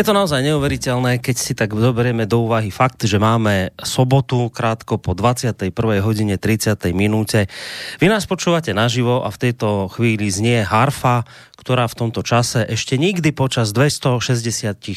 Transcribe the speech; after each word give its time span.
Je 0.00 0.08
to 0.08 0.16
naozaj 0.16 0.40
neuveriteľné, 0.40 1.20
keď 1.20 1.36
si 1.36 1.52
tak 1.52 1.76
zoberieme 1.76 2.24
do 2.24 2.48
úvahy 2.48 2.72
fakt, 2.72 3.04
že 3.04 3.20
máme 3.20 3.76
sobotu 3.84 4.48
krátko 4.48 4.96
po 4.96 5.12
21. 5.12 5.68
hodine 6.00 6.40
30. 6.40 6.88
minúte. 6.96 7.52
Vy 8.00 8.08
nás 8.08 8.24
počúvate 8.24 8.72
naživo 8.72 9.20
a 9.20 9.28
v 9.28 9.36
tejto 9.36 9.92
chvíli 9.92 10.32
znie 10.32 10.64
harfa, 10.64 11.28
ktorá 11.60 11.84
v 11.84 12.00
tomto 12.00 12.24
čase 12.24 12.64
ešte 12.64 12.96
nikdy 12.96 13.36
počas 13.36 13.76
264 13.76 14.88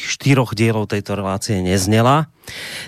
dielov 0.56 0.88
tejto 0.88 1.12
relácie 1.20 1.60
neznela. 1.60 2.32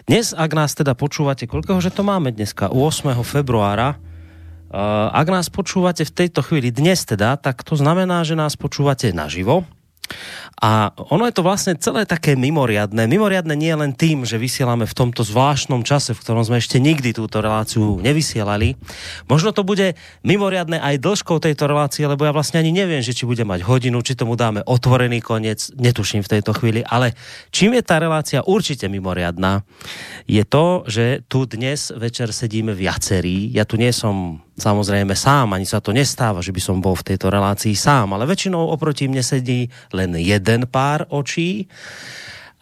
Dnes, 0.08 0.32
ak 0.32 0.56
nás 0.56 0.72
teda 0.72 0.96
počúvate, 0.96 1.44
koľkého, 1.44 1.84
že 1.84 1.92
to 1.92 2.00
máme 2.00 2.32
dneska? 2.32 2.72
8. 2.72 3.12
februára. 3.28 4.00
Ak 5.12 5.28
nás 5.28 5.52
počúvate 5.52 6.08
v 6.08 6.16
tejto 6.16 6.40
chvíli 6.40 6.72
dnes 6.72 7.04
teda, 7.04 7.36
tak 7.36 7.60
to 7.60 7.76
znamená, 7.76 8.24
že 8.24 8.40
nás 8.40 8.56
počúvate 8.56 9.12
naživo 9.12 9.68
a 10.56 10.88
ono 11.12 11.28
je 11.28 11.36
to 11.36 11.44
vlastne 11.44 11.76
celé 11.76 12.08
také 12.08 12.32
mimoriadné. 12.32 13.04
Mimoriadné 13.04 13.52
nie 13.52 13.76
len 13.76 13.92
tým, 13.92 14.24
že 14.24 14.40
vysielame 14.40 14.88
v 14.88 14.96
tomto 14.96 15.20
zvláštnom 15.20 15.84
čase, 15.84 16.16
v 16.16 16.22
ktorom 16.24 16.48
sme 16.48 16.56
ešte 16.56 16.80
nikdy 16.80 17.12
túto 17.12 17.44
reláciu 17.44 18.00
nevysielali. 18.00 18.72
Možno 19.28 19.52
to 19.52 19.68
bude 19.68 20.00
mimoriadné 20.24 20.80
aj 20.80 20.96
dĺžkou 20.96 21.44
tejto 21.44 21.68
relácie, 21.68 22.08
lebo 22.08 22.24
ja 22.24 22.32
vlastne 22.32 22.64
ani 22.64 22.72
neviem, 22.72 23.04
že 23.04 23.12
či 23.12 23.28
bude 23.28 23.44
mať 23.44 23.68
hodinu, 23.68 24.00
či 24.00 24.16
tomu 24.16 24.32
dáme 24.32 24.64
otvorený 24.64 25.20
koniec, 25.20 25.68
netuším 25.76 26.24
v 26.24 26.32
tejto 26.40 26.56
chvíli, 26.56 26.80
ale 26.88 27.12
čím 27.52 27.76
je 27.76 27.84
tá 27.84 28.00
relácia 28.00 28.40
určite 28.40 28.88
mimoriadná, 28.88 29.60
je 30.24 30.40
to, 30.48 30.88
že 30.88 31.20
tu 31.28 31.44
dnes 31.44 31.92
večer 31.92 32.32
sedíme 32.32 32.72
viacerí. 32.72 33.52
Ja 33.52 33.68
tu 33.68 33.76
nie 33.76 33.92
som 33.92 34.45
samozrejme 34.56 35.12
sám, 35.12 35.52
ani 35.52 35.68
sa 35.68 35.84
to 35.84 35.92
nestáva, 35.92 36.40
že 36.40 36.50
by 36.50 36.60
som 36.60 36.80
bol 36.80 36.96
v 36.96 37.12
tejto 37.12 37.28
relácii 37.28 37.76
sám, 37.76 38.16
ale 38.16 38.24
väčšinou 38.24 38.72
oproti 38.72 39.06
mne 39.06 39.20
sedí 39.20 39.68
len 39.92 40.16
jeden 40.16 40.66
pár 40.66 41.04
očí 41.12 41.68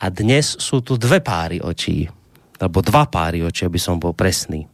a 0.02 0.10
dnes 0.10 0.58
sú 0.58 0.82
tu 0.82 0.98
dve 0.98 1.22
páry 1.22 1.62
očí, 1.62 2.04
alebo 2.58 2.82
dva 2.82 3.06
páry 3.06 3.46
očí, 3.46 3.64
aby 3.64 3.78
som 3.78 4.02
bol 4.02 4.12
presný. 4.12 4.66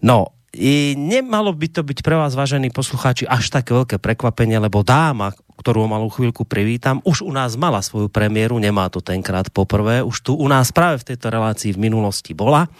No, 0.00 0.40
i 0.50 0.98
nemalo 0.98 1.54
by 1.54 1.66
to 1.70 1.82
byť 1.86 2.02
pre 2.02 2.18
vás, 2.18 2.34
vážení 2.34 2.74
poslucháči, 2.74 3.26
až 3.26 3.54
také 3.54 3.70
veľké 3.70 4.02
prekvapenie, 4.02 4.58
lebo 4.58 4.82
dáma, 4.82 5.30
ktorú 5.60 5.84
malú 5.84 6.08
chvíľku 6.08 6.48
privítam, 6.48 7.04
už 7.04 7.20
u 7.20 7.28
nás 7.28 7.60
mala 7.60 7.84
svoju 7.84 8.08
premiéru, 8.08 8.56
nemá 8.56 8.88
to 8.88 9.04
tenkrát 9.04 9.52
poprvé, 9.52 10.00
už 10.00 10.24
tu 10.24 10.32
u 10.32 10.48
nás 10.48 10.72
práve 10.72 11.04
v 11.04 11.12
tejto 11.12 11.28
relácii 11.28 11.76
v 11.76 11.82
minulosti 11.84 12.32
bola. 12.32 12.72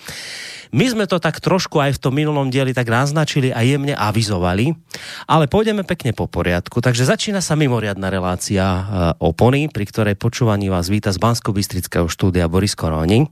My 0.70 0.86
sme 0.86 1.11
to 1.11 1.19
tak 1.19 1.42
trošku 1.42 1.83
aj 1.83 1.98
v 1.98 2.03
tom 2.03 2.14
minulom 2.14 2.47
dieli 2.47 2.70
tak 2.70 2.86
naznačili 2.86 3.51
a 3.51 3.67
jemne 3.67 3.91
avizovali, 3.91 4.70
ale 5.27 5.51
pôjdeme 5.51 5.83
pekne 5.83 6.14
po 6.14 6.31
poriadku. 6.31 6.78
Takže 6.78 7.11
začína 7.11 7.42
sa 7.42 7.58
mimoriadná 7.58 8.06
relácia 8.06 8.62
e, 8.62 8.83
opony, 9.19 9.67
pri 9.67 9.84
ktorej 9.91 10.14
počúvaní 10.14 10.70
vás 10.70 10.86
víta 10.86 11.11
z 11.11 11.19
bansko 11.19 11.51
štúdia 12.06 12.47
Boris 12.47 12.78
Koroni. 12.78 13.27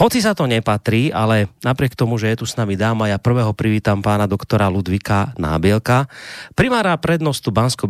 Hoci 0.00 0.24
sa 0.24 0.32
to 0.32 0.48
nepatrí, 0.48 1.12
ale 1.12 1.52
napriek 1.60 1.92
tomu, 1.92 2.16
že 2.16 2.32
je 2.32 2.40
tu 2.40 2.46
s 2.48 2.56
nami 2.56 2.80
dáma, 2.80 3.12
ja 3.12 3.20
prvého 3.20 3.52
privítam 3.52 4.00
pána 4.00 4.24
doktora 4.24 4.72
Ludvika 4.72 5.36
Nábielka, 5.36 6.08
primára 6.56 6.96
prednostu 6.96 7.52
bansko 7.52 7.84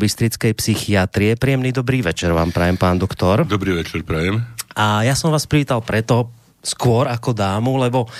psychiatrie. 0.82 1.38
Príjemný 1.38 1.70
dobrý 1.70 2.02
večer 2.02 2.34
vám 2.34 2.50
prajem, 2.50 2.74
pán 2.74 2.98
doktor. 2.98 3.46
Dobrý 3.46 3.70
večer, 3.78 4.02
prajem. 4.02 4.42
A 4.74 5.06
ja 5.06 5.14
som 5.14 5.30
vás 5.30 5.46
privítal 5.46 5.78
preto, 5.78 6.34
skôr 6.58 7.06
ako 7.06 7.30
dámu, 7.30 7.78
lebo 7.78 8.10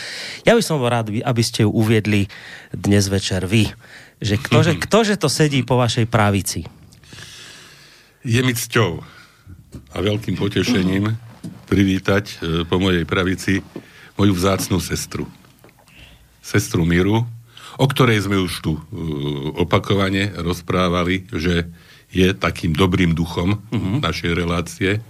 ja 0.47 0.55
by 0.55 0.63
som 0.63 0.79
bol 0.79 0.87
rád, 0.87 1.11
aby 1.11 1.43
ste 1.43 1.67
ju 1.67 1.75
uviedli 1.75 2.31
dnes 2.71 3.11
večer 3.11 3.51
vy. 3.51 3.67
Že 4.23 4.39
ktože, 4.47 4.73
ktože 4.87 5.15
to 5.19 5.27
sedí 5.27 5.67
po 5.67 5.75
vašej 5.75 6.07
pravici? 6.07 6.63
Je 8.23 8.39
mi 8.47 8.55
cťou 8.55 9.03
a 9.91 9.97
veľkým 9.99 10.39
potešením 10.39 11.11
privítať 11.67 12.25
e, 12.31 12.63
po 12.63 12.79
mojej 12.79 13.03
pravici 13.03 13.59
moju 14.15 14.39
vzácnú 14.39 14.79
sestru. 14.79 15.27
Sestru 16.39 16.87
Miru, 16.87 17.27
o 17.75 17.87
ktorej 17.91 18.23
sme 18.23 18.39
už 18.39 18.63
tu 18.63 18.79
e, 18.79 18.81
opakovane 19.59 20.31
rozprávali, 20.39 21.27
že 21.35 21.67
je 22.13 22.37
takým 22.37 22.77
dobrým 22.77 23.17
duchom 23.17 23.57
uh-huh. 23.57 24.05
našej 24.05 24.33
relácie 24.37 25.01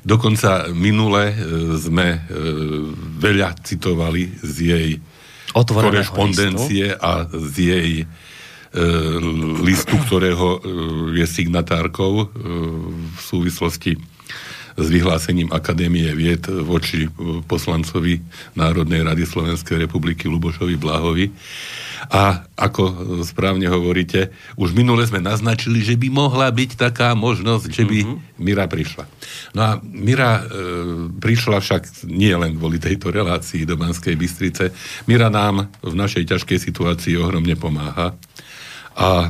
Dokonca 0.00 0.72
minule 0.72 1.28
e, 1.28 1.34
sme 1.76 2.08
e, 2.16 2.18
veľa 3.20 3.60
citovali 3.60 4.32
z 4.40 4.54
jej 4.56 4.90
korešpondencie 5.52 6.96
listu. 6.96 7.04
a 7.04 7.28
z 7.28 7.54
jej 7.58 7.90
e, 8.00 8.04
listu, 9.60 10.00
ktorého 10.00 10.62
je 11.12 11.26
signatárkou 11.28 12.32
v 12.32 13.20
súvislosti 13.20 14.00
s 14.80 14.88
vyhlásením 14.88 15.52
Akadémie 15.52 16.08
vied 16.16 16.48
voči 16.48 17.06
poslancovi 17.44 18.24
Národnej 18.56 19.04
rady 19.04 19.28
Slovenskej 19.28 19.84
republiky 19.84 20.26
Lubošovi 20.26 20.80
Blahovi. 20.80 21.28
A 22.08 22.48
ako 22.56 22.82
správne 23.28 23.68
hovoríte, 23.68 24.32
už 24.56 24.72
minule 24.72 25.04
sme 25.04 25.20
naznačili, 25.20 25.84
že 25.84 26.00
by 26.00 26.08
mohla 26.08 26.48
byť 26.48 26.80
taká 26.80 27.12
možnosť, 27.12 27.68
že 27.68 27.84
by 27.84 27.98
mm-hmm. 28.00 28.40
Mira 28.40 28.64
prišla. 28.64 29.04
No 29.52 29.60
a 29.60 29.70
Mira 29.84 30.40
e, 30.40 30.42
prišla 31.20 31.60
však 31.60 32.08
nie 32.08 32.32
len 32.32 32.56
kvôli 32.56 32.80
tejto 32.80 33.12
relácii 33.12 33.68
do 33.68 33.76
Banskej 33.76 34.16
Bystrice. 34.16 34.72
Mira 35.04 35.28
nám 35.28 35.68
v 35.84 35.92
našej 35.92 36.24
ťažkej 36.24 36.56
situácii 36.56 37.20
ohromne 37.20 37.52
pomáha. 37.60 38.16
A 38.96 39.28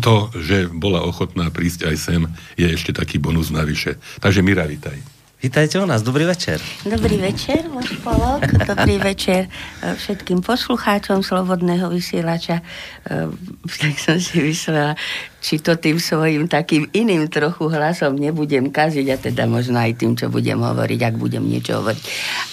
to, 0.00 0.32
že 0.38 0.72
bola 0.72 1.04
ochotná 1.04 1.52
prísť 1.52 1.92
aj 1.92 1.96
sem, 2.00 2.22
je 2.56 2.64
ešte 2.64 2.96
taký 2.96 3.20
bonus 3.20 3.52
navyše. 3.52 4.00
Takže 4.24 4.40
Mira, 4.40 4.64
vitaj. 4.64 5.12
Vítajte 5.42 5.82
u 5.82 5.86
nás, 5.90 6.06
dobrý 6.06 6.22
večer. 6.22 6.62
Dobrý 6.86 7.18
večer, 7.18 7.66
môj 7.66 7.98
polok, 8.06 8.46
dobrý 8.62 9.02
večer 9.02 9.50
e, 9.82 9.98
všetkým 9.98 10.38
poslucháčom 10.38 11.26
Slobodného 11.26 11.90
vysielača. 11.90 12.62
E, 12.62 13.26
tak 13.66 13.98
som 13.98 14.22
si 14.22 14.38
myslela, 14.38 14.94
či 15.42 15.58
to 15.58 15.74
tým 15.74 15.98
svojim 15.98 16.46
takým 16.46 16.86
iným 16.94 17.26
trochu 17.26 17.66
hlasom 17.66 18.14
nebudem 18.14 18.70
kaziť 18.70 19.06
a 19.10 19.16
teda 19.18 19.50
možno 19.50 19.82
aj 19.82 19.98
tým, 19.98 20.14
čo 20.14 20.30
budem 20.30 20.62
hovoriť, 20.62 21.00
ak 21.10 21.14
budem 21.18 21.42
niečo 21.42 21.82
hovoriť. 21.82 22.02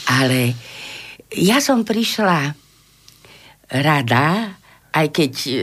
Ale 0.09 0.57
ja 1.38 1.61
som 1.61 1.85
prišla 1.85 2.57
rada, 3.69 4.57
aj 4.89 5.07
keď 5.13 5.33
e, 5.45 5.53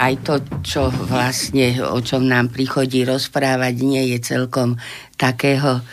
aj 0.00 0.14
to, 0.24 0.34
čo 0.64 0.82
vlastne, 0.88 1.76
o 1.84 2.00
čom 2.00 2.24
nám 2.24 2.48
prichodí 2.48 3.04
rozprávať, 3.04 3.74
nie 3.84 4.16
je 4.16 4.18
celkom 4.24 4.80
takého 5.20 5.84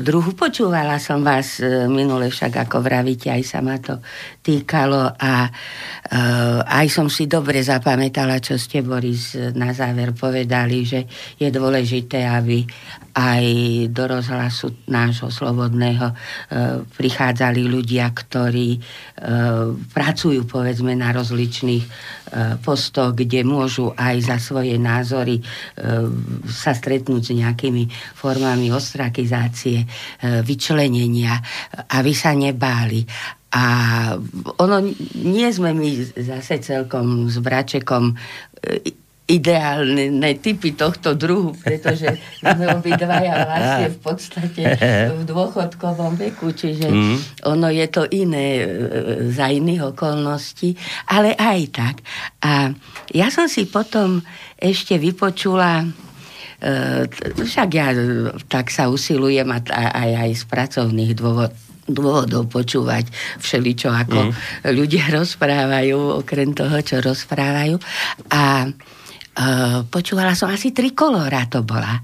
druhu. 0.00 0.32
Počúvala 0.36 0.96
som 1.02 1.22
vás 1.22 1.58
e, 1.58 1.86
minule 1.90 2.30
však, 2.30 2.68
ako 2.68 2.82
vravíte, 2.82 3.28
aj 3.30 3.42
sa 3.42 3.58
ma 3.60 3.78
to 3.82 3.98
týkalo 4.42 5.14
a 5.18 5.50
aj 6.66 6.86
som 6.92 7.08
si 7.08 7.24
dobre 7.24 7.64
zapamätala, 7.64 8.36
čo 8.42 8.60
ste, 8.60 8.84
Boris, 8.84 9.32
na 9.56 9.72
záver 9.72 10.12
povedali, 10.12 10.84
že 10.84 11.08
je 11.40 11.48
dôležité, 11.48 12.28
aby 12.28 12.66
aj 13.12 13.44
do 13.92 14.04
rozhlasu 14.08 14.72
nášho 14.88 15.28
slobodného 15.28 16.06
e, 16.08 16.14
prichádzali 16.88 17.68
ľudia, 17.68 18.08
ktorí 18.08 18.76
e, 18.76 18.80
pracujú 19.92 20.48
povedzme 20.48 20.96
na 20.96 21.12
rozličných 21.12 21.84
e, 21.84 21.90
postoch, 22.64 23.12
kde 23.12 23.44
môžu 23.44 23.92
aj 23.92 24.16
za 24.32 24.36
svoje 24.40 24.80
názory 24.80 25.36
e, 25.36 25.42
sa 26.48 26.72
stretnúť 26.72 27.20
s 27.20 27.32
nejakými 27.36 27.84
formami 28.16 28.72
ostrakizácie, 28.72 29.71
e, 29.80 29.86
vyčlenenia, 30.44 31.40
aby 31.96 32.12
sa 32.12 32.36
nebáli. 32.36 33.06
A 33.52 33.64
ono, 34.60 34.76
nie 35.20 35.48
sme 35.52 35.76
my 35.76 35.88
zase 36.16 36.60
celkom 36.64 37.28
s 37.28 37.36
Bračekom 37.40 38.12
e, 38.12 38.16
ideálne 39.32 40.34
typy 40.42 40.74
tohto 40.76 41.14
druhu, 41.14 41.54
pretože 41.56 42.20
sme 42.42 42.68
obidvaja 42.74 43.46
vlastne 43.46 43.86
v 43.94 43.98
podstate 44.02 44.62
v 45.14 45.22
dôchodkovom 45.32 46.18
veku, 46.18 46.52
čiže 46.52 46.88
mm. 46.90 47.16
ono 47.48 47.68
je 47.72 47.86
to 47.88 48.02
iné 48.10 48.46
e, 48.60 48.64
za 49.32 49.48
iných 49.48 49.94
okolností, 49.96 50.74
ale 51.08 51.32
aj 51.38 51.60
tak. 51.70 51.96
A 52.44 52.74
ja 53.14 53.32
som 53.32 53.46
si 53.46 53.64
potom 53.64 54.20
ešte 54.58 54.98
vypočula 54.98 55.80
e, 55.80 55.86
však 57.42 57.68
ja 57.74 57.90
tak 58.46 58.70
sa 58.70 58.86
usilujem 58.86 59.50
aj, 59.50 59.66
aj, 59.74 60.10
aj 60.14 60.30
z 60.38 60.44
pracovných 60.46 61.12
dôvodov 61.18 61.58
dôvodov 61.82 62.46
počúvať 62.46 63.10
všeličo, 63.42 63.90
ako 63.90 64.30
mm. 64.30 64.32
ľudia 64.70 65.10
rozprávajú, 65.18 66.22
okrem 66.22 66.54
toho, 66.54 66.78
čo 66.78 67.02
rozprávajú. 67.02 67.76
A 68.30 68.70
Uh, 69.32 69.88
počúvala 69.88 70.36
som 70.36 70.52
asi 70.52 70.76
tri 70.76 70.92
kolora 70.92 71.48
to 71.48 71.64
bola. 71.64 71.96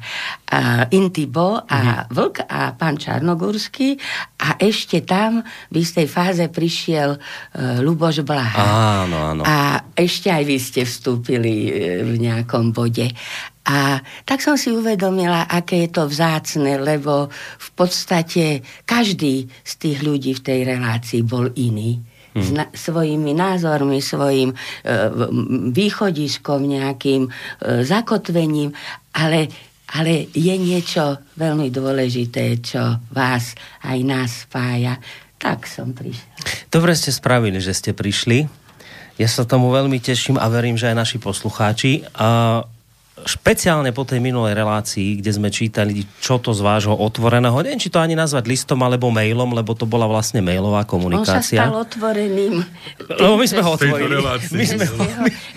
Uh, 0.48 0.88
Intibo 0.96 1.60
a 1.60 2.08
mm-hmm. 2.08 2.16
Vlk 2.16 2.36
a 2.48 2.72
pán 2.72 2.96
Čarnogórsky 2.96 4.00
a 4.40 4.56
ešte 4.56 5.04
tam 5.04 5.44
v 5.69 5.76
istej 5.76 6.08
fáze 6.08 6.48
prišiel 6.48 7.20
uh, 7.20 7.84
Luboš 7.84 8.25
Blaha. 8.25 8.64
Áno, 9.04 9.36
áno. 9.36 9.42
A 9.44 9.84
ešte 9.92 10.32
aj 10.32 10.42
vy 10.48 10.56
ste 10.56 10.88
vstúpili 10.88 11.69
v 12.00 12.16
nejakom 12.16 12.72
bode. 12.72 13.12
A 13.69 14.00
tak 14.25 14.40
som 14.40 14.56
si 14.56 14.72
uvedomila, 14.72 15.44
aké 15.44 15.84
je 15.84 15.92
to 15.92 16.08
vzácne, 16.08 16.80
lebo 16.80 17.28
v 17.60 17.69
podstate 17.76 18.64
každý 18.88 19.52
z 19.60 19.72
tých 19.76 20.00
ľudí 20.00 20.32
v 20.32 20.44
tej 20.48 20.60
relácii 20.64 21.20
bol 21.20 21.52
iný. 21.52 22.00
Hmm. 22.38 22.70
S 22.73 22.88
svojimi 22.88 23.35
názormi, 23.35 23.99
svojim 23.99 24.55
e, 24.55 24.56
východiskom, 25.75 26.64
nejakým 26.64 27.26
e, 27.26 27.31
zakotvením, 27.85 28.73
ale, 29.12 29.50
ale 29.93 30.31
je 30.32 30.55
niečo 30.55 31.19
veľmi 31.35 31.69
dôležité, 31.69 32.62
čo 32.62 33.02
vás 33.11 33.58
aj 33.85 33.99
nás 34.06 34.46
spája. 34.46 34.96
Tak 35.38 35.70
som 35.70 35.94
prišla. 35.94 36.67
Dobre 36.70 36.99
ste 36.99 37.14
spravili, 37.14 37.62
že 37.62 37.70
ste 37.70 37.94
prišli. 37.94 38.50
Ja 39.19 39.26
sa 39.26 39.43
tomu 39.43 39.70
veľmi 39.75 39.99
teším 39.99 40.38
a 40.38 40.46
verím, 40.46 40.79
že 40.79 40.90
aj 40.90 40.96
naši 40.99 41.19
poslucháči. 41.19 42.06
A 42.14 42.62
špeciálne 43.25 43.91
po 43.91 44.06
tej 44.06 44.23
minulej 44.23 44.55
relácii, 44.55 45.19
kde 45.19 45.31
sme 45.35 45.49
čítali, 45.49 46.05
čo 46.23 46.38
to 46.38 46.55
z 46.55 46.61
vášho 46.62 46.94
otvoreného, 46.94 47.55
neviem, 47.65 47.81
či 47.81 47.91
to 47.91 47.99
ani 47.99 48.15
nazvať 48.15 48.47
listom 48.47 48.79
alebo 48.85 49.09
mailom, 49.09 49.50
lebo 49.55 49.75
to 49.75 49.88
bola 49.88 50.06
vlastne 50.06 50.44
mailová 50.44 50.85
komunikácia. 50.85 51.65
On 51.67 51.70
sa 51.70 51.70
stal 51.70 51.75
otvoreným. 51.75 52.55
Lebo 53.09 53.35
my 53.35 53.47
sme 53.47 53.61
ho 53.65 53.70
otvorili. 53.75 54.15
My 54.55 54.65
sme 54.67 54.85
ho, 54.87 54.97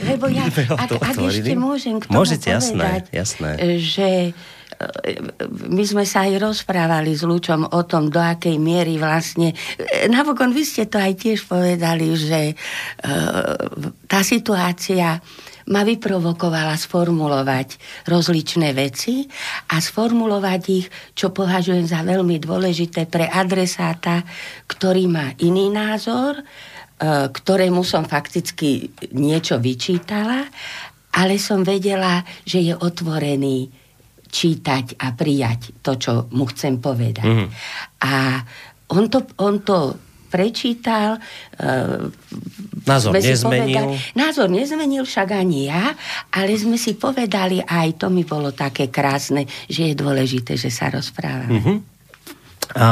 lebo 0.05 0.25
ja, 0.31 0.45
ak, 0.49 0.89
ak 0.97 1.15
ešte 1.17 1.53
môžem 1.53 2.01
k 2.01 2.09
tomu 2.09 2.23
Môžete, 2.23 2.49
povedať, 2.49 3.13
jasné, 3.13 3.51
jasné. 3.51 3.51
že 3.77 4.09
e, 4.31 5.11
my 5.69 5.83
sme 5.85 6.03
sa 6.07 6.25
aj 6.25 6.41
rozprávali 6.41 7.13
s 7.13 7.21
Lučom 7.21 7.67
o 7.69 7.81
tom, 7.85 8.09
do 8.09 8.17
akej 8.17 8.57
miery 8.57 8.97
vlastne... 8.97 9.53
E, 9.77 10.07
napokon 10.09 10.55
vy 10.55 10.63
ste 10.63 10.87
to 10.87 10.97
aj 10.97 11.13
tiež 11.19 11.45
povedali, 11.45 12.15
že 12.15 12.53
uh, 12.53 13.69
tá 14.07 14.23
situácia 14.23 15.19
ma 15.71 15.87
vyprovokovala 15.87 16.75
sformulovať 16.75 17.79
rozličné 18.05 18.75
veci 18.75 19.23
a 19.71 19.79
sformulovať 19.79 20.61
ich, 20.67 20.87
čo 21.15 21.31
považujem 21.31 21.87
za 21.87 22.03
veľmi 22.03 22.37
dôležité 22.43 23.07
pre 23.07 23.25
adresáta, 23.31 24.21
ktorý 24.67 25.07
má 25.07 25.31
iný 25.39 25.71
názor, 25.71 26.37
e, 26.37 26.43
ktorému 27.31 27.81
som 27.87 28.03
fakticky 28.03 28.91
niečo 29.15 29.57
vyčítala, 29.63 30.43
ale 31.15 31.39
som 31.39 31.63
vedela, 31.63 32.23
že 32.43 32.59
je 32.59 32.75
otvorený 32.75 33.71
čítať 34.31 34.99
a 34.99 35.11
prijať 35.11 35.83
to, 35.83 35.99
čo 35.99 36.11
mu 36.31 36.47
chcem 36.47 36.79
povedať. 36.79 37.27
Mm. 37.27 37.47
A 38.07 38.39
on 38.91 39.11
to, 39.11 39.27
on 39.39 39.59
to 39.63 40.10
prečítal. 40.31 41.19
Uh, 41.59 42.07
názor 42.87 43.19
nezmenil. 43.19 43.99
Povedali, 43.99 44.15
názor 44.15 44.47
nezmenil 44.47 45.03
však 45.03 45.29
ani 45.35 45.67
ja, 45.67 45.91
ale 46.31 46.55
sme 46.55 46.79
si 46.79 46.95
povedali, 46.95 47.59
aj 47.59 47.99
to 47.99 48.07
mi 48.07 48.23
bolo 48.23 48.55
také 48.55 48.87
krásne, 48.87 49.43
že 49.67 49.91
je 49.91 49.93
dôležité, 49.99 50.55
že 50.55 50.71
sa 50.71 50.87
rozprávame. 50.87 51.59
Uh-huh. 51.59 51.77
A 52.79 52.87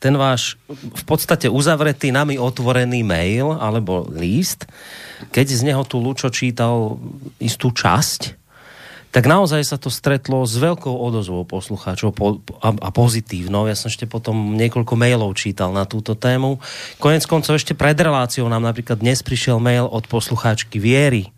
ten 0.00 0.16
váš 0.16 0.56
v 0.70 1.04
podstate 1.04 1.50
uzavretý 1.50 2.08
nami 2.08 2.40
otvorený 2.40 3.04
mail 3.04 3.52
alebo 3.52 4.08
list, 4.08 4.64
keď 5.28 5.46
z 5.52 5.60
neho 5.68 5.84
tu 5.84 6.00
Lučo 6.00 6.32
čítal 6.32 6.96
istú 7.36 7.68
časť, 7.68 8.39
tak 9.10 9.26
naozaj 9.26 9.66
sa 9.66 9.74
to 9.74 9.90
stretlo 9.90 10.46
s 10.46 10.54
veľkou 10.54 10.94
odozvou 10.94 11.42
poslucháčov 11.42 12.14
po, 12.14 12.38
a, 12.62 12.90
pozitívnou. 12.94 13.66
Ja 13.66 13.74
som 13.74 13.90
ešte 13.90 14.06
potom 14.06 14.54
niekoľko 14.54 14.94
mailov 14.94 15.34
čítal 15.34 15.74
na 15.74 15.82
túto 15.82 16.14
tému. 16.14 16.62
Konec 17.02 17.26
koncov 17.26 17.58
ešte 17.58 17.74
pred 17.74 17.98
reláciou 17.98 18.46
nám 18.46 18.62
napríklad 18.62 19.02
dnes 19.02 19.18
prišiel 19.26 19.58
mail 19.58 19.90
od 19.90 20.06
poslucháčky 20.06 20.78
Viery, 20.78 21.34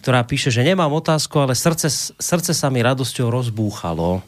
ktorá 0.00 0.24
píše, 0.24 0.48
že 0.48 0.64
nemám 0.64 0.88
otázku, 0.88 1.36
ale 1.36 1.52
srdce, 1.52 2.16
srdce 2.16 2.56
sa 2.56 2.72
mi 2.72 2.80
radosťou 2.80 3.28
rozbúchalo. 3.28 4.24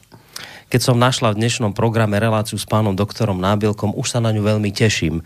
Keď 0.69 0.81
som 0.81 0.97
našla 0.97 1.33
v 1.33 1.41
dnešnom 1.41 1.73
programe 1.73 2.21
reláciu 2.21 2.57
s 2.57 2.69
pánom 2.69 2.93
doktorom 2.93 3.37
Nábilkom, 3.37 3.97
už 3.97 4.13
sa 4.13 4.19
na 4.21 4.29
ňu 4.33 4.45
veľmi 4.45 4.69
teším. 4.73 5.25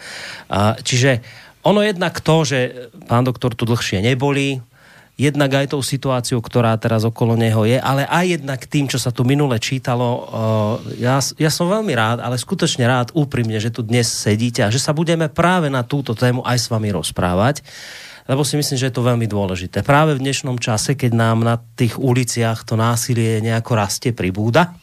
Čiže 0.83 1.23
ono 1.63 1.83
jednak 1.83 2.23
to, 2.23 2.47
že 2.47 2.87
pán 3.07 3.27
doktor 3.27 3.51
tu 3.51 3.67
dlhšie 3.67 3.99
neboli, 3.99 4.63
jednak 5.19 5.51
aj 5.51 5.75
tou 5.75 5.83
situáciou, 5.83 6.39
ktorá 6.39 6.79
teraz 6.79 7.03
okolo 7.03 7.35
neho 7.35 7.67
je, 7.67 7.75
ale 7.75 8.07
aj 8.07 8.39
jednak 8.39 8.63
tým, 8.63 8.87
čo 8.87 8.95
sa 8.95 9.11
tu 9.11 9.27
minule 9.27 9.59
čítalo. 9.59 10.07
Eh, 10.87 11.03
ja, 11.03 11.19
ja 11.19 11.51
som 11.51 11.67
veľmi 11.67 11.91
rád, 11.91 12.23
ale 12.23 12.39
skutočne 12.39 12.87
rád 12.87 13.11
úprimne, 13.11 13.59
že 13.59 13.75
tu 13.75 13.83
dnes 13.83 14.07
sedíte 14.07 14.63
a 14.63 14.71
že 14.71 14.79
sa 14.79 14.95
budeme 14.95 15.27
práve 15.27 15.67
na 15.67 15.83
túto 15.83 16.15
tému 16.15 16.39
aj 16.47 16.57
s 16.57 16.67
vami 16.71 16.95
rozprávať 16.95 17.61
lebo 18.29 18.45
si 18.45 18.61
myslím, 18.61 18.77
že 18.77 18.93
je 18.93 18.95
to 18.95 19.01
veľmi 19.01 19.25
dôležité. 19.25 19.81
Práve 19.81 20.13
v 20.13 20.21
dnešnom 20.21 20.61
čase, 20.61 20.93
keď 20.93 21.17
nám 21.17 21.41
na 21.41 21.57
tých 21.57 21.97
uliciach 21.97 22.61
to 22.61 22.77
násilie 22.77 23.41
nejako 23.41 23.73
rastie, 23.73 24.13
pribúda, 24.13 24.77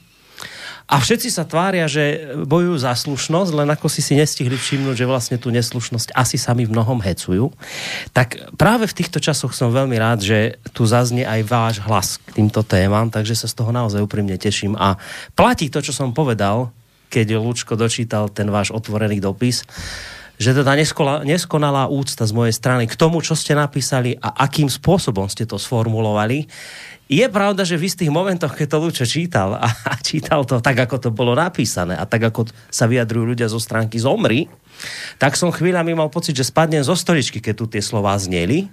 a 0.86 1.02
všetci 1.02 1.34
sa 1.34 1.42
tvária, 1.42 1.90
že 1.90 2.30
bojujú 2.46 2.78
za 2.78 2.94
slušnosť, 2.94 3.50
len 3.58 3.68
ako 3.74 3.90
si 3.90 3.98
si 3.98 4.14
nestihli 4.14 4.54
všimnúť, 4.54 4.94
že 4.94 5.10
vlastne 5.10 5.34
tú 5.34 5.50
neslušnosť 5.50 6.14
asi 6.14 6.38
sami 6.38 6.62
v 6.62 6.70
mnohom 6.70 7.02
hecujú. 7.02 7.50
Tak 8.14 8.54
práve 8.54 8.86
v 8.86 8.94
týchto 8.94 9.18
časoch 9.18 9.50
som 9.50 9.74
veľmi 9.74 9.98
rád, 9.98 10.22
že 10.22 10.62
tu 10.70 10.86
zaznie 10.86 11.26
aj 11.26 11.40
váš 11.42 11.74
hlas 11.82 12.22
k 12.22 12.38
týmto 12.38 12.62
témam, 12.62 13.10
takže 13.10 13.34
sa 13.34 13.50
z 13.50 13.58
toho 13.58 13.74
naozaj 13.74 13.98
úprimne 13.98 14.38
teším. 14.38 14.78
A 14.78 14.94
platí 15.34 15.66
to, 15.74 15.82
čo 15.82 15.90
som 15.90 16.14
povedal, 16.14 16.70
keď 17.10 17.34
Lučko 17.34 17.74
dočítal 17.74 18.30
ten 18.30 18.46
váš 18.46 18.70
otvorený 18.70 19.18
dopis, 19.18 19.66
že 20.36 20.52
teda 20.52 20.76
neskonalá 21.24 21.88
úcta 21.88 22.28
z 22.28 22.32
mojej 22.36 22.52
strany 22.52 22.84
k 22.84 22.98
tomu, 22.98 23.24
čo 23.24 23.32
ste 23.32 23.56
napísali 23.56 24.16
a 24.20 24.44
akým 24.44 24.68
spôsobom 24.68 25.28
ste 25.32 25.48
to 25.48 25.56
sformulovali, 25.56 26.44
je 27.06 27.22
pravda, 27.30 27.62
že 27.62 27.78
v 27.78 27.86
istých 27.86 28.10
momentoch, 28.10 28.58
keď 28.58 28.66
to 28.66 28.78
Lučo 28.82 29.06
čítal 29.06 29.54
a, 29.56 29.70
čítal 30.02 30.42
to 30.42 30.58
tak, 30.58 30.74
ako 30.74 30.96
to 30.98 31.10
bolo 31.14 31.38
napísané 31.38 31.94
a 31.94 32.04
tak, 32.04 32.28
ako 32.28 32.50
sa 32.68 32.90
vyjadrujú 32.90 33.32
ľudia 33.32 33.46
zo 33.46 33.62
stránky 33.62 33.96
Zomri, 34.02 34.50
tak 35.16 35.38
som 35.38 35.54
chvíľami 35.54 35.96
mal 35.96 36.12
pocit, 36.12 36.36
že 36.36 36.44
spadnem 36.44 36.84
zo 36.84 36.98
stoličky, 36.98 37.40
keď 37.40 37.54
tu 37.54 37.64
tie 37.70 37.80
slová 37.80 38.18
zneli. 38.18 38.68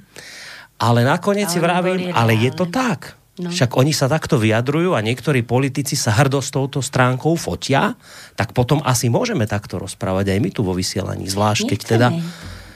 Ale 0.82 1.06
nakoniec 1.06 1.48
ale 1.48 1.54
si 1.54 1.60
vravím, 1.62 2.00
ale 2.12 2.34
je 2.36 2.52
to 2.52 2.66
tak. 2.68 3.16
No. 3.34 3.50
Však 3.50 3.74
oni 3.82 3.90
sa 3.98 4.06
takto 4.06 4.38
vyjadrujú 4.38 4.94
a 4.94 5.02
niektorí 5.02 5.42
politici 5.42 5.98
sa 5.98 6.14
hrdo 6.14 6.38
s 6.38 6.54
touto 6.54 6.86
stránkou 6.86 7.34
fotia, 7.34 7.98
tak 8.38 8.54
potom 8.54 8.78
asi 8.86 9.10
môžeme 9.10 9.50
takto 9.50 9.82
rozprávať 9.82 10.38
aj 10.38 10.40
my 10.40 10.50
tu 10.54 10.62
vo 10.62 10.78
vysielaní. 10.78 11.26
Zvlášť, 11.26 11.64
keď 11.74 11.80
teda... 11.82 12.08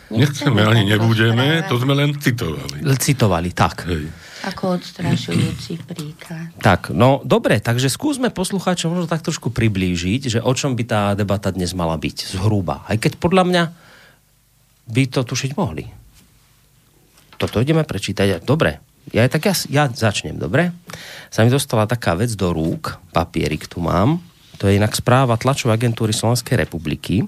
Nechceme, 0.08 0.64
ani 0.64 0.88
nebudeme, 0.88 1.68
to 1.68 1.78
sme 1.78 1.94
len 1.94 2.16
citovali. 2.16 2.80
Citovali, 2.96 3.52
tak. 3.52 3.86
Hej. 3.86 4.08
Ako 4.48 4.80
odstrašujúci 4.80 5.84
príklad. 5.84 6.56
Tak, 6.64 6.96
no 6.96 7.20
dobre, 7.28 7.60
takže 7.60 7.92
skúsme 7.92 8.32
poslucháčom 8.32 8.96
možno 8.96 9.06
tak 9.12 9.22
trošku 9.22 9.52
priblížiť, 9.52 10.22
že 10.32 10.40
o 10.40 10.54
čom 10.56 10.80
by 10.80 10.84
tá 10.88 11.02
debata 11.12 11.52
dnes 11.52 11.76
mala 11.76 12.00
byť 12.00 12.34
zhruba. 12.40 12.88
Aj 12.88 12.96
keď 12.96 13.20
podľa 13.20 13.44
mňa 13.46 13.64
by 14.88 15.04
to 15.12 15.22
tušiť 15.28 15.52
mohli. 15.60 15.86
Toto 17.36 17.60
ideme 17.60 17.84
prečítať. 17.84 18.48
Dobre, 18.48 18.80
ja, 19.12 19.28
tak 19.28 19.48
ja, 19.48 19.54
ja 19.70 19.84
začnem, 19.88 20.36
dobre? 20.36 20.72
Sa 21.32 21.44
mi 21.44 21.52
dostala 21.52 21.88
taká 21.88 22.16
vec 22.16 22.34
do 22.36 22.52
rúk, 22.52 23.00
papierik 23.12 23.68
tu 23.68 23.80
mám, 23.80 24.20
to 24.58 24.68
je 24.68 24.80
inak 24.80 24.98
správa 24.98 25.38
tlačovej 25.38 25.78
agentúry 25.78 26.12
Slovenskej 26.12 26.66
republiky. 26.66 27.24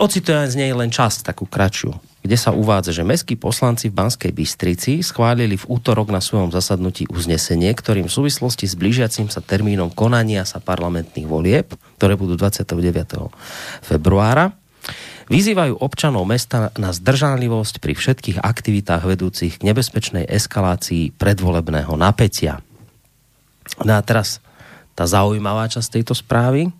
Ocitujem 0.00 0.48
z 0.48 0.56
nej 0.58 0.72
len 0.72 0.90
časť, 0.90 1.28
takú 1.28 1.44
kraču 1.44 1.92
kde 2.18 2.36
sa 2.36 2.50
uvádza, 2.50 2.90
že 2.90 3.06
mestskí 3.06 3.38
poslanci 3.38 3.88
v 3.88 3.96
Banskej 4.04 4.32
Bystrici 4.34 5.00
schválili 5.00 5.54
v 5.54 5.68
útorok 5.70 6.10
na 6.10 6.18
svojom 6.18 6.50
zasadnutí 6.50 7.06
uznesenie, 7.08 7.70
ktorým 7.70 8.10
v 8.10 8.16
súvislosti 8.20 8.66
s 8.66 8.74
blížiacim 8.74 9.30
sa 9.30 9.38
termínom 9.38 9.88
konania 9.94 10.42
sa 10.42 10.58
parlamentných 10.58 11.24
volieb, 11.24 11.72
ktoré 11.96 12.18
budú 12.18 12.34
29. 12.34 13.32
februára, 13.86 14.52
vyzývajú 15.28 15.78
občanov 15.80 16.24
mesta 16.24 16.72
na 16.76 16.92
zdržanlivosť 16.92 17.80
pri 17.80 17.92
všetkých 17.94 18.38
aktivitách 18.40 19.04
vedúcich 19.04 19.60
k 19.60 19.66
nebezpečnej 19.68 20.24
eskalácii 20.26 21.16
predvolebného 21.16 21.94
napätia. 21.96 22.64
No 23.84 23.96
a 23.96 24.02
teraz 24.02 24.40
tá 24.98 25.06
zaujímavá 25.06 25.70
časť 25.70 26.00
tejto 26.00 26.16
správy. 26.16 26.74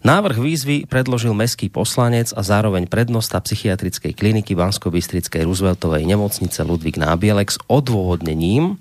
Návrh 0.00 0.40
výzvy 0.40 0.76
predložil 0.88 1.36
meský 1.36 1.68
poslanec 1.68 2.32
a 2.32 2.40
zároveň 2.40 2.88
prednosta 2.88 3.36
psychiatrickej 3.36 4.16
kliniky 4.16 4.56
Bansko-Bystrickej 4.56 5.44
Rooseveltovej 5.44 6.08
nemocnice 6.08 6.64
Ludvík 6.64 6.96
Nábielek 6.96 7.52
s 7.52 7.60
odôvodnením, 7.68 8.80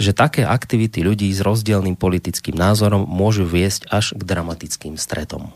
že 0.00 0.16
také 0.16 0.48
aktivity 0.48 1.04
ľudí 1.04 1.28
s 1.28 1.44
rozdielným 1.44 2.00
politickým 2.00 2.56
názorom 2.56 3.04
môžu 3.04 3.44
viesť 3.44 3.92
až 3.92 4.16
k 4.16 4.22
dramatickým 4.24 4.96
stretom. 4.96 5.52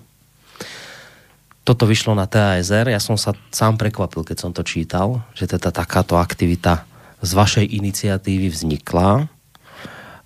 Toto 1.70 1.86
vyšlo 1.86 2.18
na 2.18 2.26
TASR, 2.26 2.90
ja 2.90 2.98
som 2.98 3.14
sa 3.14 3.30
sám 3.54 3.78
prekvapil, 3.78 4.26
keď 4.26 4.42
som 4.42 4.50
to 4.50 4.66
čítal, 4.66 5.22
že 5.38 5.46
teda 5.46 5.70
takáto 5.70 6.18
aktivita 6.18 6.82
z 7.22 7.30
vašej 7.30 7.62
iniciatívy 7.62 8.50
vznikla 8.50 9.30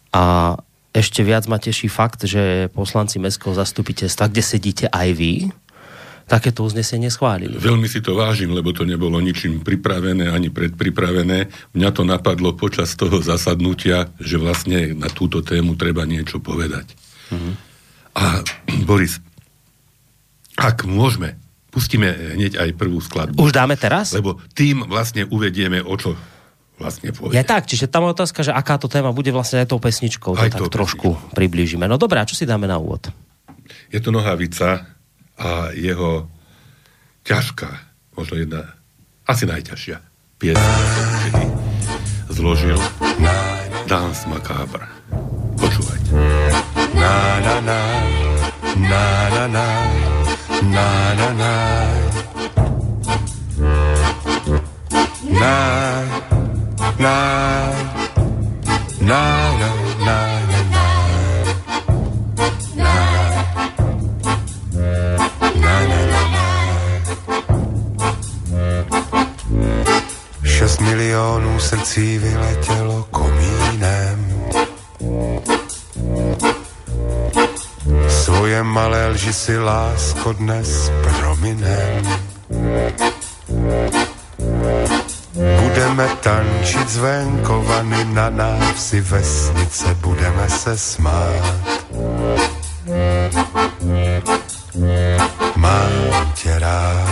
a 0.09 0.25
ešte 0.97 1.21
viac 1.21 1.45
ma 1.45 1.61
teší 1.61 1.93
fakt, 1.93 2.25
že 2.25 2.73
poslanci 2.73 3.21
Mestského 3.21 3.53
zastupiteľstva, 3.53 4.33
kde 4.33 4.41
sedíte 4.41 4.87
aj 4.89 5.09
vy, 5.13 5.53
takéto 6.25 6.65
uznesenie 6.65 7.13
schválili. 7.13 7.61
Veľmi 7.61 7.93
si 7.93 8.01
to 8.01 8.17
vážim, 8.17 8.49
lebo 8.49 8.73
to 8.73 8.89
nebolo 8.89 9.21
ničím 9.21 9.61
pripravené 9.61 10.33
ani 10.33 10.49
predpripravené. 10.49 11.53
Mňa 11.77 11.91
to 11.93 12.09
napadlo 12.09 12.57
počas 12.57 12.97
toho 12.97 13.21
zasadnutia, 13.21 14.09
že 14.17 14.41
vlastne 14.41 14.97
na 14.97 15.13
túto 15.13 15.45
tému 15.45 15.77
treba 15.77 16.09
niečo 16.09 16.41
povedať. 16.41 16.89
Mm-hmm. 17.29 17.55
A 18.17 18.25
Boris, 18.89 19.21
ak 20.55 20.87
môžeme, 20.87 21.39
pustíme 21.75 22.39
hneď 22.39 22.63
aj 22.63 22.71
prvú 22.79 23.03
skladbu. 23.03 23.39
Už 23.43 23.51
dáme 23.51 23.75
teraz? 23.75 24.15
Lebo 24.15 24.39
tým 24.55 24.87
vlastne 24.87 25.27
uvedieme, 25.27 25.83
o 25.83 25.95
čo 25.99 26.15
vlastne 26.79 27.11
pôjde. 27.15 27.39
Je 27.39 27.45
tak, 27.47 27.67
čiže 27.67 27.91
tam 27.91 28.07
je 28.07 28.15
otázka, 28.15 28.41
že 28.47 28.55
aká 28.55 28.79
to 28.79 28.91
téma 28.91 29.15
bude 29.15 29.31
vlastne 29.31 29.63
aj 29.63 29.71
tou 29.71 29.79
pesničkou, 29.83 30.35
aj 30.35 30.55
to 30.55 30.67
tak 30.67 30.75
trošku 30.75 31.09
pesničkou. 31.15 31.35
priblížime. 31.35 31.85
No 31.87 31.99
dobré, 31.99 32.23
a 32.23 32.27
čo 32.27 32.39
si 32.39 32.47
dáme 32.47 32.67
na 32.67 32.79
úvod? 32.79 33.11
Je 33.91 33.99
to 34.03 34.11
Nohavica 34.11 34.87
a 35.39 35.75
jeho 35.75 36.31
ťažká, 37.27 37.71
možno 38.15 38.39
jedna, 38.39 38.75
asi 39.27 39.47
najťažšia 39.47 39.99
piesň, 40.39 40.71
kedy 41.27 41.45
zložil 42.35 42.79
Dance 43.87 44.27
Macabre. 44.27 44.87
Počúvajte. 45.59 46.11
Na, 46.95 47.17
na, 47.41 47.57
na, 47.63 47.81
na, 48.77 49.05
na, 49.31 49.45
na 49.49 50.14
na 50.65 51.15
na 51.15 51.33
na. 51.33 51.55
Na 55.41 56.05
na 56.99 57.17
na 59.01 59.25
na 59.59 59.71
na 59.97 60.85
Šest 70.45 70.81
milionů 70.81 71.61
srdcí 71.61 72.19
vyletělo 72.19 73.07
komínem 73.11 73.34
Svoje 78.45 78.61
malé 78.61 79.09
lži 79.09 79.33
si 79.33 79.57
lásko 79.57 80.37
dnes 80.37 80.93
prominem. 81.01 82.05
Budeme 85.33 86.07
tančit 86.21 86.85
zvenkovany 86.93 88.05
na 88.13 88.29
návsi 88.29 89.01
vesnice, 89.01 89.97
budeme 90.05 90.45
se 90.53 90.77
smát. 90.77 91.57
Mám 95.57 96.33
tě 96.37 96.53
rád. 96.61 97.04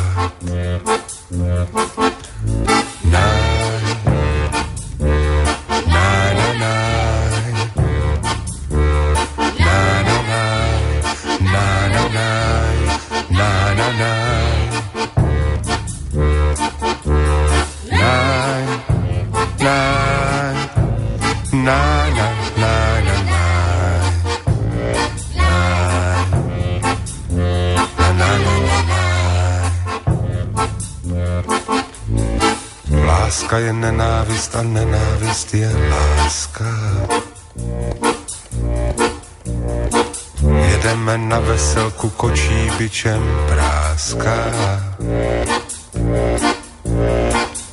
klíčem 43.03 43.23
práská. 43.49 44.35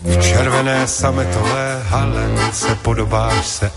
V 0.02 0.18
červené 0.22 0.88
sametové 0.88 1.82
hale 1.86 2.30
se 2.54 2.76
podobáš 2.76 3.48
se 3.48 3.72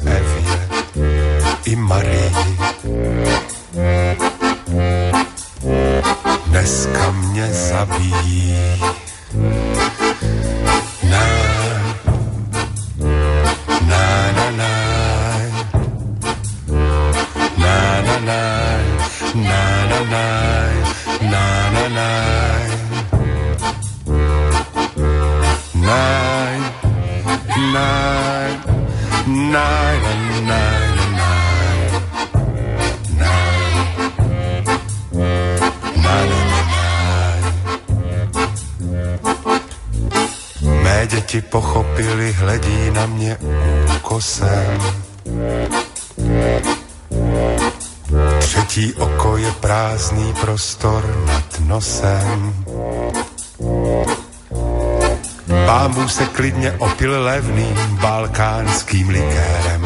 levným 57.23 57.79
balkánským 58.03 59.09
likérem 59.09 59.83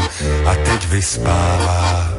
a 0.49 0.53
teď 0.55 0.89
vyspává. 0.89 2.16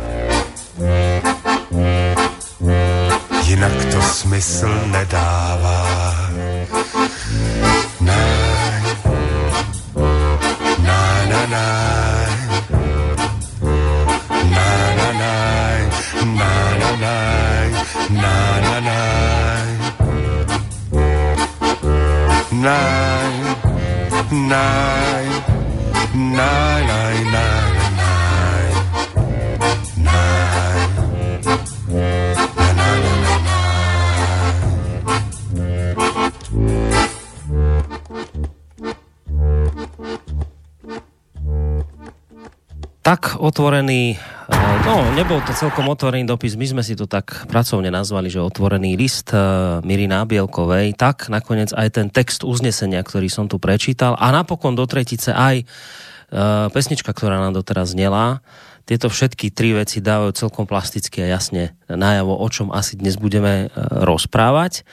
Otvorený, 43.47 44.19
eh, 44.19 44.75
no 44.83 45.15
nebol 45.15 45.39
to 45.39 45.55
celkom 45.55 45.87
otvorený 45.87 46.27
dopis, 46.27 46.59
my 46.59 46.67
sme 46.67 46.83
si 46.83 46.99
to 46.99 47.07
tak 47.07 47.47
pracovne 47.47 47.87
nazvali, 47.87 48.27
že 48.27 48.43
otvorený 48.43 48.99
list 48.99 49.31
eh, 49.31 49.39
Miry 49.87 50.11
Nábielkovej, 50.11 50.99
tak 50.99 51.31
nakoniec 51.31 51.71
aj 51.71 51.87
ten 51.95 52.07
text 52.11 52.43
uznesenia, 52.43 52.99
ktorý 52.99 53.31
som 53.31 53.47
tu 53.47 53.55
prečítal. 53.55 54.19
A 54.19 54.35
napokon 54.35 54.75
do 54.75 54.83
tretice 54.83 55.31
aj 55.31 55.63
eh, 55.63 56.67
pesnička, 56.67 57.15
ktorá 57.15 57.39
nám 57.39 57.55
doteraz 57.55 57.95
znela, 57.95 58.43
tieto 58.87 59.11
všetky 59.11 59.51
tri 59.51 59.75
veci 59.75 59.99
dávajú 59.99 60.31
celkom 60.31 60.63
plasticky 60.63 61.19
a 61.19 61.35
jasne 61.35 61.75
najavo, 61.91 62.31
o 62.39 62.47
čom 62.47 62.71
asi 62.71 62.95
dnes 62.95 63.19
budeme 63.19 63.67
rozprávať. 63.75 64.87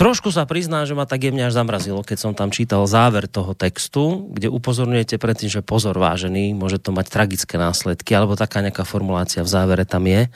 Trošku 0.00 0.32
sa 0.32 0.48
priznám, 0.48 0.88
že 0.88 0.96
ma 0.96 1.04
tak 1.04 1.28
jemne 1.28 1.44
až 1.44 1.60
zamrazilo, 1.60 2.00
keď 2.00 2.16
som 2.16 2.32
tam 2.32 2.48
čítal 2.48 2.88
záver 2.88 3.28
toho 3.28 3.52
textu, 3.52 4.32
kde 4.32 4.48
upozorňujete 4.48 5.20
pred 5.20 5.36
tým, 5.36 5.52
že 5.52 5.60
pozor 5.60 6.00
vážený, 6.00 6.56
môže 6.56 6.80
to 6.80 6.88
mať 6.88 7.12
tragické 7.12 7.60
následky, 7.60 8.16
alebo 8.16 8.32
taká 8.32 8.64
nejaká 8.64 8.88
formulácia 8.88 9.44
v 9.44 9.52
závere 9.52 9.84
tam 9.84 10.08
je. 10.08 10.32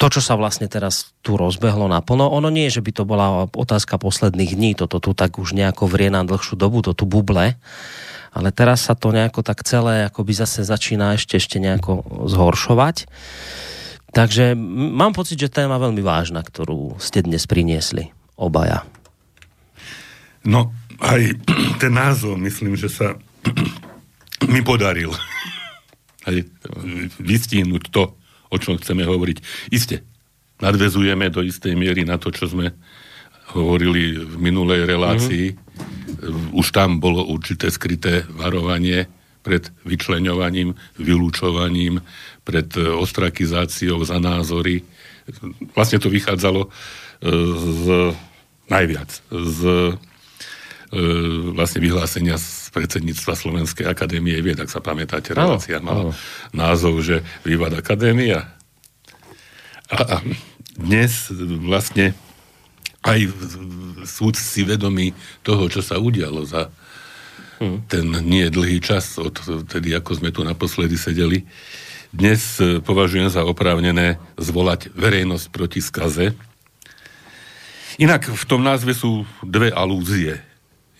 to, 0.00 0.06
čo 0.08 0.24
sa 0.24 0.40
vlastne 0.40 0.72
teraz 0.72 1.12
tu 1.20 1.36
rozbehlo 1.36 1.84
naplno, 1.84 2.32
ono 2.32 2.48
nie 2.48 2.72
že 2.72 2.80
by 2.80 2.90
to 2.96 3.04
bola 3.04 3.44
otázka 3.52 4.00
posledných 4.00 4.56
dní, 4.56 4.72
toto 4.72 5.04
tu 5.04 5.12
tak 5.12 5.36
už 5.36 5.52
nejako 5.52 5.84
vrie 5.84 6.08
na 6.08 6.24
dlhšiu 6.24 6.56
dobu, 6.56 6.80
to 6.80 6.96
tu 6.96 7.04
buble, 7.04 7.60
ale 8.32 8.48
teraz 8.56 8.88
sa 8.88 8.96
to 8.96 9.12
nejako 9.12 9.44
tak 9.44 9.68
celé 9.68 10.08
akoby 10.08 10.32
zase 10.32 10.64
začína 10.64 11.12
ešte, 11.20 11.36
ešte 11.36 11.60
nejako 11.60 12.24
zhoršovať. 12.24 13.04
Takže 14.16 14.56
mám 14.96 15.12
pocit, 15.12 15.36
že 15.36 15.52
téma 15.52 15.76
veľmi 15.76 16.00
vážna, 16.00 16.40
ktorú 16.40 16.96
ste 16.96 17.20
dnes 17.20 17.44
priniesli 17.44 18.16
obaja. 18.38 18.86
No, 20.46 20.72
aj 21.02 21.36
ten 21.82 21.92
názov, 21.92 22.38
myslím, 22.38 22.78
že 22.78 22.88
sa 22.88 23.18
mi 24.52 24.62
podaril 24.62 25.10
aj 26.28 26.46
vystihnúť 27.18 27.90
to, 27.90 28.14
o 28.48 28.56
čom 28.56 28.78
chceme 28.80 29.04
hovoriť. 29.04 29.68
Isté, 29.74 30.06
nadvezujeme 30.62 31.28
do 31.28 31.44
istej 31.44 31.76
miery 31.76 32.06
na 32.06 32.16
to, 32.16 32.32
čo 32.32 32.48
sme 32.48 32.72
hovorili 33.52 34.16
v 34.16 34.34
minulej 34.36 34.84
relácii. 34.84 35.46
Mm-hmm. 35.52 36.52
Už 36.52 36.66
tam 36.72 37.00
bolo 37.00 37.24
určité 37.24 37.72
skryté 37.72 38.28
varovanie 38.28 39.08
pred 39.40 39.72
vyčleňovaním, 39.88 40.76
vylúčovaním, 41.00 42.04
pred 42.44 42.68
e, 42.76 42.84
ostrakizáciou 42.84 44.04
za 44.04 44.20
názory. 44.20 44.84
Vlastne 45.72 45.96
to 45.96 46.12
vychádzalo 46.12 46.66
e, 46.66 46.68
z 47.56 47.84
najviac 48.68 49.10
z 49.28 49.60
e, 49.64 51.00
vlastne 51.52 51.80
vyhlásenia 51.84 52.36
z 52.40 52.72
predsedníctva 52.72 53.32
Slovenskej 53.36 53.88
akadémie 53.88 54.36
vied, 54.40 54.60
ak 54.60 54.72
sa 54.72 54.84
pamätáte, 54.84 55.32
relácia 55.32 55.80
mala 55.80 56.12
názov, 56.52 57.00
že 57.00 57.24
Vývad 57.44 57.76
akadémia. 57.76 58.48
A, 59.88 59.98
a 60.04 60.16
dnes 60.76 61.32
vlastne 61.64 62.12
aj 63.02 63.30
súd 64.04 64.36
si 64.36 64.62
vedomí 64.62 65.16
toho, 65.42 65.66
čo 65.72 65.80
sa 65.80 65.96
udialo 65.96 66.44
za 66.44 66.68
hmm. 67.62 67.88
ten 67.88 68.06
nie 68.26 68.46
dlhý 68.52 68.82
čas 68.84 69.16
od 69.16 69.38
tedy, 69.66 69.96
ako 69.96 70.18
sme 70.18 70.30
tu 70.30 70.44
naposledy 70.44 70.98
sedeli. 71.00 71.48
Dnes 72.08 72.56
e, 72.56 72.80
považujem 72.80 73.28
za 73.28 73.44
oprávnené 73.44 74.16
zvolať 74.40 74.92
verejnosť 74.96 75.46
proti 75.52 75.80
skaze. 75.84 76.32
Inak 77.98 78.30
v 78.30 78.44
tom 78.46 78.62
názve 78.62 78.94
sú 78.94 79.26
dve 79.42 79.74
alúzie. 79.74 80.38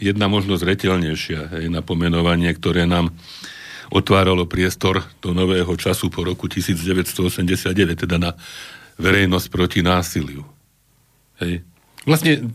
Jedna 0.02 0.26
možno 0.26 0.58
zretelnejšia 0.58 1.62
je 1.62 1.70
napomenovanie, 1.70 2.50
ktoré 2.50 2.90
nám 2.90 3.14
otváralo 3.94 4.50
priestor 4.50 5.06
do 5.22 5.30
nového 5.30 5.70
času 5.78 6.10
po 6.10 6.26
roku 6.26 6.50
1989, 6.50 8.02
teda 8.02 8.18
na 8.18 8.30
verejnosť 8.98 9.46
proti 9.46 9.80
násiliu. 9.80 10.42
Hej. 11.38 11.62
Vlastne 12.02 12.50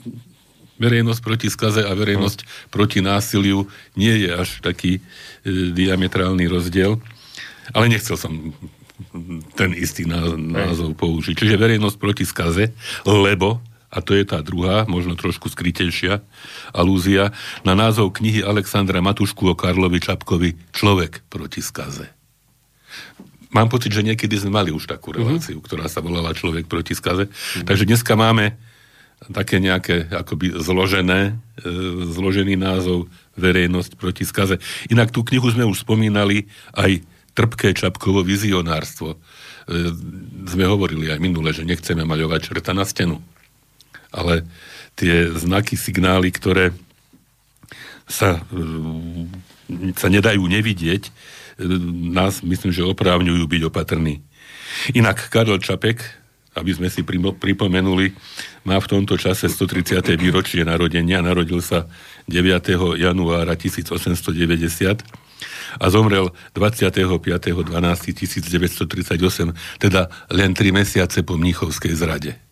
verejnosť 0.76 1.22
proti 1.24 1.48
skaze 1.48 1.82
a 1.88 1.92
verejnosť 1.96 2.40
no. 2.44 2.48
proti 2.68 3.00
násiliu 3.00 3.72
nie 3.96 4.28
je 4.28 4.30
až 4.36 4.60
taký 4.60 5.00
e, 5.00 5.72
diametrálny 5.72 6.52
rozdiel, 6.52 7.00
ale 7.72 7.86
nechcel 7.88 8.20
som 8.20 8.52
ten 9.56 9.72
istý 9.72 10.04
názov 10.04 11.00
použiť. 11.00 11.34
Čiže 11.40 11.56
verejnosť 11.56 11.98
proti 11.98 12.28
skaze, 12.28 12.76
lebo 13.08 13.64
a 13.94 14.02
to 14.02 14.18
je 14.18 14.26
tá 14.26 14.42
druhá, 14.42 14.90
možno 14.90 15.14
trošku 15.14 15.54
skrytejšia 15.54 16.26
alúzia, 16.74 17.30
na 17.62 17.78
názov 17.78 18.18
knihy 18.18 18.42
Alexandra 18.42 19.06
Matušku 19.06 19.54
o 19.54 19.54
Karlovi 19.54 20.02
Čapkovi 20.02 20.58
Človek 20.74 21.30
proti 21.30 21.62
skaze. 21.62 22.10
Mám 23.54 23.70
pocit, 23.70 23.94
že 23.94 24.02
niekedy 24.02 24.34
sme 24.34 24.58
mali 24.58 24.74
už 24.74 24.90
takú 24.90 25.14
mhm. 25.14 25.18
reláciu, 25.22 25.62
mm-hmm. 25.62 25.68
ktorá 25.70 25.86
sa 25.86 26.02
volala 26.02 26.34
Človek 26.34 26.66
proti 26.66 26.98
skaze. 26.98 27.30
Mm-hmm. 27.30 27.70
Takže 27.70 27.86
dneska 27.86 28.18
máme 28.18 28.58
také 29.32 29.62
nejaké 29.62 30.10
akoby 30.12 30.58
zložené, 30.60 31.38
e, 31.62 31.70
zložený 32.12 32.60
názov 32.60 33.08
Verejnosť 33.40 33.96
proti 33.96 34.28
skaze. 34.28 34.60
Inak 34.92 35.14
tú 35.16 35.24
knihu 35.24 35.48
sme 35.48 35.64
už 35.64 35.86
spomínali 35.86 36.52
aj 36.76 37.02
trpké 37.34 37.72
Čapkovo 37.74 38.26
vizionárstvo. 38.26 39.16
E, 39.16 39.18
sme 40.50 40.68
hovorili 40.68 41.08
aj 41.14 41.24
minule, 41.24 41.56
že 41.56 41.64
nechceme 41.64 42.04
maľovať 42.04 42.40
čerta 42.52 42.76
na 42.76 42.84
stenu. 42.84 43.24
Ale 44.14 44.46
tie 44.94 45.34
znaky, 45.34 45.74
signály, 45.74 46.30
ktoré 46.30 46.70
sa, 48.06 48.46
e, 48.54 49.94
sa 49.98 50.08
nedajú 50.08 50.46
nevidieť, 50.46 51.10
nás 52.14 52.42
myslím, 52.42 52.74
že 52.74 52.86
oprávňujú 52.86 53.46
byť 53.46 53.62
opatrní. 53.70 54.22
Inak 54.98 55.30
Karel 55.30 55.62
Čapek, 55.62 56.02
aby 56.54 56.74
sme 56.74 56.90
si 56.90 57.06
pripomenuli, 57.06 58.14
má 58.66 58.78
v 58.78 58.90
tomto 58.90 59.18
čase 59.18 59.50
130. 59.50 60.18
výročie 60.18 60.66
narodenia, 60.66 61.22
narodil 61.22 61.62
sa 61.62 61.86
9. 62.30 62.98
januára 62.98 63.56
1890 63.58 65.04
a 65.82 65.90
zomrel 65.90 66.30
25.12.1938, 66.54 69.54
teda 69.82 70.10
len 70.30 70.54
3 70.54 70.72
mesiace 70.72 71.24
po 71.26 71.38
Mníchovskej 71.38 71.96
zrade. 71.98 72.43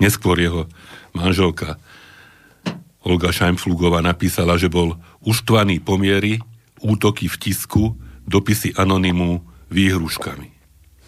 Neskôr 0.00 0.40
jeho 0.40 0.66
manželka 1.12 1.76
Olga 3.00 3.32
Šajmflugová 3.32 4.04
napísala, 4.04 4.60
že 4.60 4.68
bol 4.68 4.96
uštvaný 5.24 5.80
pomiery 5.80 6.40
útoky 6.80 7.28
v 7.28 7.36
tisku, 7.36 7.96
dopisy 8.24 8.76
anonymu 8.76 9.40
výhruškami. 9.72 10.48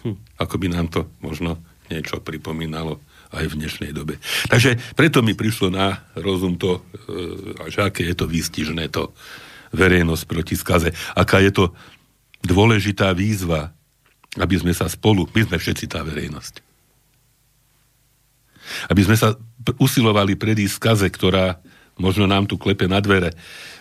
Hm. 0.05 0.17
Ako 0.41 0.55
by 0.57 0.67
nám 0.69 0.87
to 0.89 1.09
možno 1.21 1.61
niečo 1.89 2.21
pripomínalo 2.21 3.01
aj 3.33 3.49
v 3.49 3.57
dnešnej 3.65 3.91
dobe. 3.93 4.21
Takže 4.49 4.77
preto 4.93 5.25
mi 5.25 5.33
prišlo 5.33 5.73
na 5.73 6.05
rozum 6.13 6.57
to, 6.57 6.85
e, 7.09 7.69
že 7.73 7.81
aké 7.81 8.05
je 8.05 8.15
to 8.17 8.25
výstižné 8.29 8.93
to 8.93 9.09
verejnosť 9.73 10.23
proti 10.29 10.53
skaze. 10.53 10.93
Aká 11.17 11.41
je 11.41 11.49
to 11.49 11.65
dôležitá 12.45 13.09
výzva, 13.17 13.73
aby 14.37 14.55
sme 14.57 14.73
sa 14.73 14.85
spolu, 14.85 15.25
my 15.33 15.41
sme 15.49 15.57
všetci 15.57 15.85
tá 15.89 16.05
verejnosť, 16.05 16.61
aby 18.89 19.01
sme 19.03 19.15
sa 19.15 19.35
usilovali 19.79 20.35
predísť 20.35 20.75
skaze, 20.75 21.07
ktorá 21.07 21.59
možno 21.97 22.25
nám 22.25 22.49
tu 22.49 22.57
klepe 22.57 22.89
na 22.89 22.99
dvere. 22.99 23.33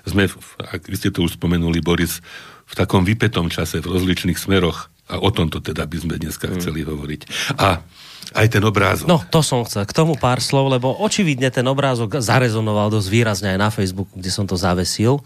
Sme, 0.04 0.28
ak 0.58 0.84
vy 0.86 0.96
ste 0.98 1.10
to 1.10 1.24
už 1.24 1.40
spomenuli, 1.40 1.80
Boris, 1.80 2.20
v 2.68 2.74
takom 2.76 3.04
vypetom 3.04 3.48
čase, 3.52 3.80
v 3.80 3.90
rozličných 3.90 4.38
smeroch. 4.38 4.92
A 5.10 5.18
o 5.20 5.28
tomto 5.28 5.60
teda 5.60 5.84
by 5.84 5.98
sme 5.98 6.14
dneska 6.16 6.48
mm. 6.48 6.54
chceli 6.56 6.86
hovoriť. 6.86 7.20
A 7.60 7.84
aj 8.32 8.46
ten 8.48 8.64
obrázok. 8.64 9.10
No, 9.10 9.20
to 9.20 9.44
som 9.44 9.66
chcel. 9.66 9.84
K 9.84 9.92
tomu 9.92 10.16
pár 10.16 10.40
slov, 10.40 10.72
lebo 10.72 10.94
očividne 10.94 11.52
ten 11.52 11.66
obrázok 11.68 12.22
zarezonoval 12.22 12.88
dosť 12.88 13.08
výrazne 13.12 13.48
aj 13.52 13.58
na 13.60 13.68
Facebooku, 13.68 14.12
kde 14.16 14.30
som 14.32 14.48
to 14.48 14.56
zavesil. 14.56 15.20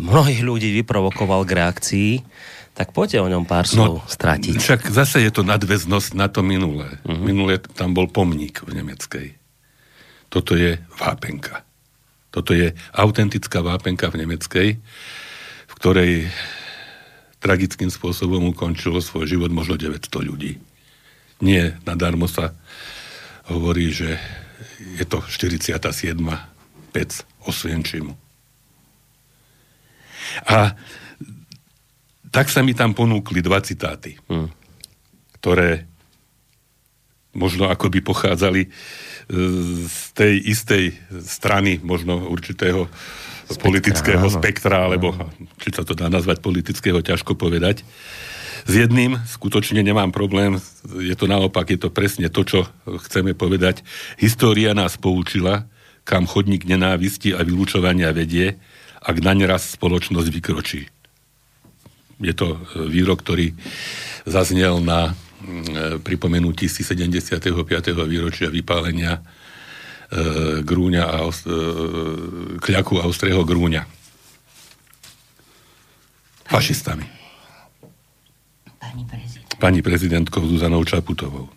Mnohých 0.00 0.40
ľudí 0.40 0.72
vyprovokoval 0.80 1.44
k 1.44 1.60
reakcii. 1.60 2.10
Tak 2.72 2.96
poďte 2.96 3.20
o 3.20 3.28
ňom 3.28 3.44
pár 3.44 3.68
no, 3.68 3.72
slov 3.72 3.94
no, 4.00 4.08
stratiť. 4.08 4.56
Však 4.56 4.80
zase 4.88 5.20
je 5.20 5.30
to 5.32 5.44
nadväznosť 5.44 6.16
na 6.16 6.32
to 6.32 6.40
minulé. 6.40 6.96
Mm-hmm. 7.04 7.24
Minulé 7.24 7.54
tam 7.60 7.92
bol 7.92 8.08
pomník 8.08 8.64
v 8.64 8.80
nemeckej. 8.80 9.28
Toto 10.32 10.56
je 10.56 10.80
vápenka. 10.96 11.60
Toto 12.32 12.56
je 12.56 12.72
autentická 12.96 13.60
vápenka 13.60 14.08
v 14.08 14.24
nemeckej, 14.24 14.68
v 15.68 15.72
ktorej 15.76 16.32
tragickým 17.44 17.92
spôsobom 17.92 18.56
ukončilo 18.56 19.04
svoj 19.04 19.28
život 19.28 19.52
možno 19.52 19.76
900 19.76 20.08
ľudí. 20.24 20.56
Nie 21.44 21.76
nadarmo 21.84 22.24
sa 22.24 22.56
hovorí, 23.52 23.92
že 23.92 24.16
je 24.96 25.04
to 25.04 25.20
47. 25.20 25.76
pec 26.94 27.10
Osvienčimu. 27.44 28.14
A 30.48 30.78
tak 32.32 32.48
sa 32.48 32.64
mi 32.64 32.72
tam 32.72 32.96
ponúkli 32.96 33.44
dva 33.44 33.60
citáty, 33.60 34.16
hmm. 34.26 34.48
ktoré 35.38 35.84
možno 37.36 37.68
ako 37.68 37.92
by 37.92 38.00
pochádzali 38.04 38.68
z 39.88 40.00
tej 40.12 40.34
istej 40.44 40.84
strany 41.24 41.80
možno 41.80 42.28
určitého 42.28 42.88
spektra, 43.48 43.62
politického 43.64 44.26
áno. 44.28 44.32
spektra, 44.32 44.76
alebo 44.88 45.14
či 45.62 45.72
sa 45.72 45.86
to 45.86 45.96
dá 45.96 46.12
nazvať 46.12 46.44
politického, 46.44 47.00
ťažko 47.00 47.36
povedať. 47.36 47.86
S 48.62 48.72
jedným 48.78 49.18
skutočne 49.26 49.82
nemám 49.82 50.14
problém, 50.14 50.60
je 50.86 51.16
to 51.18 51.26
naopak, 51.26 51.66
je 51.66 51.80
to 51.80 51.90
presne 51.90 52.28
to, 52.30 52.42
čo 52.46 52.60
chceme 52.86 53.34
povedať. 53.34 53.82
História 54.20 54.70
nás 54.76 54.94
poučila, 55.00 55.66
kam 56.06 56.30
chodník 56.30 56.68
nenávisti 56.68 57.34
a 57.34 57.42
vylúčovania 57.42 58.14
vedie, 58.14 58.60
ak 59.02 59.16
naň 59.18 59.50
raz 59.50 59.74
spoločnosť 59.74 60.28
vykročí. 60.30 60.86
Je 62.22 62.34
to 62.34 62.62
výrok, 62.88 63.20
ktorý 63.26 63.52
zaznel 64.24 64.78
na 64.78 65.18
E, 65.42 65.98
pripomenutí 65.98 66.70
si 66.70 66.86
75. 66.86 67.50
výročia 68.06 68.46
vypálenia 68.46 69.18
e, 69.18 69.22
Grúňa 70.62 71.02
a 71.02 71.26
e, 71.26 71.32
kľaku 72.62 73.02
Austrého 73.02 73.42
Grúňa. 73.42 73.82
Fašistami. 76.46 77.06
Pani 78.78 79.02
prezident. 79.02 79.50
Pani 79.58 79.80
prezidentkou 79.82 80.42
Zuzanou 80.46 80.86
Čaputovou. 80.86 81.50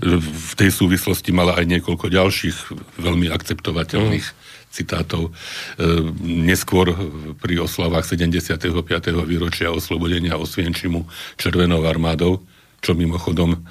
V 0.00 0.52
tej 0.56 0.70
súvislosti 0.72 1.34
mala 1.34 1.60
aj 1.60 1.66
niekoľko 1.76 2.08
ďalších 2.08 2.56
veľmi 3.02 3.28
akceptovateľných 3.28 4.26
mm. 4.32 4.36
Citátov. 4.76 5.32
E, 5.32 5.32
neskôr 6.20 6.92
pri 7.40 7.64
oslavách 7.64 8.04
75. 8.04 8.60
výročia 9.24 9.72
oslobodenia 9.72 10.36
Osvienčimu 10.36 11.08
Červenou 11.40 11.88
armádou, 11.88 12.44
čo 12.84 12.92
mimochodom 12.92 13.64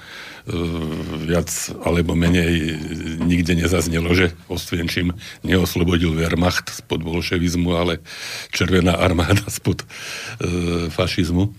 viac 1.25 1.49
alebo 1.81 2.13
menej 2.13 2.77
nikde 3.17 3.57
nezaznelo, 3.57 4.13
že 4.13 4.29
Osvienčím 4.45 5.17
neoslobodil 5.41 6.13
Wehrmacht 6.13 6.69
spod 6.69 7.01
bolševizmu, 7.01 7.73
ale 7.73 8.05
Červená 8.53 8.93
armáda 8.93 9.41
spod 9.49 9.81
e, 9.81 9.85
fašizmu. 10.93 11.49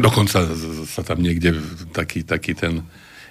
Dokonca 0.00 0.48
sa 0.88 1.02
tam 1.04 1.20
niekde 1.20 1.60
taký, 1.92 2.24
taký 2.24 2.56
ten 2.56 2.88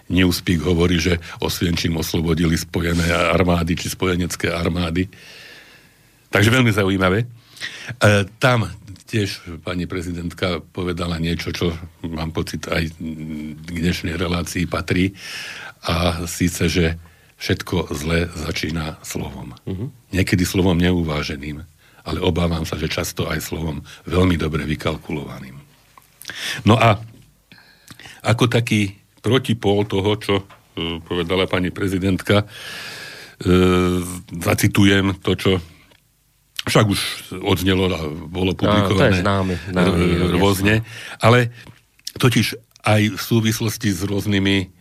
Newspeak 0.08 0.64
hovorí, 0.64 1.00
že 1.00 1.20
Osvienčím 1.44 2.00
oslobodili 2.00 2.56
spojené 2.56 3.12
armády 3.12 3.76
či 3.76 3.92
spojenecké 3.92 4.52
armády. 4.52 5.08
Takže 6.32 6.50
veľmi 6.52 6.72
zaujímavé. 6.72 7.24
E, 7.24 7.28
tam 8.40 8.68
tiež 9.08 9.60
pani 9.64 9.88
prezidentka 9.88 10.60
povedala 10.60 11.16
niečo, 11.16 11.56
čo 11.56 11.72
mám 12.04 12.36
pocit 12.36 12.68
aj 12.68 12.92
k 13.64 13.70
dnešnej 13.72 14.20
relácii 14.20 14.68
patrí 14.68 15.16
a 15.88 16.28
síce, 16.28 16.68
že 16.68 17.00
všetko 17.40 17.96
zle 17.96 18.28
začína 18.36 19.00
slovom. 19.06 19.56
Uh-huh. 19.64 19.88
Niekedy 20.12 20.44
slovom 20.44 20.76
neuváženým, 20.76 21.64
ale 22.04 22.20
obávam 22.20 22.68
sa, 22.68 22.76
že 22.76 22.92
často 22.92 23.32
aj 23.32 23.40
slovom 23.40 23.80
veľmi 24.04 24.36
dobre 24.36 24.68
vykalkulovaným. 24.68 25.56
No 26.68 26.76
a 26.76 27.00
ako 28.28 28.52
taký 28.52 28.97
protipól 29.22 29.86
toho, 29.86 30.12
čo 30.20 30.36
e, 30.42 30.44
povedala 31.04 31.50
pani 31.50 31.70
prezidentka, 31.74 32.44
e, 32.44 32.46
zacitujem 34.38 35.18
to, 35.22 35.32
čo 35.38 35.52
však 36.68 36.86
už 36.86 37.02
odznelo 37.48 37.88
a 37.88 38.02
bolo 38.28 38.52
publikované 38.52 39.24
známy, 39.24 39.56
známy, 39.72 40.36
rôzne, 40.36 40.84
ale 41.24 41.56
totiž 42.20 42.60
aj 42.84 43.16
v 43.16 43.22
súvislosti 43.22 43.88
s 43.96 44.04
rôznymi 44.04 44.76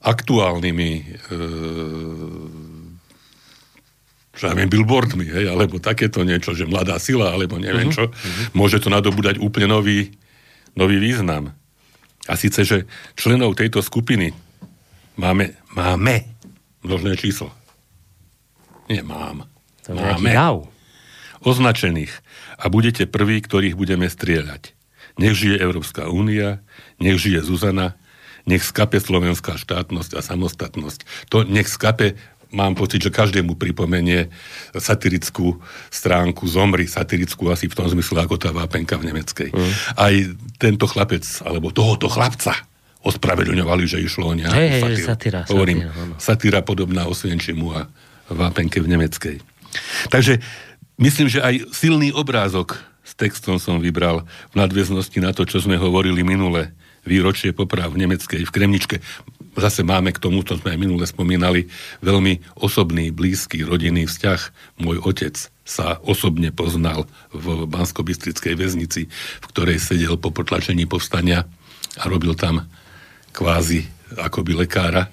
aktuálnymi 0.00 0.90
čo 4.40 4.48
ja 4.48 4.56
viem, 4.56 4.72
billboardmi, 4.72 5.28
hej, 5.28 5.52
alebo 5.52 5.76
takéto 5.76 6.24
niečo, 6.24 6.56
že 6.56 6.64
mladá 6.64 6.96
sila, 6.96 7.36
alebo 7.36 7.60
neviem 7.60 7.92
uh-huh, 7.92 8.08
čo, 8.08 8.08
uh-huh. 8.08 8.56
môže 8.56 8.80
to 8.80 8.88
nadobúdať 8.88 9.36
úplne 9.36 9.68
nový, 9.68 10.16
nový 10.72 10.96
význam. 10.96 11.52
A 12.28 12.36
síce, 12.36 12.66
že 12.66 12.84
členov 13.16 13.56
tejto 13.56 13.80
skupiny 13.80 14.36
máme, 15.16 15.56
máme 15.72 16.28
množné 16.84 17.16
číslo. 17.16 17.52
Nie 18.90 19.06
mám. 19.06 19.46
To 19.86 19.94
máme. 19.94 20.34
Označených 21.40 22.12
a 22.60 22.68
budete 22.68 23.08
prví, 23.08 23.40
ktorých 23.40 23.78
budeme 23.78 24.10
strieľať. 24.12 24.76
Nech 25.16 25.36
žije 25.36 25.56
Európska 25.56 26.12
únia, 26.12 26.60
nech 27.00 27.16
žije 27.16 27.40
Zuzana, 27.40 27.96
nech 28.44 28.64
skape 28.64 29.00
slovenská 29.00 29.56
štátnosť 29.56 30.16
a 30.16 30.20
samostatnosť. 30.20 31.30
To 31.32 31.44
nech 31.44 31.68
skape 31.68 32.20
mám 32.50 32.74
pocit, 32.74 33.02
že 33.02 33.14
každému 33.14 33.54
pripomenie 33.56 34.30
satirickú 34.74 35.58
stránku 35.90 36.46
Zomri, 36.50 36.86
satirickú 36.90 37.50
asi 37.50 37.70
v 37.70 37.74
tom 37.78 37.86
zmysle 37.86 38.26
ako 38.26 38.36
tá 38.38 38.50
vápenka 38.50 38.98
v 38.98 39.10
nemeckej. 39.10 39.50
Mm. 39.54 39.72
Aj 39.96 40.14
tento 40.58 40.86
chlapec, 40.90 41.24
alebo 41.46 41.70
tohoto 41.70 42.10
chlapca 42.10 42.54
ospravedlňovali, 43.00 43.84
že 43.88 44.02
išlo 44.02 44.30
o 44.30 44.34
nejakú 44.36 44.60
hey, 44.60 44.82
satíru. 44.82 44.98
Hey, 45.00 45.08
satíra, 45.08 45.40
Hovorím, 45.48 45.78
satíra 46.20 46.60
podobná 46.60 47.08
Osvienčimu 47.08 47.72
a 47.72 47.88
vápenke 48.28 48.82
v 48.84 48.92
nemeckej. 48.92 49.36
Takže 50.12 50.42
Myslím, 51.00 51.32
že 51.32 51.40
aj 51.40 51.72
silný 51.72 52.12
obrázok 52.12 52.76
s 53.00 53.16
textom 53.16 53.56
som 53.56 53.80
vybral 53.80 54.28
v 54.52 54.54
nadväznosti 54.60 55.16
na 55.24 55.32
to, 55.32 55.48
čo 55.48 55.56
sme 55.64 55.80
hovorili 55.80 56.20
minule. 56.20 56.76
Výročie 57.04 57.56
poprav 57.56 57.92
v 57.92 58.04
Nemeckej, 58.04 58.44
v 58.44 58.54
Kremničke. 58.54 58.96
Zase 59.58 59.82
máme 59.82 60.14
k 60.14 60.22
tomu, 60.22 60.46
to 60.46 60.54
sme 60.56 60.76
aj 60.76 60.78
minule 60.78 61.04
spomínali, 61.04 61.66
veľmi 62.00 62.56
osobný, 62.60 63.10
blízky, 63.10 63.66
rodinný 63.66 64.06
vzťah. 64.06 64.40
Môj 64.78 65.02
otec 65.02 65.34
sa 65.66 65.98
osobne 66.02 66.54
poznal 66.54 67.10
v 67.34 67.66
bansko 67.66 68.02
väznici, 68.02 69.10
v 69.42 69.46
ktorej 69.50 69.82
sedel 69.82 70.18
po 70.18 70.30
potlačení 70.30 70.86
povstania 70.86 71.46
a 71.98 72.04
robil 72.06 72.38
tam 72.38 72.66
kvázi 73.34 73.86
akoby 74.18 74.66
lekára. 74.66 75.10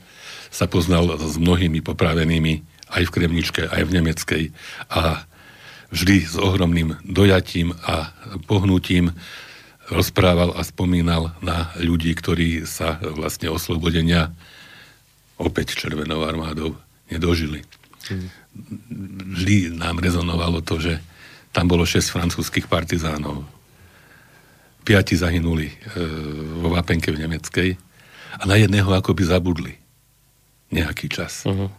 Sa 0.49 0.65
poznal 0.65 1.17
s 1.17 1.35
mnohými 1.37 1.81
popravenými 1.85 2.53
aj 2.93 3.03
v 3.09 3.13
Kremničke, 3.13 3.61
aj 3.67 3.83
v 3.83 3.93
Nemeckej. 3.99 4.43
A 4.89 5.27
vždy 5.91 6.23
s 6.23 6.35
ohromným 6.39 6.97
dojatím 7.03 7.75
a 7.83 8.11
pohnutím 8.47 9.11
rozprával 9.87 10.55
a 10.55 10.61
spomínal 10.63 11.31
na 11.39 11.71
ľudí, 11.79 12.11
ktorí 12.11 12.67
sa 12.67 12.99
vlastne 12.99 13.47
oslobodenia 13.47 14.31
opäť 15.39 15.77
Červenou 15.77 16.27
armádou 16.27 16.75
nedožili. 17.07 17.63
Vždy 19.37 19.75
nám 19.75 20.01
rezonovalo 20.01 20.59
to, 20.63 20.81
že 20.81 20.99
tam 21.55 21.71
bolo 21.71 21.87
6 21.87 22.11
francúzských 22.11 22.67
partizánov. 22.67 23.47
Piati 24.83 25.19
zahynuli 25.19 25.67
e, 25.67 25.75
vo 26.63 26.71
Vápenke 26.71 27.11
v 27.11 27.19
Nemeckej 27.23 27.69
a 28.39 28.43
na 28.47 28.55
jedného 28.55 28.87
akoby 28.91 29.23
zabudli 29.27 29.73
nejaký 30.71 31.07
čas. 31.11 31.43
Uh-huh. 31.47 31.71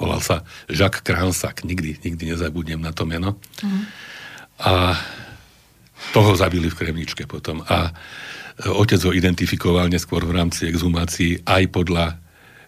Volal 0.00 0.20
sa 0.24 0.44
Jacques 0.68 1.04
Kransak, 1.04 1.64
nikdy, 1.64 2.00
nikdy 2.00 2.32
nezabudnem 2.32 2.80
na 2.80 2.92
to 2.92 3.04
meno. 3.04 3.36
Mm. 3.60 3.84
A 4.60 4.96
toho 6.12 6.32
zabili 6.34 6.72
v 6.72 6.78
Kremničke 6.78 7.28
potom. 7.28 7.60
A 7.68 7.92
otec 8.68 9.00
ho 9.04 9.12
identifikoval 9.12 9.88
neskôr 9.88 10.24
v 10.24 10.36
rámci 10.36 10.68
exhumácií 10.68 11.44
aj 11.44 11.62
podľa 11.70 12.18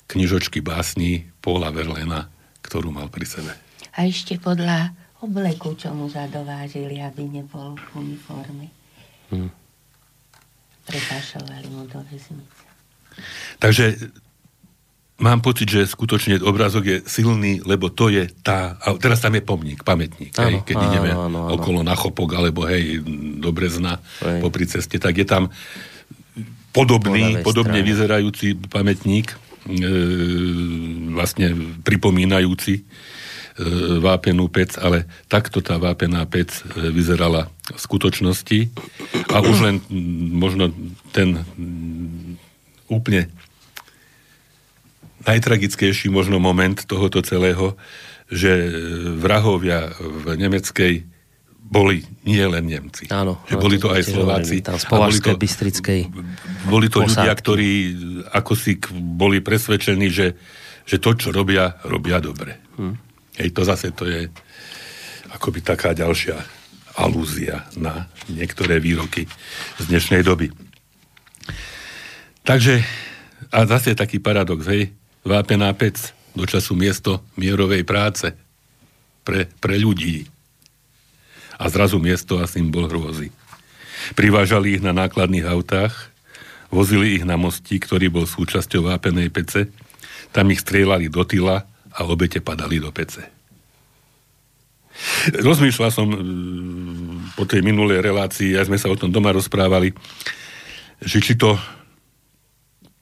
knižočky 0.08 0.60
básní 0.60 1.32
Paula 1.40 1.72
Verlena, 1.72 2.28
ktorú 2.60 2.92
mal 2.92 3.08
pri 3.08 3.26
sebe. 3.26 3.52
A 3.96 4.08
ešte 4.08 4.40
podľa 4.40 4.92
obleku, 5.24 5.76
čo 5.76 5.92
mu 5.92 6.08
zadovážili, 6.08 7.00
aby 7.00 7.28
nebol 7.28 7.76
v 7.76 7.86
uniforme. 7.96 8.66
Hmm. 9.32 9.50
Prepašovali 10.88 11.68
mu 11.72 11.86
do 11.86 12.00
väznice. 12.10 12.64
Takže 13.60 13.84
mám 15.22 15.38
pocit, 15.38 15.70
že 15.70 15.86
skutočne 15.86 16.42
obrázok 16.42 16.84
je 16.84 16.96
silný, 17.06 17.62
lebo 17.62 17.88
to 17.88 18.10
je 18.10 18.26
tá... 18.42 18.74
A 18.82 18.98
teraz 18.98 19.22
tam 19.22 19.38
je 19.38 19.42
pomník, 19.46 19.86
pamätník. 19.86 20.34
Áno, 20.34 20.58
hej, 20.60 20.66
keď 20.66 20.76
áno, 20.76 20.86
ideme 20.90 21.10
áno, 21.14 21.38
áno. 21.46 21.54
okolo 21.54 21.80
na 21.86 21.94
Chopok, 21.94 22.34
alebo 22.34 22.66
hej, 22.66 23.00
do 23.38 23.54
Brezna, 23.54 24.02
hej. 24.26 24.42
popri 24.42 24.66
ceste, 24.66 24.98
tak 24.98 25.14
je 25.14 25.26
tam 25.26 25.48
podobný, 26.74 27.38
podobne 27.46 27.80
strane. 27.80 27.88
vyzerajúci 27.88 28.46
pamätník, 28.66 29.30
e, 29.30 29.36
vlastne 31.14 31.78
pripomínajúci 31.86 32.74
e, 32.80 32.82
vápenú 34.02 34.50
pec, 34.50 34.74
ale 34.80 35.06
takto 35.30 35.62
tá 35.62 35.78
vápená 35.78 36.26
pec 36.26 36.50
e, 36.50 36.90
vyzerala 36.90 37.46
v 37.70 37.78
skutočnosti 37.78 38.58
a 39.30 39.38
už 39.38 39.56
len 39.62 39.76
možno 40.34 40.74
ten 41.14 41.46
úplne 42.90 43.32
najtragickejší 45.26 46.10
možno 46.10 46.42
moment 46.42 46.82
tohoto 46.84 47.22
celého, 47.22 47.78
že 48.32 48.50
vrahovia 49.18 49.92
v 49.98 50.36
nemeckej 50.40 50.94
boli 51.72 52.04
nie 52.28 52.44
len 52.44 52.68
Nemci. 52.68 53.08
Áno. 53.08 53.40
Že 53.48 53.56
boli 53.56 53.76
to 53.80 53.88
aj 53.88 54.02
Slováci. 54.04 54.60
Tam 54.60 54.76
z 54.76 54.84
boli 54.92 55.18
to, 55.24 55.32
Bystrickej 55.40 56.00
Boli 56.68 56.92
to 56.92 57.00
posádky. 57.00 57.16
ľudia, 57.16 57.32
ktorí 57.32 57.70
ako 58.28 58.52
si 58.52 58.76
boli 58.92 59.40
presvedčení, 59.40 60.12
že, 60.12 60.36
že 60.84 61.00
to, 61.00 61.16
čo 61.16 61.32
robia, 61.32 61.80
robia 61.88 62.20
dobre. 62.20 62.60
Hm. 62.76 62.94
Hej, 63.40 63.48
to 63.56 63.64
zase 63.64 63.88
to 63.96 64.04
je 64.04 64.28
akoby 65.32 65.64
taká 65.64 65.96
ďalšia 65.96 66.36
alúzia 67.00 67.64
na 67.80 68.04
niektoré 68.28 68.76
výroky 68.76 69.24
z 69.80 69.84
dnešnej 69.88 70.20
doby. 70.20 70.52
Takže, 72.44 72.84
a 73.48 73.64
zase 73.64 73.96
taký 73.96 74.20
paradox, 74.20 74.68
hej, 74.68 74.92
vápená 75.22 75.70
pec, 75.74 76.14
do 76.32 76.44
času 76.48 76.74
miesto 76.74 77.22
mierovej 77.38 77.86
práce 77.86 78.34
pre, 79.22 79.46
pre 79.62 79.78
ľudí. 79.78 80.26
A 81.60 81.70
zrazu 81.70 82.02
miesto 82.02 82.42
a 82.42 82.50
symbol 82.50 82.90
hrôzy. 82.90 83.30
Privážali 84.18 84.78
ich 84.78 84.82
na 84.82 84.90
nákladných 84.90 85.46
autách, 85.46 86.10
vozili 86.72 87.20
ich 87.20 87.24
na 87.28 87.38
mostí, 87.38 87.78
ktorý 87.78 88.10
bol 88.10 88.26
súčasťou 88.26 88.90
vápenej 88.90 89.30
pece, 89.30 89.70
tam 90.34 90.50
ich 90.50 90.64
strieľali 90.64 91.12
do 91.12 91.22
tyla 91.22 91.68
a 91.92 92.00
obete 92.08 92.40
padali 92.40 92.80
do 92.80 92.90
pece. 92.90 93.22
Rozmýšľal 95.32 95.90
som 95.92 96.08
mm, 96.08 97.36
po 97.38 97.44
tej 97.46 97.62
minulej 97.62 98.02
relácii, 98.02 98.56
aj 98.56 98.68
sme 98.72 98.80
sa 98.80 98.90
o 98.90 98.98
tom 98.98 99.12
doma 99.12 99.30
rozprávali, 99.30 99.94
že 101.04 101.20
či 101.20 101.36
to 101.38 101.60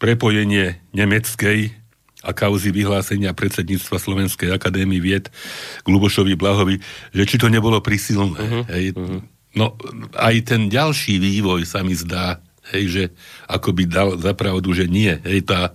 prepojenie 0.00 0.80
nemeckej 0.96 1.79
a 2.20 2.30
kauzy 2.36 2.68
vyhlásenia 2.68 3.32
predsedníctva 3.32 3.96
Slovenskej 3.96 4.52
akadémie 4.52 5.00
vied 5.00 5.32
k 5.80 5.86
Lubošovi 5.88 6.36
Blahovi, 6.36 6.76
že 7.16 7.24
či 7.24 7.36
to 7.40 7.48
nebolo 7.48 7.80
prisilné. 7.80 8.36
Uh-huh, 8.36 8.62
hej. 8.68 8.92
Uh-huh. 8.92 9.24
No 9.56 9.74
aj 10.14 10.34
ten 10.52 10.68
ďalší 10.68 11.16
vývoj 11.16 11.64
sa 11.64 11.80
mi 11.80 11.96
zdá, 11.96 12.44
hej, 12.76 12.84
že 12.92 13.04
ako 13.48 13.72
by 13.72 13.84
dal 13.88 14.08
zapravdu, 14.20 14.76
že 14.76 14.84
nie. 14.84 15.16
Hej, 15.24 15.48
tá, 15.48 15.72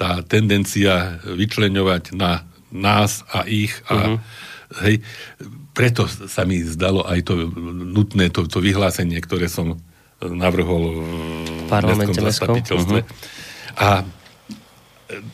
tá 0.00 0.24
tendencia 0.24 1.20
vyčleňovať 1.28 2.16
na 2.16 2.48
nás 2.72 3.22
a 3.28 3.44
ich 3.44 3.76
a 3.92 4.16
uh-huh. 4.16 4.18
hej, 4.88 5.04
preto 5.76 6.08
sa 6.08 6.48
mi 6.48 6.64
zdalo 6.64 7.04
aj 7.04 7.20
to 7.20 7.52
nutné, 7.68 8.32
to, 8.32 8.48
to 8.48 8.64
vyhlásenie, 8.64 9.20
ktoré 9.20 9.52
som 9.52 9.76
navrhol 10.24 11.04
v 11.04 11.68
parlamente 11.68 12.16
zastupiteľstve. 12.16 13.04
Uh-huh. 13.04 13.76
A 13.76 14.08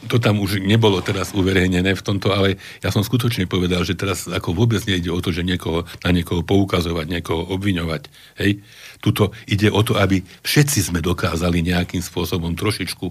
to 0.08 0.20
tam 0.20 0.40
už 0.40 0.60
nebolo 0.60 1.00
teraz 1.00 1.32
uverejnené 1.32 1.96
v 1.96 2.04
tomto, 2.04 2.28
ale 2.32 2.60
ja 2.84 2.92
som 2.92 3.00
skutočne 3.00 3.48
povedal, 3.48 3.80
že 3.88 3.96
teraz 3.96 4.28
ako 4.28 4.52
vôbec 4.52 4.84
nejde 4.84 5.08
o 5.08 5.20
to, 5.24 5.32
že 5.32 5.40
niekoho, 5.40 5.88
na 6.04 6.10
niekoho 6.12 6.44
poukazovať, 6.44 7.06
niekoho 7.08 7.48
obviňovať. 7.56 8.12
Hej? 8.36 8.60
Tuto 9.00 9.32
ide 9.48 9.72
o 9.72 9.80
to, 9.80 9.96
aby 9.96 10.20
všetci 10.44 10.92
sme 10.92 11.00
dokázali 11.00 11.64
nejakým 11.64 12.04
spôsobom 12.04 12.52
trošičku 12.52 13.06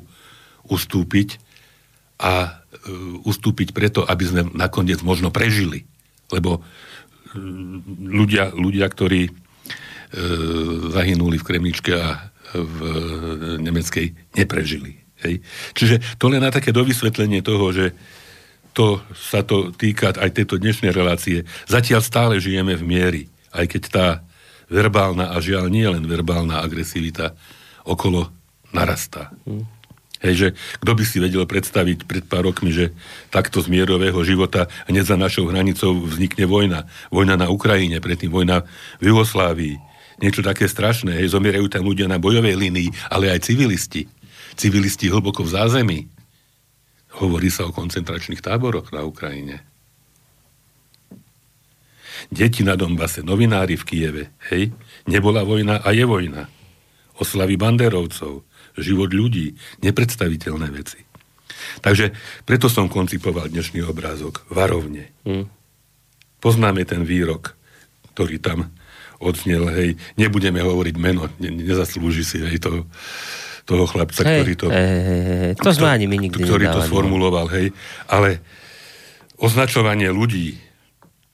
ustúpiť 0.70 1.42
a 2.22 2.34
uh, 2.46 3.26
ustúpiť 3.26 3.74
preto, 3.74 4.06
aby 4.06 4.24
sme 4.24 4.42
nakoniec 4.54 5.02
možno 5.02 5.34
prežili. 5.34 5.90
Lebo 6.30 6.62
uh, 6.62 6.64
ľudia, 8.06 8.54
ľudia, 8.54 8.86
ktorí 8.86 9.34
uh, 9.34 9.34
zahynuli 10.94 11.42
v 11.42 11.48
Kremličke 11.50 11.94
a 11.98 12.30
v 12.54 12.78
uh, 12.86 12.94
nemeckej, 13.58 14.38
neprežili. 14.38 15.01
Hej. 15.22 15.46
Čiže 15.78 15.96
to 16.18 16.30
len 16.30 16.42
na 16.42 16.50
také 16.50 16.74
dovysvetlenie 16.74 17.46
toho, 17.46 17.70
že 17.70 17.94
to 18.72 19.04
sa 19.12 19.44
to 19.44 19.76
týka 19.76 20.16
aj 20.16 20.32
tejto 20.32 20.56
dnešnej 20.56 20.96
relácie. 20.96 21.44
Zatiaľ 21.68 22.02
stále 22.02 22.34
žijeme 22.40 22.76
v 22.80 22.88
miery, 22.88 23.24
aj 23.52 23.66
keď 23.68 23.84
tá 23.92 24.08
verbálna 24.72 25.36
a 25.36 25.38
žiaľ 25.44 25.68
nie 25.68 25.84
len 25.84 26.08
verbálna 26.08 26.64
agresivita 26.64 27.36
okolo 27.84 28.32
narastá. 28.72 29.36
Mm. 29.44 29.68
Hej, 30.22 30.34
že 30.38 30.48
kto 30.86 30.92
by 30.94 31.04
si 31.04 31.18
vedel 31.18 31.44
predstaviť 31.50 32.06
pred 32.06 32.24
pár 32.30 32.46
rokmi, 32.46 32.70
že 32.70 32.94
takto 33.34 33.58
z 33.58 33.74
mierového 33.74 34.22
života 34.22 34.70
hneď 34.86 35.10
za 35.10 35.18
našou 35.18 35.50
hranicou 35.50 35.98
vznikne 35.98 36.46
vojna. 36.46 36.86
Vojna 37.10 37.42
na 37.42 37.50
Ukrajine, 37.50 37.98
predtým 37.98 38.30
vojna 38.30 38.62
v 39.02 39.12
Jugoslávii. 39.12 39.82
Niečo 40.22 40.46
také 40.46 40.70
strašné. 40.70 41.18
Hej, 41.18 41.34
zomierajú 41.34 41.66
tam 41.74 41.90
ľudia 41.90 42.06
na 42.06 42.22
bojovej 42.22 42.54
línii, 42.54 42.94
ale 43.10 43.34
aj 43.34 43.50
civilisti 43.50 44.06
civilisti 44.56 45.10
hlboko 45.10 45.44
v 45.46 45.54
zázemí. 45.54 46.00
Hovorí 47.20 47.52
sa 47.52 47.68
o 47.68 47.76
koncentračných 47.76 48.40
táboroch 48.40 48.94
na 48.96 49.04
Ukrajine. 49.04 49.68
Deti 52.30 52.62
na 52.62 52.78
Donbase, 52.78 53.26
novinári 53.26 53.76
v 53.76 53.84
Kieve, 53.84 54.24
hej, 54.54 54.72
nebola 55.10 55.42
vojna 55.42 55.82
a 55.82 55.90
je 55.92 56.06
vojna. 56.06 56.48
Oslavy 57.18 57.58
banderovcov, 57.58 58.46
život 58.78 59.10
ľudí, 59.12 59.58
nepredstaviteľné 59.82 60.68
veci. 60.70 61.02
Takže 61.82 62.14
preto 62.46 62.70
som 62.70 62.90
koncipoval 62.90 63.50
dnešný 63.50 63.84
obrázok 63.86 64.46
varovne. 64.50 65.12
Hmm. 65.26 65.50
Poznáme 66.42 66.86
ten 66.86 67.06
výrok, 67.06 67.54
ktorý 68.14 68.42
tam 68.42 68.70
odznel, 69.22 69.70
hej, 69.70 69.90
nebudeme 70.18 70.66
hovoriť 70.66 70.96
meno, 70.98 71.30
ne, 71.38 71.50
nezaslúži 71.54 72.26
si, 72.26 72.38
hej, 72.42 72.58
to 72.58 72.90
toho 73.66 73.86
chlapca, 73.86 74.22
hej, 74.26 74.42
ktorý 74.42 74.54
to... 74.58 74.66
Hej, 74.70 75.00
hej, 75.06 75.22
hej. 75.24 75.54
To 75.62 75.70
sme 75.72 75.90
ani 75.90 76.06
my 76.10 76.18
nikdy 76.18 76.42
Ktorý 76.44 76.66
nedávali, 76.66 76.86
to 76.86 76.90
sformuloval, 76.90 77.48
hej. 77.54 77.68
Ale 78.10 78.42
označovanie 79.38 80.10
ľudí, 80.10 80.58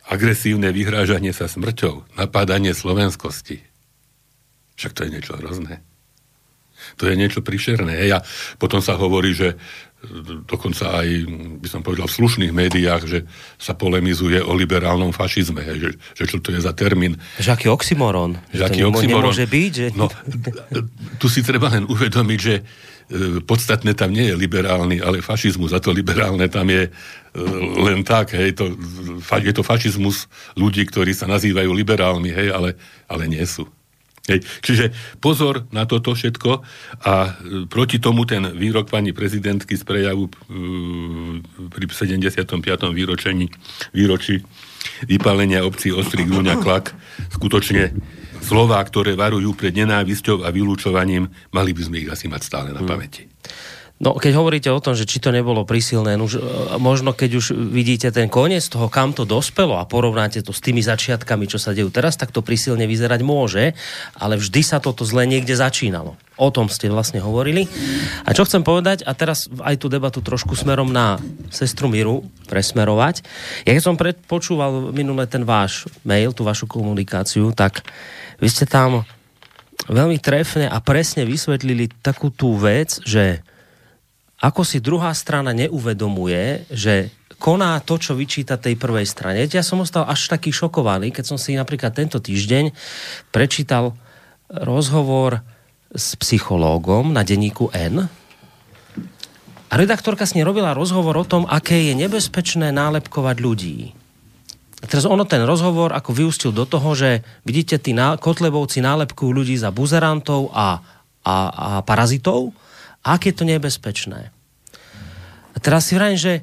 agresívne 0.08 0.72
vyhrážanie 0.72 1.36
sa 1.36 1.52
smrťou, 1.52 2.16
napádanie 2.16 2.72
slovenskosti, 2.72 3.64
však 4.78 4.92
to 4.94 5.02
je 5.08 5.10
niečo 5.10 5.34
hrozné. 5.36 5.82
To 7.02 7.10
je 7.10 7.18
niečo 7.18 7.42
prišerné. 7.42 7.98
Hej. 7.98 8.22
A 8.22 8.24
potom 8.62 8.80
sa 8.80 8.96
hovorí, 8.96 9.34
že 9.34 9.58
dokonca 10.46 11.02
aj, 11.02 11.08
by 11.58 11.68
som 11.68 11.82
povedal, 11.82 12.06
v 12.06 12.18
slušných 12.22 12.54
médiách, 12.54 13.04
že 13.10 13.20
sa 13.58 13.74
polemizuje 13.74 14.38
o 14.46 14.54
liberálnom 14.54 15.10
fašizme, 15.10 15.66
že, 15.66 15.90
že 16.14 16.24
čo 16.30 16.38
to 16.38 16.54
je 16.54 16.62
za 16.62 16.72
termín. 16.78 17.18
Že 17.42 17.58
aký 17.58 17.68
oxymoron. 17.74 18.38
Že 18.54 18.62
aký 18.62 18.82
oxymoron. 18.86 19.34
Nemôže 19.34 19.46
byť. 19.50 19.74
Že... 19.74 19.88
No, 19.98 20.06
tu 21.18 21.28
si 21.28 21.42
treba 21.42 21.74
len 21.74 21.90
uvedomiť, 21.90 22.40
že 22.40 22.56
e, 22.62 22.64
podstatné 23.42 23.98
tam 23.98 24.14
nie 24.14 24.30
je 24.30 24.36
liberálny, 24.38 25.02
ale 25.02 25.26
fašizmus. 25.26 25.74
A 25.74 25.82
to 25.82 25.90
liberálne 25.90 26.46
tam 26.46 26.70
je 26.70 26.88
e, 26.88 26.92
len 27.82 28.06
tak, 28.06 28.38
hej, 28.38 28.54
to, 28.54 28.78
je 29.42 29.54
to 29.54 29.66
fašizmus 29.66 30.30
ľudí, 30.54 30.86
ktorí 30.86 31.10
sa 31.18 31.26
nazývajú 31.26 31.74
liberálmi, 31.74 32.30
hej, 32.30 32.54
ale, 32.54 32.78
ale 33.10 33.26
nie 33.26 33.44
sú. 33.50 33.66
Hej. 34.28 34.44
Čiže 34.60 34.86
pozor 35.24 35.72
na 35.72 35.88
toto 35.88 36.12
všetko 36.12 36.52
a 37.08 37.14
e, 37.16 37.30
proti 37.72 37.96
tomu 38.04 38.28
ten 38.28 38.44
výrok 38.44 38.92
pani 38.92 39.16
prezidentky 39.16 39.80
z 39.80 39.84
prejavu 39.88 40.28
e, 40.28 40.32
pri 41.72 41.86
75. 41.88 42.44
výročení, 42.92 43.48
výročí 43.96 44.44
vypálenia 45.08 45.64
obcí 45.64 45.96
Ostrý 45.96 46.28
Grúňa 46.28 46.60
Klak 46.60 46.92
skutočne 47.32 47.96
slova, 48.44 48.84
ktoré 48.84 49.16
varujú 49.16 49.56
pred 49.56 49.72
nenávisťou 49.76 50.44
a 50.44 50.52
vylúčovaním, 50.52 51.32
mali 51.56 51.72
by 51.72 51.82
sme 51.84 51.98
ich 52.04 52.10
asi 52.12 52.28
mať 52.28 52.42
stále 52.44 52.70
na 52.76 52.84
hmm. 52.84 52.90
pamäti. 52.90 53.37
No, 53.98 54.14
keď 54.14 54.38
hovoríte 54.38 54.70
o 54.70 54.78
tom, 54.78 54.94
že 54.94 55.10
či 55.10 55.18
to 55.18 55.34
nebolo 55.34 55.66
prísilné, 55.66 56.22
už, 56.22 56.38
e, 56.38 56.42
možno 56.78 57.18
keď 57.18 57.42
už 57.42 57.46
vidíte 57.74 58.14
ten 58.14 58.30
koniec 58.30 58.62
toho, 58.70 58.94
kam 58.94 59.10
to 59.10 59.26
dospelo 59.26 59.82
a 59.82 59.90
porovnáte 59.90 60.38
to 60.46 60.54
s 60.54 60.62
tými 60.62 60.86
začiatkami, 60.86 61.50
čo 61.50 61.58
sa 61.58 61.74
dejú 61.74 61.90
teraz, 61.90 62.14
tak 62.14 62.30
to 62.30 62.46
prísilne 62.46 62.86
vyzerať 62.86 63.26
môže, 63.26 63.74
ale 64.14 64.38
vždy 64.38 64.62
sa 64.62 64.78
toto 64.78 65.02
zle 65.02 65.26
niekde 65.26 65.58
začínalo. 65.58 66.14
O 66.38 66.54
tom 66.54 66.70
ste 66.70 66.94
vlastne 66.94 67.18
hovorili. 67.18 67.66
A 68.22 68.38
čo 68.38 68.46
chcem 68.46 68.62
povedať, 68.62 69.02
a 69.02 69.18
teraz 69.18 69.50
aj 69.66 69.82
tú 69.82 69.90
debatu 69.90 70.22
trošku 70.22 70.54
smerom 70.54 70.94
na 70.94 71.18
sestru 71.50 71.90
Miru 71.90 72.22
presmerovať. 72.46 73.26
Ja 73.66 73.74
keď 73.74 73.82
som 73.82 73.98
počúval 74.30 74.94
minule 74.94 75.26
ten 75.26 75.42
váš 75.42 75.90
mail, 76.06 76.38
tú 76.38 76.46
vašu 76.46 76.70
komunikáciu, 76.70 77.50
tak 77.58 77.82
vy 78.38 78.46
ste 78.46 78.70
tam 78.70 79.10
veľmi 79.90 80.22
trefne 80.22 80.70
a 80.70 80.78
presne 80.86 81.26
vysvetlili 81.26 81.90
takú 82.06 82.30
tú 82.30 82.54
vec, 82.54 83.02
že 83.02 83.42
ako 84.38 84.62
si 84.62 84.78
druhá 84.78 85.14
strana 85.18 85.50
neuvedomuje, 85.54 86.70
že 86.70 87.10
koná 87.42 87.78
to, 87.82 87.98
čo 87.98 88.14
vyčíta 88.18 88.58
tej 88.58 88.78
prvej 88.78 89.06
strane. 89.06 89.46
Ja 89.50 89.66
som 89.66 89.82
ostal 89.82 90.06
až 90.06 90.30
taký 90.30 90.54
šokovaný, 90.54 91.14
keď 91.14 91.26
som 91.26 91.38
si 91.38 91.58
napríklad 91.58 91.94
tento 91.94 92.22
týždeň 92.22 92.74
prečítal 93.34 93.98
rozhovor 94.50 95.42
s 95.94 96.18
psychológom 96.18 97.14
na 97.14 97.22
denníku 97.26 97.74
N. 97.74 98.10
A 99.68 99.74
redaktorka 99.76 100.24
s 100.24 100.34
ním 100.38 100.48
robila 100.48 100.78
rozhovor 100.78 101.18
o 101.20 101.28
tom, 101.28 101.44
aké 101.44 101.92
je 101.92 101.94
nebezpečné 101.98 102.72
nálepkovať 102.72 103.36
ľudí. 103.42 103.92
A 104.78 104.86
teraz 104.86 105.10
ono 105.10 105.26
ten 105.26 105.42
rozhovor 105.42 105.92
ako 105.92 106.14
vyústil 106.14 106.54
do 106.54 106.64
toho, 106.70 106.94
že 106.94 107.26
vidíte, 107.44 107.82
tí 107.82 107.98
kotlebovci 107.98 108.80
nálepkujú 108.86 109.32
ľudí 109.34 109.58
za 109.58 109.74
buzerantov 109.74 110.54
a, 110.54 110.80
a, 111.26 111.36
a 111.50 111.70
parazitov, 111.82 112.54
a 113.08 113.16
aké 113.16 113.32
je 113.32 113.40
to 113.40 113.46
nebezpečné. 113.48 114.36
A 115.56 115.58
teraz 115.64 115.88
si 115.88 115.96
vrajím, 115.96 116.20
že 116.20 116.34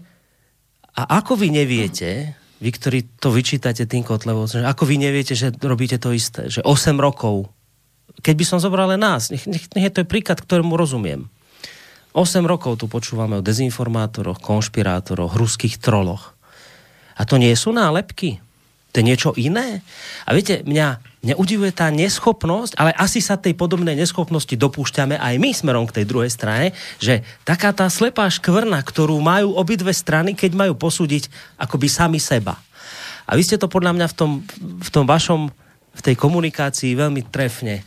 a 0.96 1.20
ako 1.20 1.36
vy 1.36 1.52
neviete, 1.52 2.32
vy, 2.62 2.70
ktorí 2.72 3.20
to 3.20 3.28
vyčítate 3.34 3.84
tým 3.84 4.06
Kotlevovcom, 4.06 4.64
ako 4.64 4.88
vy 4.88 4.96
neviete, 4.96 5.36
že 5.36 5.52
robíte 5.60 6.00
to 6.00 6.14
isté, 6.16 6.48
že 6.48 6.64
8 6.64 6.96
rokov, 6.96 7.52
keď 8.22 8.34
by 8.40 8.44
som 8.46 8.58
zobral 8.62 8.88
len 8.88 9.02
nás, 9.02 9.28
nech, 9.28 9.44
nech, 9.44 9.68
nech 9.74 9.84
je 9.90 9.92
to 9.92 10.08
príklad, 10.08 10.40
ktorému 10.40 10.78
rozumiem. 10.78 11.28
8 12.14 12.46
rokov 12.46 12.78
tu 12.78 12.86
počúvame 12.86 13.42
o 13.42 13.44
dezinformátoroch, 13.44 14.38
konšpirátoroch, 14.38 15.34
ruských 15.34 15.82
troloch. 15.82 16.38
A 17.18 17.26
to 17.26 17.42
nie 17.42 17.50
sú 17.58 17.74
nálepky. 17.74 18.38
To 18.94 19.02
je 19.02 19.10
niečo 19.10 19.34
iné. 19.34 19.82
A 20.22 20.38
viete, 20.38 20.62
mňa 20.62 21.02
neudivuje 21.26 21.74
tá 21.74 21.90
neschopnosť, 21.90 22.78
ale 22.78 22.94
asi 22.94 23.18
sa 23.18 23.34
tej 23.34 23.58
podobnej 23.58 23.98
neschopnosti 23.98 24.54
dopúšťame 24.54 25.18
aj 25.18 25.34
my 25.42 25.50
smerom 25.50 25.90
k 25.90 25.98
tej 25.98 26.06
druhej 26.06 26.30
strane, 26.30 26.70
že 27.02 27.26
taká 27.42 27.74
tá 27.74 27.90
slepá 27.90 28.30
škvrna, 28.30 28.78
ktorú 28.86 29.18
majú 29.18 29.58
obidve 29.58 29.90
strany, 29.90 30.38
keď 30.38 30.54
majú 30.54 30.78
posúdiť 30.78 31.26
akoby 31.58 31.90
sami 31.90 32.22
seba. 32.22 32.54
A 33.26 33.34
vy 33.34 33.42
ste 33.42 33.58
to 33.58 33.66
podľa 33.66 33.98
mňa 33.98 34.06
v 34.06 34.14
tom, 34.14 34.30
v 34.62 34.90
tom 34.94 35.10
vašom, 35.10 35.50
v 35.90 36.00
tej 36.00 36.14
komunikácii 36.14 36.94
veľmi 36.94 37.26
trefne 37.34 37.82
e, 37.82 37.84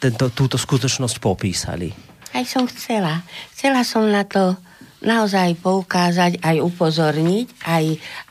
tento, 0.00 0.32
túto 0.32 0.56
skutočnosť 0.56 1.20
popísali. 1.20 1.92
Aj 2.32 2.44
som 2.48 2.64
chcela. 2.64 3.20
Chcela 3.52 3.84
som 3.84 4.08
na 4.08 4.24
to 4.24 4.56
naozaj 5.02 5.58
poukázať, 5.62 6.42
aj 6.42 6.56
upozorniť, 6.58 7.46
aj, 7.66 7.84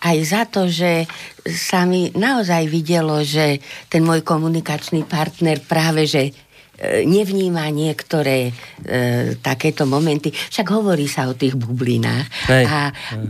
aj 0.04 0.18
za 0.24 0.44
to, 0.48 0.68
že 0.68 1.08
sa 1.48 1.88
mi 1.88 2.12
naozaj 2.12 2.68
videlo, 2.68 3.24
že 3.24 3.64
ten 3.88 4.04
môj 4.04 4.24
komunikačný 4.24 5.08
partner 5.08 5.64
práve, 5.64 6.04
že 6.04 6.36
nevníma 6.86 7.74
niektoré 7.74 8.50
e, 8.50 8.52
takéto 9.42 9.90
momenty. 9.90 10.30
Však 10.30 10.68
hovorí 10.70 11.10
sa 11.10 11.26
o 11.26 11.34
tých 11.34 11.58
bublinách. 11.58 12.30
Hej. 12.54 12.64
A, 12.70 12.82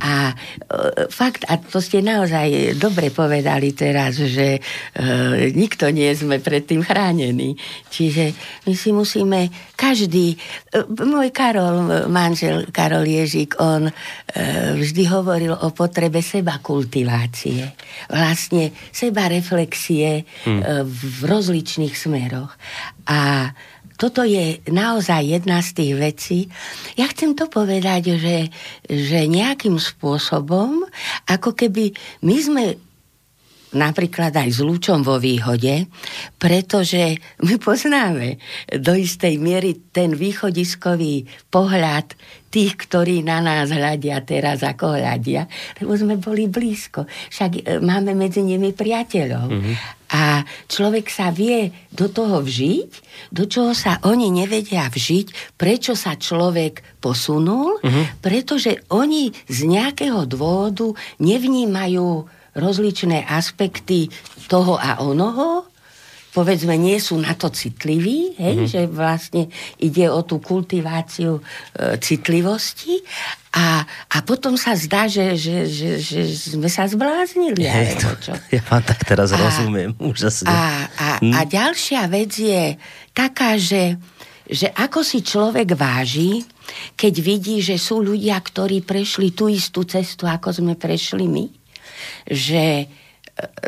a 0.03 0.13
e, 0.27 1.07
fakt, 1.07 1.47
a 1.47 1.55
to 1.55 1.79
ste 1.79 2.03
naozaj 2.03 2.75
dobre 2.75 3.07
povedali 3.07 3.71
teraz, 3.71 4.19
že 4.19 4.59
e, 4.59 4.61
nikto 5.55 5.87
nie 5.95 6.11
sme 6.11 6.43
predtým 6.43 6.83
chránení. 6.83 7.55
Čiže 7.87 8.35
my 8.67 8.73
si 8.75 8.89
musíme 8.91 9.47
každý... 9.77 10.33
E, 10.73 10.83
môj 10.89 11.29
Karol, 11.29 12.09
manžel 12.09 12.65
Karol 12.73 13.05
Ježik, 13.05 13.61
on 13.61 13.87
e, 13.87 13.93
vždy 14.73 15.03
hovoril 15.05 15.53
o 15.53 15.69
potrebe 15.69 16.25
seba 16.25 16.57
kultivácie. 16.57 17.77
Vlastne 18.09 18.73
seba 18.89 19.29
reflexie 19.29 20.25
hmm. 20.25 20.59
e, 20.59 20.63
v 20.83 21.19
rozličných 21.29 21.93
smeroch. 21.93 22.57
A 23.05 23.53
toto 23.97 24.21
je 24.21 24.61
naozaj 24.69 25.41
jedna 25.41 25.57
z 25.65 25.69
tých 25.73 25.93
vecí. 25.97 26.39
Ja 27.01 27.09
chcem 27.09 27.33
to 27.33 27.49
povedať, 27.49 28.13
že, 28.21 28.53
že 28.85 29.25
nejakým 29.25 29.81
spôsobom, 29.81 30.85
ako 31.25 31.57
keby 31.57 31.97
my 32.21 32.37
sme 32.37 32.63
napríklad 33.77 34.33
aj 34.33 34.49
s 34.49 34.59
Lúčom 34.65 35.05
vo 35.05 35.21
výhode, 35.21 35.85
pretože 36.41 37.21
my 37.45 37.55
poznáme 37.61 38.41
do 38.73 38.97
istej 38.97 39.37
miery 39.37 39.77
ten 39.93 40.17
východiskový 40.17 41.29
pohľad 41.53 42.17
tých, 42.47 42.79
ktorí 42.79 43.21
na 43.27 43.43
nás 43.43 43.69
hľadia 43.69 44.23
teraz 44.23 44.63
ako 44.63 44.97
hľadia, 44.97 45.45
lebo 45.77 45.93
sme 45.93 46.15
boli 46.17 46.47
blízko. 46.47 47.05
Však 47.05 47.51
e, 47.53 47.61
máme 47.83 48.15
medzi 48.15 48.41
nimi 48.41 48.71
priateľov. 48.71 49.47
Mm-hmm. 49.51 49.75
A 50.07 50.39
človek 50.71 51.11
sa 51.11 51.35
vie 51.35 51.67
do 51.91 52.07
toho 52.07 52.39
vžiť, 52.39 52.91
do 53.35 53.43
čoho 53.43 53.75
sa 53.75 53.99
oni 54.07 54.31
nevedia 54.31 54.87
vžiť, 54.87 55.59
prečo 55.59 55.99
sa 55.99 56.15
človek 56.15 57.03
posunul, 57.03 57.83
mm-hmm. 57.83 58.23
pretože 58.23 58.87
oni 58.95 59.35
z 59.51 59.59
nejakého 59.67 60.23
dôvodu 60.23 60.95
nevnímajú 61.19 62.36
rozličné 62.57 63.23
aspekty 63.29 64.09
toho 64.49 64.75
a 64.75 64.99
onoho, 65.05 65.69
povedzme, 66.37 66.77
nie 66.77 67.01
sú 67.01 67.17
na 67.17 67.33
to 67.33 67.49
citliví, 67.49 68.37
hej, 68.37 68.53
mm-hmm. 68.53 68.69
že 68.69 68.81
vlastne 68.85 69.43
ide 69.81 70.05
o 70.05 70.21
tú 70.21 70.37
kultiváciu 70.37 71.41
e, 71.41 71.97
citlivosti 71.97 73.01
a, 73.57 73.81
a 74.13 74.17
potom 74.21 74.53
sa 74.53 74.77
zdá, 74.77 75.09
že, 75.09 75.33
že, 75.33 75.65
že, 75.65 75.97
že 75.97 76.21
sme 76.29 76.69
sa 76.69 76.85
zbláznili. 76.85 77.65
Je, 77.65 77.97
to, 77.97 78.13
čo. 78.21 78.33
Ja 78.55 78.61
vám 78.69 78.85
tak 78.85 79.01
teraz 79.01 79.33
a, 79.33 79.41
rozumiem, 79.41 79.97
úžasne. 80.13 80.45
A, 80.45 80.85
a, 80.93 81.07
hm? 81.25 81.33
a 81.33 81.39
ďalšia 81.41 82.05
vec 82.05 82.37
je 82.37 82.77
taká, 83.17 83.57
že, 83.57 83.97
že 84.45 84.69
ako 84.77 85.01
si 85.01 85.25
človek 85.25 85.73
váži, 85.73 86.45
keď 86.93 87.13
vidí, 87.17 87.65
že 87.65 87.81
sú 87.81 87.97
ľudia, 88.05 88.37
ktorí 88.37 88.85
prešli 88.85 89.33
tú 89.33 89.49
istú 89.49 89.89
cestu, 89.89 90.29
ako 90.29 90.53
sme 90.53 90.77
prešli 90.77 91.25
my 91.25 91.56
že 92.27 92.83
e, 92.83 92.85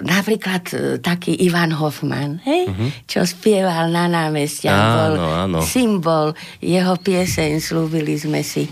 napríklad 0.01 0.63
e, 0.71 0.77
taký 0.99 1.35
Ivan 1.45 1.75
Hoffman, 1.75 2.43
hej, 2.43 2.67
uh-huh. 2.67 2.89
čo 3.05 3.23
spieval 3.23 3.91
na 3.91 4.09
námestiach, 4.09 4.83
bol 4.95 5.13
áno. 5.17 5.59
symbol, 5.63 6.33
jeho 6.59 6.95
pieseň 6.99 7.61
slúbili 7.61 8.17
sme 8.17 8.43
si 8.43 8.67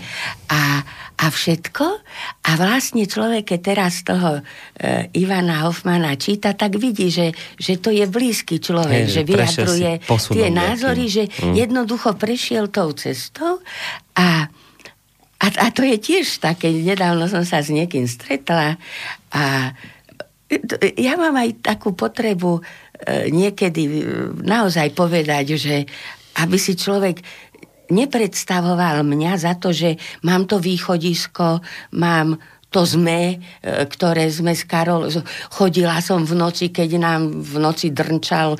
a, 0.49 0.81
a 1.17 1.25
všetko. 1.27 1.85
A 2.45 2.51
vlastne 2.57 3.09
človek, 3.09 3.55
keď 3.55 3.59
teraz 3.61 4.05
toho 4.05 4.41
e, 4.77 5.11
Ivana 5.17 5.65
Hoffmana 5.65 6.13
číta, 6.17 6.53
tak 6.53 6.77
vidí, 6.77 7.09
že, 7.09 7.33
že 7.57 7.81
to 7.81 7.89
je 7.89 8.05
blízky 8.05 8.61
človek, 8.61 9.09
hej, 9.09 9.13
že 9.13 9.21
vyjadruje 9.25 9.91
tie 10.07 10.47
názory, 10.53 11.05
že 11.09 11.23
uh-huh. 11.27 11.53
jednoducho 11.57 12.13
prešiel 12.17 12.69
tou 12.69 12.93
cestou 12.93 13.61
a 14.17 14.49
a, 15.37 15.47
a 15.53 15.67
to 15.69 15.85
je 15.85 15.97
tiež 16.01 16.41
také, 16.41 16.73
nedávno 16.73 17.29
som 17.29 17.45
sa 17.45 17.61
s 17.61 17.69
niekým 17.69 18.09
stretla 18.09 18.81
a 19.29 19.73
ja 20.95 21.13
mám 21.19 21.35
aj 21.35 21.59
takú 21.59 21.91
potrebu 21.91 22.57
e, 22.57 22.61
niekedy 23.29 23.83
e, 23.83 23.93
naozaj 24.41 24.95
povedať, 24.95 25.59
že 25.59 25.83
aby 26.39 26.57
si 26.57 26.79
človek 26.79 27.19
nepredstavoval 27.91 29.03
mňa 29.03 29.33
za 29.35 29.53
to, 29.59 29.75
že 29.75 29.99
mám 30.23 30.47
to 30.47 30.59
východisko, 30.59 31.59
mám 31.95 32.39
to 32.67 32.83
sme, 32.83 33.39
e, 33.63 33.87
ktoré 33.87 34.27
sme 34.27 34.51
s 34.51 34.67
Karol... 34.67 35.07
Chodila 35.55 36.03
som 36.03 36.27
v 36.27 36.35
noci, 36.35 36.67
keď 36.67 36.99
nám 36.99 37.21
v 37.39 37.55
noci 37.63 37.95
drnčal, 37.95 38.59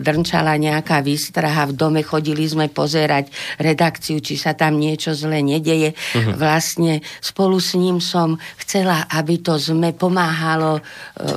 drnčala 0.00 0.56
nejaká 0.56 1.04
výstraha 1.04 1.68
v 1.68 1.76
dome, 1.76 2.00
chodili 2.00 2.48
sme 2.48 2.72
pozerať 2.72 3.28
redakciu, 3.60 4.24
či 4.24 4.40
sa 4.40 4.56
tam 4.56 4.80
niečo 4.80 5.12
zle 5.12 5.44
nedeje. 5.44 5.92
Uh-huh. 5.92 6.32
Vlastne 6.32 7.04
spolu 7.20 7.60
s 7.60 7.76
ním 7.76 8.00
som 8.00 8.40
chcela, 8.56 9.04
aby 9.12 9.44
to 9.44 9.60
sme 9.60 9.92
pomáhalo 9.92 10.80
e, 10.80 10.82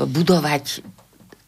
budovať 0.07 0.79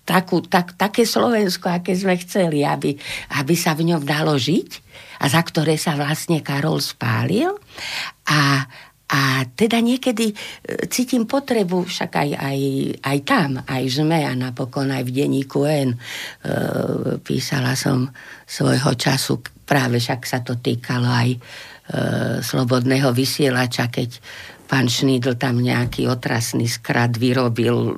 takú, 0.04 0.44
tak, 0.44 0.76
také 0.76 1.08
Slovensko, 1.08 1.72
aké 1.72 1.96
sme 1.96 2.20
chceli, 2.20 2.68
aby, 2.68 2.92
aby 3.40 3.54
sa 3.56 3.72
v 3.72 3.88
ňom 3.88 4.04
dalo 4.04 4.36
žiť 4.36 4.70
a 5.24 5.32
za 5.32 5.40
ktoré 5.40 5.80
sa 5.80 5.96
vlastne 5.96 6.44
Karol 6.44 6.84
spálil. 6.84 7.56
A, 8.28 8.68
a 9.12 9.43
teda 9.43 9.84
niekedy 9.84 10.32
e, 10.32 10.36
cítim 10.88 11.28
potrebu, 11.28 11.84
však 11.84 12.12
aj, 12.15 12.30
aj, 12.39 12.60
aj 13.04 13.17
tam, 13.28 13.50
aj 13.60 13.84
sme 13.91 14.24
a 14.24 14.32
napokon 14.32 14.88
aj 14.88 15.04
v 15.04 15.12
denníku 15.12 15.67
N 15.67 15.91
e, 15.91 15.97
písala 17.19 17.76
som 17.76 18.08
svojho 18.47 18.95
času, 18.95 19.43
práve 19.67 20.00
však 20.00 20.21
sa 20.24 20.39
to 20.39 20.63
týkalo 20.63 21.12
aj 21.12 21.30
e, 21.36 21.39
slobodného 22.39 23.12
vysielača, 23.12 23.91
keď 23.91 24.15
pán 24.71 24.88
Šnídl 24.88 25.36
tam 25.36 25.60
nejaký 25.60 26.08
otrasný 26.08 26.71
skrat 26.71 27.19
vyrobil 27.19 27.76
e, 27.76 27.93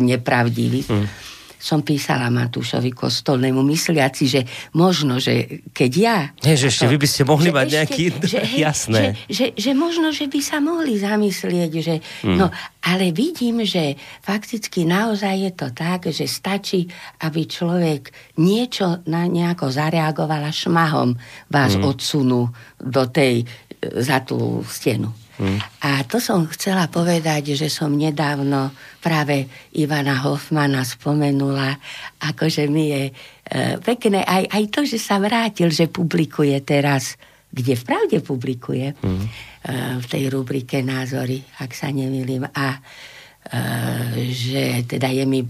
nepravdivý. 0.00 0.82
Mm 0.88 1.38
som 1.60 1.84
písala 1.84 2.32
Matúšovi 2.32 2.96
Kostolnému, 2.96 3.60
mysliaci, 3.60 4.24
že 4.24 4.40
možno, 4.72 5.20
že 5.20 5.60
keď 5.76 5.90
ja... 5.92 6.18
Nie, 6.40 6.56
že 6.56 6.72
ešte 6.72 6.88
to, 6.88 6.92
vy 6.96 6.96
by 6.96 7.08
ste 7.08 7.22
mohli 7.28 7.52
mať 7.52 7.66
ešte, 7.68 7.76
nejaký... 7.76 8.04
Že, 8.24 8.38
hej, 8.40 8.60
jasné. 8.64 9.02
Že, 9.04 9.12
že, 9.28 9.46
že 9.60 9.70
možno, 9.76 10.08
že 10.16 10.24
by 10.24 10.40
sa 10.40 10.58
mohli 10.64 10.96
zamyslieť, 10.96 11.72
že... 11.84 11.94
Hmm. 12.24 12.40
No, 12.40 12.46
ale 12.80 13.12
vidím, 13.12 13.60
že 13.68 14.00
fakticky 14.24 14.88
naozaj 14.88 15.36
je 15.36 15.52
to 15.52 15.68
tak, 15.76 16.08
že 16.08 16.24
stačí, 16.24 16.88
aby 17.20 17.44
človek 17.44 18.08
niečo 18.40 19.04
na 19.04 19.28
nejako 19.28 19.68
zareagoval 19.68 20.48
a 20.48 20.52
šmahom 20.52 21.12
vás 21.52 21.76
hmm. 21.76 21.84
odsunú 21.84 22.48
do 22.80 23.04
tej, 23.04 23.44
za 24.00 24.24
tú 24.24 24.64
stenu. 24.64 25.12
A 25.80 26.04
to 26.04 26.20
som 26.20 26.44
chcela 26.52 26.86
povedať, 26.92 27.56
že 27.56 27.72
som 27.72 27.96
nedávno 27.96 28.76
práve 29.00 29.48
Ivana 29.72 30.20
Hoffmana 30.20 30.84
spomenula, 30.84 31.80
akože 32.20 32.68
mi 32.68 32.92
je 32.92 33.02
e, 33.08 33.12
pekné 33.80 34.20
aj, 34.20 34.44
aj 34.52 34.64
to, 34.68 34.80
že 34.84 35.00
sa 35.00 35.16
vrátil, 35.16 35.72
že 35.72 35.88
publikuje 35.88 36.60
teraz, 36.60 37.16
kde 37.48 37.72
v 37.72 37.82
pravde 37.88 38.18
publikuje, 38.20 38.86
hmm. 39.00 39.24
e, 39.24 39.28
v 39.96 40.06
tej 40.06 40.24
rubrike 40.28 40.84
Názory, 40.84 41.40
ak 41.64 41.72
sa 41.72 41.88
nemýlim. 41.88 42.44
A 42.44 42.76
že 44.30 44.86
teda 44.86 45.10
je 45.10 45.24
mi 45.26 45.42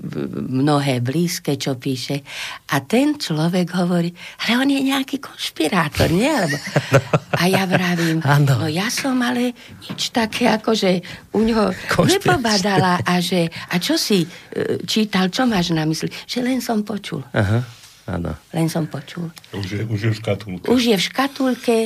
mnohé 0.49 1.05
blízke, 1.05 1.61
čo 1.61 1.77
píše. 1.77 2.25
A 2.73 2.81
ten 2.81 3.21
človek 3.21 3.77
hovorí, 3.77 4.09
ale 4.47 4.53
on 4.57 4.69
je 4.73 4.81
nejaký 4.81 5.21
konšpirátor, 5.21 6.09
nie? 6.09 6.33
Lebo... 6.33 6.57
A 7.41 7.49
ja 7.49 7.65
vravím, 7.65 8.21
no 8.21 8.69
ja 8.69 8.93
som 8.93 9.17
ale 9.25 9.57
nič 9.81 10.13
také, 10.13 10.45
ako 10.45 10.77
že 10.77 11.01
u 11.33 11.41
ňoho 11.41 11.73
nepobadala 12.05 13.01
a 13.01 13.17
že, 13.23 13.49
a 13.49 13.81
čo 13.81 13.97
si 13.97 14.27
eh, 14.27 14.77
čítal, 14.85 15.33
čo 15.33 15.49
máš 15.49 15.73
na 15.73 15.89
mysli? 15.89 16.13
Že 16.29 16.39
len 16.45 16.61
som 16.61 16.85
počul. 16.85 17.25
Aha, 17.33 17.65
áno. 18.13 18.37
Len 18.53 18.69
som 18.69 18.85
počul. 18.91 19.33
Už 19.57 19.73
je, 19.73 19.83
už 19.89 20.01
je 20.05 20.11
v 20.12 20.16
škatulke. 20.20 20.66
Už 20.68 20.83
je 20.85 20.97
v 21.01 21.03
škatulke, 21.07 21.77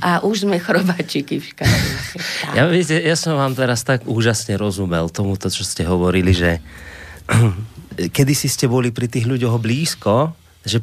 a 0.00 0.24
už 0.24 0.48
sme 0.48 0.56
chrobačiky 0.56 1.36
v 1.36 1.48
ja, 2.56 2.64
viete, 2.72 2.96
ja 2.96 3.12
som 3.12 3.36
vám 3.36 3.52
teraz 3.52 3.84
tak 3.84 4.08
úžasne 4.08 4.56
rozumel 4.56 5.12
tomuto, 5.12 5.52
čo 5.52 5.60
ste 5.60 5.84
hovorili, 5.84 6.32
že 6.32 6.64
kedy 8.16 8.32
si 8.32 8.48
ste 8.48 8.64
boli 8.64 8.88
pri 8.88 9.12
tých 9.12 9.28
ľuďoch 9.28 9.60
blízko, 9.60 10.32
že 10.64 10.80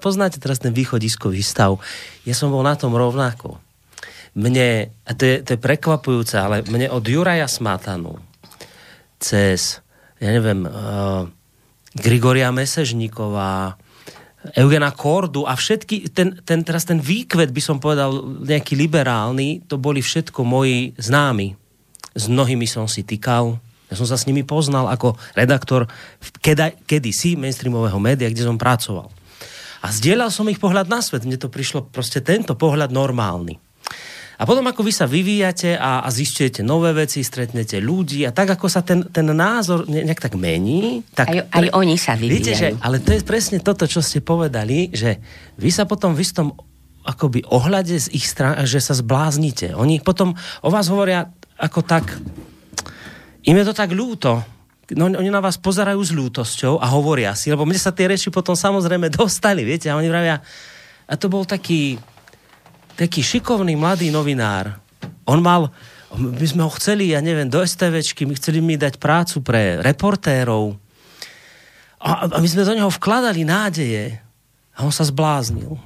poznáte 0.00 0.40
teraz 0.40 0.62
ten 0.62 0.72
východiskový 0.72 1.44
stav. 1.44 1.76
Ja 2.24 2.32
som 2.32 2.48
bol 2.48 2.64
na 2.64 2.78
tom 2.78 2.96
rovnako. 2.96 3.60
Mne, 4.36 4.92
a 5.04 5.10
to 5.16 5.24
je, 5.24 5.36
to 5.44 5.56
je 5.56 5.60
prekvapujúce, 5.60 6.36
ale 6.36 6.64
mne 6.68 6.92
od 6.92 7.04
Juraja 7.04 7.48
Smatanu 7.48 8.20
cez, 9.16 9.80
ja 10.20 10.28
neviem, 10.28 10.68
uh, 10.68 11.24
Grigoria 11.96 12.52
Mesežníková, 12.52 13.80
Eugena 14.54 14.92
Kordu 14.94 15.48
a 15.48 15.56
všetky, 15.56 16.12
ten, 16.14 16.38
ten, 16.46 16.62
teraz 16.62 16.86
ten 16.86 17.02
výkvet 17.02 17.50
by 17.50 17.62
som 17.62 17.82
povedal 17.82 18.38
nejaký 18.44 18.78
liberálny, 18.78 19.66
to 19.66 19.80
boli 19.80 20.04
všetko 20.04 20.46
moji 20.46 20.94
známi. 21.00 21.56
S 22.16 22.30
mnohými 22.30 22.64
som 22.68 22.86
si 22.86 23.02
týkal, 23.02 23.58
ja 23.90 23.94
som 23.94 24.06
sa 24.06 24.18
s 24.18 24.26
nimi 24.26 24.42
poznal 24.42 24.90
ako 24.90 25.14
redaktor 25.38 25.86
keda, 26.42 26.74
kedysi 26.86 27.38
mainstreamového 27.38 27.98
média, 28.02 28.30
kde 28.30 28.46
som 28.46 28.58
pracoval. 28.58 29.10
A 29.84 29.92
zdieľal 29.94 30.34
som 30.34 30.48
ich 30.50 30.58
pohľad 30.58 30.90
na 30.90 30.98
svet. 30.98 31.22
Mne 31.22 31.38
to 31.38 31.52
prišlo 31.52 31.86
proste 31.94 32.18
tento 32.18 32.58
pohľad 32.58 32.90
normálny. 32.90 33.62
A 34.36 34.44
potom, 34.44 34.64
ako 34.68 34.84
vy 34.84 34.92
sa 34.92 35.08
vyvíjate 35.08 35.80
a, 35.80 36.04
a 36.04 36.08
zistujete 36.12 36.60
nové 36.60 36.92
veci, 36.92 37.24
stretnete 37.24 37.80
ľudí 37.80 38.28
a 38.28 38.36
tak, 38.36 38.52
ako 38.52 38.68
sa 38.68 38.84
ten, 38.84 39.08
ten 39.08 39.24
názor 39.32 39.88
ne, 39.88 40.04
nejak 40.04 40.20
tak 40.20 40.36
mení, 40.36 41.00
tak... 41.16 41.32
Aj, 41.32 41.38
aj 41.48 41.72
oni 41.72 41.96
sa 41.96 42.12
vyvíjajú. 42.20 42.36
Viete, 42.36 42.52
že, 42.52 42.68
ale 42.84 43.00
to 43.00 43.16
je 43.16 43.24
presne 43.24 43.64
toto, 43.64 43.88
čo 43.88 44.04
ste 44.04 44.20
povedali, 44.20 44.92
že 44.92 45.24
vy 45.56 45.72
sa 45.72 45.88
potom 45.88 46.12
v 46.12 46.20
istom 46.20 46.52
akoby 47.06 47.48
ohľade 47.48 47.96
z 47.96 48.12
ich 48.12 48.28
strany, 48.28 48.66
že 48.68 48.82
sa 48.82 48.92
zbláznite. 48.92 49.72
Oni 49.72 50.02
potom 50.04 50.36
o 50.60 50.68
vás 50.68 50.92
hovoria 50.92 51.32
ako 51.56 51.80
tak... 51.86 52.20
Im 53.46 53.56
je 53.56 53.66
to 53.70 53.78
tak 53.78 53.94
ľúto, 53.94 54.42
no, 54.94 55.10
oni 55.10 55.30
na 55.30 55.42
vás 55.42 55.58
pozerajú 55.58 55.98
s 55.98 56.14
ľútosťou 56.14 56.78
a 56.78 56.86
hovoria 56.94 57.34
si, 57.34 57.50
lebo 57.50 57.66
mne 57.66 57.78
sa 57.78 57.90
tie 57.90 58.06
reči 58.06 58.30
potom 58.30 58.54
samozrejme 58.54 59.10
dostali, 59.18 59.66
viete, 59.66 59.90
a 59.90 59.98
oni 59.98 60.06
vravia, 60.06 60.38
a 61.06 61.14
to 61.18 61.26
bol 61.26 61.42
taký, 61.42 61.98
taký 62.96 63.20
šikovný 63.20 63.76
mladý 63.76 64.08
novinár. 64.08 64.80
On 65.28 65.38
mal, 65.38 65.68
my 66.16 66.46
sme 66.48 66.64
ho 66.64 66.72
chceli, 66.80 67.12
ja 67.12 67.20
neviem, 67.20 67.46
do 67.46 67.60
STVčky, 67.60 68.24
my 68.24 68.34
chceli 68.40 68.64
mi 68.64 68.80
dať 68.80 68.96
prácu 68.96 69.44
pre 69.44 69.84
reportérov. 69.84 70.74
A, 72.00 72.28
a 72.32 72.38
my 72.40 72.48
sme 72.48 72.64
do 72.64 72.72
neho 72.72 72.92
vkladali 72.92 73.44
nádeje. 73.44 74.20
A 74.76 74.84
on 74.84 74.92
sa 74.92 75.04
zbláznil. 75.04 75.76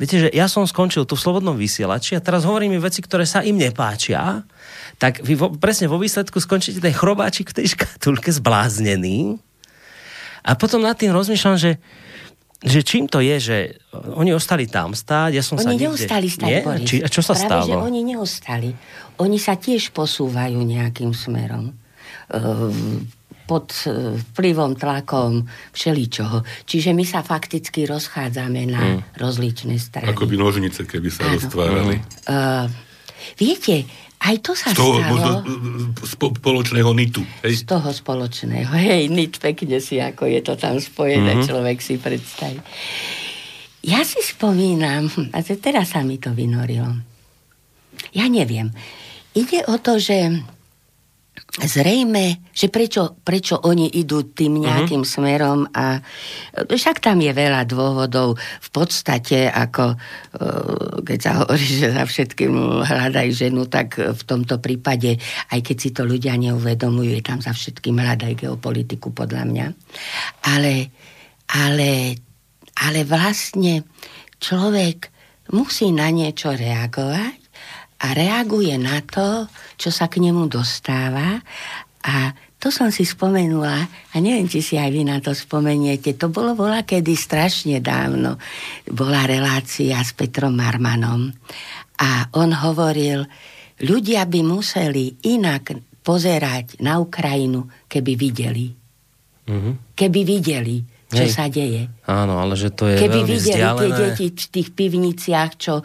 Viete, 0.00 0.16
že 0.16 0.28
ja 0.32 0.48
som 0.48 0.64
skončil 0.64 1.04
tu 1.04 1.12
v 1.12 1.22
Slobodnom 1.22 1.60
vysielači 1.60 2.16
a 2.16 2.24
teraz 2.24 2.48
hovorím 2.48 2.72
mi 2.72 2.80
veci, 2.80 3.04
ktoré 3.04 3.28
sa 3.28 3.44
im 3.44 3.60
nepáčia, 3.60 4.48
tak 4.96 5.20
vy 5.20 5.36
vo, 5.36 5.52
presne 5.52 5.92
vo 5.92 6.00
výsledku 6.00 6.40
skončíte 6.40 6.80
ten 6.80 6.96
chrobáčik 6.96 7.52
v 7.52 7.60
tej 7.60 7.76
škatulke 7.76 8.32
zbláznený. 8.32 9.36
A 10.40 10.56
potom 10.56 10.80
nad 10.80 10.96
tým 10.96 11.12
rozmýšľam, 11.12 11.60
že 11.60 11.76
že 12.60 12.80
čím 12.84 13.08
to 13.08 13.24
je, 13.24 13.36
že 13.40 13.58
oni 13.96 14.36
ostali 14.36 14.68
tam 14.68 14.92
stáť, 14.92 15.32
ja 15.32 15.40
som 15.40 15.56
oni 15.56 15.64
sa 15.64 15.70
niekde... 15.72 15.86
neostali 15.88 16.28
stáť, 16.28 16.50
Nie? 16.52 16.60
Boris. 16.60 16.84
Či, 16.84 16.96
a 17.00 17.08
čo 17.08 17.22
sa 17.24 17.32
Práve, 17.32 17.48
stalo? 17.48 17.72
že 17.72 17.76
oni 17.80 18.00
neostali. 18.04 18.70
Oni 19.16 19.38
sa 19.40 19.56
tiež 19.56 19.96
posúvajú 19.96 20.60
nejakým 20.60 21.16
smerom. 21.16 21.72
Ehm, 22.30 23.08
pod 23.50 23.74
e, 23.82 24.14
vplyvom, 24.30 24.78
tlakom, 24.78 25.50
všeličoho. 25.74 26.46
Čiže 26.68 26.94
my 26.94 27.02
sa 27.02 27.26
fakticky 27.26 27.82
rozchádzame 27.82 28.62
na 28.70 28.82
hmm. 28.94 29.18
rozličné 29.18 29.74
strany. 29.82 30.14
Ako 30.14 30.30
by 30.30 30.38
nožnice, 30.38 30.86
keby 30.86 31.10
sa 31.10 31.26
ano. 31.26 31.34
roztvárali. 31.34 31.98
Uh, 32.30 32.70
viete, 33.34 33.90
aj 34.20 34.36
to 34.44 34.52
sa 34.52 34.70
z 34.70 34.76
toho 34.76 35.00
stalo. 35.00 35.08
Možno, 35.08 35.32
spoločného 36.04 36.92
nitu. 36.92 37.24
Hej? 37.40 37.64
Z 37.64 37.72
toho 37.72 37.88
spoločného. 37.88 38.68
Hej, 38.68 39.08
nit 39.08 39.40
pekne 39.40 39.80
si, 39.80 39.96
ako 39.96 40.28
je 40.28 40.40
to 40.44 40.60
tam 40.60 40.76
spojené, 40.76 41.40
mm-hmm. 41.40 41.48
človek 41.48 41.78
si 41.80 41.96
predstaví. 41.96 42.60
Ja 43.80 44.04
si 44.04 44.20
spomínam, 44.20 45.08
a 45.32 45.40
teraz 45.40 45.96
sa 45.96 46.04
mi 46.04 46.20
to 46.20 46.36
vynorilo. 46.36 47.00
Ja 48.12 48.28
neviem. 48.28 48.76
Ide 49.32 49.64
o 49.72 49.80
to, 49.80 49.96
že 49.96 50.44
zrejme, 51.50 52.46
že 52.54 52.70
prečo, 52.70 53.18
prečo 53.26 53.58
oni 53.58 53.98
idú 53.98 54.30
tým 54.30 54.58
mhm. 54.58 54.62
nejakým 54.62 55.02
uh-huh. 55.02 55.14
smerom 55.18 55.66
a 55.74 55.98
však 56.54 57.02
tam 57.02 57.18
je 57.18 57.32
veľa 57.34 57.66
dôvodov. 57.66 58.38
V 58.38 58.68
podstate, 58.70 59.50
ako 59.50 59.94
e, 59.94 59.96
keď 61.02 61.18
sa 61.18 61.32
hovorí, 61.42 61.66
že 61.66 61.90
za 61.90 62.06
všetkým 62.06 62.86
hľadaj 62.86 63.28
ženu, 63.34 63.66
tak 63.66 63.98
v 63.98 64.22
tomto 64.22 64.62
prípade, 64.62 65.18
aj 65.50 65.60
keď 65.66 65.76
si 65.76 65.90
to 65.90 66.06
ľudia 66.06 66.38
neuvedomujú, 66.38 67.18
je 67.18 67.24
tam 67.26 67.42
za 67.42 67.50
všetkým 67.50 67.98
hľadaj 67.98 68.46
geopolitiku, 68.46 69.10
podľa 69.10 69.42
mňa. 69.50 69.66
Ale, 70.54 70.94
ale, 71.50 72.14
ale 72.78 73.00
vlastne 73.02 73.82
človek 74.38 75.10
musí 75.50 75.90
na 75.90 76.14
niečo 76.14 76.54
reagovať 76.54 77.40
a 78.00 78.06
reaguje 78.16 78.72
na 78.80 79.04
to, 79.04 79.44
čo 79.76 79.92
sa 79.92 80.08
k 80.08 80.24
nemu 80.24 80.48
dostáva 80.48 81.40
a 82.00 82.32
to 82.60 82.68
som 82.68 82.92
si 82.92 83.08
spomenula 83.08 83.88
a 83.88 84.14
neviem, 84.20 84.44
či 84.44 84.60
si 84.60 84.76
aj 84.76 84.92
vy 84.92 85.08
na 85.08 85.16
to 85.24 85.32
spomeniete. 85.32 86.12
To 86.20 86.28
bolo 86.28 86.52
vola 86.52 86.84
kedy 86.84 87.16
strašne 87.16 87.80
dávno. 87.80 88.36
Bola 88.84 89.24
relácia 89.24 89.96
s 89.96 90.12
Petrom 90.12 90.52
Marmanom 90.60 91.32
a 92.00 92.28
on 92.36 92.52
hovoril, 92.52 93.24
ľudia 93.80 94.28
by 94.28 94.40
museli 94.44 95.24
inak 95.24 95.72
pozerať 96.04 96.84
na 96.84 97.00
Ukrajinu, 97.00 97.68
keby 97.88 98.12
videli. 98.16 98.68
Mm-hmm. 99.48 99.96
Keby 99.96 100.20
videli, 100.24 100.84
čo 101.10 101.26
Hej. 101.26 101.32
sa 101.34 101.50
deje. 101.50 101.90
Áno, 102.06 102.38
ale 102.38 102.54
že 102.54 102.70
to 102.70 102.86
je 102.86 103.02
Keby 103.02 103.26
veľmi 103.26 103.34
videli 103.34 103.50
vzdialené. 103.50 103.82
tie 103.82 103.98
deti 103.98 104.26
v 104.30 104.48
tých 104.54 104.68
pivniciach, 104.78 105.50
čo 105.58 105.74
e, 105.78 105.84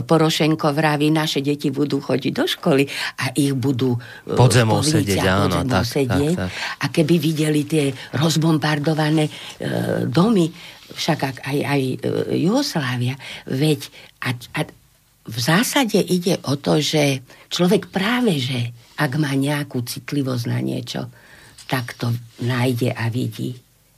Porošenko 0.00 0.72
vraví, 0.72 1.12
naše 1.12 1.44
deti 1.44 1.68
budú 1.68 2.00
chodiť 2.00 2.32
do 2.32 2.48
školy 2.48 2.88
a 3.20 3.36
ich 3.36 3.52
budú 3.52 3.92
e, 3.92 4.32
pod 4.32 4.48
zemou 4.48 4.80
sedieť, 4.80 5.28
áno, 5.28 5.60
tak, 5.68 5.84
sedieť. 5.84 6.34
Tak, 6.34 6.48
tak. 6.48 6.50
A 6.80 6.84
keby 6.88 7.14
videli 7.20 7.68
tie 7.68 7.92
rozbombardované 8.16 9.28
e, 9.28 9.32
domy, 10.08 10.48
však 10.96 11.44
aj, 11.44 11.58
aj 11.68 11.82
e, 11.84 11.96
Jugoslávia, 12.40 13.20
veď 13.44 13.92
a, 14.24 14.32
a 14.56 14.60
v 15.22 15.38
zásade 15.38 16.00
ide 16.00 16.40
o 16.48 16.56
to, 16.56 16.80
že 16.80 17.20
človek 17.52 17.92
práve, 17.92 18.40
že 18.40 18.72
ak 18.98 19.20
má 19.20 19.36
nejakú 19.36 19.84
citlivosť 19.84 20.44
na 20.48 20.58
niečo, 20.64 21.12
tak 21.70 21.96
to 21.96 22.12
nájde 22.42 22.92
a 22.92 23.08
vidí. 23.08 23.56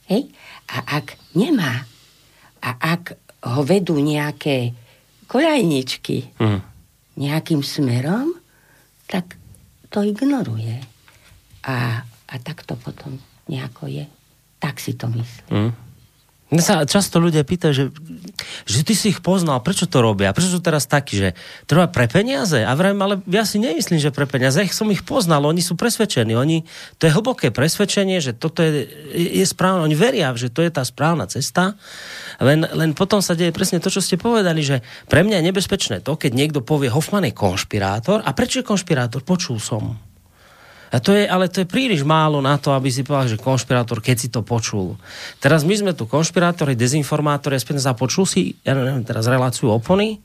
Hej? 0.09 0.29
A 0.69 1.01
ak 1.01 1.17
nemá, 1.33 1.85
a 2.61 2.69
ak 2.81 3.17
ho 3.45 3.61
vedú 3.61 3.97
nejaké 4.01 4.73
koľajničky 5.29 6.37
mm. 6.41 6.59
nejakým 7.17 7.61
smerom, 7.61 8.33
tak 9.05 9.37
to 9.93 10.01
ignoruje. 10.01 10.81
A, 11.65 12.01
a 12.05 12.35
tak 12.41 12.65
to 12.65 12.73
potom 12.77 13.21
nejako 13.49 13.89
je. 13.89 14.05
Tak 14.57 14.81
si 14.81 14.97
to 14.97 15.09
myslím. 15.13 15.69
Mm. 15.69 15.84
Mne 16.45 16.61
sa 16.61 16.85
často 16.85 17.17
ľudia 17.17 17.41
pýtajú, 17.41 17.73
že, 17.73 17.85
že 18.69 18.85
ty 18.85 18.93
si 18.93 19.09
ich 19.09 19.25
poznal, 19.25 19.65
prečo 19.65 19.89
to 19.89 19.97
robia? 19.97 20.29
Prečo 20.29 20.53
sú 20.53 20.61
teraz 20.61 20.85
takí, 20.85 21.17
že 21.17 21.29
to 21.65 21.73
robia 21.73 21.89
pre 21.89 22.05
peniaze? 22.05 22.61
A 22.61 22.69
vrajím, 22.77 23.01
ale 23.01 23.17
ja 23.25 23.49
si 23.49 23.57
nemyslím, 23.57 23.97
že 23.97 24.13
pre 24.13 24.29
peniaze. 24.29 24.61
Ja 24.61 24.69
som 24.69 24.93
ich 24.93 25.01
poznal, 25.01 25.41
oni 25.41 25.65
sú 25.65 25.73
presvedčení. 25.73 26.37
Oni, 26.37 26.61
to 27.01 27.09
je 27.09 27.15
hlboké 27.17 27.49
presvedčenie, 27.49 28.21
že 28.21 28.37
toto 28.37 28.61
je, 28.61 28.85
je 29.17 29.45
správne. 29.49 29.89
Oni 29.89 29.97
veria, 29.97 30.29
že 30.37 30.53
to 30.53 30.61
je 30.61 30.69
tá 30.69 30.85
správna 30.85 31.25
cesta. 31.25 31.73
Len, 32.37 32.61
len 32.61 32.93
potom 32.93 33.25
sa 33.25 33.33
deje 33.33 33.49
presne 33.49 33.81
to, 33.81 33.89
čo 33.89 34.05
ste 34.05 34.21
povedali, 34.21 34.61
že 34.61 34.85
pre 35.09 35.25
mňa 35.25 35.41
je 35.41 35.47
nebezpečné 35.49 35.97
to, 36.05 36.13
keď 36.13 36.29
niekto 36.29 36.61
povie, 36.61 36.93
Hoffman 36.93 37.25
je 37.25 37.33
konšpirátor. 37.33 38.21
A 38.21 38.37
prečo 38.37 38.61
je 38.61 38.69
konšpirátor? 38.69 39.25
Počul 39.25 39.57
som. 39.57 40.14
A 40.95 41.03
to 41.03 41.11
je, 41.11 41.27
ale 41.27 41.51
to 41.51 41.59
je 41.59 41.67
príliš 41.67 42.07
málo 42.07 42.39
na 42.39 42.55
to, 42.55 42.71
aby 42.71 42.87
si 42.87 43.03
povedal, 43.03 43.35
že 43.35 43.43
konšpirátor, 43.43 43.99
keď 43.99 44.15
si 44.15 44.31
to 44.31 44.39
počul. 44.39 44.95
Teraz 45.43 45.67
my 45.67 45.75
sme 45.75 45.91
tu 45.91 46.07
konšpirátori, 46.07 46.71
dezinformátori, 46.71 47.59
aspoň 47.59 47.83
započul 47.83 48.23
si, 48.23 48.55
ja 48.63 48.71
neviem, 48.71 49.03
teraz 49.03 49.27
reláciu 49.27 49.75
opony, 49.75 50.23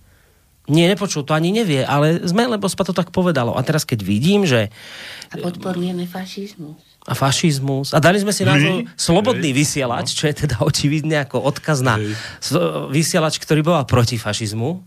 nie, 0.70 0.86
nepočul, 0.86 1.26
to 1.26 1.34
ani 1.34 1.50
nevie, 1.50 1.82
ale 1.82 2.22
sme, 2.22 2.46
lebo 2.46 2.70
spa 2.70 2.86
to 2.86 2.94
tak 2.94 3.10
povedalo. 3.10 3.58
A 3.58 3.60
teraz 3.66 3.82
keď 3.82 4.06
vidím, 4.06 4.46
že... 4.46 4.70
A 5.34 5.42
podporujeme 5.42 6.06
fašizmus. 6.06 6.78
A 7.10 7.18
fašizmus. 7.18 7.90
A 7.90 7.98
dali 7.98 8.22
sme 8.22 8.30
si 8.30 8.46
názov 8.46 8.86
Slobodný 8.94 9.50
vysielač, 9.50 10.14
čo 10.14 10.30
je 10.30 10.46
teda 10.46 10.62
očividne 10.62 11.26
ako 11.26 11.42
odkaz 11.42 11.82
na 11.82 11.98
vysielač, 12.86 13.42
ktorý 13.42 13.66
bol 13.66 13.82
proti 13.82 14.14
fašizmu. 14.14 14.78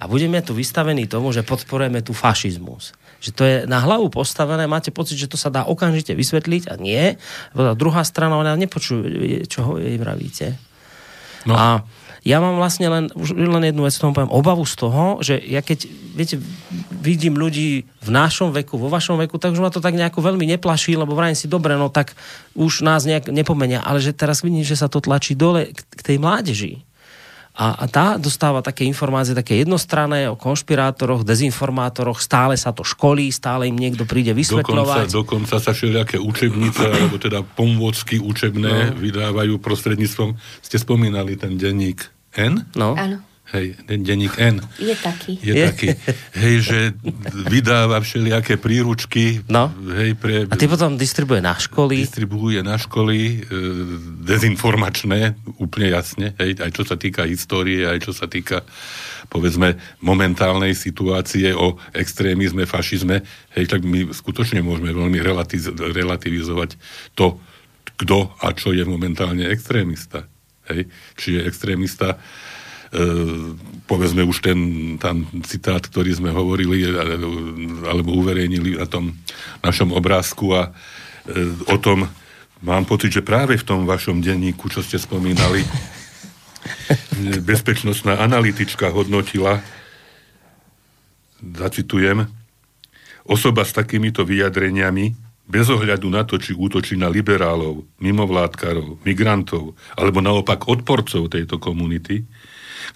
A 0.00 0.10
budeme 0.10 0.42
tu 0.42 0.56
vystavení 0.56 1.06
tomu, 1.06 1.30
že 1.30 1.46
podporujeme 1.46 2.02
tu 2.02 2.10
fašizmus 2.10 2.90
že 3.20 3.30
to 3.36 3.42
je 3.44 3.56
na 3.68 3.84
hlavu 3.84 4.08
postavené, 4.08 4.64
máte 4.64 4.88
pocit, 4.88 5.20
že 5.20 5.28
to 5.28 5.36
sa 5.36 5.52
dá 5.52 5.68
okamžite 5.68 6.16
vysvetliť 6.16 6.72
a 6.72 6.74
nie. 6.80 7.20
A 7.52 7.76
druhá 7.76 8.00
strana, 8.02 8.40
ona 8.40 8.56
nepočuje, 8.56 9.44
čo 9.44 9.76
jej 9.76 10.00
vravíte. 10.00 10.56
No. 11.44 11.54
A 11.54 11.64
ja 12.20 12.36
mám 12.36 12.60
vlastne 12.60 12.84
len, 12.92 13.04
už 13.16 13.32
len 13.32 13.64
jednu 13.64 13.88
vec, 13.88 13.96
tomu 13.96 14.12
poviem, 14.12 14.28
obavu 14.28 14.68
z 14.68 14.74
toho, 14.76 15.24
že 15.24 15.40
ja 15.40 15.64
keď, 15.64 15.88
viete, 16.12 16.36
vidím 16.92 17.40
ľudí 17.40 17.88
v 18.04 18.10
našom 18.12 18.52
veku, 18.52 18.76
vo 18.76 18.92
vašom 18.92 19.16
veku, 19.24 19.40
tak 19.40 19.56
už 19.56 19.64
ma 19.64 19.72
to 19.72 19.80
tak 19.80 19.96
nejako 19.96 20.20
veľmi 20.20 20.44
neplaší, 20.56 21.00
lebo 21.00 21.16
vrajím 21.16 21.36
si, 21.36 21.48
dobre, 21.48 21.80
no 21.80 21.88
tak 21.88 22.12
už 22.52 22.84
nás 22.84 23.08
nejak 23.08 23.32
nepomenia, 23.32 23.80
ale 23.80 24.04
že 24.04 24.12
teraz 24.12 24.44
vidím, 24.44 24.64
že 24.68 24.76
sa 24.76 24.92
to 24.92 25.00
tlačí 25.00 25.32
dole 25.32 25.72
k 25.72 26.00
tej 26.04 26.20
mládeži 26.20 26.84
a, 27.50 27.82
a 27.82 27.84
tá 27.90 28.14
dostáva 28.14 28.62
také 28.62 28.86
informácie, 28.86 29.34
také 29.34 29.58
jednostranné 29.60 30.30
o 30.30 30.38
konšpirátoroch, 30.38 31.26
dezinformátoroch, 31.26 32.22
stále 32.22 32.54
sa 32.54 32.70
to 32.70 32.86
školí, 32.86 33.28
stále 33.34 33.66
im 33.66 33.74
niekto 33.74 34.06
príde 34.06 34.30
vysvetľovať. 34.30 35.10
Dokonca, 35.10 35.18
dokonca 35.50 35.56
sa 35.58 35.72
všelijaké 35.74 36.16
učebnice, 36.22 36.84
alebo 36.94 37.18
teda 37.18 37.42
pomôcky 37.42 38.22
učebné 38.22 38.94
no. 38.94 39.02
vydávajú 39.02 39.58
prostredníctvom, 39.58 40.38
ste 40.62 40.76
spomínali 40.78 41.34
ten 41.34 41.58
denník 41.58 42.06
N? 42.38 42.70
No. 42.78 42.94
Áno. 42.94 43.29
Hej, 43.50 43.82
denník 43.82 44.38
N. 44.38 44.62
Je 44.78 44.94
taký. 44.94 45.34
Je, 45.42 45.58
je 45.58 45.66
taký. 45.66 45.86
Hej, 46.38 46.54
že 46.70 46.78
vydáva 47.50 47.98
všelijaké 47.98 48.62
príručky. 48.62 49.42
No. 49.50 49.74
Hej, 49.90 50.14
pre, 50.22 50.46
a 50.46 50.54
ty 50.54 50.70
potom 50.70 50.94
distribuje 50.94 51.42
na 51.42 51.58
školy. 51.58 52.06
Distribuje 52.06 52.62
na 52.62 52.78
školy, 52.78 53.18
e, 53.18 53.58
dezinformačné, 54.22 55.34
úplne 55.58 55.90
jasne. 55.90 56.38
Hej, 56.38 56.62
aj 56.62 56.70
čo 56.70 56.86
sa 56.86 56.94
týka 56.94 57.26
histórie, 57.26 57.90
aj 57.90 57.98
čo 58.06 58.12
sa 58.14 58.30
týka 58.30 58.62
povedzme 59.26 59.74
momentálnej 59.98 60.70
situácie 60.70 61.50
o 61.50 61.74
extrémizme, 61.90 62.70
fašizme. 62.70 63.26
Hej, 63.58 63.66
tak 63.66 63.82
my 63.82 64.14
skutočne 64.14 64.62
môžeme 64.62 64.94
veľmi 64.94 65.18
relatiz- 65.18 65.74
relativizovať 65.74 66.78
to, 67.18 67.42
kto 67.98 68.30
a 68.38 68.54
čo 68.54 68.70
je 68.70 68.86
momentálne 68.86 69.42
extrémista. 69.50 70.30
Hej? 70.70 70.86
Čiže 71.18 71.50
extrémista 71.50 72.14
povedzme 73.86 74.26
už 74.26 74.42
ten 74.42 74.58
tam 74.98 75.22
citát, 75.46 75.78
ktorý 75.78 76.10
sme 76.10 76.34
hovorili 76.34 76.90
alebo 77.86 78.18
uverejnili 78.18 78.78
na 78.78 78.86
tom 78.90 79.14
našom 79.62 79.94
obrázku 79.94 80.50
a 80.58 80.70
e, 80.70 80.70
o 81.70 81.78
tom 81.78 82.10
mám 82.66 82.84
pocit, 82.86 83.14
že 83.14 83.22
práve 83.22 83.54
v 83.54 83.66
tom 83.66 83.86
vašom 83.86 84.18
denníku, 84.18 84.66
čo 84.66 84.82
ste 84.82 84.98
spomínali, 84.98 85.62
bezpečnostná 87.50 88.18
analytička 88.18 88.90
hodnotila, 88.90 89.62
zacitujem, 91.40 92.26
osoba 93.24 93.62
s 93.62 93.72
takýmito 93.72 94.26
vyjadreniami 94.26 95.14
bez 95.50 95.66
ohľadu 95.66 96.06
na 96.06 96.22
to, 96.22 96.38
či 96.38 96.54
útočí 96.54 96.94
na 96.94 97.10
liberálov, 97.10 97.82
mimovládkarov, 97.98 99.02
migrantov, 99.02 99.74
alebo 99.98 100.22
naopak 100.22 100.70
odporcov 100.70 101.26
tejto 101.26 101.58
komunity, 101.58 102.22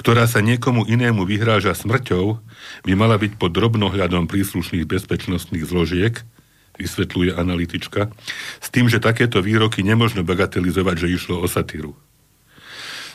ktorá 0.00 0.26
sa 0.26 0.42
niekomu 0.42 0.86
inému 0.86 1.26
vyhráža 1.26 1.74
smrťou, 1.74 2.40
by 2.84 2.92
mala 2.96 3.18
byť 3.18 3.38
pod 3.38 3.54
drobnohľadom 3.54 4.26
príslušných 4.26 4.88
bezpečnostných 4.88 5.64
zložiek, 5.64 6.14
vysvetľuje 6.74 7.38
analytička, 7.38 8.10
s 8.58 8.68
tým, 8.74 8.90
že 8.90 8.98
takéto 8.98 9.38
výroky 9.38 9.86
nemožno 9.86 10.26
bagatelizovať, 10.26 11.06
že 11.06 11.12
išlo 11.14 11.38
o 11.38 11.46
satíru. 11.46 11.94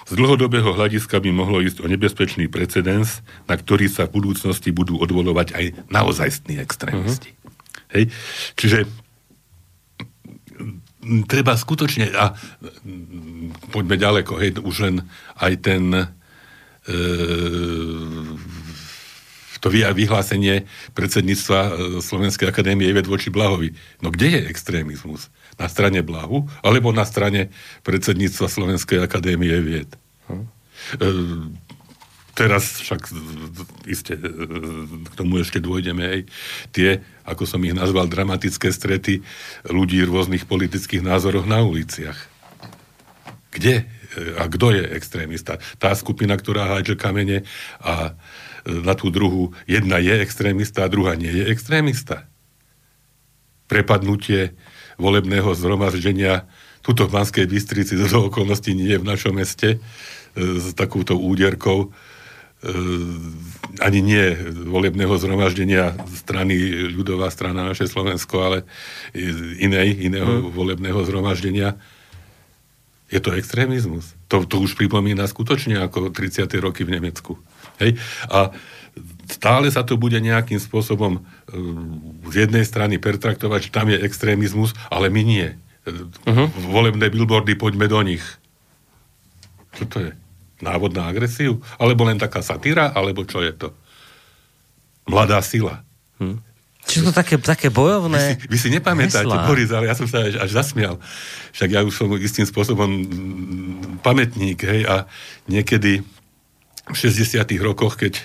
Z 0.09 0.17
dlhodobého 0.17 0.73
hľadiska 0.73 1.21
by 1.21 1.29
mohlo 1.29 1.61
ísť 1.61 1.85
o 1.85 1.87
nebezpečný 1.91 2.49
precedens, 2.49 3.21
na 3.45 3.53
ktorý 3.53 3.85
sa 3.85 4.09
v 4.09 4.17
budúcnosti 4.17 4.73
budú 4.73 4.97
odvolovať 4.97 5.53
aj 5.53 5.65
naozajstní 5.91 6.57
extrémisti. 6.57 7.37
Uh-huh. 7.37 7.93
Hej? 7.93 8.03
Čiže 8.57 8.89
treba 11.29 11.53
skutočne, 11.53 12.09
a 12.09 12.33
poďme 13.69 13.95
ďaleko, 14.01 14.33
hej, 14.41 14.57
už 14.59 14.75
len 14.89 14.95
aj 15.37 15.53
ten 15.61 15.83
to 19.59 19.67
vyhlásenie 19.67 20.63
predsedníctva 20.95 21.59
e, 21.59 21.71
Slovenskej 21.99 22.47
akadémie 22.47 22.87
vied 22.89 23.07
voči 23.07 23.27
Blahovi. 23.27 23.75
No 23.99 24.09
kde 24.09 24.39
je 24.39 24.41
extrémizmus? 24.47 25.27
Na 25.59 25.67
strane 25.67 25.99
Blahu 25.99 26.47
alebo 26.63 26.95
na 26.95 27.03
strane 27.03 27.51
predsedníctva 27.83 28.47
Slovenskej 28.47 29.03
akadémie 29.03 29.51
vied? 29.59 29.91
Hm? 30.31 30.47
E, 30.95 31.07
teraz 32.39 32.79
však 32.79 33.11
iste 33.83 34.15
k 34.15 35.13
tomu 35.19 35.43
ešte 35.43 35.59
dôjdeme 35.59 36.03
aj 36.07 36.19
tie, 36.71 37.03
ako 37.27 37.43
som 37.43 37.59
ich 37.67 37.75
nazval, 37.75 38.07
dramatické 38.07 38.71
strety 38.71 39.19
ľudí 39.67 39.99
rôznych 40.07 40.47
politických 40.47 41.03
názoroch 41.03 41.43
na 41.43 41.59
uliciach. 41.67 42.15
Kde 43.51 43.83
a 44.17 44.49
kto 44.49 44.73
je 44.73 44.83
extrémista? 44.97 45.61
Tá 45.77 45.93
skupina, 45.93 46.33
ktorá 46.33 46.65
hádže 46.77 46.97
kamene 46.97 47.45
a 47.77 48.17
e, 48.65 48.81
na 48.81 48.97
tú 48.97 49.13
druhú 49.13 49.53
jedna 49.69 50.01
je 50.01 50.17
extrémista 50.17 50.85
a 50.85 50.91
druhá 50.91 51.13
nie 51.13 51.29
je 51.29 51.45
extrémista. 51.45 52.25
Prepadnutie 53.69 54.57
volebného 54.97 55.53
zhromaždenia 55.53 56.49
tuto 56.81 57.05
v 57.05 57.21
Banskej 57.21 57.45
Bystrici 57.45 57.93
z 57.93 58.09
okolností 58.09 58.73
nie 58.73 58.97
je 58.97 59.01
v 59.01 59.09
našom 59.09 59.37
meste 59.37 59.77
e, 59.77 59.79
s 60.57 60.73
takúto 60.73 61.13
úderkou 61.13 61.85
e, 61.85 61.87
ani 63.77 63.99
nie 64.01 64.25
volebného 64.65 65.13
zhromaždenia 65.21 65.93
strany 66.17 66.57
ľudová 66.89 67.29
strana 67.29 67.61
naše 67.61 67.85
Slovensko, 67.85 68.41
ale 68.41 68.57
inej, 69.61 70.01
iného 70.01 70.49
hmm. 70.49 70.51
volebného 70.51 70.97
zhromaždenia 71.05 71.77
je 73.09 73.19
to 73.19 73.33
extrémizmus. 73.33 74.13
To, 74.29 74.45
to 74.45 74.61
už 74.61 74.77
pripomína 74.77 75.25
skutočne 75.25 75.81
ako 75.81 76.13
30. 76.13 76.45
roky 76.61 76.85
v 76.85 76.93
Nemecku. 76.97 77.41
Hej? 77.81 77.97
A 78.29 78.53
stále 79.25 79.73
sa 79.73 79.81
to 79.81 79.97
bude 79.97 80.17
nejakým 80.21 80.61
spôsobom 80.61 81.17
uh, 81.17 81.23
z 82.29 82.45
jednej 82.47 82.63
strany 82.63 83.01
pertraktovať, 83.01 83.69
že 83.69 83.73
tam 83.73 83.89
je 83.89 83.97
extrémizmus, 83.97 84.77
ale 84.93 85.09
my 85.09 85.21
nie. 85.25 85.47
Uh-huh. 85.89 86.47
Volebné 86.69 87.09
billboardy, 87.09 87.57
poďme 87.57 87.89
do 87.89 87.99
nich. 88.05 88.21
Čo 89.73 89.83
to 89.89 89.97
je? 90.05 90.11
Návod 90.59 90.93
na 90.93 91.09
agresiu? 91.09 91.63
Alebo 91.79 92.05
len 92.05 92.19
taká 92.19 92.43
satíra? 92.43 92.91
Alebo 92.93 93.23
čo 93.25 93.41
je 93.41 93.53
to? 93.55 93.73
Mladá 95.09 95.41
sila. 95.41 95.81
Hmm. 96.19 96.43
Čiže 96.89 97.03
to 97.09 97.13
také, 97.13 97.37
také 97.37 97.69
bojovné 97.69 98.17
Vy 98.17 98.25
si, 98.25 98.49
vy 98.49 98.57
si 98.57 98.69
nepamätáte, 98.73 99.21
heslá. 99.21 99.45
Boris, 99.45 99.69
ale 99.69 99.85
ja 99.85 99.95
som 99.95 100.09
sa 100.09 100.25
až, 100.25 100.41
až 100.41 100.49
zasmial. 100.49 100.97
Však 101.53 101.69
ja 101.69 101.85
už 101.85 101.93
som 101.93 102.09
istým 102.17 102.49
spôsobom 102.49 102.89
pamätník, 104.01 104.65
hej, 104.65 104.89
a 104.89 105.05
niekedy 105.45 106.01
v 106.89 106.95
60 106.97 107.45
rokoch, 107.61 108.01
keď 108.01 108.17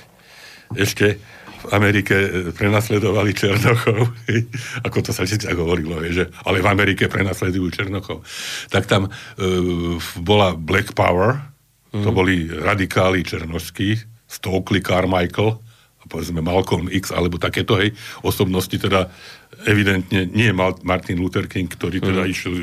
ešte 0.72 1.20
v 1.64 1.66
Amerike 1.72 2.16
e, 2.16 2.28
prenasledovali 2.52 3.32
Černochov, 3.32 4.12
ako 4.86 4.98
to 5.00 5.10
sa 5.12 5.24
vždy 5.24 5.52
hovorilo, 5.52 6.00
že 6.12 6.28
ale 6.44 6.60
v 6.60 6.68
Amerike 6.68 7.08
prenasledujú 7.08 7.72
Černochov, 7.72 8.24
tak 8.68 8.84
tam 8.84 9.08
e, 9.08 9.10
bola 10.20 10.52
Black 10.56 10.92
Power, 10.92 11.40
mm. 11.92 12.04
to 12.04 12.10
mhm. 12.12 12.16
boli 12.16 12.36
radikáli 12.48 13.24
černošskí, 13.24 14.12
Stokely 14.28 14.80
Carmichael, 14.80 15.60
povedzme 16.08 16.44
Malcolm 16.44 16.88
X 16.92 17.10
alebo 17.10 17.40
takéto 17.40 17.80
hej, 17.80 17.92
osobnosti, 18.20 18.74
teda 18.74 19.08
evidentne 19.64 20.28
nie 20.28 20.50
Martin 20.84 21.20
Luther 21.20 21.48
King, 21.48 21.70
ktorý 21.70 22.02
teda 22.02 22.26
mm. 22.26 22.30
išiel 22.30 22.54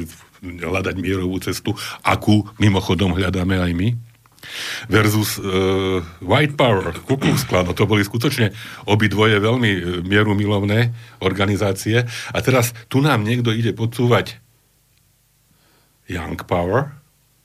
hľadať 0.42 0.96
mierovú 0.98 1.38
cestu, 1.38 1.78
akú 2.02 2.50
mimochodom 2.58 3.14
hľadáme 3.14 3.62
aj 3.62 3.72
my, 3.78 3.90
versus 4.90 5.38
uh, 5.38 6.02
White 6.22 6.58
Power, 6.58 6.98
Ku 7.06 7.16
Klux 7.18 7.46
Klan, 7.46 7.70
no 7.70 7.78
to 7.78 7.86
boli 7.86 8.02
skutočne 8.02 8.50
obidvoje 8.90 9.38
veľmi 9.38 9.72
uh, 9.72 9.82
mierumilovné 10.02 10.92
organizácie. 11.22 12.02
A 12.34 12.38
teraz 12.42 12.74
tu 12.90 13.06
nám 13.06 13.22
niekto 13.22 13.54
ide 13.54 13.72
podsúvať 13.78 14.42
Young 16.10 16.42
Power, 16.44 16.98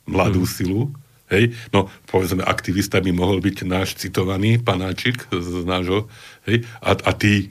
mladú 0.09 0.49
mm. 0.49 0.51
silu, 0.51 0.91
Hej? 1.27 1.55
No, 1.75 1.91
povedzme, 2.07 2.47
aktivista 2.47 3.03
by 3.03 3.11
mohol 3.11 3.43
byť 3.43 3.67
náš 3.67 3.99
citovaný 3.99 4.63
panáčik 4.63 5.27
z 5.35 5.67
nášho, 5.67 6.07
hej? 6.47 6.63
A, 6.79 6.95
a 6.95 7.11
tí, 7.19 7.51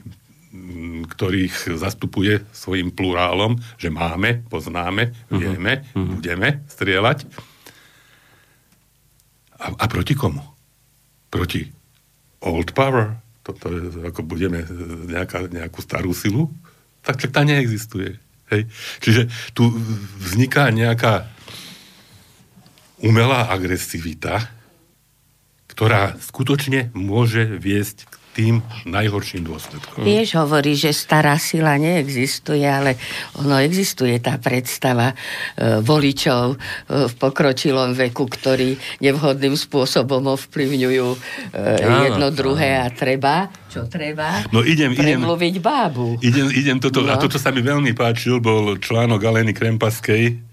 ktorých 1.06 1.76
zastupuje 1.76 2.40
svojim 2.56 2.88
plurálom, 2.88 3.60
že 3.76 3.92
máme, 3.92 4.48
poznáme, 4.48 5.12
uh-huh. 5.12 5.36
vieme, 5.36 5.84
uh-huh. 5.92 6.16
budeme 6.16 6.64
strieľať. 6.72 7.28
A, 9.60 9.66
a 9.76 9.84
proti 9.88 10.16
komu? 10.16 10.40
Proti 11.28 11.68
old 12.40 12.72
power? 12.72 13.20
Toto 13.44 13.68
je, 13.68 14.08
ako 14.08 14.24
budeme 14.24 14.64
nejaká, 15.06 15.52
nejakú 15.52 15.84
starú 15.84 16.16
silu? 16.16 16.48
Tak 17.04 17.20
však 17.20 17.32
tá 17.36 17.42
neexistuje. 17.44 18.18
Hej? 18.50 18.66
Čiže 19.04 19.22
tu 19.52 19.70
vzniká 20.18 20.72
nejaká 20.72 21.28
umelá 23.00 23.52
agresivita, 23.52 24.48
ktorá 25.68 26.16
skutočne 26.16 26.88
môže 26.96 27.44
viesť 27.60 28.08
k 28.08 28.14
tým 28.36 28.54
najhorším 28.84 29.48
dôsledkom. 29.48 30.04
Vieš, 30.04 30.36
hovorí, 30.36 30.76
že 30.76 30.92
stará 30.92 31.40
sila 31.40 31.80
neexistuje, 31.80 32.68
ale 32.68 33.00
ono 33.40 33.56
existuje 33.56 34.20
tá 34.20 34.36
predstava 34.36 35.12
e, 35.12 35.80
voličov 35.80 36.44
e, 36.52 36.56
v 37.08 37.12
pokročilom 37.16 37.96
veku, 37.96 38.28
ktorí 38.28 38.76
nevhodným 39.00 39.56
spôsobom 39.56 40.28
ovplyvňujú 40.36 41.08
e, 41.12 41.18
jedno, 41.80 42.28
áno, 42.28 42.32
druhé 42.32 42.76
a 42.76 42.92
treba, 42.92 43.48
čo 43.72 43.88
treba, 43.88 44.44
no 44.52 44.60
idem, 44.60 44.92
premluviť 44.92 45.56
bábu. 45.60 46.20
Idem, 46.20 46.52
idem 46.52 46.76
toto, 46.76 47.04
no. 47.04 47.12
a 47.12 47.16
toto 47.16 47.40
sa 47.40 47.48
mi 47.48 47.64
veľmi 47.64 47.96
páčil, 47.96 48.44
bol 48.44 48.76
článok 48.76 49.20
Aleny 49.24 49.56
Krempaskej, 49.56 50.45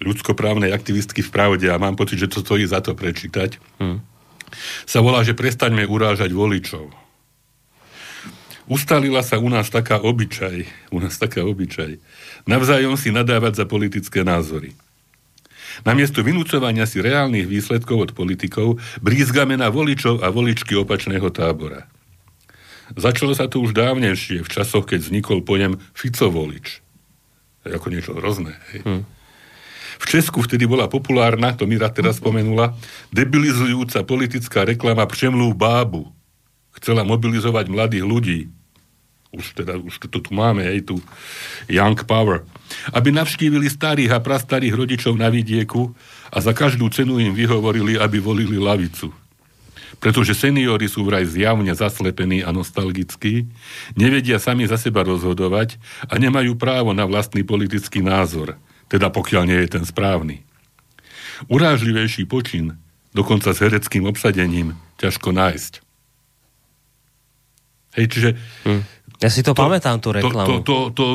ľudskoprávnej 0.00 0.72
aktivistky 0.72 1.24
v 1.24 1.30
pravde 1.32 1.66
a 1.72 1.80
mám 1.80 1.96
pocit, 1.96 2.20
že 2.20 2.28
to 2.28 2.44
stojí 2.44 2.68
za 2.68 2.84
to 2.84 2.92
prečítať, 2.92 3.56
hmm. 3.80 3.98
sa 4.84 5.00
volá, 5.00 5.24
že 5.24 5.36
prestaňme 5.36 5.88
urážať 5.88 6.32
voličov. 6.32 6.92
Ustalila 8.66 9.22
sa 9.22 9.38
u 9.38 9.46
nás 9.46 9.70
taká 9.70 10.02
obyčaj, 10.02 10.90
u 10.90 10.98
nás 10.98 11.14
taká 11.16 11.46
obyčaj, 11.46 12.02
navzájom 12.50 12.98
si 12.98 13.14
nadávať 13.14 13.62
za 13.62 13.64
politické 13.64 14.26
názory. 14.26 14.74
Namiesto 15.86 16.24
vynúcovania 16.24 16.88
si 16.88 17.04
reálnych 17.04 17.46
výsledkov 17.46 17.96
od 17.96 18.10
politikov, 18.16 18.80
brízgame 19.04 19.54
na 19.60 19.68
voličov 19.68 20.24
a 20.24 20.32
voličky 20.32 20.72
opačného 20.74 21.28
tábora. 21.30 21.86
Začalo 22.94 23.34
sa 23.34 23.50
to 23.50 23.58
už 23.62 23.74
dávnejšie, 23.74 24.46
v 24.46 24.48
časoch, 24.48 24.86
keď 24.86 25.10
vznikol 25.10 25.42
pojem 25.42 25.82
Ficovolič. 25.90 26.86
Ako 27.66 27.90
niečo 27.90 28.14
hrozné. 28.14 28.54
Hej. 28.70 28.80
Hmm. 28.86 29.02
V 29.96 30.04
Česku 30.04 30.44
vtedy 30.44 30.68
bola 30.68 30.86
populárna, 30.86 31.56
to 31.56 31.64
Mira 31.64 31.88
teraz 31.88 32.20
spomenula, 32.20 32.76
debilizujúca 33.10 34.04
politická 34.04 34.64
reklama 34.68 35.08
Přemluv 35.08 35.56
bábu. 35.56 36.08
Chcela 36.76 37.02
mobilizovať 37.08 37.72
mladých 37.72 38.04
ľudí. 38.04 38.40
Už 39.32 39.52
teda, 39.56 39.76
už 39.76 40.00
to 40.08 40.20
tu 40.20 40.30
máme, 40.32 40.64
hej, 40.64 40.84
tu 40.84 41.00
Young 41.68 41.96
Power. 42.04 42.44
Aby 42.92 43.12
navštívili 43.12 43.68
starých 43.68 44.16
a 44.16 44.22
prastarých 44.22 44.76
rodičov 44.76 45.16
na 45.16 45.32
vidieku 45.32 45.92
a 46.32 46.38
za 46.40 46.52
každú 46.52 46.88
cenu 46.92 47.20
im 47.20 47.32
vyhovorili, 47.32 47.96
aby 48.00 48.20
volili 48.20 48.56
lavicu 48.60 49.12
pretože 49.96 50.36
seniory 50.36 50.86
sú 50.92 51.08
vraj 51.08 51.24
zjavne 51.24 51.72
zaslepení 51.72 52.44
a 52.44 52.52
nostalgickí, 52.52 53.48
nevedia 53.96 54.36
sami 54.36 54.68
za 54.68 54.76
seba 54.76 55.00
rozhodovať 55.00 55.80
a 56.06 56.20
nemajú 56.20 56.56
právo 56.56 56.92
na 56.92 57.08
vlastný 57.08 57.42
politický 57.42 58.04
názor, 58.04 58.60
teda 58.86 59.10
pokiaľ 59.10 59.42
nie 59.46 59.58
je 59.66 59.68
ten 59.78 59.84
správny. 59.84 60.42
Urážlivejší 61.52 62.24
počin, 62.24 62.80
dokonca 63.12 63.52
s 63.52 63.60
hereckým 63.60 64.08
obsadením, 64.08 64.76
ťažko 64.96 65.32
nájsť. 65.32 65.72
Hej, 67.96 68.06
čiže... 68.12 68.30
Hm. 68.64 68.82
Ja 69.16 69.32
si 69.32 69.40
to, 69.40 69.56
to 69.56 69.64
pamätám, 69.64 69.96
tú 70.04 70.12
reklamu. 70.12 70.60
To, 70.60 70.60
to, 70.60 70.76
to, 70.92 70.92
to 70.92 71.06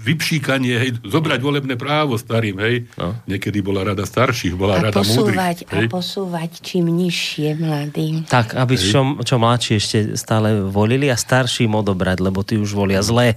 vypšíkanie, 0.00 0.74
hej, 0.80 0.90
zobrať 1.04 1.40
volebné 1.44 1.76
právo 1.76 2.16
starým, 2.16 2.56
hej. 2.64 2.88
No. 2.96 3.12
Niekedy 3.28 3.60
bola 3.60 3.84
rada 3.84 4.08
starších, 4.08 4.56
bola 4.56 4.80
a 4.80 4.88
rada 4.88 5.04
posúvať, 5.04 5.68
múdrych. 5.68 5.88
A 5.88 5.92
posúvať 5.92 6.50
čím 6.64 6.88
nižšie 6.88 7.60
mladým. 7.60 8.24
Tak, 8.24 8.56
aby 8.56 8.80
čo, 8.80 9.20
čo 9.20 9.36
mladší 9.36 9.76
ešte 9.76 9.98
stále 10.16 10.64
volili 10.64 11.12
a 11.12 11.16
starším 11.20 11.76
odobrať, 11.76 12.24
lebo 12.24 12.40
tí 12.40 12.56
už 12.56 12.72
volia 12.72 13.04
zle. 13.04 13.36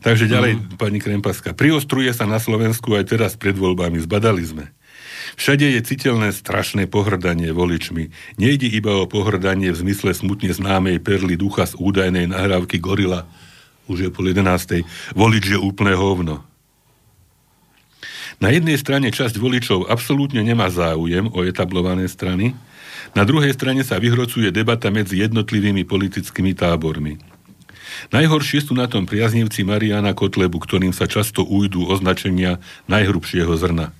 Takže 0.00 0.32
ďalej, 0.32 0.52
mm. 0.56 0.62
pani 0.80 0.98
Krempaska. 1.00 1.52
Priostruje 1.52 2.08
sa 2.16 2.24
na 2.24 2.40
Slovensku 2.40 2.96
aj 2.96 3.12
teraz 3.12 3.32
pred 3.36 3.52
voľbami. 3.52 4.00
Zbadali 4.00 4.44
sme. 4.44 4.64
Všade 5.36 5.76
je 5.76 5.80
citeľné 5.84 6.32
strašné 6.32 6.88
pohrdanie 6.88 7.52
voličmi. 7.52 8.08
Nejde 8.40 8.66
iba 8.66 8.96
o 8.98 9.04
pohrdanie 9.04 9.70
v 9.70 9.80
zmysle 9.80 10.16
smutne 10.16 10.50
známej 10.50 10.98
perly 11.04 11.36
ducha 11.36 11.68
z 11.68 11.76
údajnej 11.76 12.32
nahrávky 12.32 12.80
Gorila 12.80 13.28
už 13.90 14.06
je 14.06 14.10
pol 14.14 14.30
jedenástej, 14.30 14.86
volič 15.18 15.50
je 15.50 15.58
úplné 15.58 15.98
hovno. 15.98 16.46
Na 18.40 18.54
jednej 18.54 18.78
strane 18.78 19.10
časť 19.10 19.36
voličov 19.36 19.90
absolútne 19.90 20.40
nemá 20.40 20.70
záujem 20.70 21.28
o 21.34 21.42
etablované 21.44 22.06
strany, 22.06 22.54
na 23.12 23.26
druhej 23.26 23.52
strane 23.58 23.82
sa 23.82 23.98
vyhrocuje 23.98 24.54
debata 24.54 24.88
medzi 24.88 25.18
jednotlivými 25.18 25.82
politickými 25.82 26.54
tábormi. 26.54 27.18
Najhoršie 28.08 28.64
sú 28.64 28.72
na 28.72 28.88
tom 28.88 29.04
priaznivci 29.04 29.68
Mariana 29.68 30.16
Kotlebu, 30.16 30.56
ktorým 30.56 30.96
sa 30.96 31.04
často 31.04 31.44
ujdú 31.44 31.84
označenia 31.92 32.56
najhrubšieho 32.88 33.52
zrna. 33.60 33.92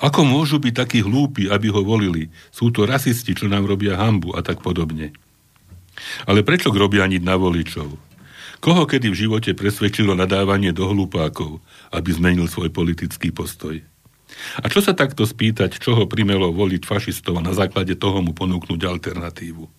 Ako 0.00 0.22
môžu 0.24 0.62
byť 0.62 0.74
takí 0.74 0.98
hlúpi, 1.04 1.50
aby 1.50 1.68
ho 1.68 1.84
volili? 1.84 2.32
Sú 2.54 2.72
to 2.72 2.88
rasisti, 2.88 3.34
čo 3.34 3.50
nám 3.50 3.66
robia 3.66 3.98
hambu 3.98 4.32
a 4.32 4.40
tak 4.40 4.62
podobne. 4.62 5.10
Ale 6.24 6.46
prečo 6.46 6.70
robia 6.70 7.04
niť 7.04 7.22
na 7.26 7.34
voličov? 7.34 7.98
Koho 8.58 8.82
kedy 8.86 9.10
v 9.10 9.20
živote 9.26 9.54
presvedčilo 9.54 10.18
nadávanie 10.18 10.74
do 10.74 10.86
hlupákov, 10.90 11.62
aby 11.94 12.10
zmenil 12.10 12.46
svoj 12.50 12.70
politický 12.70 13.30
postoj? 13.30 13.78
A 14.62 14.66
čo 14.70 14.78
sa 14.82 14.94
takto 14.94 15.26
spýtať, 15.26 15.78
čo 15.78 15.94
ho 15.98 16.04
primelo 16.06 16.50
voliť 16.54 16.82
fašistov 16.86 17.38
a 17.38 17.46
na 17.46 17.54
základe 17.54 17.94
toho 17.98 18.22
mu 18.22 18.34
ponúknuť 18.34 18.80
alternatívu? 18.86 19.77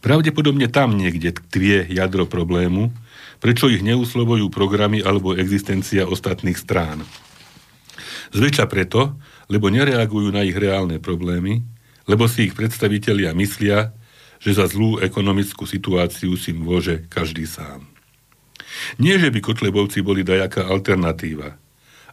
Pravdepodobne 0.00 0.70
tam 0.70 0.94
niekde 0.94 1.34
tkvie 1.34 1.88
jadro 1.90 2.28
problému, 2.28 2.94
prečo 3.42 3.68
ich 3.68 3.84
neuslovujú 3.84 4.48
programy 4.48 5.04
alebo 5.04 5.36
existencia 5.36 6.08
ostatných 6.08 6.56
strán. 6.56 7.04
Zväčša 8.34 8.66
preto, 8.66 9.14
lebo 9.52 9.68
nereagujú 9.68 10.32
na 10.32 10.42
ich 10.42 10.56
reálne 10.56 10.98
problémy, 10.98 11.62
lebo 12.08 12.26
si 12.26 12.50
ich 12.50 12.56
predstavitelia 12.56 13.36
myslia, 13.36 13.92
že 14.40 14.56
za 14.56 14.68
zlú 14.68 15.00
ekonomickú 15.00 15.64
situáciu 15.64 16.36
si 16.36 16.52
môže 16.52 17.06
každý 17.08 17.48
sám. 17.48 17.86
Nie, 18.98 19.16
že 19.16 19.30
by 19.30 19.38
Kotlebovci 19.40 20.02
boli 20.02 20.26
dajaká 20.26 20.66
alternatíva. 20.66 21.56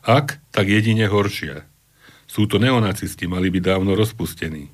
Ak, 0.01 0.39
tak 0.53 0.66
jedine 0.70 1.09
horšia. 1.09 1.66
Sú 2.30 2.47
to 2.47 2.62
neonacisti, 2.62 3.28
mali 3.28 3.51
by 3.51 3.59
dávno 3.59 3.91
rozpustení. 3.97 4.72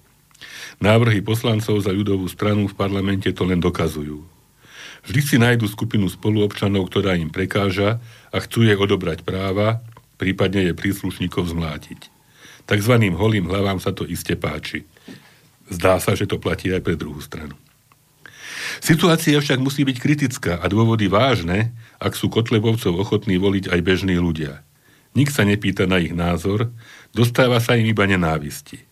Návrhy 0.78 1.26
poslancov 1.26 1.82
za 1.82 1.90
ľudovú 1.90 2.30
stranu 2.30 2.70
v 2.70 2.78
parlamente 2.78 3.34
to 3.34 3.44
len 3.50 3.58
dokazujú. 3.58 4.22
Vždy 5.10 5.22
si 5.24 5.36
nájdu 5.42 5.66
skupinu 5.66 6.06
spoluobčanov, 6.06 6.92
ktorá 6.92 7.18
im 7.18 7.34
prekáža 7.34 7.98
a 8.30 8.38
chcú 8.44 8.68
jej 8.68 8.78
odobrať 8.78 9.26
práva, 9.26 9.82
prípadne 10.22 10.70
je 10.70 10.74
príslušníkov 10.78 11.50
zmlátiť. 11.56 12.14
Takzvaným 12.68 13.16
holým 13.16 13.48
hlavám 13.48 13.80
sa 13.80 13.96
to 13.96 14.04
iste 14.04 14.36
páči. 14.36 14.84
Zdá 15.72 15.98
sa, 16.04 16.14
že 16.14 16.28
to 16.28 16.38
platí 16.38 16.70
aj 16.70 16.84
pre 16.84 17.00
druhú 17.00 17.24
stranu. 17.24 17.56
Situácia 18.84 19.40
však 19.40 19.64
musí 19.64 19.88
byť 19.88 19.98
kritická 19.98 20.54
a 20.60 20.66
dôvody 20.68 21.08
vážne, 21.08 21.74
ak 21.98 22.14
sú 22.14 22.28
Kotlebovcov 22.28 22.94
ochotní 22.94 23.40
voliť 23.40 23.72
aj 23.72 23.80
bežní 23.82 24.20
ľudia. 24.20 24.62
Nik 25.18 25.34
sa 25.34 25.48
nepýta 25.48 25.90
na 25.90 25.98
ich 25.98 26.14
názor, 26.14 26.70
dostáva 27.16 27.58
sa 27.58 27.74
im 27.80 27.90
iba 27.90 28.06
nenávisti. 28.06 28.84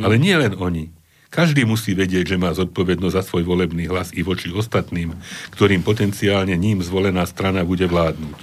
Ale 0.00 0.18
nie 0.18 0.34
len 0.34 0.56
oni. 0.58 0.90
Každý 1.34 1.66
musí 1.66 1.98
vedieť, 1.98 2.30
že 2.30 2.38
má 2.38 2.54
zodpovednosť 2.54 3.16
za 3.18 3.22
svoj 3.26 3.42
volebný 3.42 3.90
hlas 3.90 4.14
i 4.14 4.22
voči 4.22 4.54
ostatným, 4.54 5.18
ktorým 5.50 5.82
potenciálne 5.82 6.54
ním 6.54 6.78
zvolená 6.78 7.26
strana 7.26 7.66
bude 7.66 7.90
vládnuť. 7.90 8.38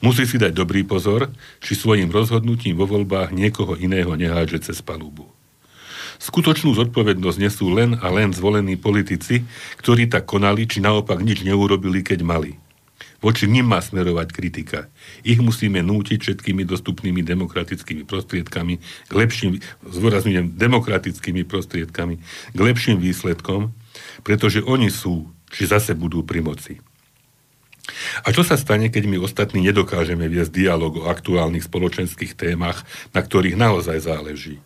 Musí 0.00 0.24
si 0.24 0.40
dať 0.40 0.56
dobrý 0.56 0.88
pozor, 0.88 1.28
či 1.60 1.76
svojim 1.76 2.08
rozhodnutím 2.08 2.80
vo 2.80 2.88
voľbách 2.88 3.36
niekoho 3.36 3.76
iného 3.76 4.08
neháže 4.16 4.64
cez 4.64 4.80
palubu. 4.80 5.28
Skutočnú 6.16 6.72
zodpovednosť 6.72 7.38
nesú 7.42 7.68
len 7.68 7.98
a 8.00 8.08
len 8.08 8.32
zvolení 8.32 8.80
politici, 8.80 9.44
ktorí 9.76 10.08
tak 10.08 10.24
konali, 10.24 10.64
či 10.64 10.80
naopak 10.80 11.20
nič 11.20 11.44
neurobili, 11.44 12.00
keď 12.00 12.24
mali. 12.24 12.56
Voči 13.22 13.46
nim 13.46 13.62
má 13.62 13.78
smerovať 13.78 14.34
kritika. 14.34 14.90
Ich 15.22 15.38
musíme 15.38 15.78
nútiť 15.78 16.18
všetkými 16.18 16.66
dostupnými 16.66 17.22
demokratickými 17.22 18.02
prostriedkami 18.02 18.74
k 18.82 19.12
lepším, 19.14 19.62
zvorazňujem, 19.86 20.58
demokratickými 20.58 21.46
prostriedkami 21.46 22.18
k 22.50 22.58
lepším 22.58 22.98
výsledkom, 22.98 23.70
pretože 24.26 24.58
oni 24.66 24.90
sú, 24.90 25.30
či 25.54 25.70
zase 25.70 25.94
budú 25.94 26.26
pri 26.26 26.42
moci. 26.42 26.82
A 28.26 28.34
čo 28.34 28.42
sa 28.42 28.58
stane, 28.58 28.90
keď 28.90 29.06
my 29.06 29.22
ostatní 29.22 29.62
nedokážeme 29.62 30.26
viesť 30.26 30.54
dialog 30.54 31.02
o 31.02 31.06
aktuálnych 31.10 31.66
spoločenských 31.66 32.34
témach, 32.34 32.82
na 33.14 33.22
ktorých 33.22 33.58
naozaj 33.58 34.02
záleží? 34.02 34.58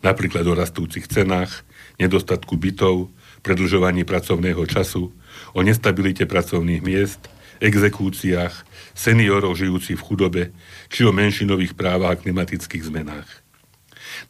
napríklad 0.00 0.44
o 0.48 0.56
rastúcich 0.56 1.06
cenách, 1.06 1.64
nedostatku 2.00 2.56
bytov, 2.56 3.12
predlžovaní 3.44 4.04
pracovného 4.04 4.64
času, 4.68 5.12
o 5.56 5.60
nestabilite 5.60 6.24
pracovných 6.24 6.82
miest, 6.84 7.20
exekúciách, 7.60 8.66
seniorov 8.96 9.54
žijúcich 9.54 9.96
v 9.96 10.06
chudobe, 10.06 10.42
či 10.88 11.06
o 11.06 11.12
menšinových 11.14 11.76
právach 11.76 12.16
a 12.16 12.20
klimatických 12.20 12.88
zmenách. 12.88 13.28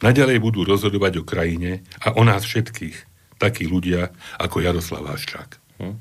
Naďalej 0.05 0.39
budú 0.43 0.66
rozhodovať 0.66 1.22
o 1.22 1.26
krajine 1.26 1.83
a 2.03 2.14
o 2.14 2.22
nás 2.26 2.45
všetkých, 2.45 2.97
takí 3.41 3.66
ľudia 3.66 4.12
ako 4.37 4.61
Jaroslav 4.61 5.07
Haščák. 5.09 5.51
Hm? 5.81 5.97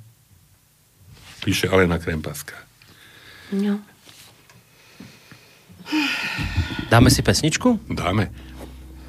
Píše 1.40 1.72
Alena 1.72 1.98
Krempaska. 1.98 2.58
No. 3.56 3.80
Dáme 6.92 7.10
si 7.10 7.26
pesničku? 7.26 7.82
Dáme. 7.90 8.30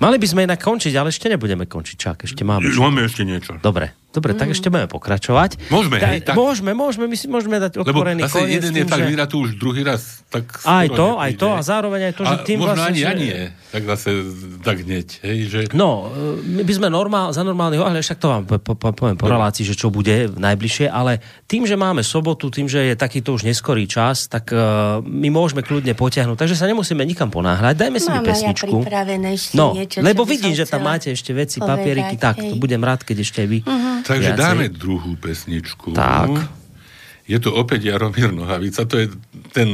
Mali 0.01 0.17
by 0.17 0.27
sme 0.33 0.49
inak 0.49 0.65
končiť, 0.65 0.97
ale 0.97 1.13
ešte 1.13 1.29
nebudeme 1.29 1.69
končiť. 1.69 1.97
Čak, 2.01 2.17
ešte 2.25 2.41
máme. 2.41 2.65
Máme 2.73 3.05
ešte 3.05 3.21
niečo. 3.21 3.61
Dobre, 3.61 3.93
dobre, 4.11 4.35
mm. 4.35 4.39
tak 4.39 4.49
ešte 4.51 4.69
budeme 4.71 4.91
pokračovať. 4.91 5.71
Môžeme, 5.71 6.03
hej, 6.03 6.27
tak... 6.27 6.35
Môžeme, 6.35 6.75
môžeme, 6.75 7.07
my 7.07 7.17
si 7.17 7.27
môžeme 7.31 7.63
dať 7.63 7.79
otvorený 7.79 8.27
Lebo 8.27 8.35
koniec. 8.35 8.59
jeden 8.59 8.75
je 8.75 8.85
tak 8.87 9.07
že... 9.07 9.27
tu 9.31 9.37
už 9.47 9.55
druhý 9.55 9.87
raz. 9.87 10.23
Tak 10.31 10.63
aj 10.63 10.87
to, 10.95 11.19
aj 11.19 11.33
to 11.39 11.49
a 11.51 11.61
zároveň 11.63 12.11
aj 12.11 12.15
to, 12.15 12.23
že 12.23 12.37
tým 12.47 12.59
možno 12.63 12.79
vlastne... 12.79 12.95
ani 12.95 13.01
ja 13.03 13.13
nie, 13.15 13.39
tak 13.75 13.83
zase 13.87 14.11
tak 14.63 14.87
hneď. 14.87 15.09
Hej, 15.27 15.39
že... 15.51 15.61
No, 15.75 16.11
my 16.43 16.63
by 16.63 16.73
sme 16.75 16.89
normál, 16.91 17.35
za 17.35 17.43
normálnych 17.43 17.83
ale 17.83 18.03
však 18.03 18.19
to 18.19 18.27
vám 18.31 18.43
po, 18.47 18.75
po, 18.79 18.91
poviem 18.95 19.19
po 19.19 19.27
relácii, 19.27 19.67
že 19.67 19.75
čo 19.75 19.91
bude 19.91 20.31
najbližšie, 20.31 20.87
ale 20.87 21.19
tým, 21.51 21.67
že 21.67 21.75
máme 21.75 22.07
sobotu, 22.07 22.51
tým, 22.51 22.71
že 22.71 22.91
je 22.91 22.95
takýto 22.95 23.35
už 23.35 23.47
neskorý 23.47 23.91
čas, 23.91 24.31
tak 24.31 24.55
uh, 24.55 25.03
my 25.03 25.29
môžeme 25.35 25.67
kľudne 25.67 25.95
potiahnuť, 25.99 26.39
takže 26.39 26.55
sa 26.55 26.67
nemusíme 26.71 27.03
nikam 27.03 27.31
ponáhľať. 27.31 27.75
Dajme 27.75 27.99
si 27.99 28.09
mi 28.11 28.21
pesničku. 28.23 28.77
Ja 28.87 29.03
no, 29.59 29.75
niečo, 29.75 29.99
lebo 30.03 30.23
vidím, 30.23 30.55
že 30.55 30.67
tam 30.67 30.87
máte 30.87 31.11
ešte 31.11 31.35
veci, 31.35 31.59
papieriky, 31.59 32.15
tak, 32.19 32.39
to 32.39 32.55
budem 32.55 32.83
rád, 32.83 33.03
keď 33.03 33.23
ešte 33.23 33.43
vy. 33.47 33.63
Uh-huh. 33.67 34.00
Takže 34.05 34.33
viacej. 34.35 34.41
dáme 34.41 34.67
druhú 34.73 35.15
pesničku. 35.17 35.95
Tak. 35.95 36.61
Je 37.31 37.39
to 37.39 37.55
opäť 37.55 37.95
Jaromír 37.95 38.35
Nohavica, 38.35 38.83
to 38.89 38.99
je 38.99 39.07
ten 39.55 39.71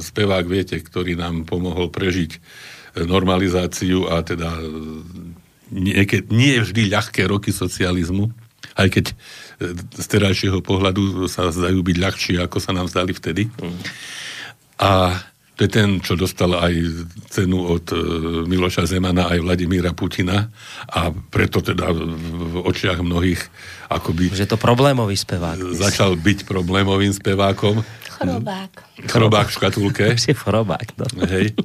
spevák, 0.00 0.48
viete, 0.48 0.80
ktorý 0.80 1.12
nám 1.12 1.44
pomohol 1.44 1.92
prežiť 1.92 2.40
normalizáciu 3.04 4.08
a 4.08 4.24
teda 4.24 4.56
nieke, 5.68 6.24
nie 6.32 6.56
vždy 6.56 6.88
ľahké 6.88 7.28
roky 7.28 7.52
socializmu, 7.52 8.32
aj 8.80 8.88
keď 8.88 9.06
z 9.92 10.06
terajšieho 10.08 10.64
pohľadu 10.64 11.28
sa 11.28 11.52
zdajú 11.52 11.84
byť 11.84 11.96
ľahšie, 12.00 12.36
ako 12.40 12.58
sa 12.60 12.72
nám 12.72 12.88
zdali 12.88 13.12
vtedy. 13.12 13.52
Mm. 13.60 13.76
A 14.80 15.20
to 15.56 15.64
je 15.64 15.70
ten, 15.72 16.04
čo 16.04 16.20
dostal 16.20 16.52
aj 16.52 16.74
cenu 17.32 17.64
od 17.64 17.88
e, 17.88 17.96
Miloša 18.44 18.84
Zemana 18.84 19.32
aj 19.32 19.40
Vladimíra 19.40 19.96
Putina 19.96 20.52
a 20.84 21.08
preto 21.08 21.64
teda 21.64 21.96
v 21.96 22.60
očiach 22.60 23.00
mnohých 23.00 23.40
akoby... 23.88 24.36
Že 24.36 24.52
to 24.52 24.58
problémový 24.60 25.16
spevák. 25.16 25.56
Začal 25.72 26.20
byť 26.20 26.44
problémovým 26.44 27.08
spevákom. 27.16 27.80
Chorobák. 28.20 28.72
Chorobák 29.08 29.48
v 29.48 29.54
škatulke. 29.56 30.04
Je 30.28 30.36
chorobák, 30.36 30.92
no. 31.00 31.08
Hej. 31.24 31.56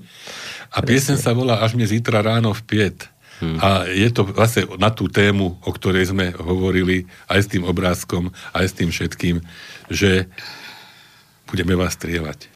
A 0.71 0.79
piesen 0.79 1.19
sa 1.19 1.35
volá 1.35 1.59
Až 1.59 1.75
mi 1.75 1.83
zítra 1.83 2.23
ráno 2.23 2.55
v 2.55 2.63
piet. 2.63 3.11
Hmm. 3.43 3.59
A 3.59 3.89
je 3.91 4.07
to 4.13 4.23
vlastne 4.23 4.71
na 4.79 4.87
tú 4.87 5.11
tému, 5.11 5.59
o 5.65 5.71
ktorej 5.73 6.15
sme 6.15 6.31
hovorili 6.39 7.09
aj 7.27 7.39
s 7.43 7.47
tým 7.49 7.67
obrázkom, 7.67 8.31
aj 8.55 8.65
s 8.69 8.73
tým 8.77 8.93
všetkým, 8.93 9.41
že 9.91 10.31
budeme 11.49 11.75
vás 11.75 11.97
strieľať. 11.97 12.47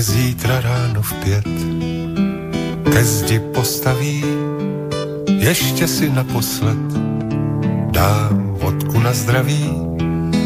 Mě 0.00 0.04
zítra 0.04 0.60
ráno 0.60 1.02
v 1.02 1.12
pět 1.14 1.46
ke 2.92 3.04
zdi 3.04 3.38
postaví, 3.38 4.24
ještě 5.38 5.88
si 5.88 6.10
naposled 6.10 6.78
dám 7.90 8.56
vodku 8.60 8.98
na 8.98 9.12
zdraví, 9.12 9.70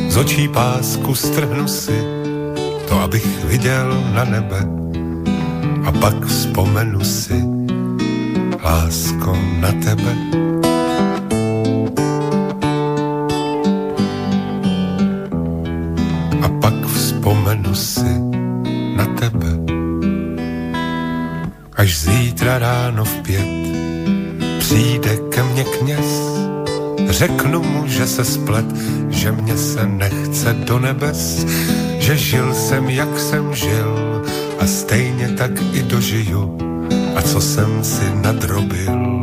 z 0.09 0.16
očí 0.16 0.48
pásku 0.48 1.14
strhnu 1.14 1.68
si, 1.68 2.02
to 2.88 3.00
abych 3.00 3.44
viděl 3.44 4.05
na 4.14 4.24
nebe. 4.24 4.66
A 5.84 5.92
pak 5.92 6.26
vzpomenu 6.26 7.05
si, 7.05 7.44
lásko 8.64 9.38
na 9.61 9.72
tebe. 9.72 10.64
Řeknu 27.15 27.62
mu, 27.62 27.87
že 27.87 28.07
se 28.07 28.25
splet, 28.25 28.67
že 29.09 29.33
mě 29.33 29.57
se 29.57 29.87
nechce 29.87 30.53
do 30.53 30.79
nebes, 30.79 31.47
že 31.99 32.17
žil 32.17 32.55
jsem, 32.55 32.91
jak 32.91 33.19
jsem 33.19 33.55
žil 33.55 34.23
a 34.59 34.67
stejně 34.67 35.29
tak 35.29 35.51
i 35.73 35.83
dožiju. 35.83 36.59
A 37.17 37.23
co 37.23 37.41
jsem 37.41 37.85
si 37.85 38.05
nadrobil, 38.23 39.23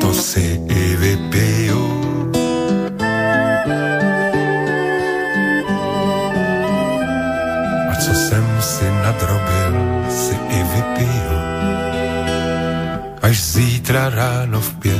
to 0.00 0.14
si 0.14 0.60
i 0.68 0.96
vypiju. 0.96 1.98
nadrobil 9.08 9.72
si 10.12 10.36
i 10.36 10.60
vypiju. 10.72 11.38
Až 13.22 13.36
zítra 13.42 14.08
ráno 14.08 14.60
v 14.60 14.70
pět 14.74 14.97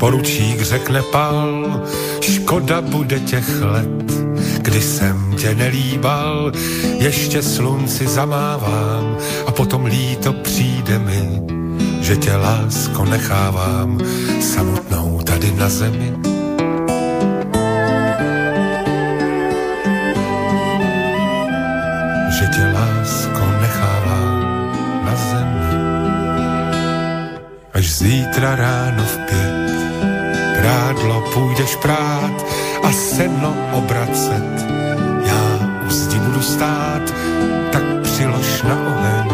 poručík 0.00 0.62
řekne 0.62 1.02
pal, 1.02 1.82
škoda 2.20 2.80
bude 2.80 3.20
těch 3.20 3.60
let, 3.60 4.12
kdy 4.58 4.80
jsem 4.82 5.34
tě 5.38 5.54
nelíbal, 5.54 6.52
ještě 6.98 7.42
slunci 7.42 8.08
zamávám 8.08 9.16
a 9.46 9.52
potom 9.52 9.84
líto 9.84 10.32
přijde 10.32 10.98
mi, 10.98 11.42
že 12.00 12.16
tě 12.16 12.36
lásko 12.36 13.04
nechávám 13.04 14.00
samotnou 14.40 15.20
tady 15.24 15.52
na 15.52 15.68
zemi 15.68 16.12
že 22.30 22.46
tě 22.46 22.64
lásko 22.72 23.44
nechává 23.60 24.20
na 25.04 25.14
zemi. 25.16 25.76
Až 27.72 27.92
zítra 27.92 28.56
ráno 28.56 29.04
v 29.04 29.19
půjdeš 31.34 31.76
prát 31.76 32.44
a 32.82 32.92
seno 32.92 33.56
obracet. 33.72 34.66
Já 35.26 35.68
u 35.86 35.90
zdi 35.90 36.18
budu 36.18 36.42
stát, 36.42 37.02
tak 37.72 37.82
přilož 38.02 38.62
na 38.62 38.74
oheň 38.86 39.30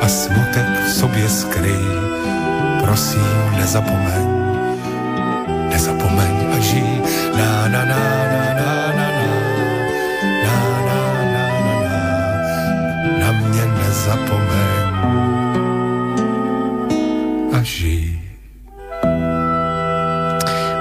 a 0.00 0.08
smutek 0.08 0.66
v 0.86 0.92
sobě 0.92 1.28
skryj. 1.28 1.86
Prosím, 2.84 3.52
nezapomeň, 3.58 4.26
nezapomeň 5.68 6.46
a 6.56 6.58
žij. 6.60 7.02
Na, 7.38 7.68
na, 7.68 7.84
na, 7.84 8.00
na, 8.32 8.54
na, 8.54 8.55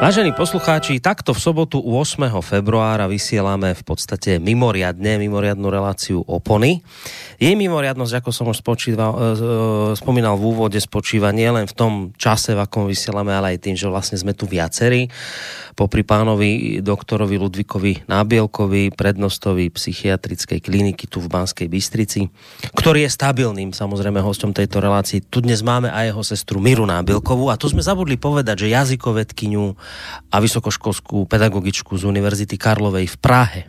Vážení 0.05 0.37
poslucháči, 0.37 1.01
takto 1.01 1.33
v 1.33 1.41
sobotu 1.41 1.81
8. 1.81 2.29
februára 2.45 3.09
vysielame 3.09 3.73
v 3.73 3.81
podstate 3.81 4.37
mimoriadne, 4.37 5.17
mimoriadnú 5.17 5.65
reláciu 5.65 6.21
opony. 6.29 6.85
Jej 7.41 7.57
mimoriadnosť, 7.57 8.21
ako 8.21 8.29
som 8.29 8.45
už 8.53 8.61
spočíval, 8.61 9.11
e, 9.11 9.17
e, 9.17 9.45
spomínal 9.97 10.37
v 10.37 10.45
úvode, 10.45 10.77
spočíva 10.77 11.33
nielen 11.33 11.65
v 11.65 11.73
tom 11.73 11.93
čase, 12.21 12.53
v 12.53 12.61
akom 12.61 12.85
vysielame, 12.85 13.33
ale 13.33 13.57
aj 13.57 13.65
tým, 13.65 13.73
že 13.73 13.89
vlastne 13.89 14.21
sme 14.21 14.37
tu 14.37 14.45
viacerí 14.45 15.09
popri 15.75 16.07
pánovi 16.07 16.79
doktorovi 16.79 17.35
Ludvikovi 17.35 18.07
Nábielkovi, 18.07 18.95
prednostovi 18.95 19.67
psychiatrickej 19.67 20.63
kliniky 20.63 21.05
tu 21.11 21.19
v 21.19 21.27
Banskej 21.27 21.67
Bystrici, 21.67 22.31
ktorý 22.77 23.03
je 23.03 23.11
stabilným 23.11 23.75
samozrejme 23.75 24.23
hostom 24.23 24.55
tejto 24.55 24.79
relácii. 24.79 25.27
Tu 25.27 25.43
dnes 25.43 25.59
máme 25.59 25.91
aj 25.91 26.15
jeho 26.15 26.23
sestru 26.23 26.57
Miru 26.63 26.87
Nábielkovú 26.87 27.51
a 27.51 27.59
tu 27.59 27.67
sme 27.67 27.83
zabudli 27.83 28.15
povedať, 28.15 28.65
že 28.65 28.71
jazykovedkyňu 28.71 29.65
a 30.31 30.35
vysokoškolskú 30.39 31.27
pedagogičku 31.27 31.95
z 31.95 32.03
Univerzity 32.07 32.55
Karlovej 32.55 33.11
v 33.11 33.17
Prahe 33.21 33.61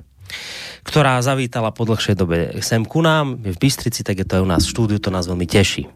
ktorá 0.86 1.18
zavítala 1.18 1.74
po 1.74 1.82
dlhšej 1.82 2.14
dobe 2.14 2.38
sem 2.62 2.86
ku 2.86 3.02
nám, 3.02 3.34
v 3.42 3.58
Bystrici, 3.58 4.06
tak 4.06 4.22
je 4.22 4.26
to 4.26 4.38
aj 4.38 4.42
u 4.46 4.48
nás 4.48 4.62
v 4.62 4.70
štúdiu, 4.70 4.98
to 5.02 5.10
nás 5.10 5.26
veľmi 5.26 5.42
teší. 5.42 5.90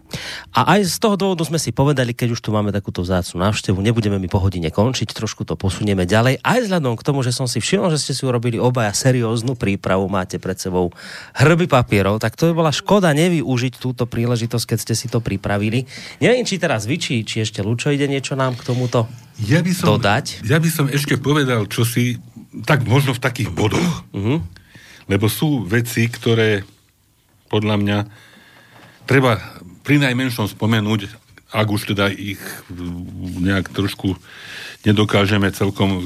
A 0.51 0.75
aj 0.75 0.91
z 0.91 0.97
toho 0.99 1.15
dôvodu 1.15 1.47
sme 1.47 1.63
si 1.63 1.71
povedali, 1.71 2.11
keď 2.11 2.35
už 2.35 2.43
tu 2.43 2.51
máme 2.51 2.75
takúto 2.75 3.07
vzácnu 3.07 3.39
návštevu, 3.39 3.79
nebudeme 3.79 4.19
mi 4.19 4.27
po 4.27 4.43
hodine 4.43 4.75
končiť, 4.75 5.15
trošku 5.15 5.47
to 5.47 5.55
posunieme 5.55 6.03
ďalej. 6.11 6.43
Aj 6.43 6.59
vzhľadom 6.59 6.99
k 6.99 7.07
tomu, 7.07 7.23
že 7.23 7.31
som 7.31 7.47
si 7.47 7.63
všimol, 7.63 7.95
že 7.95 8.03
ste 8.03 8.13
si 8.19 8.27
urobili 8.27 8.59
obaja 8.59 8.91
serióznu 8.91 9.55
prípravu, 9.55 10.11
máte 10.11 10.43
pred 10.43 10.59
sebou 10.59 10.91
hrby 11.39 11.71
papierov, 11.71 12.19
tak 12.19 12.35
to 12.35 12.51
by 12.51 12.67
bola 12.67 12.75
škoda 12.75 13.15
nevyužiť 13.15 13.79
túto 13.79 14.11
príležitosť, 14.11 14.75
keď 14.75 14.79
ste 14.83 14.95
si 14.99 15.07
to 15.07 15.23
pripravili. 15.23 15.87
Neviem, 16.19 16.43
či 16.43 16.59
teraz 16.59 16.91
vy, 16.91 16.99
či, 16.99 17.23
či 17.23 17.47
ešte 17.47 17.63
Lučo 17.63 17.95
ide 17.95 18.11
niečo 18.11 18.35
nám 18.35 18.59
k 18.59 18.67
tomuto 18.67 19.07
ja 19.41 19.65
by 19.65 19.73
som, 19.73 19.97
dodať. 19.97 20.45
Ja 20.45 20.61
by 20.61 20.69
som 20.69 20.87
ešte 20.93 21.17
povedal, 21.17 21.65
čo 21.65 21.89
si, 21.89 22.21
tak 22.67 22.83
možno 22.87 23.15
v 23.15 23.23
takých 23.23 23.51
bodoch. 23.55 24.05
Uh-huh 24.11 24.43
lebo 25.11 25.27
sú 25.27 25.67
veci, 25.67 26.07
ktoré 26.07 26.63
podľa 27.51 27.77
mňa 27.83 27.99
treba 29.11 29.43
pri 29.83 29.99
najmenšom 29.99 30.47
spomenúť, 30.47 31.11
ak 31.51 31.67
už 31.67 31.91
teda 31.91 32.15
ich 32.15 32.39
nejak 33.43 33.75
trošku 33.75 34.15
nedokážeme 34.87 35.51
celkom 35.51 35.99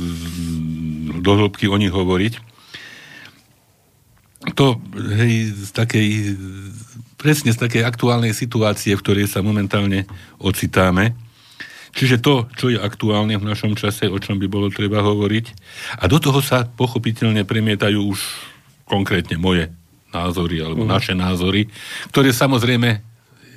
do 1.20 1.32
hĺbky 1.36 1.68
o 1.68 1.76
nich 1.76 1.92
hovoriť. 1.92 2.40
To 4.56 4.80
hej, 4.96 5.52
z 5.52 5.70
takej, 5.76 6.08
presne 7.20 7.52
z 7.52 7.60
takej 7.60 7.84
aktuálnej 7.84 8.32
situácie, 8.32 8.96
v 8.96 9.04
ktorej 9.04 9.28
sa 9.28 9.44
momentálne 9.44 10.08
ocitáme. 10.40 11.12
Čiže 11.94 12.18
to, 12.18 12.50
čo 12.58 12.74
je 12.74 12.78
aktuálne 12.78 13.38
v 13.38 13.46
našom 13.46 13.78
čase, 13.78 14.10
o 14.10 14.18
čom 14.18 14.42
by 14.42 14.46
bolo 14.50 14.66
treba 14.68 14.98
hovoriť. 15.00 15.46
A 16.02 16.10
do 16.10 16.18
toho 16.18 16.42
sa 16.42 16.66
pochopiteľne 16.66 17.46
premietajú 17.46 18.10
už 18.10 18.20
konkrétne 18.84 19.38
moje 19.38 19.70
názory 20.10 20.62
alebo 20.62 20.86
mm. 20.86 20.90
naše 20.90 21.14
názory, 21.14 21.70
ktoré 22.10 22.30
samozrejme 22.30 23.02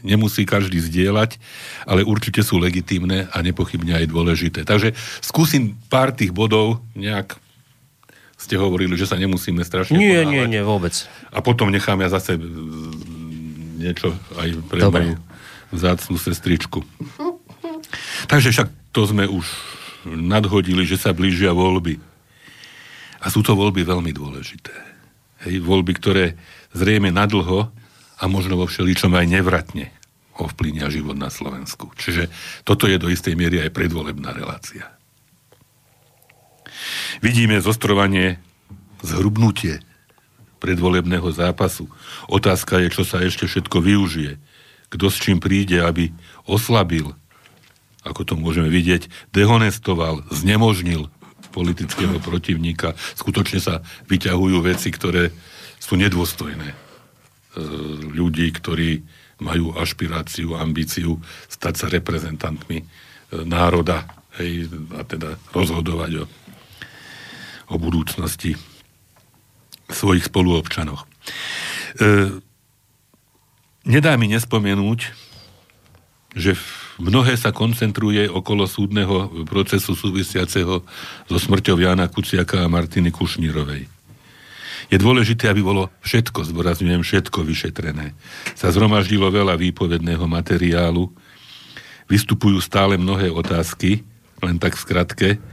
nemusí 0.05 0.45
každý 0.45 0.77
zdieľať, 0.77 1.41
ale 1.89 2.05
určite 2.05 2.45
sú 2.45 2.61
legitímne 2.61 3.29
a 3.33 3.37
nepochybne 3.41 3.97
aj 3.97 4.05
dôležité. 4.09 4.61
Takže 4.63 4.93
skúsim 5.19 5.73
pár 5.89 6.13
tých 6.13 6.29
bodov 6.31 6.81
nejak 6.93 7.37
ste 8.37 8.53
hovorili, 8.53 8.93
že 8.93 9.09
sa 9.09 9.17
nemusíme 9.17 9.65
strašne 9.65 9.97
Nie, 9.97 10.21
ponávať. 10.21 10.29
nie, 10.29 10.43
nie, 10.45 10.61
vôbec. 10.61 10.93
A 11.33 11.41
potom 11.41 11.73
nechám 11.73 11.97
ja 12.05 12.13
zase 12.13 12.37
niečo 13.81 14.13
aj 14.37 14.47
pre 14.69 14.79
Dobre. 14.85 15.01
moju 15.01 15.15
vzácnú 15.73 16.15
sestričku. 16.21 16.85
Takže 18.27 18.51
však 18.51 18.69
to 18.91 19.01
sme 19.07 19.25
už 19.27 19.45
nadhodili, 20.07 20.83
že 20.83 20.99
sa 20.99 21.15
blížia 21.15 21.51
voľby. 21.51 21.99
A 23.23 23.33
sú 23.33 23.41
to 23.41 23.57
voľby 23.57 23.83
veľmi 23.83 24.11
dôležité. 24.13 24.73
Hej, 25.47 25.61
voľby, 25.61 25.93
ktoré 25.97 26.25
zrejme 26.73 27.09
nadlho 27.09 27.69
a 28.17 28.23
možno 28.25 28.57
vo 28.57 28.65
všeličom 28.65 29.13
aj 29.13 29.25
nevratne 29.29 29.93
ovplyvnia 30.37 30.89
život 30.93 31.17
na 31.17 31.33
Slovensku. 31.33 31.89
Čiže 31.97 32.29
toto 32.61 32.85
je 32.85 33.01
do 33.01 33.09
istej 33.09 33.33
miery 33.33 33.61
aj 33.61 33.73
predvolebná 33.73 34.37
relácia. 34.37 34.85
Vidíme 37.25 37.57
zostrovanie, 37.57 38.37
zhrubnutie 39.01 39.81
predvolebného 40.61 41.29
zápasu. 41.33 41.89
Otázka 42.29 42.81
je, 42.85 42.89
čo 42.93 43.03
sa 43.05 43.21
ešte 43.21 43.49
všetko 43.49 43.77
využije. 43.81 44.37
Kto 44.93 45.05
s 45.09 45.17
čím 45.21 45.41
príde, 45.41 45.81
aby 45.81 46.13
oslabil, 46.45 47.13
ako 48.07 48.21
to 48.23 48.33
môžeme 48.39 48.71
vidieť, 48.71 49.11
dehonestoval, 49.35 50.23
znemožnil 50.31 51.11
politického 51.51 52.21
protivníka. 52.21 52.93
Skutočne 53.17 53.59
sa 53.59 53.81
vyťahujú 54.07 54.57
veci, 54.63 54.93
ktoré 54.93 55.33
sú 55.81 55.97
nedôstojné 55.97 56.69
e, 56.69 56.75
ľudí, 58.13 58.47
ktorí 58.53 59.01
majú 59.41 59.73
ašpiráciu, 59.77 60.57
ambíciu 60.57 61.21
stať 61.49 61.73
sa 61.75 61.87
reprezentantmi 61.89 62.77
e, 62.81 62.85
národa 63.45 64.05
hej, 64.37 64.69
a 64.97 65.01
teda 65.05 65.37
rozhodovať 65.53 66.11
o, 66.21 66.25
o 67.73 67.75
budúcnosti 67.77 68.57
svojich 69.89 70.29
spoluobčanoch. 70.29 71.05
E, 71.05 71.07
nedá 73.87 74.13
mi 74.19 74.29
nespomenúť, 74.29 75.09
že 76.37 76.53
mnohé 77.01 77.37
sa 77.37 77.53
koncentruje 77.53 78.25
okolo 78.29 78.65
súdneho 78.65 79.45
procesu 79.45 79.93
súvisiaceho 79.93 80.81
so 81.29 81.37
smrťou 81.37 81.77
Jana 81.77 82.09
Kuciaka 82.09 82.65
a 82.65 82.71
Martiny 82.71 83.13
Kušnírovej. 83.13 83.89
Je 84.87 84.97
dôležité, 84.97 85.51
aby 85.51 85.59
bolo 85.59 85.91
všetko, 85.99 86.47
zdôrazňujem, 86.47 87.03
všetko 87.03 87.43
vyšetrené. 87.43 88.15
Sa 88.55 88.71
zhromaždilo 88.71 89.27
veľa 89.27 89.59
výpovedného 89.59 90.23
materiálu, 90.23 91.11
vystupujú 92.07 92.63
stále 92.63 92.95
mnohé 92.95 93.27
otázky, 93.27 94.07
len 94.39 94.55
tak 94.55 94.79
skratke. 94.79 95.43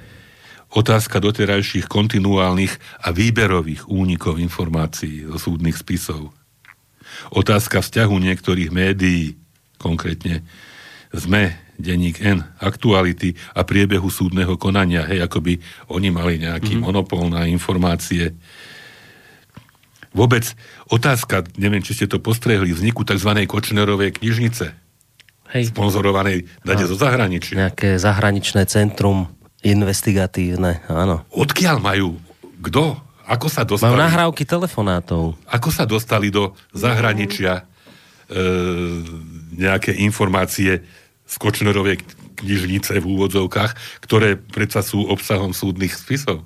Otázka 0.71 1.19
doterajších 1.19 1.91
kontinuálnych 1.91 2.79
a 3.03 3.11
výberových 3.11 3.91
únikov 3.91 4.39
informácií 4.39 5.27
zo 5.27 5.39
súdnych 5.39 5.79
spisov. 5.79 6.31
Otázka 7.35 7.83
vzťahu 7.83 8.15
niektorých 8.15 8.71
médií, 8.75 9.35
konkrétne 9.79 10.47
ZME, 11.15 11.55
denník 11.79 12.19
N, 12.23 12.43
aktuality 12.59 13.39
a 13.55 13.63
priebehu 13.63 14.11
súdneho 14.11 14.59
konania, 14.59 15.07
hej, 15.07 15.23
ako 15.23 15.39
by 15.43 15.55
oni 15.95 16.09
mali 16.11 16.35
nejaký 16.43 16.79
mm-hmm. 16.79 16.85
monopol 16.85 17.31
na 17.31 17.47
informácie. 17.47 18.35
Vôbec 20.15 20.47
otázka, 20.91 21.43
neviem, 21.59 21.83
či 21.83 21.95
ste 21.95 22.07
to 22.07 22.23
postrehli, 22.23 22.71
vzniku 22.71 23.03
tzv. 23.03 23.31
Kočnerovej 23.47 24.23
knižnice, 24.23 24.67
Hej. 25.55 25.75
sponzorovanej 25.75 26.47
dade 26.63 26.87
zo 26.87 26.95
zahraničia. 26.95 27.59
Nejaké 27.59 27.99
zahraničné 27.99 28.67
centrum 28.71 29.31
investigatívne, 29.67 30.87
áno. 30.87 31.27
Odkiaľ 31.35 31.77
majú? 31.83 32.09
Kto? 32.63 32.99
Ako 33.25 33.49
sa 33.49 33.65
dostali? 33.65 33.97
nahrávky 33.97 34.45
telefonátov. 34.45 35.41
Ako 35.49 35.73
sa 35.73 35.89
dostali 35.89 36.29
do 36.29 36.53
zahraničia 36.77 37.65
e, 38.29 38.43
nejaké 39.57 39.97
informácie 39.97 40.85
z 41.25 41.35
Kočnerovej 41.41 42.01
knižnice 42.41 43.01
v 43.01 43.07
úvodzovkách, 43.07 44.03
ktoré 44.05 44.37
predsa 44.37 44.85
sú 44.85 45.09
obsahom 45.09 45.57
súdnych 45.57 45.97
spisov? 45.97 46.45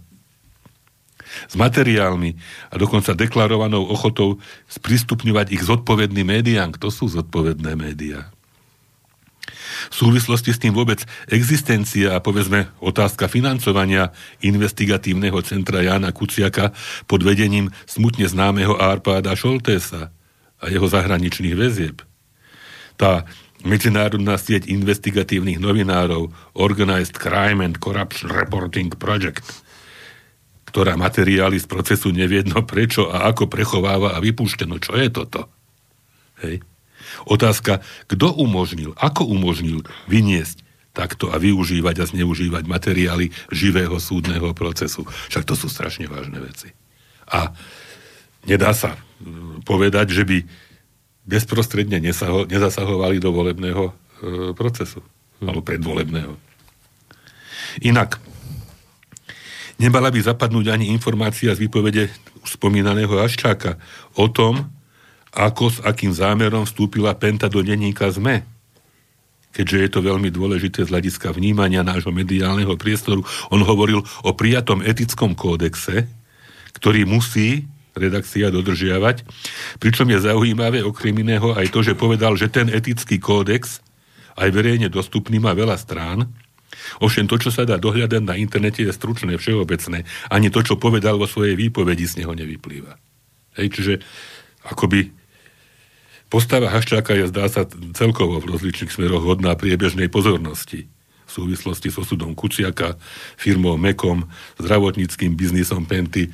S 1.29 1.55
materiálmi 1.55 2.35
a 2.73 2.75
dokonca 2.81 3.13
deklarovanou 3.13 3.85
ochotou 3.85 4.41
sprístupňovať 4.73 5.47
ich 5.53 5.63
zodpovedným 5.63 6.25
médiám. 6.25 6.73
Kto 6.75 6.89
sú 6.89 7.05
zodpovedné 7.13 7.77
médiá? 7.77 8.33
V 9.93 9.95
súvislosti 9.95 10.51
s 10.51 10.59
tým 10.59 10.75
vôbec 10.75 11.05
existencia 11.31 12.17
a 12.17 12.23
povedzme 12.25 12.73
otázka 12.83 13.31
financovania 13.31 14.11
investigatívneho 14.43 15.39
centra 15.47 15.85
Jana 15.85 16.11
Kuciaka 16.11 16.75
pod 17.07 17.23
vedením 17.23 17.71
smutne 17.87 18.27
známeho 18.27 18.75
Arpáda 18.75 19.39
Šoltésa 19.39 20.11
a 20.59 20.65
jeho 20.67 20.89
zahraničných 20.91 21.55
väzieb. 21.55 22.03
Tá 22.99 23.29
medzinárodná 23.69 24.41
sieť 24.41 24.67
investigatívnych 24.67 25.61
novinárov 25.61 26.33
Organized 26.57 27.21
Crime 27.21 27.61
and 27.61 27.77
Corruption 27.77 28.33
Reporting 28.33 28.97
Project, 28.97 29.45
ktorá 30.73 30.97
materiály 30.97 31.61
z 31.61 31.69
procesu 31.69 32.09
neviedno 32.11 32.65
prečo 32.65 33.13
a 33.13 33.29
ako 33.29 33.47
prechováva 33.47 34.17
a 34.17 34.23
vypúšťa. 34.25 34.65
No 34.65 34.81
čo 34.81 34.97
je 34.97 35.09
toto? 35.13 35.53
Hej. 36.41 36.65
Otázka, 37.29 37.85
kto 38.09 38.33
umožnil, 38.37 38.97
ako 38.97 39.29
umožnil 39.29 39.85
vyniesť 40.09 40.65
takto 40.93 41.31
a 41.31 41.39
využívať 41.39 41.97
a 42.03 42.09
zneužívať 42.11 42.65
materiály 42.67 43.31
živého 43.55 43.95
súdneho 44.03 44.51
procesu. 44.51 45.07
Však 45.31 45.47
to 45.47 45.55
sú 45.55 45.71
strašne 45.71 46.11
vážne 46.11 46.43
veci. 46.43 46.75
A 47.31 47.55
nedá 48.49 48.75
sa 48.75 48.99
mm, 49.23 49.63
povedať, 49.63 50.11
že 50.11 50.25
by 50.27 50.39
bezprostredne 51.29 52.01
nesaho, 52.01 52.49
nezasahovali 52.49 53.21
do 53.21 53.29
volebného 53.31 53.85
e, 53.85 53.93
procesu. 54.57 55.05
Hm. 55.39 55.45
Alebo 55.53 55.61
predvolebného. 55.61 56.33
Inak, 57.85 58.17
nemala 59.77 60.09
by 60.09 60.25
zapadnúť 60.25 60.73
ani 60.73 60.89
informácia 60.89 61.53
z 61.53 61.69
výpovede 61.69 62.09
spomínaného 62.49 63.13
Aščáka 63.21 63.77
o 64.17 64.27
tom, 64.33 64.73
ako 65.37 65.65
s 65.69 65.79
akým 65.85 66.11
zámerom 66.11 66.65
vstúpila 66.65 67.13
Penta 67.13 67.53
do 67.53 67.61
denníka 67.61 68.09
ZME. 68.09 68.43
Keďže 69.53 69.79
je 69.79 69.91
to 69.93 70.01
veľmi 70.01 70.33
dôležité 70.33 70.89
z 70.89 70.93
hľadiska 70.93 71.31
vnímania 71.37 71.85
nášho 71.85 72.13
mediálneho 72.13 72.73
priestoru. 72.81 73.23
On 73.53 73.61
hovoril 73.61 74.01
o 74.25 74.31
prijatom 74.33 74.81
etickom 74.81 75.37
kódexe, 75.37 76.09
ktorý 76.77 77.05
musí 77.05 77.69
redakcia 77.99 78.55
dodržiavať. 78.55 79.27
Pričom 79.83 80.09
je 80.09 80.19
zaujímavé 80.23 80.81
okrem 80.87 81.13
iného 81.13 81.53
aj 81.53 81.69
to, 81.75 81.83
že 81.83 81.99
povedal, 81.99 82.39
že 82.39 82.49
ten 82.49 82.71
etický 82.71 83.19
kódex 83.19 83.83
aj 84.39 84.49
verejne 84.55 84.87
dostupný 84.89 85.43
má 85.43 85.53
veľa 85.53 85.75
strán. 85.75 86.31
Ovšem 87.03 87.27
to, 87.27 87.37
čo 87.43 87.51
sa 87.51 87.67
dá 87.67 87.77
dohľadať 87.77 88.23
na 88.23 88.39
internete, 88.39 88.87
je 88.87 88.95
stručné, 88.95 89.35
všeobecné. 89.35 90.07
Ani 90.31 90.49
to, 90.49 90.63
čo 90.63 90.79
povedal 90.79 91.19
vo 91.19 91.27
svojej 91.27 91.59
výpovedi, 91.59 92.07
z 92.07 92.23
neho 92.23 92.33
nevyplýva. 92.33 92.97
Hej, 93.59 93.75
čiže 93.75 93.93
akoby 94.63 95.11
postava 96.31 96.71
Haščáka 96.71 97.19
je, 97.19 97.27
zdá 97.29 97.51
sa, 97.51 97.67
celkovo 97.99 98.39
v 98.39 98.55
rozličných 98.55 98.95
smeroch 98.95 99.27
hodná 99.27 99.59
priebežnej 99.59 100.07
pozornosti 100.07 100.87
v 101.29 101.31
súvislosti 101.31 101.93
s 101.93 102.01
osudom 102.01 102.33
Kuciaka, 102.33 102.97
firmou 103.37 103.77
Mekom, 103.77 104.25
zdravotníckým 104.57 105.37
biznisom 105.37 105.85
Penty, 105.85 106.33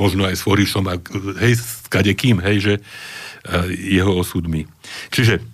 možno 0.00 0.24
aj 0.24 0.40
s 0.40 0.42
Forišom 0.48 0.84
a 0.88 0.96
hej, 1.44 1.60
s 1.60 1.84
kadekým, 1.92 2.40
hej, 2.40 2.56
že 2.64 2.74
uh, 2.80 3.68
jeho 3.68 4.16
osudmi. 4.16 4.64
Čiže 5.12 5.44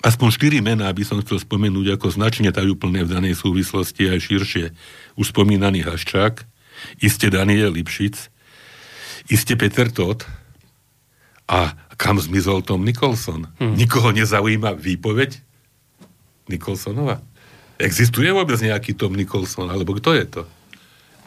aspoň 0.00 0.28
štyri 0.32 0.58
mená 0.64 0.88
by 0.88 1.04
som 1.04 1.20
chcel 1.20 1.36
spomenúť 1.44 2.00
ako 2.00 2.16
značne 2.16 2.48
tajúplné 2.48 3.04
v 3.04 3.12
danej 3.12 3.36
súvislosti 3.36 4.08
aj 4.08 4.18
širšie. 4.24 4.64
Už 5.20 5.36
spomínaný 5.36 5.84
Haščák, 5.84 6.40
iste 7.04 7.28
Daniel 7.28 7.76
Lipšic, 7.76 8.32
iste 9.28 9.54
Peter 9.60 9.92
Todt 9.92 10.24
a 11.44 11.76
kam 12.00 12.16
zmizol 12.20 12.64
Tom 12.64 12.84
Nicholson? 12.84 13.52
Hmm. 13.60 13.76
Nikoho 13.76 14.12
nezaujíma 14.12 14.76
výpoveď 14.76 15.40
Nicholsonova? 16.48 17.20
Existuje 17.76 18.32
vôbec 18.32 18.56
nejaký 18.56 18.96
Tom 18.96 19.12
Nicholson? 19.12 19.68
Alebo 19.68 19.96
kto 20.00 20.16
je 20.16 20.24
to? 20.24 20.42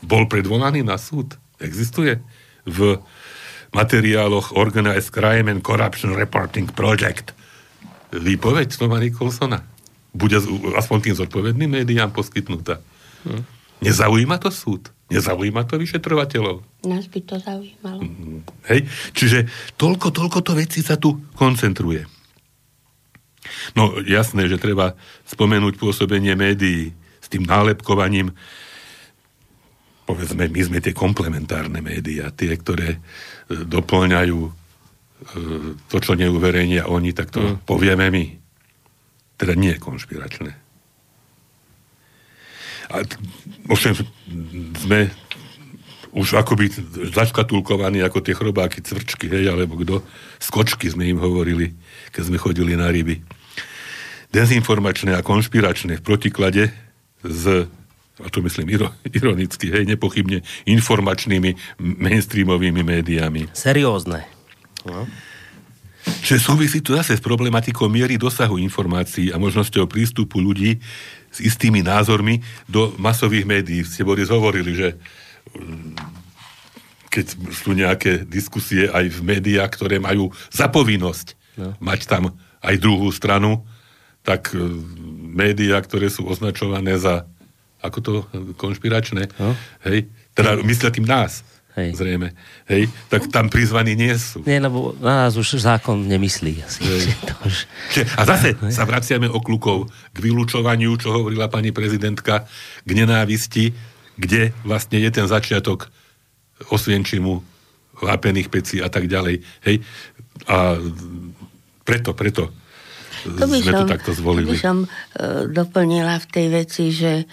Bol 0.01 0.26
predvolaný 0.26 0.82
na 0.82 0.97
súd? 0.97 1.38
Existuje? 1.60 2.20
V 2.66 2.99
materiáloch 3.76 4.57
Organized 4.57 5.14
Crime 5.14 5.51
and 5.51 5.62
Corruption 5.62 6.18
Reporting 6.18 6.72
Project 6.74 7.38
výpoveď 8.16 8.74
Toma 8.74 8.97
Nicholsona? 8.97 9.62
Bude 10.10 10.41
aspoň 10.74 10.97
tým 11.05 11.16
zodpovedným 11.16 11.70
médiám 11.70 12.10
poskytnutá? 12.10 12.82
Hmm. 13.22 13.45
Nezaujíma 13.80 14.41
to 14.41 14.49
súd? 14.49 14.89
Nezaujíma 15.10 15.66
to 15.66 15.82
vyšetrovateľov? 15.82 16.62
Nás 16.86 17.10
by 17.10 17.20
to 17.26 17.36
zaujímalo. 17.41 18.01
Mm, 18.05 18.41
hej? 18.70 18.86
Čiže 19.18 19.49
toľko, 19.80 20.14
toľko 20.14 20.39
to 20.45 20.53
veci 20.53 20.86
sa 20.86 21.01
tu 21.01 21.18
koncentruje. 21.34 22.05
No 23.74 23.97
jasné, 24.05 24.45
že 24.45 24.62
treba 24.62 24.93
spomenúť 25.26 25.82
pôsobenie 25.82 26.38
médií 26.38 26.93
s 27.24 27.28
tým 27.32 27.45
nálepkovaním. 27.45 28.36
Povedzme, 30.10 30.49
my 30.49 30.62
sme 30.66 30.80
tie 30.82 30.89
komplementárne 30.89 31.86
médiá, 31.86 32.34
tie, 32.34 32.57
ktoré 32.57 32.97
e, 32.97 32.99
doplňajú 33.53 34.39
e, 34.41 34.51
to, 35.86 35.97
čo 36.01 36.18
neuverejnia 36.18 36.89
oni, 36.89 37.14
tak 37.14 37.30
to 37.30 37.38
mm. 37.38 37.62
povieme 37.70 38.10
my. 38.10 38.26
Teda 39.38 39.53
nie 39.53 39.78
konšpiračné. 39.78 40.49
A 42.89 43.05
ovšem 43.70 43.93
sme 44.82 45.14
už 46.10 46.41
akoby 46.41 46.74
zaškatulkovaní 47.14 48.01
ako 48.01 48.26
tie 48.26 48.34
chrobáky 48.34 48.82
cvrčky, 48.82 49.30
hej, 49.30 49.53
alebo 49.53 49.78
kto, 49.78 50.01
skočky 50.41 50.89
sme 50.89 51.05
im 51.05 51.22
hovorili, 51.22 51.78
keď 52.10 52.34
sme 52.34 52.41
chodili 52.41 52.74
na 52.74 52.89
ryby 52.89 53.22
dezinformačné 54.30 55.18
a 55.18 55.26
konšpiračné 55.26 56.01
v 56.01 56.05
protiklade 56.05 56.64
s 57.26 57.70
a 58.20 58.28
to 58.28 58.43
myslím 58.43 58.76
ironicky, 59.07 59.72
hej, 59.72 59.88
nepochybne 59.88 60.43
informačnými 60.67 61.55
mainstreamovými 61.80 62.84
médiami. 62.84 63.47
Seriózne. 63.55 64.28
No. 64.84 65.07
Čiže 66.24 66.39
súvisí 66.41 66.80
tu 66.80 66.95
zase 66.95 67.15
s 67.15 67.24
problematikou 67.24 67.88
miery 67.91 68.15
dosahu 68.15 68.57
informácií 68.59 69.30
a 69.32 69.38
možnosťou 69.38 69.86
prístupu 69.86 70.39
ľudí 70.39 70.80
s 71.30 71.39
istými 71.43 71.86
názormi 71.86 72.41
do 72.65 72.95
masových 72.97 73.45
médií. 73.45 73.82
Ste 73.86 74.07
Boris 74.07 74.32
hovorili, 74.32 74.74
že 74.74 74.88
mm, 75.53 75.95
keď 77.13 77.26
sú 77.51 77.74
nejaké 77.76 78.26
diskusie 78.26 78.88
aj 78.89 79.11
v 79.11 79.20
médiách, 79.26 79.72
ktoré 79.76 79.97
majú 80.01 80.32
zapovinnosť 80.53 81.28
no. 81.59 81.76
mať 81.82 81.99
tam 82.09 82.24
aj 82.63 82.76
druhú 82.80 83.09
stranu, 83.11 83.65
tak 84.22 84.51
e, 84.53 84.61
médiá, 85.34 85.80
ktoré 85.82 86.11
sú 86.11 86.28
označované 86.28 86.99
za 86.99 87.26
ako 87.80 87.97
to 87.99 88.11
konšpiračné, 88.59 89.32
no. 89.39 89.55
hej, 89.88 90.07
teda 90.36 90.59
myslia 90.63 90.91
tým 90.91 91.07
nás, 91.07 91.47
hej. 91.80 91.95
zrejme, 91.95 92.36
hej, 92.67 92.91
tak 93.07 93.32
tam 93.32 93.47
prizvaní 93.47 93.95
nie 93.95 94.11
sú. 94.19 94.43
Nie, 94.43 94.59
lebo 94.59 94.95
na 94.99 95.27
nás 95.27 95.39
už 95.39 95.63
zákon 95.63 95.95
nemyslí. 96.07 96.53
Asi. 96.63 96.84
už... 97.47 97.55
A 98.19 98.21
zase 98.27 98.59
hej. 98.59 98.73
sa 98.75 98.84
vraciame 98.84 99.32
oklukov 99.32 99.88
k 100.11 100.17
vylúčovaniu, 100.19 100.95
čo 100.99 101.15
hovorila 101.15 101.47
pani 101.47 101.71
prezidentka, 101.71 102.43
k 102.84 102.89
nenávisti, 102.91 103.71
kde 104.19 104.51
vlastne 104.67 104.99
je 104.99 105.09
ten 105.15 105.27
začiatok 105.27 105.88
osvienčimu, 106.67 107.39
vápených 108.03 108.51
pecí 108.51 108.84
a 108.84 108.91
tak 108.91 109.07
ďalej. 109.07 109.39
Hej. 109.63 109.84
A 110.47 110.75
preto, 111.84 112.11
preto 112.15 112.51
to 113.19 113.45
by 113.51 113.59
sme 113.59 113.71
som, 113.75 113.80
to 113.84 113.91
takto 113.91 114.11
zvolili. 114.15 114.47
To 114.47 114.55
by 114.55 114.63
som 114.63 114.77
uh, 114.88 115.43
doplnila 115.51 116.15
v 116.23 116.27
tej 116.32 116.47
veci, 116.47 116.86
že 116.95 117.27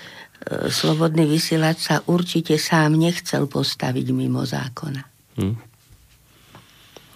slobodný 0.70 1.26
vysielač 1.26 1.90
sa 1.90 1.96
určite 2.06 2.60
sám 2.60 2.94
nechcel 2.94 3.48
postaviť 3.48 4.06
mimo 4.12 4.44
zákona. 4.44 5.02
Hm. 5.40 5.56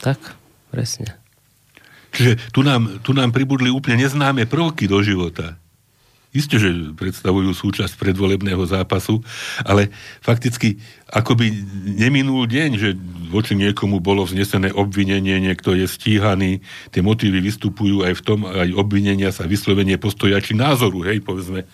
Tak, 0.01 0.19
presne. 0.73 1.21
Čiže 2.11 2.51
tu 2.51 2.67
nám, 2.67 3.05
tu 3.05 3.15
nám 3.15 3.31
pribudli 3.31 3.71
úplne 3.71 4.03
neznáme 4.03 4.49
prvky 4.49 4.91
do 4.91 4.99
života. 5.05 5.61
Isté, 6.31 6.63
že 6.63 6.71
predstavujú 6.95 7.51
súčasť 7.51 7.99
predvolebného 7.99 8.63
zápasu, 8.63 9.19
ale 9.67 9.91
fakticky 10.23 10.79
akoby 11.11 11.51
neminul 11.99 12.47
deň, 12.47 12.71
že 12.79 12.95
voči 13.35 13.59
niekomu 13.59 13.99
bolo 13.99 14.23
vznesené 14.23 14.71
obvinenie, 14.71 15.43
niekto 15.43 15.75
je 15.75 15.91
stíhaný, 15.91 16.63
tie 16.95 17.03
motívy 17.03 17.43
vystupujú 17.43 18.07
aj 18.07 18.15
v 18.15 18.23
tom, 18.23 18.47
aj 18.47 18.71
obvinenia 18.79 19.35
sa 19.35 19.43
vyslovenie 19.51 19.99
postoja 19.99 20.39
či 20.39 20.55
názoru, 20.55 21.03
hej, 21.03 21.19
povedzme. 21.19 21.67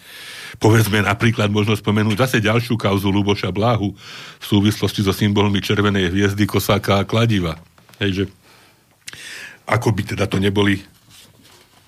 Povedzme 0.57 1.05
napríklad 1.05 1.53
možno 1.53 1.77
spomenúť 1.77 2.17
zase 2.17 2.37
ďalšiu 2.43 2.79
kauzu 2.79 3.13
Luboša 3.13 3.51
Bláhu 3.53 3.93
v 4.41 4.45
súvislosti 4.45 5.03
so 5.05 5.13
symbolmi 5.13 5.61
červenej 5.61 6.11
hviezdy, 6.11 6.45
kosáka 6.49 7.03
a 7.03 7.09
kladiva. 7.09 7.59
Hej, 7.99 8.11
že 8.13 8.25
ako 9.67 9.91
by 9.91 10.03
teda 10.15 10.25
to 10.31 10.39
neboli 10.39 10.79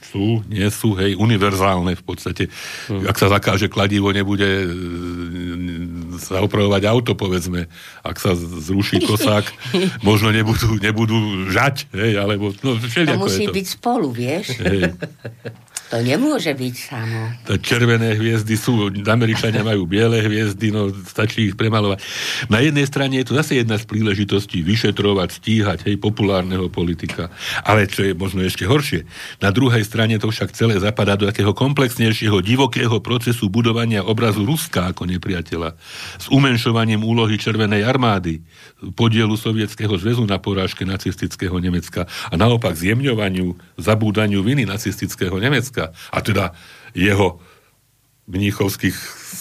sú, 0.08 0.40
nie 0.48 0.64
sú, 0.72 0.96
hej, 0.96 1.20
univerzálne 1.20 1.92
v 1.92 2.04
podstate. 2.04 2.48
Hmm. 2.88 3.04
Ak 3.04 3.20
sa 3.20 3.28
zakáže 3.28 3.68
kladivo, 3.68 4.08
nebude 4.08 4.64
e, 4.64 4.68
sa 6.16 6.40
opravovať 6.40 6.82
auto, 6.88 7.12
povedzme. 7.12 7.68
Ak 8.00 8.16
sa 8.16 8.32
zruší 8.32 9.04
kosák, 9.04 9.44
možno 10.08 10.32
nebudú, 10.32 10.80
nebudú 10.80 11.52
žať, 11.52 11.92
hej, 11.92 12.16
alebo 12.16 12.56
no, 12.64 12.80
To 12.80 13.20
musí 13.20 13.44
je 13.44 13.52
to. 13.52 13.56
byť 13.60 13.66
spolu, 13.68 14.08
vieš? 14.08 14.56
Hej. 14.64 14.96
To 15.88 16.04
nemôže 16.04 16.52
byť 16.52 16.74
samo. 16.76 17.20
To 17.48 17.56
červené 17.56 18.12
hviezdy 18.12 18.60
sú, 18.60 18.92
Američania 19.08 19.64
majú 19.64 19.88
biele 19.88 20.20
hviezdy, 20.20 20.68
no 20.68 20.92
stačí 20.92 21.48
ich 21.48 21.56
premalovať. 21.56 22.04
Na 22.52 22.60
jednej 22.60 22.84
strane 22.84 23.16
je 23.16 23.32
to 23.32 23.38
zase 23.40 23.56
jedna 23.56 23.80
z 23.80 23.88
príležitostí 23.88 24.60
vyšetrovať, 24.60 25.28
stíhať, 25.40 25.78
hej, 25.88 25.96
populárneho 25.96 26.68
politika. 26.68 27.32
Ale 27.64 27.88
čo 27.88 28.04
je 28.04 28.12
možno 28.12 28.44
ešte 28.44 28.68
horšie, 28.68 29.08
na 29.40 29.48
druhej 29.48 29.80
strane 29.80 30.20
to 30.20 30.28
však 30.28 30.52
celé 30.52 30.76
zapadá 30.76 31.16
do 31.16 31.24
takého 31.24 31.56
komplexnejšieho, 31.56 32.44
divokého 32.44 33.00
procesu 33.00 33.48
budovania 33.48 34.04
obrazu 34.04 34.44
Ruska 34.44 34.92
ako 34.92 35.08
nepriateľa. 35.08 35.72
S 36.20 36.28
umenšovaním 36.28 37.00
úlohy 37.00 37.40
Červenej 37.40 37.88
armády, 37.88 38.44
podielu 38.92 39.40
Sovietskeho 39.40 39.96
zväzu 39.96 40.28
na 40.28 40.36
porážke 40.36 40.84
nacistického 40.84 41.56
Nemecka 41.56 42.04
a 42.28 42.34
naopak 42.36 42.76
zjemňovaniu, 42.76 43.56
zabúdaniu 43.80 44.44
viny 44.44 44.68
nacistického 44.68 45.40
Nemecka 45.40 45.77
Slovenska. 45.78 45.94
A 46.10 46.18
teda 46.20 46.44
jeho 46.92 47.38
mníchovských 48.28 48.96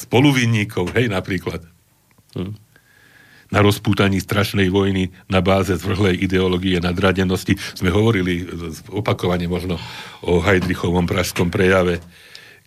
spoluvinníkov, 0.07 0.93
hej, 0.95 1.09
napríklad. 1.11 1.65
Hm. 2.37 2.55
Na 3.47 3.63
rozpútaní 3.63 4.19
strašnej 4.19 4.67
vojny 4.67 5.15
na 5.31 5.39
báze 5.39 5.71
zvrhlej 5.79 6.19
ideológie 6.19 6.83
nadradenosti 6.83 7.55
sme 7.79 7.87
hovorili 7.87 8.43
opakovane 8.91 9.47
možno 9.47 9.79
o 10.19 10.43
Heidrichovom 10.43 11.07
pražskom 11.07 11.47
prejave, 11.47 12.03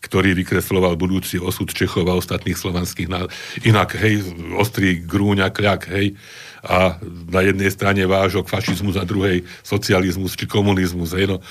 ktorý 0.00 0.32
vykresloval 0.32 0.96
budúci 0.96 1.36
osud 1.36 1.68
Čechov 1.68 2.08
a 2.08 2.16
ostatných 2.16 2.56
slovanských 2.56 3.12
národov. 3.12 3.36
Inak, 3.60 3.92
hej, 4.00 4.24
ostrý 4.56 5.04
grúňa, 5.04 5.52
kľak, 5.52 5.92
hej, 5.92 6.16
a 6.64 6.96
na 7.28 7.40
jednej 7.44 7.68
strane 7.68 8.08
vážok 8.08 8.48
fašizmus, 8.48 8.96
a 8.96 9.04
druhej 9.04 9.44
socializmus 9.60 10.32
či 10.32 10.48
komunizmus, 10.48 11.12
hej, 11.12 11.28
no 11.28 11.44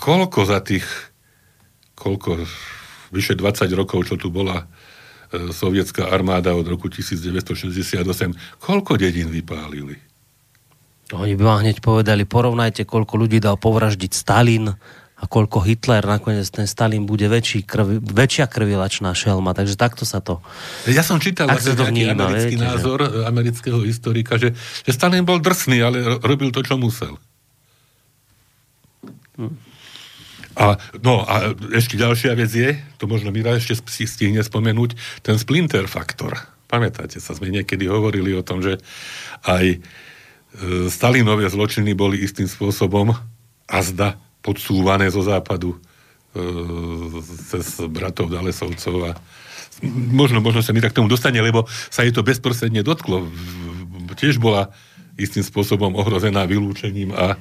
koľko 0.00 0.48
za 0.48 0.64
tých, 0.64 0.88
koľko, 1.92 2.48
vyše 3.12 3.36
20 3.36 3.68
rokov, 3.76 4.08
čo 4.08 4.16
tu 4.16 4.32
bola 4.32 4.64
e, 5.28 5.52
sovietská 5.52 6.08
armáda 6.08 6.56
od 6.56 6.64
roku 6.64 6.88
1968, 6.88 8.00
koľko 8.56 8.96
dedín 8.96 9.28
vypálili? 9.28 10.00
Oni 11.12 11.34
by 11.36 11.42
vám 11.42 11.60
hneď 11.66 11.84
povedali, 11.84 12.24
porovnajte, 12.24 12.88
koľko 12.88 13.14
ľudí 13.18 13.42
dal 13.42 13.60
povraždiť 13.60 14.12
Stalin 14.14 14.70
a 15.20 15.24
koľko 15.28 15.60
Hitler, 15.66 16.00
nakoniec 16.06 16.48
ten 16.48 16.64
Stalin 16.64 17.04
bude 17.04 17.28
väčší 17.28 17.66
krvi, 17.66 18.00
väčšia 18.00 18.48
krvilačná 18.48 19.12
šelma, 19.12 19.52
takže 19.52 19.76
takto 19.76 20.08
sa 20.08 20.24
to... 20.24 20.40
Ja 20.88 21.04
som 21.04 21.20
čítal 21.20 21.50
vlastne 21.50 21.76
to 21.76 21.84
vníma, 21.84 22.16
americký 22.16 22.56
viete, 22.56 22.64
názor 22.64 23.04
že... 23.04 23.28
amerického 23.28 23.84
historika, 23.84 24.40
že, 24.40 24.56
že 24.56 24.90
Stalin 24.96 25.26
bol 25.26 25.42
drsný, 25.42 25.82
ale 25.84 25.98
robil 26.24 26.54
to, 26.54 26.64
čo 26.64 26.80
musel. 26.80 27.20
Hm. 29.36 29.70
A, 30.58 30.74
no 30.98 31.22
a 31.22 31.54
ešte 31.70 31.94
ďalšia 31.94 32.34
vec 32.34 32.50
je, 32.50 32.74
to 32.98 33.06
možno 33.06 33.30
Mira 33.30 33.54
ešte 33.54 33.78
si 33.86 34.04
stihne 34.06 34.42
spomenúť, 34.42 35.22
ten 35.22 35.38
splinter 35.38 35.86
faktor. 35.86 36.34
Pamätáte 36.66 37.22
sa, 37.22 37.34
sme 37.34 37.50
niekedy 37.50 37.86
hovorili 37.86 38.34
o 38.34 38.42
tom, 38.42 38.62
že 38.62 38.78
aj 39.46 39.64
e, 39.74 39.78
Stalinové 40.90 41.46
zločiny 41.50 41.94
boli 41.94 42.22
istým 42.22 42.50
spôsobom 42.50 43.14
azda 43.70 44.18
podsúvané 44.42 45.10
zo 45.10 45.22
západu 45.22 45.74
e, 45.74 45.78
cez 47.46 47.78
bratov 47.86 48.30
Dalesovcov 48.30 48.94
a 49.06 49.10
možno, 50.14 50.42
možno 50.42 50.62
sa 50.62 50.74
mi 50.74 50.82
tak 50.82 50.94
k 50.94 50.98
tomu 51.02 51.10
dostane, 51.10 51.38
lebo 51.38 51.66
sa 51.90 52.02
jej 52.02 52.14
to 52.14 52.26
bezprostredne 52.26 52.82
dotklo. 52.82 53.30
Tiež 54.18 54.42
bola 54.42 54.74
istým 55.14 55.46
spôsobom 55.46 55.94
ohrozená 55.94 56.42
vylúčením 56.46 57.14
a 57.14 57.38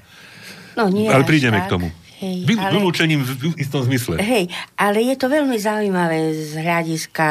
No 0.77 0.87
nie 0.87 1.11
Ale 1.11 1.27
prídeme 1.27 1.59
tak. 1.59 1.67
k 1.67 1.71
tomu. 1.75 1.87
Hej, 2.19 2.43
Vy, 2.43 2.59
ale, 2.59 2.75
vylúčením 2.75 3.23
v 3.23 3.55
istom 3.55 3.79
zmysle. 3.87 4.19
Hej, 4.19 4.51
ale 4.75 4.99
je 5.07 5.15
to 5.15 5.31
veľmi 5.31 5.55
zaujímavé 5.55 6.35
z 6.35 6.59
hľadiska 6.59 7.27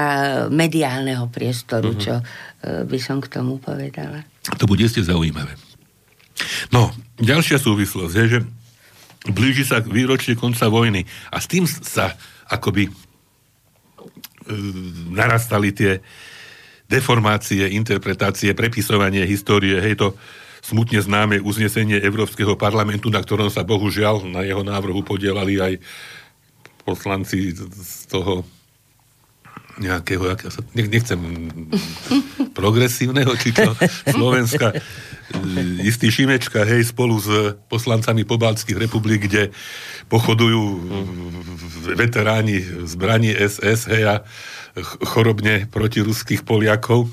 mediálneho 0.49 1.29
priestoru, 1.29 1.93
uh-huh. 1.93 2.01
čo 2.01 2.15
uh, 2.17 2.89
by 2.89 2.97
som 2.97 3.21
k 3.21 3.29
tomu 3.29 3.61
povedala. 3.61 4.25
To 4.57 4.65
bude 4.65 4.89
ste 4.89 5.05
zaujímavé. 5.05 5.61
No, 6.73 6.89
ďalšia 7.21 7.61
súvislosť 7.61 8.15
je, 8.17 8.27
že 8.33 8.39
blíži 9.29 9.69
sa 9.69 9.85
výročie 9.85 10.33
konca 10.33 10.73
vojny 10.73 11.05
a 11.29 11.37
s 11.37 11.53
tým 11.53 11.69
sa 11.69 12.17
akoby 12.49 12.89
uh, 12.89 12.93
narastali 15.13 15.77
tie 15.77 16.01
deformácie, 16.89 17.77
interpretácie, 17.77 18.57
prepisovanie 18.57 19.29
histórie, 19.29 19.77
hej, 19.85 20.01
to 20.01 20.17
smutne 20.69 21.01
známe 21.01 21.41
uznesenie 21.41 21.97
Európskeho 22.05 22.53
parlamentu, 22.61 23.09
na 23.09 23.25
ktorom 23.25 23.49
sa 23.49 23.65
bohužiaľ 23.65 24.29
na 24.29 24.45
jeho 24.45 24.61
návrhu 24.61 25.01
podielali 25.01 25.57
aj 25.57 25.73
poslanci 26.85 27.57
z 27.57 28.05
toho 28.13 28.45
nejakého, 29.79 30.35
nechcem 30.75 31.19
progresívneho, 32.51 33.31
či 33.39 33.55
čo, 33.55 33.71
Slovenska, 34.17 34.75
istý 35.87 36.11
Šimečka, 36.11 36.67
hej, 36.67 36.91
spolu 36.91 37.17
s 37.23 37.55
poslancami 37.71 38.27
pobaltských 38.27 38.75
republik, 38.75 39.31
kde 39.31 39.55
pochodujú 40.11 40.63
veteráni 41.95 42.59
zbraní 42.91 43.31
SS, 43.33 43.87
hej, 43.89 44.03
a 44.05 44.15
chorobne 45.07 45.71
proti 45.71 46.03
ruských 46.03 46.43
Poliakov. 46.43 47.07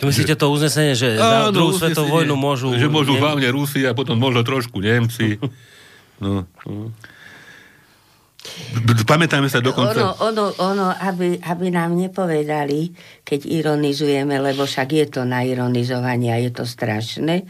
Myslíte 0.00 0.40
to 0.40 0.48
uznesenie, 0.48 0.96
že 0.96 1.20
za 1.20 1.52
Áno, 1.52 1.52
druhú 1.52 1.76
svetovú 1.76 2.24
vojnu 2.24 2.32
môžu... 2.32 2.72
Že 2.72 2.88
môžu 2.88 3.12
hlavne 3.20 3.44
Rusi 3.52 3.84
a 3.84 3.92
potom 3.92 4.16
možno 4.16 4.40
trošku 4.40 4.80
Nemci. 4.80 5.36
No. 6.22 6.46
Pamätáme 9.10 9.50
sa 9.50 9.58
dokonca... 9.58 10.14
Ono, 10.22 10.22
ono, 10.22 10.44
ono 10.62 10.86
aby, 10.94 11.34
aby 11.42 11.66
nám 11.74 11.98
nepovedali, 11.98 12.94
keď 13.26 13.50
ironizujeme, 13.50 14.38
lebo 14.38 14.62
však 14.62 14.88
je 15.02 15.06
to 15.10 15.26
na 15.26 15.42
ironizovanie 15.42 16.30
a 16.30 16.38
je 16.38 16.54
to 16.54 16.62
strašné, 16.62 17.42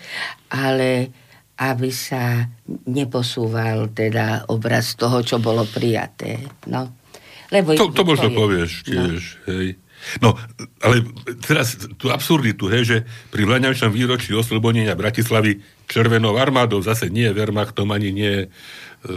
ale 0.56 1.12
aby 1.60 1.92
sa 1.92 2.48
neposúval 2.88 3.92
teda 3.92 4.48
obraz 4.48 4.96
toho, 4.96 5.20
čo 5.20 5.36
bolo 5.36 5.68
prijaté. 5.68 6.40
No. 6.72 6.96
Lebo 7.52 7.76
to, 7.76 7.92
to 7.92 8.08
možno 8.08 8.32
povieš 8.32 8.70
no. 8.80 8.86
tiež, 8.88 9.20
no. 9.20 9.40
hej. 9.52 9.66
No, 10.18 10.34
ale 10.82 11.06
teraz 11.46 11.78
tú 11.98 12.10
absurditu, 12.10 12.66
hej, 12.66 12.82
že 12.84 12.96
pri 13.30 13.46
vlaňajšom 13.46 13.94
výročí 13.94 14.34
oslobodenia 14.34 14.98
Bratislavy 14.98 15.62
Červenou 15.86 16.34
armádou, 16.40 16.82
zase 16.82 17.12
nie 17.12 17.30
Wehrmachtom, 17.30 17.90
ani 17.94 18.10
nie 18.10 18.34
E, 19.02 19.14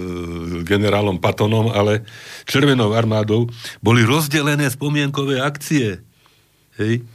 generálom 0.66 1.22
Patonom, 1.22 1.70
ale 1.70 2.02
Červenou 2.50 2.98
armádou, 2.98 3.46
boli 3.86 4.02
rozdelené 4.02 4.66
spomienkové 4.74 5.38
akcie. 5.38 6.02
Hej? 6.82 7.06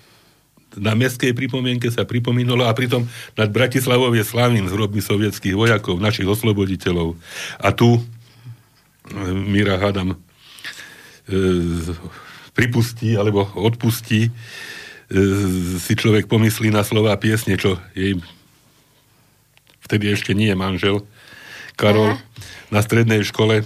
Na 0.79 0.95
mestskej 0.95 1.35
pripomienke 1.35 1.91
sa 1.91 2.07
pripomínalo 2.07 2.63
a 2.63 2.71
pritom 2.71 3.11
nad 3.35 3.51
Bratislavou 3.51 4.15
je 4.15 4.23
slavným 4.23 4.71
z 4.71 4.75
hrobmi 4.79 5.03
sovietských 5.03 5.59
vojakov, 5.59 5.99
našich 5.99 6.31
osloboditeľov. 6.31 7.19
A 7.59 7.75
tu 7.75 7.99
e, 7.99 8.03
Mira 9.35 9.75
Hadam 9.75 10.15
e, 10.15 10.19
pripustí 12.61 13.17
alebo 13.17 13.49
odpustí, 13.57 14.29
e, 14.29 14.31
si 15.81 15.93
človek 15.97 16.29
pomyslí 16.29 16.69
na 16.69 16.85
slova 16.85 17.17
piesne, 17.17 17.57
čo 17.57 17.81
jej 17.97 18.21
vtedy 19.89 20.13
ešte 20.13 20.37
nie 20.37 20.53
je 20.53 20.61
manžel, 20.61 20.97
Karol, 21.81 22.21
Aha 22.21 22.29
na 22.71 22.81
strednej 22.81 23.27
škole 23.27 23.61
e, 23.61 23.65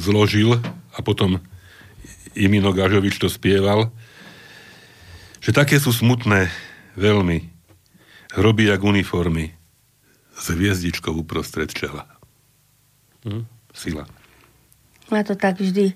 zložil 0.00 0.56
a 0.96 0.98
potom 1.04 1.38
Imino 2.32 2.72
Gažovič 2.72 3.20
to 3.20 3.28
spieval, 3.28 3.92
že 5.38 5.54
také 5.54 5.76
sú 5.78 5.92
smutné 5.92 6.48
veľmi 6.96 7.44
hroby 8.34 8.72
jak 8.72 8.80
uniformy 8.82 9.54
s 10.34 10.50
hviezdičkou 10.50 11.12
uprostred 11.12 11.70
čela. 11.70 12.08
Hm? 13.28 13.44
Sila. 13.76 14.08
Ma 15.12 15.22
to 15.22 15.36
tak 15.36 15.60
vždy 15.60 15.92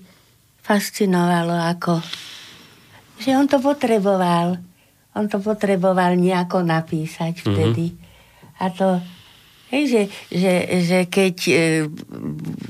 fascinovalo, 0.63 1.59
ako 1.75 1.99
že 3.23 3.31
on 3.37 3.47
to 3.47 3.61
potreboval. 3.63 4.59
On 5.13 5.25
to 5.29 5.37
potreboval 5.39 6.17
nejako 6.17 6.65
napísať 6.65 7.39
mhm. 7.39 7.45
vtedy. 7.45 7.85
Mm-hmm. 7.93 8.63
A 8.63 8.65
to 8.73 8.87
Hej, 9.73 9.89
že, 9.89 10.03
že, 10.29 10.53
že 10.85 10.99
keď 11.09 11.35
e, 11.49 11.53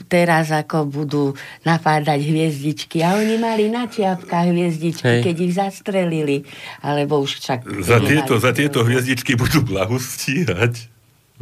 teraz 0.08 0.56
ako 0.56 0.88
budú 0.88 1.36
napádať 1.68 2.24
hviezdičky 2.24 3.04
a 3.04 3.20
oni 3.20 3.36
mali 3.36 3.68
na 3.68 3.92
čiapkách 3.92 4.48
hviezdičky, 4.48 5.20
Hej. 5.20 5.24
keď 5.28 5.36
ich 5.44 5.52
zastrelili, 5.52 6.48
alebo 6.80 7.20
už 7.20 7.44
však... 7.44 7.68
Za 7.84 8.00
tieto, 8.00 8.40
za 8.40 8.56
tieto 8.56 8.88
hviezdičky 8.88 9.36
budú 9.36 9.68
blahu 9.68 10.00
stíhať. 10.00 10.88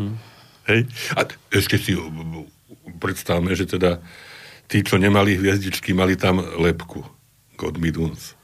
Hm. 0.01 0.17
Hej. 0.65 0.89
A 1.13 1.29
ešte 1.53 1.77
si 1.77 1.93
predstavme, 2.97 3.53
že 3.53 3.69
teda 3.69 4.01
tí, 4.71 4.79
čo 4.87 4.95
nemali 4.95 5.35
hviezdičky, 5.35 5.91
mali 5.91 6.15
tam 6.15 6.39
lepku. 6.39 7.03
God 7.59 7.75
Miduns. 7.75 8.39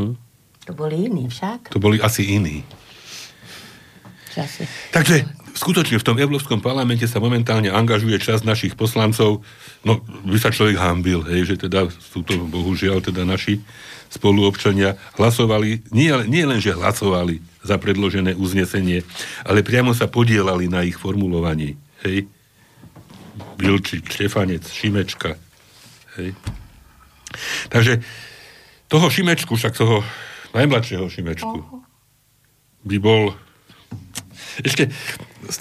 Hm. 0.00 0.16
To 0.66 0.72
boli 0.72 1.06
iní 1.06 1.28
však. 1.28 1.70
To 1.70 1.78
boli 1.78 2.00
asi 2.00 2.24
iní. 2.24 2.64
Čase. 4.32 4.64
Takže 4.90 5.28
skutočne 5.54 6.00
v 6.00 6.06
tom 6.06 6.16
Európskom 6.18 6.58
parlamente 6.64 7.04
sa 7.06 7.22
momentálne 7.22 7.70
angažuje 7.70 8.18
časť 8.18 8.42
našich 8.42 8.74
poslancov, 8.74 9.46
no 9.86 10.02
by 10.26 10.38
sa 10.40 10.50
človek 10.50 10.76
hambil, 10.76 11.22
hej, 11.28 11.54
že 11.54 11.68
teda 11.68 11.88
sú 11.92 12.26
to 12.26 12.36
bohužiaľ 12.36 13.00
teda 13.00 13.22
naši 13.22 13.62
spoluobčania 14.10 14.98
hlasovali, 15.16 15.86
nie, 15.94 16.10
nie 16.28 16.44
len, 16.44 16.58
že 16.58 16.76
hlasovali 16.76 17.40
za 17.62 17.78
predložené 17.78 18.34
uznesenie, 18.34 19.06
ale 19.46 19.62
priamo 19.62 19.94
sa 19.94 20.10
podielali 20.10 20.66
na 20.66 20.82
ich 20.82 20.98
formulovaní. 20.98 21.78
Hej. 22.04 22.28
Bilčík, 23.56 24.12
Štefanec, 24.12 24.68
Šimečka. 24.68 25.45
Hej. 26.16 26.32
Takže 27.68 28.00
toho 28.88 29.06
Šimečku, 29.10 29.52
však 29.56 29.74
toho 29.76 30.00
najmladšieho 30.54 31.06
Šimečku, 31.10 31.84
by 32.86 32.96
bol 33.02 33.34
ešte, 34.64 34.88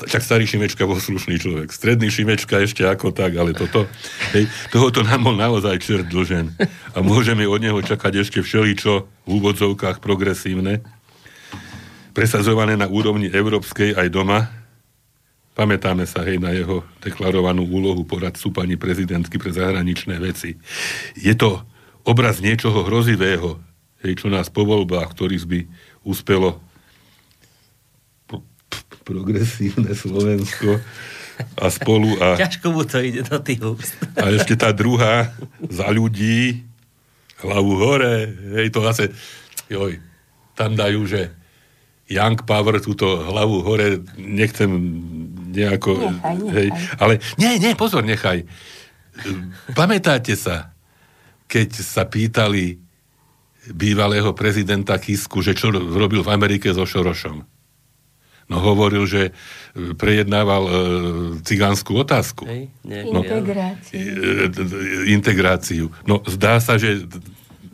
však 0.07 0.23
starý 0.23 0.45
Šimečka 0.47 0.87
bol 0.87 1.01
slušný 1.01 1.35
človek. 1.35 1.69
Stredný 1.73 2.07
Šimečka 2.07 2.63
ešte 2.63 2.87
ako 2.87 3.11
tak, 3.11 3.35
ale 3.35 3.51
toto, 3.51 3.89
hej, 4.31 4.47
tohoto 4.71 5.03
nám 5.03 5.27
bol 5.27 5.35
naozaj 5.35 5.83
čert 5.83 6.07
dlžen. 6.07 6.55
A 6.95 7.03
môžeme 7.03 7.43
od 7.43 7.59
neho 7.59 7.79
čakať 7.83 8.23
ešte 8.23 8.39
všeličo 8.39 8.93
v 9.27 9.29
úvodzovkách 9.29 9.99
progresívne, 9.99 10.79
presadzované 12.15 12.79
na 12.79 12.87
úrovni 12.87 13.27
európskej 13.27 13.99
aj 13.99 14.07
doma. 14.07 14.47
Pamätáme 15.55 16.03
sa 16.03 16.27
hej 16.27 16.35
na 16.35 16.51
jeho 16.51 16.83
deklarovanú 16.99 17.63
úlohu 17.63 18.03
poradcu 18.03 18.51
pani 18.51 18.75
prezidentky 18.75 19.39
pre 19.39 19.55
zahraničné 19.55 20.19
veci. 20.19 20.59
Je 21.15 21.31
to 21.31 21.63
obraz 22.03 22.43
niečoho 22.43 22.83
hrozivého, 22.83 23.63
hej, 24.03 24.19
čo 24.19 24.27
nás 24.27 24.51
po 24.51 24.67
voľbách, 24.67 25.15
ktorých 25.15 25.45
by 25.47 25.59
uspelo 26.03 26.59
progresívne 29.05 29.95
Slovensko 29.95 30.81
a 31.55 31.65
spolu 31.71 32.17
a... 32.19 32.35
Ťažko 32.35 32.67
mu 32.73 32.83
to 32.83 32.99
ide 32.99 33.21
do 33.23 33.37
tých 33.39 33.61
úst. 33.61 33.95
A 34.17 34.33
ešte 34.33 34.57
tá 34.57 34.73
druhá 34.75 35.31
za 35.71 35.87
ľudí, 35.93 36.65
hlavu 37.39 37.73
hore, 37.79 38.27
hej, 38.59 38.73
to 38.73 38.81
zase, 38.81 39.13
joj, 39.71 40.01
tam 40.57 40.73
dajú, 40.73 41.05
že 41.05 41.31
Young 42.09 42.37
Power, 42.43 42.81
túto 42.81 43.05
hlavu 43.23 43.61
hore, 43.61 44.01
nechcem 44.17 44.69
nejako... 45.55 45.91
Nechaj, 46.11 46.35
nechaj. 46.35 46.55
Hej, 46.59 46.67
ale 46.99 47.13
nie, 47.39 47.55
nie, 47.57 47.73
pozor, 47.79 48.03
nechaj. 48.03 48.43
Pamätáte 49.71 50.35
sa, 50.35 50.75
keď 51.47 51.69
sa 51.79 52.03
pýtali 52.03 52.83
bývalého 53.71 54.35
prezidenta 54.35 54.99
Kisku, 54.99 55.41
že 55.41 55.57
čo 55.57 55.71
robil 55.73 56.21
v 56.21 56.29
Amerike 56.29 56.69
so 56.75 56.85
Šorošom? 56.85 57.47
No 58.45 58.61
hovoril, 58.61 59.09
že 59.09 59.33
e, 59.73 59.97
prejednával 59.97 60.63
e, 60.65 60.71
cigánsku 61.41 61.97
otázku. 61.97 62.45
Hej, 62.45 62.69
no, 62.85 63.25
integráciu. 63.25 63.97
E, 63.97 65.09
integráciu. 65.09 65.85
No 66.05 66.21
zdá 66.29 66.61
sa, 66.61 66.77
že 66.77 67.09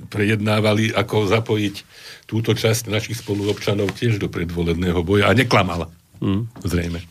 prejednávali, 0.07 0.95
ako 0.95 1.27
zapojiť 1.27 1.75
túto 2.23 2.55
časť 2.55 2.87
našich 2.87 3.19
spoluobčanov 3.19 3.91
tiež 3.99 4.19
do 4.23 4.31
predvolebného 4.31 5.03
boja 5.03 5.27
a 5.27 5.35
neklamala. 5.35 5.91
Mm. 6.23 6.47
Zrejme. 6.63 7.03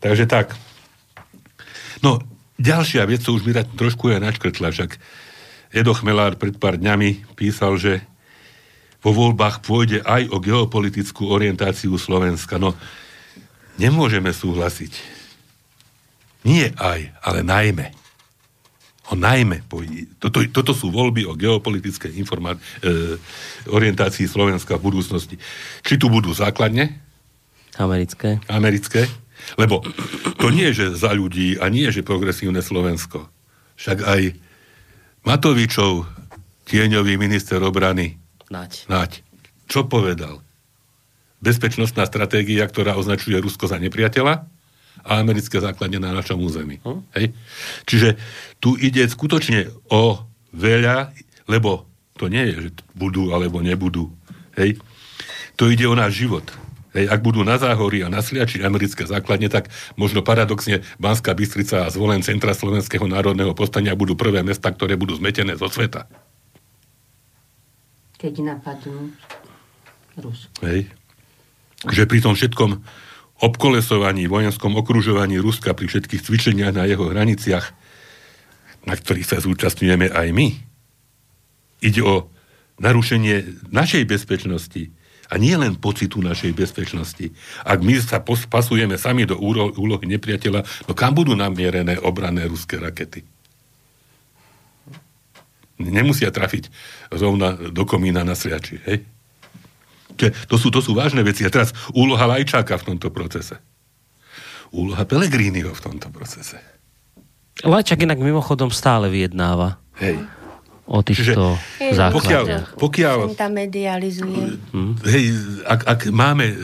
Takže 0.00 0.24
tak. 0.28 0.54
No, 2.04 2.20
ďalšia 2.60 3.08
vec, 3.08 3.24
co 3.24 3.32
už 3.32 3.42
mi 3.44 3.52
trošku 3.56 4.12
je 4.12 4.20
načkrtla, 4.20 4.72
však 4.72 5.00
Edo 5.72 5.92
Chmelár 5.96 6.36
pred 6.40 6.56
pár 6.56 6.76
dňami 6.80 7.36
písal, 7.36 7.76
že 7.80 8.04
po 9.00 9.12
voľbách 9.12 9.62
pôjde 9.62 10.02
aj 10.02 10.32
o 10.34 10.42
geopolitickú 10.42 11.30
orientáciu 11.30 11.94
Slovenska. 11.94 12.58
No, 12.58 12.74
nemôžeme 13.78 14.32
súhlasiť. 14.32 14.92
Nie 16.42 16.74
aj, 16.74 17.14
ale 17.22 17.40
najmä. 17.42 17.94
O 19.06 19.14
najmä 19.14 19.62
pôjde. 19.70 20.10
Toto, 20.18 20.42
toto 20.50 20.74
sú 20.74 20.90
voľby 20.90 21.22
o 21.22 21.38
geopolitickej 21.38 22.18
informá- 22.18 22.58
e, 22.82 23.18
orientácii 23.70 24.26
Slovenska 24.26 24.74
v 24.74 24.90
budúcnosti. 24.90 25.38
Či 25.86 25.94
tu 25.94 26.10
budú 26.10 26.34
základne? 26.34 26.98
Americké. 27.78 28.42
Americké. 28.50 29.06
Lebo 29.54 29.86
to 30.42 30.50
nie 30.50 30.74
je, 30.74 30.90
že 30.90 30.98
za 30.98 31.14
ľudí 31.14 31.62
a 31.62 31.70
nie 31.70 31.86
je, 31.88 32.02
že 32.02 32.08
progresívne 32.08 32.58
Slovensko. 32.58 33.30
Však 33.78 34.02
aj 34.02 34.34
Matovičov, 35.22 36.10
tieňový 36.66 37.14
minister 37.14 37.62
obrany, 37.62 38.18
Nať. 38.46 38.86
Nať. 38.86 39.26
Čo 39.66 39.90
povedal? 39.90 40.46
bezpečnostná 41.46 42.08
stratégia, 42.08 42.64
ktorá 42.66 42.96
označuje 42.96 43.36
Rusko 43.38 43.68
za 43.68 43.78
nepriateľa 43.78 44.48
a 45.06 45.12
americké 45.20 45.60
základne 45.60 46.00
na 46.00 46.10
našom 46.16 46.40
území. 46.40 46.82
Hm? 46.82 47.00
Hej? 47.14 47.26
Čiže 47.86 48.08
tu 48.58 48.74
ide 48.74 49.06
skutočne 49.06 49.70
o 49.92 50.26
veľa, 50.56 51.12
lebo 51.46 51.86
to 52.16 52.26
nie 52.32 52.50
je, 52.50 52.54
že 52.66 52.70
budú 52.96 53.30
alebo 53.30 53.60
nebudú. 53.60 54.10
Hej? 54.56 54.80
To 55.60 55.68
ide 55.68 55.84
o 55.86 55.94
náš 55.94 56.24
život. 56.24 56.48
Hej, 56.96 57.12
ak 57.12 57.20
budú 57.20 57.44
na 57.44 57.60
Záhorí 57.60 58.00
a 58.00 58.08
na 58.08 58.24
Sliači 58.24 58.64
americké 58.64 59.04
základne, 59.04 59.52
tak 59.52 59.68
možno 60.00 60.24
paradoxne 60.24 60.80
Banská 60.96 61.36
Bystrica 61.36 61.84
a 61.84 61.92
zvolen 61.92 62.24
Centra 62.24 62.56
Slovenského 62.56 63.04
národného 63.04 63.52
postania 63.52 63.92
budú 63.92 64.16
prvé 64.16 64.40
mesta, 64.40 64.72
ktoré 64.72 64.96
budú 64.96 65.12
zmetené 65.20 65.60
zo 65.60 65.68
sveta. 65.68 66.08
Keď 68.16 68.40
napadnú 68.40 69.12
Rusko. 70.16 70.64
Hej. 70.64 70.88
Že 71.84 72.08
pri 72.08 72.18
tom 72.24 72.32
všetkom 72.32 72.80
obkolesovaní, 73.44 74.24
vojenskom 74.24 74.72
okružovaní 74.80 75.36
Ruska, 75.36 75.76
pri 75.76 75.92
všetkých 75.92 76.24
cvičeniach 76.24 76.72
na 76.72 76.88
jeho 76.88 77.12
hraniciach, 77.12 77.76
na 78.88 78.96
ktorých 78.96 79.28
sa 79.28 79.44
zúčastňujeme 79.44 80.08
aj 80.08 80.32
my, 80.32 80.48
ide 81.84 82.00
o 82.00 82.32
narušenie 82.80 83.68
našej 83.68 84.08
bezpečnosti, 84.08 84.95
a 85.26 85.34
nie 85.36 85.54
len 85.58 85.74
pocitu 85.74 86.22
našej 86.22 86.54
bezpečnosti. 86.54 87.34
Ak 87.66 87.82
my 87.82 87.98
sa 87.98 88.22
pasujeme 88.22 88.94
sami 88.94 89.26
do 89.26 89.34
úlohy 89.76 90.06
nepriateľa, 90.06 90.62
no 90.86 90.92
kam 90.94 91.12
budú 91.14 91.34
namierené 91.34 91.98
obranné 92.02 92.46
ruské 92.46 92.78
rakety? 92.78 93.26
Nemusia 95.76 96.32
trafiť 96.32 96.72
rovna 97.12 97.52
do 97.52 97.84
komína 97.84 98.24
na 98.24 98.32
sliači, 98.32 98.80
hej? 98.88 99.04
Čiže 100.16 100.48
to 100.48 100.56
sú, 100.56 100.72
to 100.72 100.80
sú 100.80 100.96
vážne 100.96 101.20
veci. 101.20 101.44
A 101.44 101.52
teraz 101.52 101.76
úloha 101.92 102.24
Lajčáka 102.24 102.80
v 102.80 102.94
tomto 102.94 103.12
procese. 103.12 103.60
Úloha 104.72 105.04
Pelegrínyho 105.04 105.76
v 105.76 105.84
tomto 105.84 106.08
procese. 106.08 106.56
Lajčák 107.60 108.00
inak 108.00 108.16
mimochodom 108.16 108.72
stále 108.72 109.12
vyjednáva. 109.12 109.76
Hej 110.00 110.35
o 110.86 111.02
týchto 111.02 111.58
základniach. 111.82 112.78
Pokiaľ, 112.78 112.78
pokiaľ 112.78 113.18
tam 113.34 113.52
medializuje. 113.58 114.42
Hm? 114.70 114.92
Hej, 115.02 115.24
ak, 115.66 115.80
ak 115.82 116.00
máme 116.14 116.46
e, 116.46 116.56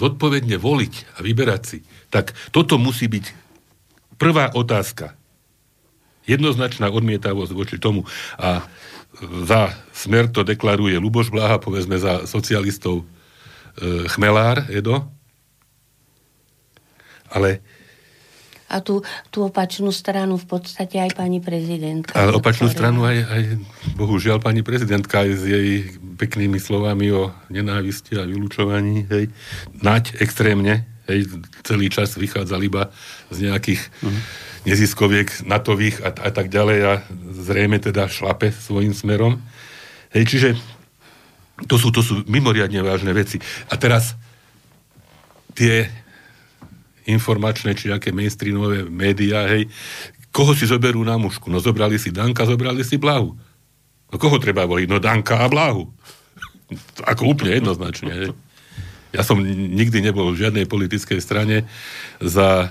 zodpovedne 0.00 0.56
voliť 0.56 0.94
a 1.16 1.18
vyberať 1.20 1.62
si, 1.62 1.78
tak 2.08 2.32
toto 2.48 2.80
musí 2.80 3.06
byť 3.06 3.24
prvá 4.16 4.56
otázka. 4.56 5.12
Jednoznačná 6.24 6.88
odmietavosť 6.92 7.52
voči 7.52 7.76
tomu. 7.76 8.08
A 8.40 8.64
za 9.44 9.72
smer 9.92 10.28
to 10.28 10.44
deklaruje 10.44 10.96
Luboš 11.00 11.32
Bláha, 11.32 11.60
povedzme 11.60 12.00
za 12.00 12.24
socialistov 12.24 13.04
e, 13.04 14.08
Chmelár, 14.08 14.64
Edo. 14.72 15.08
Ale 17.28 17.60
a 18.68 18.84
tú, 18.84 19.00
tú 19.32 19.48
opačnú 19.48 19.88
stranu 19.88 20.36
v 20.36 20.46
podstate 20.46 21.00
aj 21.00 21.16
pani 21.16 21.40
prezidentka. 21.40 22.12
Ale 22.12 22.36
opačnú 22.36 22.68
ktoré... 22.68 22.76
stranu 22.76 23.00
aj, 23.08 23.18
aj, 23.24 23.42
bohužiaľ, 23.96 24.44
pani 24.44 24.60
prezidentka 24.60 25.24
aj 25.24 25.30
s 25.32 25.42
jej 25.48 25.70
peknými 26.20 26.60
slovami 26.60 27.08
o 27.16 27.32
nenávisti 27.48 28.20
a 28.20 28.28
vylúčovaní, 28.28 29.08
hej, 29.08 29.32
nať 29.80 30.20
extrémne, 30.20 30.84
hej, 31.08 31.24
celý 31.64 31.88
čas 31.88 32.12
vychádzal 32.20 32.60
iba 32.60 32.92
z 33.32 33.48
nejakých 33.48 33.80
uh-huh. 33.80 34.20
neziskoviek 34.68 35.48
natových 35.48 36.04
a, 36.04 36.12
a 36.12 36.30
tak 36.30 36.52
ďalej 36.52 36.78
a 36.84 36.92
zrejme 37.40 37.80
teda 37.80 38.04
šlape 38.12 38.52
svojim 38.52 38.92
smerom. 38.92 39.40
Hej, 40.12 40.24
čiže 40.28 40.48
to 41.66 41.80
sú, 41.80 41.88
to 41.90 42.04
sú 42.04 42.22
mimoriadne 42.28 42.84
vážne 42.84 43.10
veci. 43.16 43.40
A 43.72 43.74
teraz 43.80 44.14
tie 45.58 45.90
informačné 47.08 47.72
či 47.72 47.88
aké 47.88 48.12
mainstreamové 48.12 48.84
médiá, 48.84 49.48
hej, 49.48 49.66
koho 50.28 50.52
si 50.52 50.68
zoberú 50.68 51.00
na 51.02 51.16
mužku? 51.16 51.48
No 51.48 51.58
zobrali 51.58 51.96
si 51.96 52.12
Danka, 52.12 52.44
zobrali 52.44 52.84
si 52.84 53.00
Blahu. 53.00 53.32
No 54.08 54.16
koho 54.20 54.36
treba 54.36 54.68
voliť? 54.68 54.86
No 54.86 55.00
Danka 55.00 55.40
a 55.40 55.48
Blahu. 55.48 55.88
Ako 57.10 57.32
úplne 57.32 57.56
jednoznačne. 57.56 58.12
Hej. 58.12 58.30
Ja 59.16 59.24
som 59.24 59.40
nikdy 59.50 60.04
nebol 60.04 60.36
v 60.36 60.40
žiadnej 60.44 60.68
politickej 60.68 61.20
strane 61.24 61.64
za 62.20 62.68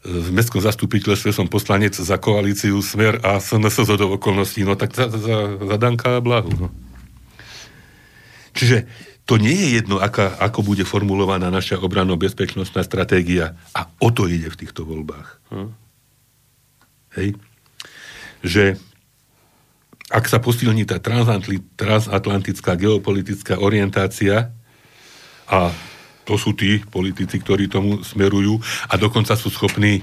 v 0.00 0.32
mestskom 0.32 0.64
zastupiteľstve 0.64 1.28
som 1.28 1.44
poslanec 1.44 1.92
za 1.92 2.16
koalíciu 2.16 2.80
Smer 2.80 3.20
a 3.20 3.36
SNS 3.36 3.84
do 4.00 4.16
okolností, 4.16 4.64
no 4.64 4.72
tak 4.72 4.96
za, 4.96 5.12
za, 5.12 5.60
za 5.60 5.76
Danka 5.76 6.16
a 6.16 6.24
Blahu. 6.24 6.48
No. 6.56 6.68
Čiže 8.56 8.88
to 9.30 9.38
nie 9.38 9.54
je 9.54 9.78
jedno, 9.78 10.02
aká, 10.02 10.34
ako 10.42 10.74
bude 10.74 10.82
formulovaná 10.82 11.54
naša 11.54 11.78
obranno-bezpečnostná 11.78 12.82
stratégia. 12.82 13.54
A 13.70 13.86
o 14.02 14.10
to 14.10 14.26
ide 14.26 14.50
v 14.50 14.58
týchto 14.58 14.82
voľbách. 14.82 15.38
Hm. 15.54 15.70
Hej? 17.14 17.28
Že 18.42 18.64
ak 20.10 20.26
sa 20.26 20.42
posilní 20.42 20.82
tá 20.82 20.98
transatlantická 20.98 22.74
geopolitická 22.74 23.62
orientácia 23.62 24.50
a 25.46 25.70
to 26.26 26.34
sú 26.34 26.50
tí 26.50 26.82
politici, 26.82 27.38
ktorí 27.38 27.70
tomu 27.70 28.02
smerujú 28.02 28.58
a 28.90 28.98
dokonca 28.98 29.38
sú 29.38 29.46
schopní 29.46 30.02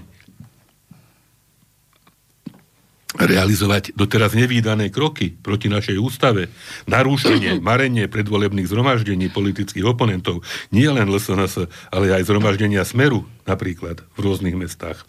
realizovať 3.18 3.98
doteraz 3.98 4.38
nevýdané 4.38 4.94
kroky 4.94 5.34
proti 5.34 5.68
našej 5.68 5.98
ústave, 5.98 6.53
narúšenie, 6.85 7.57
marenie 7.69 8.06
predvolebných 8.06 8.69
zhromaždení 8.69 9.34
politických 9.34 9.85
oponentov, 9.85 10.45
nie 10.69 10.88
len 10.88 11.10
LSNS, 11.10 11.68
ale 11.89 12.14
aj 12.14 12.30
zhromaždenia 12.30 12.85
Smeru 12.85 13.26
napríklad 13.49 14.06
v 14.15 14.19
rôznych 14.22 14.56
mestách. 14.56 15.03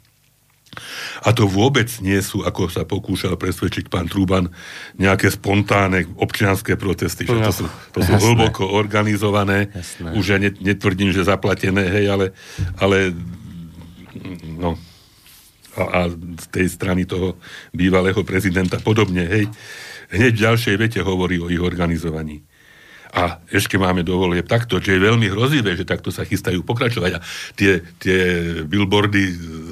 A 1.25 1.35
to 1.35 1.49
vôbec 1.49 1.89
nie 2.05 2.21
sú, 2.21 2.45
ako 2.45 2.71
sa 2.71 2.85
pokúšal 2.85 3.35
presvedčiť 3.35 3.91
pán 3.91 4.07
Truban, 4.07 4.53
nejaké 5.01 5.33
spontánne 5.33 6.07
občianské 6.21 6.79
protesty. 6.79 7.27
Že 7.27 7.41
to 7.43 7.53
sú, 7.53 7.67
to 7.97 8.01
sú 8.05 8.13
hlboko 8.15 8.69
organizované. 8.69 9.73
Jasné. 9.75 10.09
Už 10.15 10.25
ja 10.29 10.39
netvrdím, 10.39 11.11
že 11.11 11.27
zaplatené, 11.27 11.89
hej, 11.89 12.07
ale, 12.13 12.27
ale 12.79 13.17
no, 14.45 14.79
a, 15.79 15.85
a 15.87 16.01
z 16.11 16.47
tej 16.51 16.67
strany 16.67 17.07
toho 17.07 17.39
bývalého 17.71 18.19
prezidenta 18.27 18.83
podobne, 18.83 19.23
hej, 19.25 19.47
hneď 20.11 20.33
v 20.35 20.45
ďalšej 20.51 20.77
vete 20.77 21.01
hovorí 21.01 21.39
o 21.39 21.47
ich 21.47 21.63
organizovaní. 21.63 22.43
A 23.09 23.41
ešte 23.49 23.81
máme 23.81 24.05
dovolie 24.05 24.45
takto, 24.45 24.77
že 24.85 25.01
je 25.01 25.07
veľmi 25.09 25.33
hrozivé, 25.33 25.73
že 25.73 25.89
takto 25.89 26.13
sa 26.13 26.29
chystajú 26.29 26.61
pokračovať. 26.61 27.11
A 27.17 27.25
tie, 27.57 27.81
tie 27.97 28.21
billboardy 28.69 29.23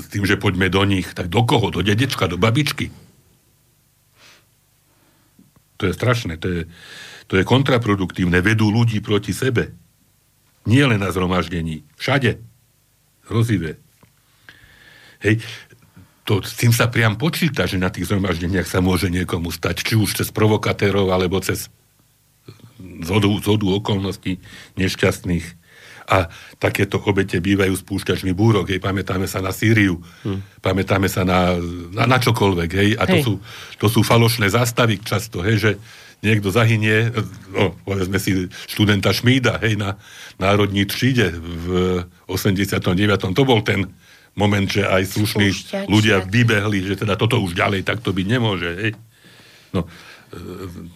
s 0.00 0.06
tým, 0.08 0.24
že 0.24 0.40
poďme 0.40 0.72
do 0.72 0.80
nich, 0.88 1.12
tak 1.12 1.28
do 1.28 1.44
koho? 1.44 1.68
Do 1.68 1.84
dedečka, 1.84 2.32
do 2.32 2.40
babičky? 2.40 2.88
To 5.76 5.84
je 5.84 5.92
strašné, 5.92 6.40
to 6.40 6.48
je, 6.48 6.60
to 7.28 7.36
je 7.36 7.44
kontraproduktívne. 7.44 8.40
Vedú 8.40 8.72
ľudí 8.72 9.04
proti 9.04 9.36
sebe. 9.36 9.76
Nie 10.64 10.88
len 10.88 11.04
na 11.04 11.12
zhromaždení. 11.12 11.84
Všade. 12.00 12.40
Hrozivé. 13.28 13.76
Hej 15.20 15.44
to, 16.26 16.42
s 16.42 16.58
tým 16.58 16.74
sa 16.74 16.90
priam 16.90 17.14
počíta, 17.14 17.70
že 17.70 17.78
na 17.78 17.86
tých 17.86 18.10
zhromaždeniach 18.10 18.66
sa 18.66 18.82
môže 18.82 19.06
niekomu 19.06 19.54
stať, 19.54 19.86
či 19.86 19.94
už 19.94 20.18
cez 20.18 20.28
provokatérov, 20.34 21.14
alebo 21.14 21.38
cez 21.38 21.70
zhodu, 23.06 23.30
zhodu 23.40 23.66
okolností 23.70 24.42
nešťastných. 24.74 25.46
A 26.06 26.30
takéto 26.62 27.02
obete 27.02 27.42
bývajú 27.42 27.74
spúšťačmi 27.78 28.30
búrok, 28.30 28.70
hej, 28.70 28.78
pamätáme 28.78 29.26
sa 29.26 29.42
na 29.42 29.50
Sýriu, 29.50 30.02
hmm. 30.22 30.62
pamätáme 30.62 31.10
sa 31.10 31.26
na, 31.26 31.58
na, 31.94 32.06
na 32.06 32.18
čokoľvek, 32.18 32.70
hej, 32.74 32.90
a 32.98 33.06
to, 33.06 33.16
hej. 33.18 33.22
Sú, 33.26 33.32
to 33.78 33.86
sú 33.90 34.00
falošné 34.06 34.50
zástavy 34.50 35.02
často, 35.02 35.42
hej, 35.42 35.56
že 35.58 35.70
niekto 36.22 36.54
zahynie, 36.54 37.10
no, 37.50 37.74
povedzme 37.82 38.22
si 38.22 38.46
študenta 38.70 39.10
Šmída, 39.10 39.58
hej, 39.62 39.78
na 39.78 39.98
národní 40.38 40.86
tříde 40.86 41.34
v 41.38 41.66
89. 42.30 43.34
To 43.34 43.42
bol 43.42 43.62
ten 43.66 43.90
moment, 44.36 44.68
že 44.68 44.84
aj 44.84 45.02
slušní 45.08 45.48
Spúšťač, 45.50 45.86
ľudia 45.88 46.20
vybehli, 46.22 46.84
že 46.84 46.94
teda 47.00 47.16
toto 47.16 47.40
už 47.40 47.56
ďalej 47.56 47.88
takto 47.88 48.12
byť 48.12 48.26
nemôže. 48.28 48.70
Hej. 48.76 48.92
No, 49.72 49.88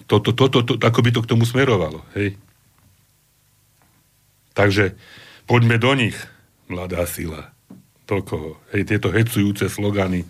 toto, 0.05 0.37
toto, 0.37 0.61
to, 0.61 0.77
to, 0.77 0.85
ako 0.85 1.01
by 1.01 1.11
to 1.11 1.21
k 1.25 1.31
tomu 1.33 1.49
smerovalo. 1.49 2.05
Hej. 2.12 2.37
Takže 4.53 4.93
poďme 5.49 5.81
do 5.81 5.93
nich, 5.97 6.17
mladá 6.69 7.09
sila. 7.09 7.51
Toľko. 8.05 8.61
Hej, 8.77 8.93
tieto 8.93 9.09
hecujúce 9.09 9.73
slogany. 9.73 10.29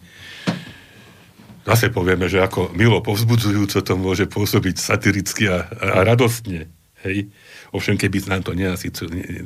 Zase 1.66 1.92
povieme, 1.92 2.30
že 2.30 2.40
ako 2.40 2.72
milo 2.72 3.02
povzbudzujúco 3.04 3.78
to 3.84 3.94
môže 3.98 4.24
pôsobiť 4.30 4.76
satiricky 4.80 5.50
a, 5.50 5.66
a 5.66 6.06
radostne. 6.06 6.70
Hej. 7.00 7.32
Ovšem, 7.72 7.96
keby 7.96 8.28
nám 8.28 8.44
to 8.44 8.52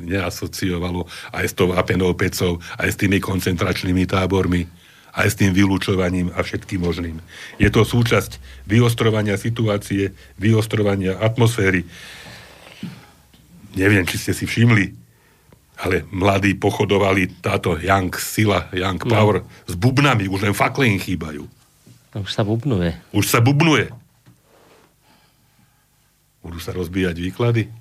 neasociovalo 0.03 1.07
aj 1.31 1.45
s 1.45 1.53
tou 1.55 1.71
Apenou 1.71 2.11
pecou, 2.17 2.59
aj 2.75 2.89
s 2.91 2.99
tými 2.99 3.23
koncentračnými 3.23 4.03
tábormi, 4.03 4.67
aj 5.15 5.27
s 5.31 5.39
tým 5.39 5.55
vylúčovaním 5.55 6.35
a 6.35 6.43
všetkým 6.43 6.83
možným. 6.83 7.23
Je 7.55 7.71
to 7.71 7.87
súčasť 7.87 8.35
vyostrovania 8.67 9.39
situácie, 9.39 10.11
vyostrovania 10.35 11.15
atmosféry. 11.15 11.87
neviem, 13.79 14.03
či 14.03 14.19
ste 14.19 14.35
si 14.35 14.43
všimli, 14.43 15.05
ale 15.79 16.07
mladí 16.11 16.55
pochodovali 16.55 17.43
táto 17.43 17.75
Young 17.79 18.11
Sila, 18.15 18.71
Young 18.75 18.99
no. 19.03 19.11
Power 19.11 19.35
no. 19.43 19.47
s 19.67 19.75
bubnami, 19.75 20.27
už 20.27 20.51
len 20.51 20.55
fakle 20.55 20.87
im 20.87 20.99
chýbajú. 20.99 21.47
Už 22.15 22.31
sa 22.31 22.47
bubnuje. 22.47 22.95
Už 23.11 23.27
sa 23.27 23.43
bubnuje. 23.43 23.91
Budú 26.45 26.61
sa 26.61 26.77
rozbíjať 26.77 27.17
výklady 27.17 27.73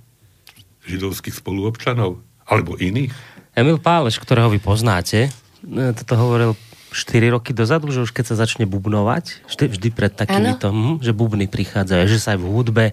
židovských 0.88 1.36
spoluobčanov 1.36 2.24
alebo 2.48 2.80
iných. 2.80 3.12
Emil 3.52 3.76
Páleš, 3.76 4.16
ktorého 4.16 4.48
vy 4.48 4.60
poznáte, 4.60 5.28
e, 5.60 5.92
toto 5.92 6.16
hovoril 6.16 6.56
4 6.94 7.34
roky 7.34 7.50
dozadu, 7.52 7.92
že 7.92 8.00
už 8.00 8.14
keď 8.14 8.32
sa 8.32 8.40
začne 8.40 8.64
bubnovať, 8.64 9.44
vždy, 9.50 9.64
vždy 9.68 9.88
pred 9.92 10.12
takýmito, 10.14 10.70
hm, 10.72 11.02
že 11.04 11.12
bubny 11.12 11.50
prichádzajú, 11.50 12.02
že 12.08 12.18
sa 12.22 12.32
aj 12.32 12.40
v 12.40 12.46
hudbe 12.48 12.86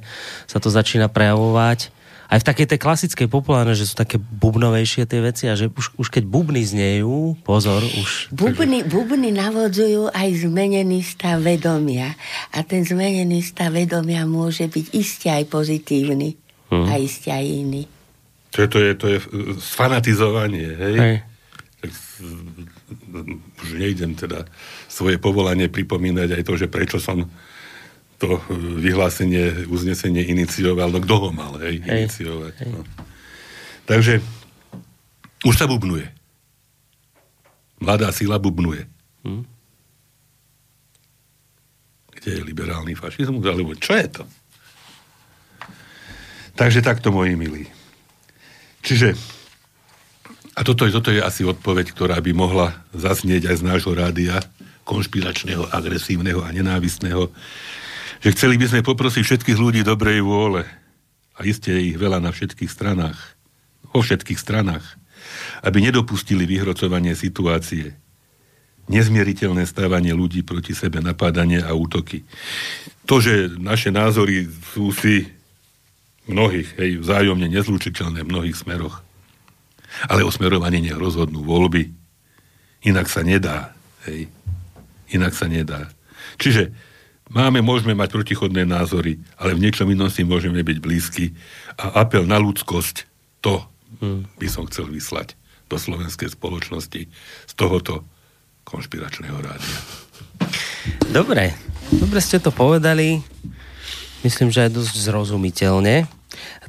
sa 0.50 0.58
to 0.60 0.68
začína 0.68 1.08
prejavovať 1.08 1.94
aj 2.32 2.40
v 2.40 2.48
takej 2.48 2.68
tej 2.72 2.80
klasickej 2.80 3.28
populárnej, 3.28 3.76
že 3.76 3.92
sú 3.92 4.00
také 4.00 4.16
bubnovejšie 4.16 5.04
tie 5.04 5.20
veci 5.20 5.52
a 5.52 5.60
že 5.60 5.68
už, 5.68 6.00
už 6.00 6.08
keď 6.08 6.24
bubny 6.24 6.64
znejú, 6.64 7.36
pozor, 7.44 7.84
už... 7.84 8.32
Bubny, 8.32 8.88
bubny 8.88 9.36
navodzujú 9.36 10.08
aj 10.16 10.48
zmenený 10.48 11.04
stav 11.04 11.44
vedomia 11.44 12.16
a 12.56 12.64
ten 12.64 12.88
zmenený 12.88 13.44
stav 13.44 13.76
vedomia 13.76 14.24
môže 14.24 14.72
byť 14.72 14.86
iste 14.96 15.28
aj 15.28 15.44
pozitívny 15.52 16.40
hmm. 16.72 16.88
a 16.88 16.94
iste 17.04 17.36
aj 17.36 17.44
iný. 17.44 17.84
To 18.56 18.64
je, 18.64 18.68
to 18.72 18.80
je, 18.80 18.92
to 18.96 19.06
je 19.12 19.18
sfanatizovanie, 19.60 20.72
hej? 20.72 20.96
hej. 20.96 21.18
Tak, 21.84 21.92
už 23.60 23.70
nejdem 23.76 24.16
teda 24.16 24.48
svoje 24.88 25.20
povolanie 25.20 25.68
pripomínať 25.68 26.40
aj 26.40 26.44
to, 26.48 26.54
že 26.56 26.68
prečo 26.72 26.96
som 26.96 27.28
to 28.22 28.38
vyhlásenie, 28.78 29.66
uznesenie 29.66 30.22
inicioval, 30.22 30.94
no 30.94 31.02
kto 31.02 31.16
ho 31.18 31.30
mal, 31.34 31.58
hej, 31.58 31.82
hej. 31.82 32.06
iniciovať. 32.06 32.54
Hej. 32.62 32.70
No. 32.70 32.86
Takže 33.90 34.22
už 35.42 35.56
sa 35.58 35.66
bubnuje. 35.66 36.06
Mladá 37.82 38.14
sila 38.14 38.38
bubnuje. 38.38 38.86
Hm. 39.26 39.42
Kde 42.22 42.30
je 42.38 42.42
liberálny 42.46 42.94
fašizmus? 42.94 43.42
Alebo 43.42 43.74
čo 43.74 43.98
je 43.98 44.22
to? 44.22 44.24
Takže 46.54 46.86
takto, 46.86 47.10
moji 47.10 47.34
milí. 47.34 47.66
Čiže, 48.86 49.18
a 50.54 50.62
toto, 50.62 50.86
toto 50.86 51.10
je 51.10 51.26
asi 51.26 51.42
odpoveď, 51.42 51.90
ktorá 51.90 52.22
by 52.22 52.38
mohla 52.38 52.86
zasnieť 52.94 53.50
aj 53.50 53.56
z 53.58 53.64
nášho 53.66 53.98
rádia, 53.98 54.38
konšpiračného, 54.86 55.74
agresívneho 55.74 56.46
a 56.46 56.54
nenávistného, 56.54 57.34
že 58.22 58.30
chceli 58.38 58.56
by 58.62 58.66
sme 58.70 58.82
poprosiť 58.86 59.24
všetkých 59.26 59.58
ľudí 59.58 59.82
dobrej 59.82 60.22
vôle, 60.22 60.64
a 61.36 61.40
iste 61.42 61.74
ich 61.74 61.98
veľa 61.98 62.22
na 62.22 62.30
všetkých 62.30 62.70
stranách, 62.70 63.18
vo 63.90 64.06
všetkých 64.06 64.38
stranách, 64.38 64.86
aby 65.66 65.82
nedopustili 65.82 66.46
vyhrocovanie 66.46 67.18
situácie, 67.18 67.98
nezmieriteľné 68.86 69.66
stávanie 69.66 70.14
ľudí 70.14 70.46
proti 70.46 70.78
sebe, 70.78 71.02
napádanie 71.02 71.66
a 71.66 71.74
útoky. 71.74 72.22
To, 73.10 73.18
že 73.18 73.58
naše 73.58 73.90
názory 73.90 74.46
sú 74.74 74.94
si 74.94 75.26
mnohých, 76.30 76.78
hej, 76.78 76.92
vzájomne 77.02 77.50
nezlučiteľné 77.50 78.22
v 78.22 78.32
mnohých 78.32 78.58
smeroch, 78.58 79.02
ale 80.06 80.22
o 80.22 80.32
smerovaní 80.32 80.80
nech 80.86 80.98
rozhodnú 80.98 81.42
voľby. 81.42 81.90
Inak 82.86 83.10
sa 83.10 83.26
nedá, 83.26 83.74
hej. 84.06 84.30
Inak 85.12 85.36
sa 85.36 85.50
nedá. 85.50 85.92
Čiže 86.40 86.72
Máme, 87.32 87.64
môžeme 87.64 87.96
mať 87.96 88.12
protichodné 88.12 88.68
názory, 88.68 89.24
ale 89.40 89.56
v 89.56 89.64
niečom 89.64 89.88
inom 89.88 90.12
si 90.12 90.28
môžeme 90.28 90.60
byť 90.68 90.78
blízky 90.84 91.32
a 91.80 92.04
apel 92.04 92.28
na 92.28 92.36
ľudskosť, 92.36 93.08
to 93.40 93.64
by 94.36 94.48
som 94.52 94.68
chcel 94.68 94.92
vyslať 94.92 95.40
do 95.72 95.80
slovenskej 95.80 96.36
spoločnosti 96.36 97.08
z 97.48 97.54
tohoto 97.56 98.04
konšpiračného 98.68 99.40
rádia. 99.40 99.80
Dobre, 101.08 101.56
dobre 101.88 102.20
ste 102.20 102.44
to 102.44 102.52
povedali. 102.52 103.24
Myslím, 104.28 104.52
že 104.52 104.68
aj 104.68 104.76
dosť 104.76 104.96
zrozumiteľne 105.00 106.21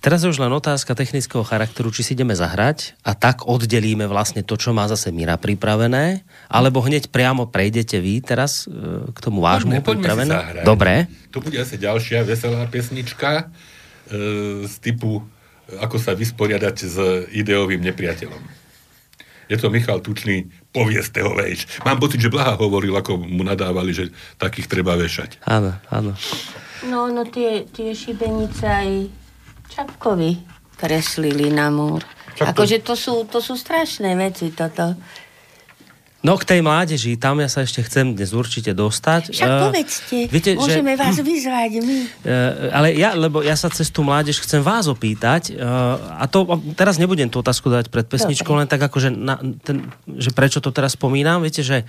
teraz 0.02 0.22
je 0.22 0.28
už 0.30 0.42
len 0.42 0.50
otázka 0.50 0.94
technického 0.94 1.46
charakteru, 1.46 1.94
či 1.94 2.02
si 2.02 2.10
ideme 2.18 2.34
zahrať 2.34 2.98
a 3.06 3.14
tak 3.14 3.46
oddelíme 3.46 4.06
vlastne 4.10 4.42
to, 4.42 4.58
čo 4.58 4.74
má 4.74 4.86
zase 4.90 5.14
Mira 5.14 5.38
pripravené, 5.38 6.26
alebo 6.50 6.82
hneď 6.82 7.10
priamo 7.10 7.50
prejdete 7.50 8.02
vy 8.02 8.22
teraz 8.22 8.66
e, 8.66 9.08
k 9.10 9.18
tomu 9.22 9.42
vášmu 9.42 9.80
poďme, 9.80 9.86
pripravené. 9.86 10.34
Poďme 10.34 10.66
Dobre. 10.66 10.94
To 11.32 11.38
bude 11.40 11.58
asi 11.58 11.78
ďalšia 11.78 12.26
veselá 12.26 12.66
pesnička 12.68 13.50
e, 14.10 14.64
z 14.66 14.74
typu 14.82 15.24
ako 15.80 15.96
sa 15.96 16.12
vysporiadať 16.12 16.76
s 16.84 16.96
ideovým 17.32 17.80
nepriateľom. 17.80 18.42
Je 19.48 19.56
to 19.60 19.68
Michal 19.68 20.00
Tučný, 20.00 20.48
povieste 20.72 21.20
ho 21.20 21.36
vejš. 21.36 21.84
Mám 21.84 22.00
pocit, 22.00 22.24
že 22.24 22.32
Blaha 22.32 22.56
hovoril, 22.56 22.96
ako 22.96 23.20
mu 23.20 23.44
nadávali, 23.44 23.92
že 23.92 24.08
takých 24.40 24.68
treba 24.68 24.96
vešať. 24.96 25.44
Áno, 25.44 25.76
áno. 25.92 26.16
No, 26.88 27.12
no 27.12 27.22
tie, 27.28 27.68
tie 27.68 27.92
šibenice 27.92 28.64
aj 28.64 28.90
Čapkovi 29.72 30.36
kreslili 30.76 31.48
na 31.48 31.72
múr. 31.72 32.04
Čapko... 32.36 32.52
Akože 32.52 32.84
to 32.84 32.94
sú, 32.98 33.24
to 33.24 33.40
sú 33.40 33.56
strašné 33.56 34.12
veci 34.18 34.52
toto. 34.52 34.96
No 36.22 36.38
k 36.38 36.46
tej 36.46 36.60
mládeži, 36.62 37.18
tam 37.18 37.42
ja 37.42 37.50
sa 37.50 37.66
ešte 37.66 37.82
chcem 37.82 38.14
dnes 38.14 38.30
určite 38.30 38.70
dostať. 38.70 39.34
Však 39.34 39.50
uh, 39.50 39.62
povedzte, 39.66 40.18
viete, 40.30 40.54
môžeme 40.54 40.94
že, 40.94 41.00
vás 41.02 41.16
vyzvať 41.34 41.72
my. 41.82 41.98
Uh, 41.98 42.70
ale 42.70 42.94
ja, 42.94 43.18
lebo 43.18 43.42
ja 43.42 43.58
sa 43.58 43.66
cez 43.74 43.90
tú 43.90 44.06
mládež 44.06 44.38
chcem 44.38 44.62
vás 44.62 44.86
opýtať, 44.86 45.50
uh, 45.58 46.22
a 46.22 46.30
to 46.30 46.46
teraz 46.78 47.02
nebudem 47.02 47.26
tú 47.26 47.42
otázku 47.42 47.66
dať 47.66 47.90
pred 47.90 48.06
pesničkou, 48.06 48.54
len 48.54 48.70
tak 48.70 48.86
ako, 48.86 49.02
že, 49.02 49.10
na, 49.10 49.34
ten, 49.66 49.90
že 50.14 50.30
prečo 50.30 50.62
to 50.62 50.70
teraz 50.70 50.94
spomínam, 50.94 51.42
viete, 51.42 51.66
že 51.66 51.82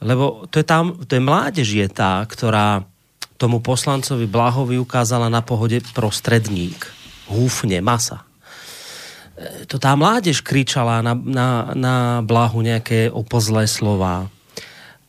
lebo 0.00 0.48
to 0.48 0.64
je 0.64 0.66
tam, 0.66 0.96
to 1.04 1.20
je 1.20 1.22
mládež 1.22 1.68
je 1.68 1.86
tá, 1.92 2.24
ktorá 2.24 2.88
tomu 3.36 3.60
poslancovi 3.60 4.24
Blahovi 4.24 4.80
ukázala 4.80 5.28
na 5.28 5.44
pohode 5.44 5.84
prostredník 5.92 7.03
húfne, 7.28 7.80
masa. 7.80 8.22
E, 9.34 9.66
to 9.66 9.80
tá 9.80 9.96
mládež 9.98 10.40
kričala 10.40 11.02
na, 11.02 11.14
na, 11.14 11.48
na 11.74 11.94
blahu 12.22 12.62
nejaké 12.62 13.10
opozlé 13.10 13.66
slova. 13.66 14.28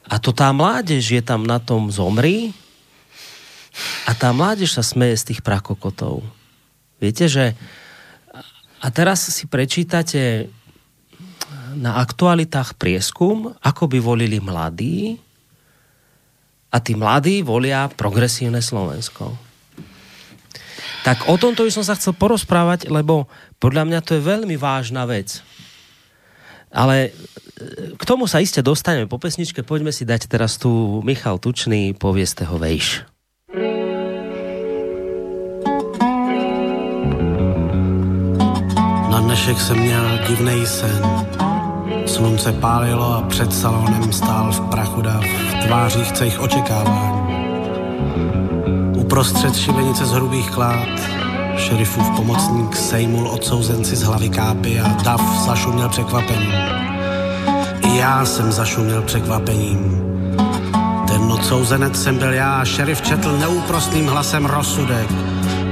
A 0.05 0.15
to 0.21 0.29
tá 0.33 0.53
mládež 0.53 1.17
je 1.17 1.21
tam 1.21 1.45
na 1.45 1.57
tom 1.57 1.89
zomri 1.89 2.53
a 4.05 4.13
tá 4.13 4.31
mládež 4.31 4.77
sa 4.77 4.83
smeje 4.85 5.17
z 5.17 5.33
tých 5.33 5.41
prakokotov. 5.41 6.21
Viete, 7.01 7.27
že 7.27 7.57
a 8.79 8.87
teraz 8.93 9.25
si 9.33 9.49
prečítate 9.49 10.47
na 11.75 11.99
aktualitách 11.99 12.77
prieskum, 12.79 13.51
ako 13.59 13.83
by 13.89 13.97
volili 13.99 14.37
mladí 14.39 15.19
a 16.71 16.77
tí 16.79 16.95
mladí 16.95 17.43
volia 17.43 17.89
progresívne 17.91 18.61
Slovensko. 18.63 19.44
Tak 21.06 21.30
o 21.30 21.38
tomto 21.38 21.61
by 21.61 21.69
som 21.69 21.86
sa 21.86 21.94
chcel 21.94 22.18
porozprávať, 22.18 22.90
lebo 22.90 23.30
podľa 23.61 23.86
mňa 23.86 23.99
to 24.02 24.18
je 24.18 24.26
veľmi 24.26 24.57
vážna 24.57 25.06
vec. 25.06 25.45
Ale 26.73 27.14
e, 27.14 27.94
k 27.94 28.03
tomu 28.10 28.26
sa 28.26 28.41
iste 28.41 28.65
dostaneme 28.65 29.06
po 29.06 29.22
pesničke. 29.22 29.61
Poďme 29.61 29.94
si 29.94 30.02
dať 30.02 30.26
teraz 30.26 30.57
tu 30.57 30.99
Michal 31.06 31.38
Tučný, 31.38 31.94
povieste 31.94 32.49
ho 32.49 32.57
vejš. 32.57 33.06
Na 39.14 39.22
dnešek 39.22 39.61
jsem 39.61 39.77
měl 39.77 40.06
divnej 40.27 40.65
sen. 40.65 41.02
Slunce 42.06 42.53
pálilo 42.53 43.14
a 43.14 43.22
před 43.30 43.53
salonem 43.53 44.14
stál 44.14 44.52
v 44.52 44.69
prachu 44.69 45.02
dav 45.02 45.23
v 45.23 45.53
tvářích 45.65 46.11
cejch 46.11 46.40
očekávání. 46.40 47.36
Uprostřed 49.06 49.56
šibenice 49.56 50.06
z 50.06 50.11
hrubých 50.11 50.52
klád 50.52 50.88
šerifův 51.57 52.10
pomocník 52.15 52.76
sejmul 52.76 53.27
odsouzenci 53.27 53.95
z 53.95 54.03
hlavy 54.03 54.30
kápy 54.30 54.80
a 54.80 54.88
Dav 55.03 55.22
zašuměl 55.45 55.90
překvapením. 55.90 56.52
I 57.82 57.98
já 57.98 58.26
jsem 58.26 58.52
zašuměl 58.52 59.02
překvapením. 59.02 60.02
Ten 61.07 61.22
odsouzenec 61.32 62.03
jsem 62.03 62.18
byl 62.18 62.34
já 62.34 62.65
šerif 62.65 63.02
četl 63.02 63.38
neúprostným 63.38 64.07
hlasem 64.07 64.45
rozsudek. 64.45 65.07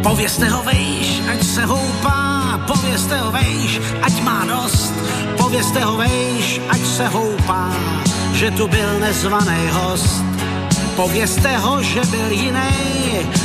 Povězte 0.03 0.49
ho 0.49 0.63
vejš, 0.63 1.21
ať 1.31 1.43
se 1.43 1.65
houpá, 1.65 2.59
povězte 2.67 3.17
ho 3.17 3.31
vejš, 3.31 3.81
ať 4.01 4.21
má 4.21 4.45
dost. 4.45 4.93
Povězte 5.37 5.79
ho 5.79 5.97
vejš, 5.97 6.61
ať 6.69 6.85
se 6.85 7.07
houpá, 7.07 7.73
že 8.33 8.51
tu 8.51 8.67
byl 8.67 8.99
nezvaný 8.99 9.69
host. 9.71 10.23
Povězte 10.95 11.57
ho, 11.57 11.83
že 11.83 12.01
byl 12.11 12.31
jiný, 12.31 12.69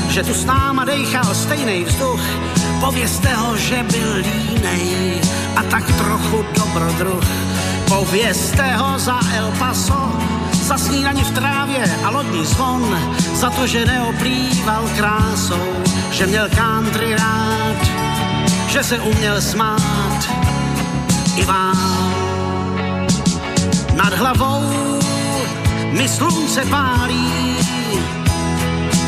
že 0.08 0.22
tu 0.22 0.34
s 0.34 0.44
náma 0.44 0.84
dejchal 0.84 1.34
stejný 1.34 1.84
vzduch. 1.84 2.20
Povězte 2.80 3.34
ho, 3.34 3.56
že 3.56 3.82
byl 3.82 4.14
línej 4.14 5.20
a 5.56 5.62
tak 5.62 5.84
trochu 5.86 6.44
dobrodruh. 6.58 7.24
Povězte 7.88 8.76
ho 8.76 8.98
za 8.98 9.20
El 9.36 9.52
Paso, 9.58 10.12
za 10.52 10.78
snídaní 10.78 11.22
v 11.22 11.30
trávě 11.30 11.84
a 12.04 12.10
lodní 12.10 12.44
zvon, 12.44 12.98
za 13.34 13.50
to, 13.50 13.66
že 13.66 13.84
neoplýval 13.84 14.84
krásou, 14.96 15.68
že 16.10 16.26
měl 16.26 16.48
country 16.48 17.14
rád 17.14 17.98
že 18.68 18.84
se 18.84 18.98
uměl 18.98 19.40
smát 19.40 20.28
i 21.36 21.44
vám. 21.44 22.14
Nad 23.94 24.14
hlavou 24.14 24.97
mi 25.92 26.08
slunce 26.08 26.64
pálí, 26.64 27.56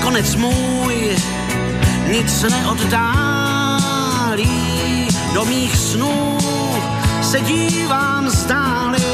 konec 0.02 0.34
můj 0.34 1.16
nic 2.10 2.42
neoddálí. 2.42 3.80
Do 5.34 5.44
mých 5.44 5.76
snů 5.76 6.38
se 7.22 7.40
dívám 7.40 8.30
zdáli 8.30 9.04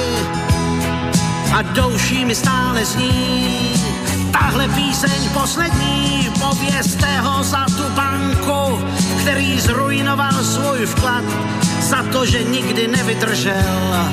a 1.53 1.63
douší 1.63 2.25
mi 2.25 2.35
stále 2.35 2.85
zní 2.85 3.57
tahle 4.33 4.69
píseň 4.69 5.29
poslední, 5.33 6.31
povězte 6.41 7.21
ho 7.21 7.43
za 7.45 7.67
tu 7.67 7.83
banku, 7.95 8.85
který 9.21 9.61
zrujnoval 9.61 10.45
svůj 10.45 10.87
vklad, 10.87 11.25
za 11.81 12.03
to, 12.13 12.27
že 12.27 12.43
nikdy 12.43 12.89
nevydržel 12.89 14.11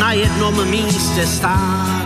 na 0.00 0.12
jednom 0.12 0.68
místě 0.68 1.26
stát. 1.26 1.97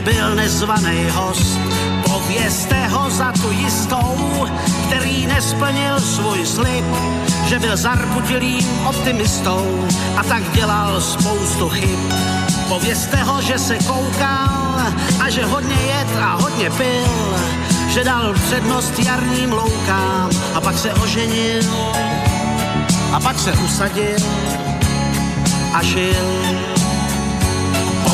Byl 0.00 0.34
nezvaný 0.34 1.06
host. 1.10 1.58
Povězte 2.04 2.86
ho 2.86 3.10
za 3.10 3.32
tu 3.32 3.50
jistou, 3.50 4.46
který 4.86 5.26
nesplnil 5.26 6.00
svůj 6.00 6.46
slib 6.46 6.84
že 7.50 7.58
byl 7.58 7.76
zarputilým 7.76 8.86
optimistou 8.86 9.88
a 10.16 10.22
tak 10.22 10.52
dělal 10.52 11.00
spoustu 11.00 11.68
chyb. 11.68 12.12
Povězte 12.68 13.16
ho, 13.16 13.42
že 13.42 13.58
se 13.58 13.78
koukal 13.78 14.78
a 15.20 15.30
že 15.30 15.44
hodně 15.44 15.74
jet 15.74 16.08
a 16.22 16.34
hodně 16.34 16.70
pil, 16.70 17.38
že 17.88 18.04
dal 18.04 18.34
přednost 18.34 18.98
jarním 18.98 19.52
loukám 19.52 20.30
a 20.54 20.60
pak 20.60 20.78
se 20.78 20.94
oženil 20.94 21.62
a 23.12 23.20
pak 23.20 23.38
se 23.38 23.52
usadil 23.52 24.18
a 25.74 25.82
žil. 25.82 26.69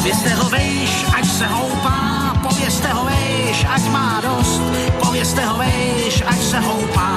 Povězte 0.06 0.34
ho 0.34 0.48
vejš, 0.50 1.04
ať 1.18 1.26
se 1.26 1.46
houpá, 1.46 2.32
povězte 2.42 2.88
ho 2.88 3.04
vejš, 3.04 3.66
ať 3.74 3.88
má 3.88 4.20
dost, 4.22 4.62
povězte 5.04 5.44
ho 5.46 5.58
vejš, 5.58 6.22
ať 6.26 6.42
se 6.42 6.60
houpá, 6.60 7.10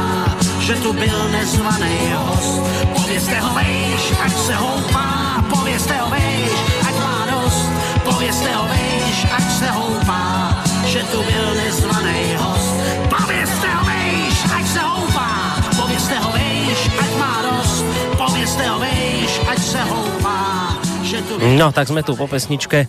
že 0.60 0.76
tu 0.76 0.94
byl 0.94 1.30
nezvaný 1.32 2.14
host. 2.16 2.61
Povězte 2.94 3.40
ho 3.40 3.53
vejš, 3.53 4.14
ať 4.26 4.38
se 4.38 4.56
houpá, 4.56 5.07
povězte 5.49 5.98
ho 5.98 6.10
vejš, 6.10 6.52
ať 6.88 6.95
má 7.03 7.28
dost. 7.32 7.70
Povězte 8.03 8.53
ho 8.56 8.68
vejš, 8.68 9.28
ať 9.38 9.52
se 9.60 9.68
houpá, 9.72 10.57
že 10.86 10.99
tu 11.03 11.24
byl 11.24 11.56
nezvaný 11.56 12.36
host. 12.38 12.74
Povězte 13.10 13.68
ho 13.68 13.86
vejš, 13.86 14.38
ať 14.57 14.68
se 14.68 14.80
houpá, 14.80 15.30
povězte 15.78 16.20
ho 16.20 16.32
vejš, 16.32 16.90
ať 16.99 17.18
má 17.20 17.41
dost. 17.41 17.86
Povězte 18.18 18.68
ho 18.68 18.80
vejš, 18.80 19.41
ať 19.52 19.60
se 19.60 19.84
houpá. 19.84 20.39
No, 21.57 21.73
tak 21.73 21.90
sme 21.90 22.06
tu 22.06 22.14
po 22.14 22.30
pesničke. 22.30 22.86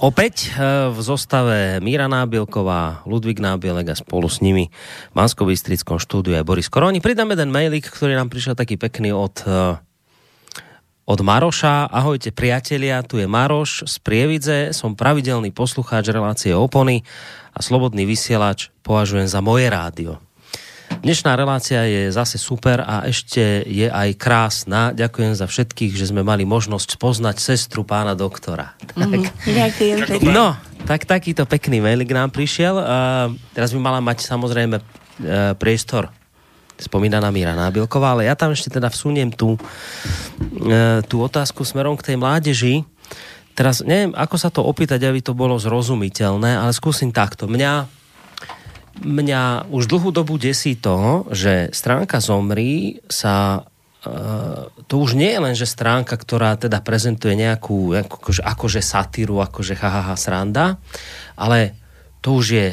Opäť 0.00 0.48
eh, 0.48 0.88
v 0.88 0.98
zostave 1.04 1.76
Míra 1.84 2.08
Nábielková, 2.08 3.04
Ludvík 3.04 3.36
Nábielek 3.36 3.92
a 3.92 4.00
spolu 4.00 4.32
s 4.32 4.40
nimi 4.40 4.72
v 5.12 5.14
mansko 5.14 5.44
štúdiu 6.00 6.40
je 6.40 6.40
Boris 6.40 6.72
Koroni. 6.72 7.04
Pridám 7.04 7.36
jeden 7.36 7.52
mailik, 7.52 7.84
ktorý 7.84 8.16
nám 8.16 8.32
prišiel 8.32 8.56
taký 8.56 8.80
pekný 8.80 9.12
od, 9.12 9.44
eh, 9.44 9.76
od 11.04 11.20
Maroša. 11.20 11.92
Ahojte 11.92 12.32
priatelia, 12.32 13.04
tu 13.04 13.20
je 13.20 13.28
Maroš 13.28 13.92
z 13.92 13.94
Prievidze. 14.00 14.58
Som 14.72 14.96
pravidelný 14.96 15.52
poslucháč 15.52 16.08
relácie 16.08 16.56
Opony 16.56 17.04
a 17.52 17.60
Slobodný 17.60 18.08
vysielač 18.08 18.72
považujem 18.80 19.28
za 19.28 19.44
moje 19.44 19.68
rádio. 19.68 20.16
Dnešná 21.04 21.36
relácia 21.36 21.84
je 21.84 22.08
zase 22.08 22.40
super 22.40 22.80
a 22.80 23.04
ešte 23.04 23.60
je 23.68 23.92
aj 23.92 24.16
krásna. 24.16 24.88
Ďakujem 24.96 25.36
za 25.36 25.44
všetkých, 25.44 26.00
že 26.00 26.08
sme 26.08 26.24
mali 26.24 26.48
možnosť 26.48 26.96
poznať 26.96 27.44
sestru 27.44 27.84
pána 27.84 28.16
doktora. 28.16 28.72
Mm, 28.96 29.28
ďakujem. 29.44 30.24
No, 30.32 30.56
tak 30.88 31.04
takýto 31.04 31.44
pekný 31.44 31.84
mailik 31.84 32.08
nám 32.08 32.32
prišiel. 32.32 32.80
Uh, 32.80 33.36
teraz 33.52 33.76
by 33.76 33.84
mala 33.84 34.00
mať 34.00 34.24
samozrejme 34.24 34.80
uh, 34.80 35.52
priestor 35.60 36.08
spomínaná 36.80 37.28
Míra 37.28 37.52
Nábilková, 37.52 38.16
ale 38.16 38.24
ja 38.24 38.32
tam 38.32 38.56
ešte 38.56 38.72
teda 38.72 38.88
vsuniem 38.88 39.28
tú, 39.28 39.60
uh, 39.60 41.04
tú 41.04 41.20
otázku 41.20 41.68
smerom 41.68 42.00
k 42.00 42.10
tej 42.10 42.16
mládeži. 42.16 42.80
Teraz 43.52 43.84
neviem, 43.84 44.16
ako 44.16 44.40
sa 44.40 44.48
to 44.48 44.64
opýtať, 44.64 45.04
aby 45.04 45.20
to 45.20 45.36
bolo 45.36 45.60
zrozumiteľné, 45.60 46.64
ale 46.64 46.72
skúsim 46.72 47.12
takto. 47.12 47.44
Mňa 47.44 48.03
mňa 49.02 49.72
už 49.74 49.90
dlhú 49.90 50.14
dobu 50.14 50.38
desí 50.38 50.78
to, 50.78 51.26
že 51.34 51.74
stránka 51.74 52.22
Zomri 52.22 53.02
sa 53.10 53.66
Uh, 54.04 54.68
to 54.84 55.00
už 55.00 55.16
nie 55.16 55.32
je 55.32 55.40
len, 55.40 55.56
že 55.56 55.64
stránka, 55.64 56.20
ktorá 56.20 56.60
teda 56.60 56.84
prezentuje 56.84 57.32
nejakú 57.40 57.96
akože, 58.04 58.44
akože 58.44 58.84
satíru, 58.84 59.40
akože 59.40 59.72
hahaha 59.80 60.12
sranda, 60.12 60.76
ale 61.40 61.72
to 62.20 62.36
už 62.36 62.46
je, 62.52 62.68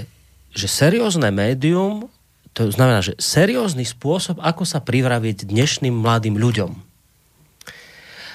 že 0.51 0.67
seriózne 0.67 1.31
médium, 1.31 2.11
to 2.51 2.67
znamená, 2.67 2.99
že 2.99 3.15
seriózny 3.15 3.87
spôsob, 3.87 4.43
ako 4.43 4.67
sa 4.67 4.83
privraviť 4.83 5.47
dnešným 5.47 6.03
mladým 6.03 6.35
ľuďom. 6.35 6.71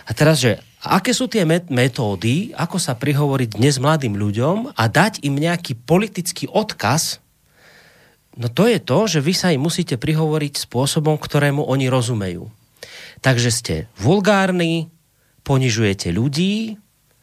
A 0.08 0.10
teraz, 0.16 0.40
že 0.40 0.64
aké 0.80 1.12
sú 1.12 1.28
tie 1.28 1.44
metódy, 1.68 2.56
ako 2.56 2.80
sa 2.80 2.96
prihovoriť 2.96 3.60
dnes 3.60 3.76
mladým 3.76 4.16
ľuďom 4.16 4.72
a 4.72 4.82
dať 4.88 5.20
im 5.20 5.36
nejaký 5.36 5.76
politický 5.84 6.48
odkaz, 6.48 7.20
No 8.36 8.52
to 8.52 8.68
je 8.68 8.76
to, 8.76 9.08
že 9.08 9.24
vy 9.24 9.32
sa 9.32 9.48
im 9.48 9.64
musíte 9.64 9.96
prihovoriť 9.96 10.68
spôsobom, 10.68 11.16
ktorému 11.16 11.64
oni 11.64 11.88
rozumejú. 11.88 12.52
Takže 13.24 13.48
ste 13.48 13.74
vulgárni, 13.96 14.92
ponižujete 15.40 16.12
ľudí 16.12 16.76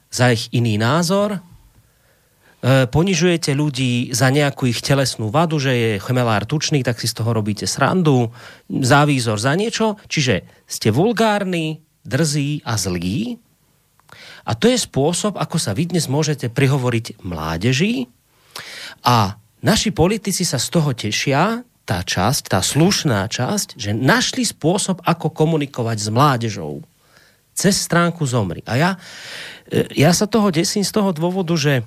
za 0.10 0.34
ich 0.34 0.50
iný 0.50 0.82
názor, 0.82 1.38
e, 1.38 2.90
ponižujete 2.90 3.54
ľudí 3.54 4.10
za 4.10 4.34
nejakú 4.34 4.66
ich 4.66 4.82
telesnú 4.82 5.30
vadu, 5.30 5.62
že 5.62 5.72
je 5.78 5.92
chmelár 6.02 6.50
tučný, 6.50 6.82
tak 6.82 6.98
si 6.98 7.06
z 7.06 7.22
toho 7.22 7.30
robíte 7.30 7.70
srandu, 7.70 8.34
závízor 8.66 9.38
za 9.38 9.54
niečo, 9.54 10.02
čiže 10.10 10.50
ste 10.66 10.90
vulgárni, 10.90 11.86
drzí 12.02 12.66
a 12.66 12.74
zlí. 12.74 13.38
A 14.50 14.58
to 14.58 14.66
je 14.66 14.82
spôsob, 14.82 15.38
ako 15.38 15.62
sa 15.62 15.78
vy 15.78 15.94
dnes 15.94 16.10
môžete 16.10 16.50
prihovoriť 16.50 17.22
mládeži 17.22 18.10
a 19.06 19.38
naši 19.64 19.90
politici 19.96 20.44
sa 20.44 20.60
z 20.60 20.68
toho 20.70 20.92
tešia, 20.92 21.64
tá 21.84 22.00
časť, 22.04 22.52
tá 22.52 22.60
slušná 22.64 23.28
časť, 23.28 23.76
že 23.76 23.92
našli 23.92 24.48
spôsob, 24.48 25.04
ako 25.04 25.32
komunikovať 25.32 25.98
s 26.00 26.10
mládežou. 26.12 26.84
Cez 27.54 27.80
stránku 27.80 28.24
Zomri. 28.26 28.64
A 28.66 28.74
ja, 28.76 28.92
e, 29.70 29.88
ja 29.96 30.12
sa 30.16 30.28
toho 30.28 30.50
desím 30.50 30.82
z 30.82 30.92
toho 30.92 31.14
dôvodu, 31.14 31.54
že 31.54 31.86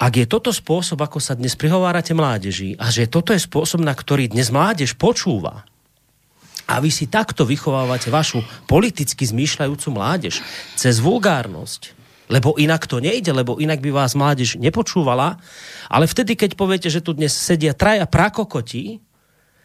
ak 0.00 0.12
je 0.16 0.26
toto 0.28 0.48
spôsob, 0.48 0.96
ako 1.02 1.20
sa 1.20 1.36
dnes 1.36 1.52
prihovárate 1.56 2.16
mládeži 2.16 2.76
a 2.80 2.88
že 2.88 3.10
toto 3.10 3.36
je 3.36 3.40
spôsob, 3.42 3.84
na 3.84 3.92
ktorý 3.92 4.32
dnes 4.32 4.48
mládež 4.48 4.96
počúva 4.96 5.68
a 6.70 6.78
vy 6.78 6.94
si 6.94 7.10
takto 7.10 7.42
vychovávate 7.42 8.14
vašu 8.14 8.46
politicky 8.70 9.26
zmýšľajúcu 9.26 9.88
mládež 9.90 10.38
cez 10.78 11.02
vulgárnosť, 11.02 11.98
lebo 12.30 12.54
inak 12.54 12.86
to 12.86 13.02
nejde, 13.02 13.34
lebo 13.34 13.58
inak 13.58 13.82
by 13.82 13.90
vás 13.90 14.14
mládež 14.14 14.56
nepočúvala. 14.56 15.42
Ale 15.90 16.06
vtedy, 16.06 16.38
keď 16.38 16.54
poviete, 16.54 16.86
že 16.86 17.02
tu 17.02 17.10
dnes 17.12 17.34
sedia 17.34 17.74
traja 17.74 18.06
prakokoti, 18.06 19.02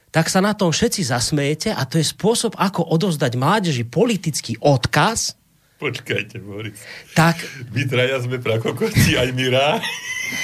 tak 0.09 0.27
sa 0.33 0.41
na 0.41 0.57
tom 0.57 0.73
všetci 0.73 1.05
zasmejete 1.05 1.69
a 1.69 1.85
to 1.85 2.01
je 2.01 2.05
spôsob, 2.09 2.57
ako 2.57 2.81
odovzdať 2.89 3.37
mládeži 3.37 3.83
politický 3.85 4.57
odkaz, 4.57 5.37
Počkajte, 5.75 6.39
Boris. 6.39 6.79
Tak... 7.19 7.35
My 7.75 7.83
traja 7.83 8.23
sme 8.23 8.39
prakokoti, 8.39 9.19
aj 9.19 9.35
my 9.35 9.45
rá. 9.51 9.75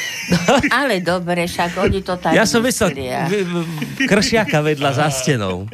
Ale 0.84 1.00
dobre, 1.00 1.48
však 1.48 1.72
oni 1.80 2.04
to 2.04 2.20
tak 2.20 2.36
Ja 2.36 2.44
som 2.44 2.60
myslel 2.68 2.92
kršiaka 4.12 4.60
vedľa 4.60 4.92
za 4.92 5.08
stenou. 5.08 5.72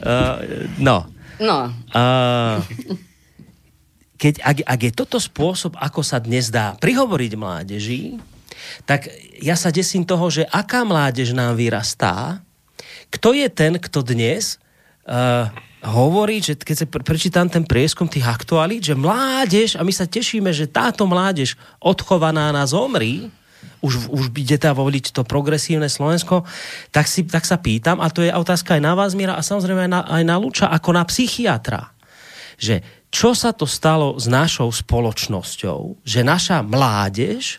Uh, 0.00 0.64
no. 0.80 1.04
No, 1.40 1.72
Uh, 1.92 2.60
keď, 4.20 4.44
ak, 4.44 4.56
ak 4.68 4.80
je 4.84 4.92
toto 4.92 5.16
spôsob, 5.16 5.80
ako 5.80 6.04
sa 6.04 6.20
dnes 6.20 6.52
dá 6.52 6.76
prihovoriť 6.76 7.32
mládeži, 7.40 8.20
tak 8.84 9.08
ja 9.40 9.56
sa 9.56 9.72
desím 9.72 10.04
toho, 10.04 10.28
že 10.28 10.44
aká 10.52 10.84
mládež 10.84 11.32
nám 11.32 11.56
vyrastá, 11.56 12.44
kto 13.08 13.32
je 13.32 13.48
ten, 13.48 13.80
kto 13.80 14.04
dnes 14.04 14.60
uh, 15.08 15.48
hovorí, 15.80 16.44
že 16.44 16.52
keď 16.52 16.76
sa 16.76 16.86
pre- 16.86 17.04
prečítam 17.04 17.48
ten 17.48 17.64
prieskum 17.64 18.04
tých 18.04 18.28
aktualít, 18.28 18.92
že 18.92 18.94
mládež, 18.94 19.80
a 19.80 19.82
my 19.82 19.90
sa 19.90 20.04
tešíme, 20.04 20.52
že 20.52 20.68
táto 20.68 21.08
mládež 21.08 21.56
odchovaná 21.80 22.52
na 22.52 22.68
zomri, 22.68 23.32
už, 23.80 24.12
už 24.12 24.28
ide 24.36 24.60
teda 24.60 24.76
voliť 24.76 25.16
to 25.16 25.24
progresívne 25.24 25.88
Slovensko, 25.88 26.44
tak, 26.92 27.08
si, 27.08 27.24
tak 27.24 27.48
sa 27.48 27.56
pýtam, 27.56 27.96
a 28.04 28.12
to 28.12 28.20
je 28.20 28.28
otázka 28.28 28.76
aj 28.76 28.82
na 28.84 28.92
vás, 28.92 29.16
Mira, 29.16 29.40
a 29.40 29.42
samozrejme 29.44 29.88
aj 29.88 29.90
na, 29.90 30.00
aj 30.04 30.22
na 30.28 30.36
Luča, 30.36 30.68
ako 30.68 30.92
na 30.92 31.04
psychiatra, 31.08 31.88
že 32.60 32.84
čo 33.10 33.34
sa 33.34 33.50
to 33.50 33.66
stalo 33.66 34.14
s 34.16 34.30
našou 34.30 34.70
spoločnosťou, 34.70 36.06
že 36.06 36.22
naša 36.22 36.62
mládež 36.62 37.58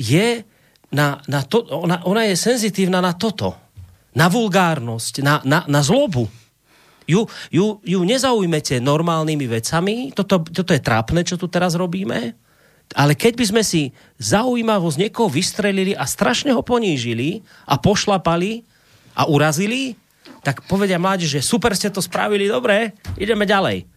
je 0.00 0.42
na, 0.90 1.20
na 1.28 1.44
to, 1.44 1.62
ona, 1.68 2.00
ona 2.08 2.24
je 2.24 2.40
senzitívna 2.40 3.04
na 3.04 3.12
toto, 3.12 3.52
na 4.16 4.32
vulgárnosť, 4.32 5.14
na, 5.22 5.44
na, 5.44 5.62
na 5.68 5.80
zlobu. 5.84 6.26
Ju, 7.04 7.28
ju, 7.52 7.78
ju 7.84 8.00
nezaujmete 8.00 8.80
normálnymi 8.80 9.46
vecami, 9.60 9.96
toto, 10.16 10.40
toto 10.40 10.72
je 10.72 10.82
trápne, 10.82 11.20
čo 11.20 11.36
tu 11.36 11.46
teraz 11.46 11.76
robíme, 11.76 12.34
ale 12.96 13.14
keď 13.14 13.32
by 13.38 13.44
sme 13.54 13.62
si 13.62 13.94
zaujímavosť 14.18 14.98
niekoho 14.98 15.30
vystrelili 15.30 15.94
a 15.94 16.08
strašne 16.08 16.50
ho 16.50 16.62
ponížili 16.62 17.44
a 17.68 17.78
pošlapali 17.78 18.66
a 19.14 19.30
urazili, 19.30 19.94
tak 20.42 20.64
povedia 20.66 20.98
mládež, 20.98 21.38
že 21.38 21.44
super 21.44 21.70
ste 21.76 21.92
to 21.92 22.02
spravili, 22.02 22.50
dobre, 22.50 22.96
ideme 23.20 23.46
ďalej. 23.46 23.89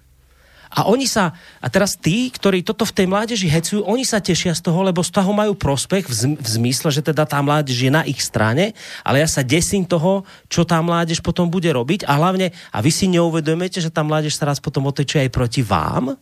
A 0.74 0.90
oni 0.90 1.06
sa, 1.06 1.38
a 1.62 1.68
teraz 1.70 1.94
tí, 1.94 2.34
ktorí 2.34 2.66
toto 2.66 2.82
v 2.82 2.98
tej 2.98 3.06
mládeži 3.06 3.45
hecujú, 3.45 3.86
oni 3.86 4.02
sa 4.02 4.18
tešia 4.18 4.58
z 4.58 4.66
toho, 4.66 4.82
lebo 4.82 5.06
z 5.06 5.14
toho 5.14 5.30
majú 5.30 5.54
prospech 5.54 6.10
v, 6.10 6.14
zm- 6.14 6.38
v 6.41 6.48
zmysle, 6.50 6.90
že 6.90 7.06
teda 7.06 7.30
tá 7.30 7.38
mládež 7.45 7.78
je 7.78 7.94
na 7.94 8.02
ich 8.10 8.18
strane, 8.26 8.74
ale 9.06 9.22
ja 9.22 9.30
sa 9.30 9.45
desím 9.45 9.86
toho, 9.86 10.26
čo 10.50 10.66
tá 10.66 10.82
mládež 10.82 11.22
potom 11.22 11.45
bude 11.45 11.70
robiť 11.70 12.10
a 12.10 12.18
hlavne, 12.18 12.50
a 12.74 12.78
vy 12.82 12.90
si 12.90 13.06
neuvedomujete, 13.06 13.86
že 13.86 13.94
tá 13.94 14.02
mládež 14.02 14.34
sa 14.34 14.50
raz 14.50 14.58
potom 14.58 14.90
otečuje 14.90 15.30
aj 15.30 15.32
proti 15.32 15.62
vám. 15.62 16.18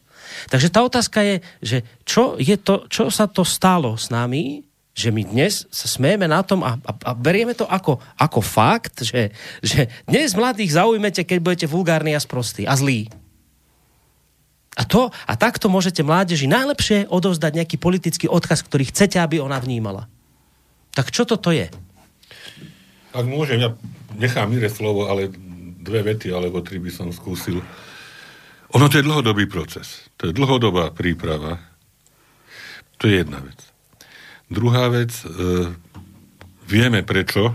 Takže 0.51 0.67
tá 0.67 0.83
otázka 0.83 1.23
je, 1.23 1.35
že 1.63 1.77
čo, 2.03 2.35
je 2.35 2.59
to, 2.59 2.91
čo 2.91 3.07
sa 3.07 3.31
to 3.31 3.47
stalo 3.47 3.95
s 3.95 4.11
nami, 4.11 4.67
že 4.91 5.07
my 5.15 5.23
dnes 5.23 5.63
sa 5.71 5.87
smejeme 5.87 6.27
na 6.27 6.43
tom 6.43 6.67
a, 6.67 6.75
a, 6.75 6.91
a 6.91 7.11
berieme 7.15 7.55
to 7.55 7.63
ako, 7.63 8.03
ako 8.19 8.43
fakt, 8.43 9.07
že, 9.07 9.31
že 9.63 9.87
dnes 10.03 10.35
mladých 10.35 10.75
zaujmete, 10.75 11.23
keď 11.23 11.37
budete 11.39 11.67
vulgárni 11.71 12.11
a 12.11 12.19
sprostí 12.19 12.67
a 12.67 12.75
zlí. 12.75 13.07
A, 14.81 14.83
to, 14.89 15.13
a 15.13 15.33
takto 15.37 15.69
môžete 15.69 16.01
mládeži 16.01 16.49
najlepšie 16.49 17.05
odovzdať 17.05 17.51
nejaký 17.53 17.77
politický 17.77 18.25
odkaz, 18.25 18.65
ktorý 18.65 18.89
chcete, 18.89 19.21
aby 19.21 19.37
ona 19.37 19.61
vnímala. 19.61 20.09
Tak 20.97 21.13
čo 21.13 21.29
toto 21.29 21.53
je? 21.53 21.69
Ak 23.13 23.25
môžem, 23.29 23.61
ja 23.61 23.69
nechám 24.17 24.49
Mire 24.49 24.73
slovo, 24.73 25.05
ale 25.05 25.29
dve 25.85 26.01
vety 26.01 26.33
alebo 26.33 26.65
tri 26.65 26.81
by 26.81 26.89
som 26.89 27.13
skúsil. 27.13 27.61
Ono 28.73 28.85
to 28.89 28.97
je 28.97 29.05
dlhodobý 29.05 29.45
proces. 29.45 30.09
To 30.17 30.31
je 30.31 30.33
dlhodobá 30.33 30.89
príprava. 30.89 31.61
To 32.97 33.05
je 33.05 33.21
jedna 33.21 33.37
vec. 33.45 33.59
Druhá 34.49 34.89
vec, 34.89 35.13
e, 35.13 35.23
vieme 36.65 37.05
prečo, 37.05 37.53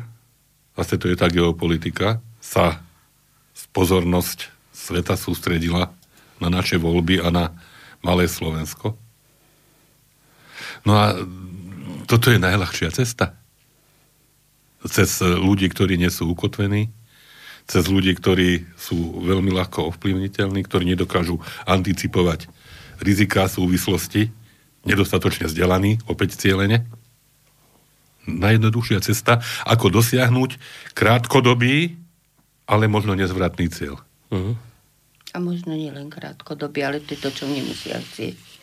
vlastne 0.79 1.01
to 1.03 1.11
je 1.11 1.17
tá 1.19 1.27
geopolitika, 1.27 2.23
sa 2.39 2.85
pozornosť 3.73 4.53
sveta 4.77 5.17
sústredila 5.17 5.96
na 6.43 6.49
naše 6.53 6.77
voľby 6.77 7.23
a 7.23 7.29
na 7.33 7.45
malé 8.05 8.29
Slovensko. 8.29 8.95
No 10.87 10.93
a 10.95 11.19
toto 12.07 12.31
je 12.31 12.39
najľahšia 12.39 12.95
cesta 12.95 13.35
cez 14.87 15.19
ľudí, 15.19 15.67
ktorí 15.67 15.99
nie 15.99 16.13
sú 16.13 16.31
ukotvení, 16.31 16.95
cez 17.67 17.91
ľudí, 17.91 18.15
ktorí 18.15 18.63
sú 18.79 19.27
veľmi 19.27 19.51
ľahko 19.51 19.91
ovplyvniteľní, 19.95 20.63
ktorí 20.63 20.87
nedokážu 20.87 21.43
anticipovať 21.67 22.47
rizika 23.03 23.51
súvislosti, 23.51 24.31
nedostatočne 24.87 25.51
vzdelaní, 25.51 25.99
opäť 26.07 26.39
cieľene. 26.39 26.87
Najjednoduchšia 28.27 29.03
cesta, 29.03 29.43
ako 29.67 29.99
dosiahnuť 29.99 30.59
krátkodobý, 30.95 31.99
ale 32.67 32.85
možno 32.87 33.19
nezvratný 33.19 33.71
cieľ. 33.71 33.99
Uh-huh. 34.31 34.55
A 35.37 35.39
možno 35.39 35.77
nie 35.77 35.93
len 35.93 36.09
krátkodobie, 36.09 36.81
ale 36.81 37.05
to 37.05 37.13
je 37.13 37.21
to, 37.21 37.29
čo 37.29 37.45
nemusia 37.45 38.01
chcieť. 38.01 38.57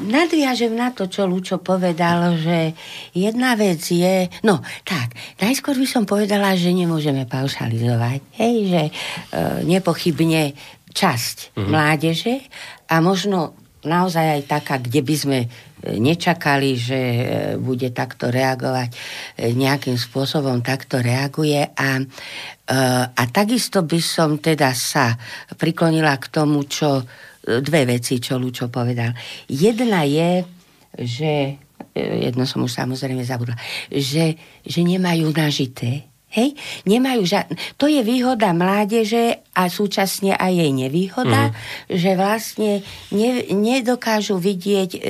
Nadviažem 0.00 0.72
na 0.72 0.88
to, 0.96 1.04
čo 1.12 1.28
Lučo 1.28 1.60
povedal, 1.60 2.40
že 2.40 2.72
jedna 3.12 3.52
vec 3.58 3.84
je... 3.84 4.32
No, 4.40 4.64
tak, 4.88 5.12
najskôr 5.36 5.76
by 5.76 5.88
som 5.88 6.08
povedala, 6.08 6.56
že 6.56 6.72
nemôžeme 6.72 7.28
paušalizovať. 7.28 8.24
Hej, 8.40 8.56
že 8.72 8.82
e, 8.88 8.92
nepochybne 9.68 10.56
časť 10.96 11.36
uh-huh. 11.52 11.68
mládeže 11.68 12.40
a 12.88 13.04
možno 13.04 13.52
naozaj 13.84 14.40
aj 14.40 14.42
taká, 14.48 14.76
kde 14.80 15.00
by 15.04 15.14
sme 15.16 15.38
nečakali, 15.84 16.76
že 16.76 17.00
e, 17.00 17.24
bude 17.56 17.88
takto 17.96 18.28
reagovať, 18.28 18.88
e, 18.92 18.96
nejakým 19.56 19.96
spôsobom 19.96 20.60
takto 20.60 21.00
reaguje 21.00 21.64
a, 21.64 21.90
a 23.10 23.22
takisto 23.34 23.82
by 23.82 23.98
som 23.98 24.38
teda 24.38 24.70
sa 24.76 25.18
priklonila 25.58 26.14
k 26.22 26.30
tomu, 26.30 26.62
čo 26.70 27.02
dve 27.42 27.82
veci, 27.82 28.22
čo 28.22 28.38
Lučo 28.38 28.70
povedal. 28.70 29.10
Jedna 29.50 30.06
je, 30.06 30.46
že 30.94 31.58
jedno 31.98 32.46
som 32.46 32.62
už 32.62 32.70
samozrejme 32.70 33.26
zabudla, 33.26 33.58
že, 33.90 34.38
že 34.62 34.80
nemajú 34.86 35.34
nažité 35.34 36.10
Hej, 36.30 36.54
nemajú 36.86 37.26
žiadne... 37.26 37.58
To 37.74 37.90
je 37.90 38.06
výhoda 38.06 38.54
mládeže 38.54 39.42
a 39.50 39.66
súčasne 39.66 40.38
aj 40.38 40.62
jej 40.62 40.70
nevýhoda, 40.70 41.50
mm. 41.50 41.54
že 41.90 42.10
vlastne 42.14 42.70
ne, 43.10 43.50
nedokážu 43.50 44.38
vidieť, 44.38 44.90
e, 44.94 45.00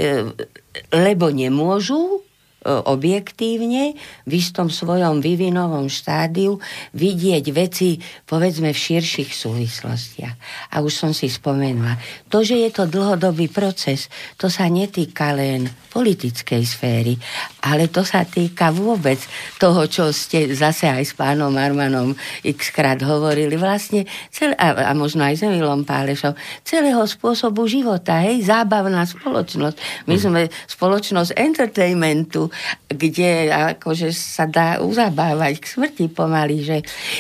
lebo 0.95 1.31
nemôžu 1.31 2.23
objektívne 2.65 3.97
v 4.29 4.33
istom 4.37 4.69
svojom 4.69 5.25
vyvinovom 5.25 5.89
štádiu 5.89 6.61
vidieť 6.93 7.45
veci, 7.57 7.97
povedzme, 8.29 8.77
v 8.77 8.83
širších 8.85 9.33
súvislostiach. 9.33 10.37
A 10.77 10.85
už 10.85 10.93
som 10.93 11.13
si 11.17 11.33
spomenula. 11.33 11.97
To, 12.29 12.45
že 12.45 12.61
je 12.61 12.71
to 12.71 12.85
dlhodobý 12.85 13.49
proces, 13.49 14.13
to 14.37 14.53
sa 14.53 14.69
netýka 14.69 15.33
len 15.33 15.73
politickej 15.91 16.63
sféry, 16.63 17.19
ale 17.67 17.91
to 17.91 18.07
sa 18.07 18.23
týka 18.23 18.71
vôbec 18.71 19.19
toho, 19.59 19.85
čo 19.91 20.15
ste 20.15 20.55
zase 20.55 20.87
aj 20.87 21.05
s 21.05 21.13
pánom 21.19 21.53
Armanom 21.59 22.15
x 22.47 22.71
krát 22.71 23.03
hovorili, 23.03 23.59
vlastne 23.59 24.07
celé, 24.31 24.55
a, 24.57 24.89
a 24.89 24.93
možno 24.95 25.27
aj 25.27 25.35
s 25.37 25.43
Emilom 25.45 25.83
Pálešom, 25.83 26.39
celého 26.63 27.03
spôsobu 27.05 27.67
života, 27.67 28.23
hej, 28.23 28.47
zábavná 28.47 29.03
spoločnosť. 29.05 30.07
My 30.07 30.17
sme 30.17 30.41
spoločnosť 30.71 31.35
entertainmentu, 31.35 32.49
kde 32.87 33.51
akože 33.51 34.15
sa 34.15 34.47
dá 34.47 34.79
uzabávať 34.79 35.59
k 35.59 35.67
smrti 35.67 36.07
pomaly, 36.09 36.63
že 36.63 36.77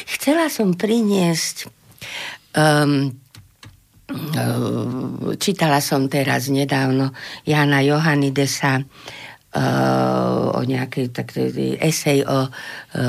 chcela 0.06 0.46
som 0.46 0.78
priniesť 0.78 1.66
um, 2.54 3.12
čítala 5.38 5.78
som 5.80 6.06
teraz 6.10 6.50
nedávno 6.50 7.14
Jana 7.46 7.82
Johannidesa 7.82 8.80
uh, 8.80 10.56
o 10.56 10.60
nejakej 10.62 11.06
tak, 11.14 11.34
esej 11.80 12.26
o 12.26 12.46
uh, 12.46 12.50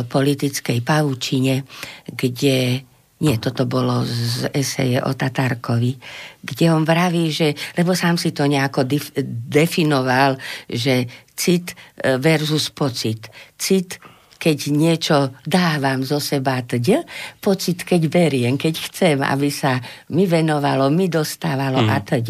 politickej 0.06 0.82
pavučine, 0.82 1.65
kde 2.10 2.86
nie, 3.22 3.38
toto 3.38 3.69
bolo 3.69 4.02
z 4.02 4.49
eseje 4.49 4.98
o 4.98 5.14
Tatárkovi, 5.14 5.94
kde 6.41 6.73
on 6.73 6.82
vraví, 6.82 7.30
že, 7.30 7.53
lebo 7.78 7.94
sám 7.94 8.18
si 8.18 8.34
to 8.34 8.49
nejako 8.49 8.82
dif, 8.82 9.14
definoval, 9.45 10.41
že 10.65 11.06
cit 11.38 11.78
versus 12.18 12.73
pocit. 12.73 13.30
Cit 13.61 14.01
keď 14.41 14.57
niečo 14.73 15.38
dávam 15.45 16.01
zo 16.01 16.18
seba 16.18 16.65
tď, 16.65 17.05
pocit, 17.38 17.85
keď 17.85 18.01
beriem, 18.09 18.57
keď 18.57 18.89
chcem, 18.89 19.18
aby 19.22 19.53
sa 19.53 19.77
mi 20.09 20.26
venovalo, 20.26 20.89
mi 20.89 21.05
dostávalo 21.05 21.85
mm. 21.85 21.89
a 21.93 21.97
tď. 22.01 22.30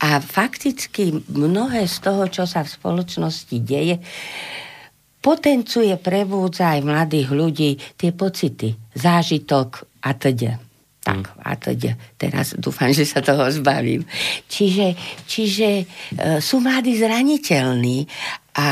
A 0.00 0.24
fakticky 0.24 1.12
mnohé 1.28 1.84
z 1.84 1.96
toho, 2.00 2.32
čo 2.32 2.48
sa 2.48 2.64
v 2.64 2.72
spoločnosti 2.72 3.56
deje, 3.60 4.00
potencuje, 5.20 5.92
prebúdza 6.00 6.72
aj 6.72 6.80
mladých 6.80 7.28
ľudí 7.28 7.70
tie 8.00 8.16
pocity, 8.16 8.72
zážitok 8.96 9.84
a 10.08 10.16
tď. 10.16 10.64
Tak, 11.08 11.40
a 11.40 11.56
to 11.56 11.72
ide. 11.72 11.96
Teraz 12.20 12.52
dúfam, 12.60 12.92
že 12.92 13.08
sa 13.08 13.24
toho 13.24 13.48
zbavím. 13.48 14.04
Čiže, 14.44 14.92
čiže 15.24 15.68
e, 15.80 15.84
sú 16.36 16.60
mladí 16.60 17.00
zraniteľní 17.00 18.04
a, 18.58 18.70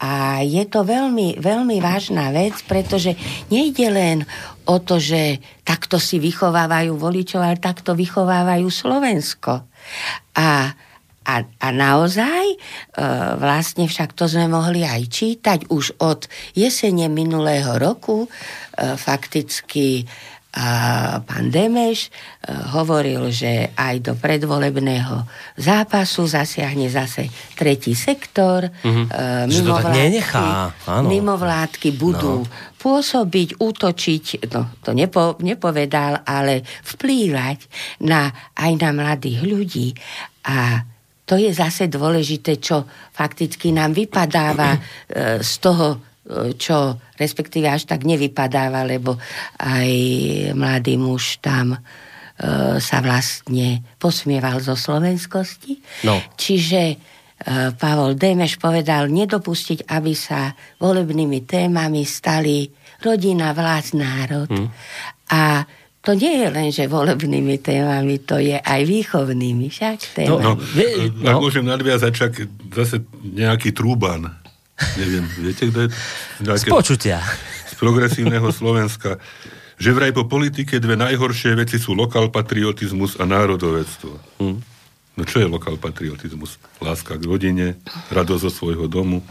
a 0.00 0.12
je 0.40 0.64
to 0.64 0.80
veľmi, 0.80 1.36
veľmi 1.36 1.76
vážna 1.84 2.32
vec, 2.32 2.56
pretože 2.64 3.12
nejde 3.52 3.92
len 3.92 4.18
o 4.64 4.80
to, 4.80 4.96
že 4.96 5.44
takto 5.60 6.00
si 6.00 6.16
vychovávajú 6.16 6.96
voličov, 6.96 7.44
ale 7.44 7.60
takto 7.60 7.92
vychovávajú 7.92 8.64
Slovensko. 8.72 9.68
A, 10.40 10.72
a, 11.28 11.34
a 11.44 11.68
naozaj, 11.68 12.44
e, 12.48 12.56
vlastne 13.36 13.84
však 13.84 14.16
to 14.16 14.24
sme 14.24 14.48
mohli 14.48 14.88
aj 14.88 15.04
čítať 15.04 15.58
už 15.68 16.00
od 16.00 16.24
jesene 16.56 17.12
minulého 17.12 17.76
roku, 17.76 18.24
e, 18.24 18.28
fakticky 18.96 20.08
pán 21.20 21.52
Demeš 21.52 22.08
e, 22.08 22.10
hovoril, 22.72 23.28
že 23.28 23.76
aj 23.76 24.00
do 24.00 24.12
predvolebného 24.16 25.28
zápasu 25.60 26.24
zasiahne 26.24 26.88
zase 26.88 27.28
tretí 27.52 27.92
sektor. 27.92 28.64
Mm-hmm. 28.64 29.52
mimovládky, 29.52 30.46
mimovládky 31.04 31.88
budú 31.92 32.42
no. 32.42 32.48
pôsobiť, 32.80 33.60
útočiť, 33.60 34.24
no 34.56 34.80
to 34.80 34.96
nepo, 34.96 35.36
nepovedal, 35.44 36.24
ale 36.24 36.64
vplývať 36.64 37.58
na, 38.08 38.32
aj 38.56 38.72
na 38.80 38.90
mladých 38.96 39.40
ľudí. 39.44 39.88
A 40.48 40.80
to 41.26 41.34
je 41.36 41.50
zase 41.50 41.90
dôležité, 41.90 42.62
čo 42.62 42.86
fakticky 43.12 43.74
nám 43.74 43.92
vypadáva 43.92 44.72
e, 44.72 44.80
z 45.42 45.52
toho 45.58 46.05
čo 46.58 46.98
respektíve 47.16 47.70
až 47.70 47.86
tak 47.86 48.02
nevypadáva, 48.02 48.82
lebo 48.82 49.14
aj 49.62 49.90
mladý 50.58 50.98
muž 50.98 51.38
tam 51.38 51.74
e, 51.74 51.78
sa 52.82 52.98
vlastne 52.98 53.86
posmieval 53.96 54.58
zo 54.58 54.74
slovenskosti. 54.74 55.78
No. 56.02 56.18
Čiže 56.34 56.82
e, 56.90 56.96
Pavol 57.78 58.18
Demeš 58.18 58.58
povedal 58.58 59.06
nedopustiť, 59.06 59.86
aby 59.86 60.12
sa 60.18 60.50
volebnými 60.82 61.46
témami 61.46 62.02
stali 62.02 62.66
rodina, 63.06 63.54
vlast, 63.54 63.94
národ. 63.94 64.50
Hmm. 64.50 64.68
A 65.30 65.62
to 66.02 66.14
nie 66.14 66.38
je 66.38 66.48
len, 66.54 66.68
že 66.70 66.86
volebnými 66.86 67.58
témami, 67.58 68.22
to 68.22 68.38
je 68.38 68.54
aj 68.54 68.80
výchovnými 68.86 69.66
však 69.66 70.22
témami. 70.22 70.42
No, 70.42 70.54
no, 70.54 71.22
no. 71.22 71.26
Ak 71.26 71.42
môžem 71.42 71.66
nadviazať, 71.66 72.12
čak 72.14 72.32
zase 72.70 73.02
nejaký 73.22 73.74
trúban 73.74 74.45
neviem, 74.96 75.24
viete, 75.40 75.68
kto 75.68 75.78
je 75.84 75.88
to? 75.88 75.96
Z 76.56 76.64
počutia. 76.68 77.24
Z 77.68 77.74
progresívneho 77.80 78.48
Slovenska. 78.52 79.16
Že 79.76 79.90
vraj 79.92 80.12
po 80.16 80.24
politike 80.24 80.80
dve 80.80 80.96
najhoršie 80.96 81.52
veci 81.56 81.76
sú 81.76 81.92
lokal 81.92 82.32
patriotizmus 82.32 83.20
a 83.20 83.28
národovectvo. 83.28 84.12
Hmm. 84.40 84.64
No 85.16 85.22
čo 85.24 85.40
je 85.40 85.48
lokal 85.48 85.76
patriotizmus? 85.80 86.60
Láska 86.80 87.16
k 87.16 87.24
rodine, 87.24 87.80
radosť 88.12 88.42
zo 88.48 88.52
svojho 88.52 88.88
domu, 88.88 89.24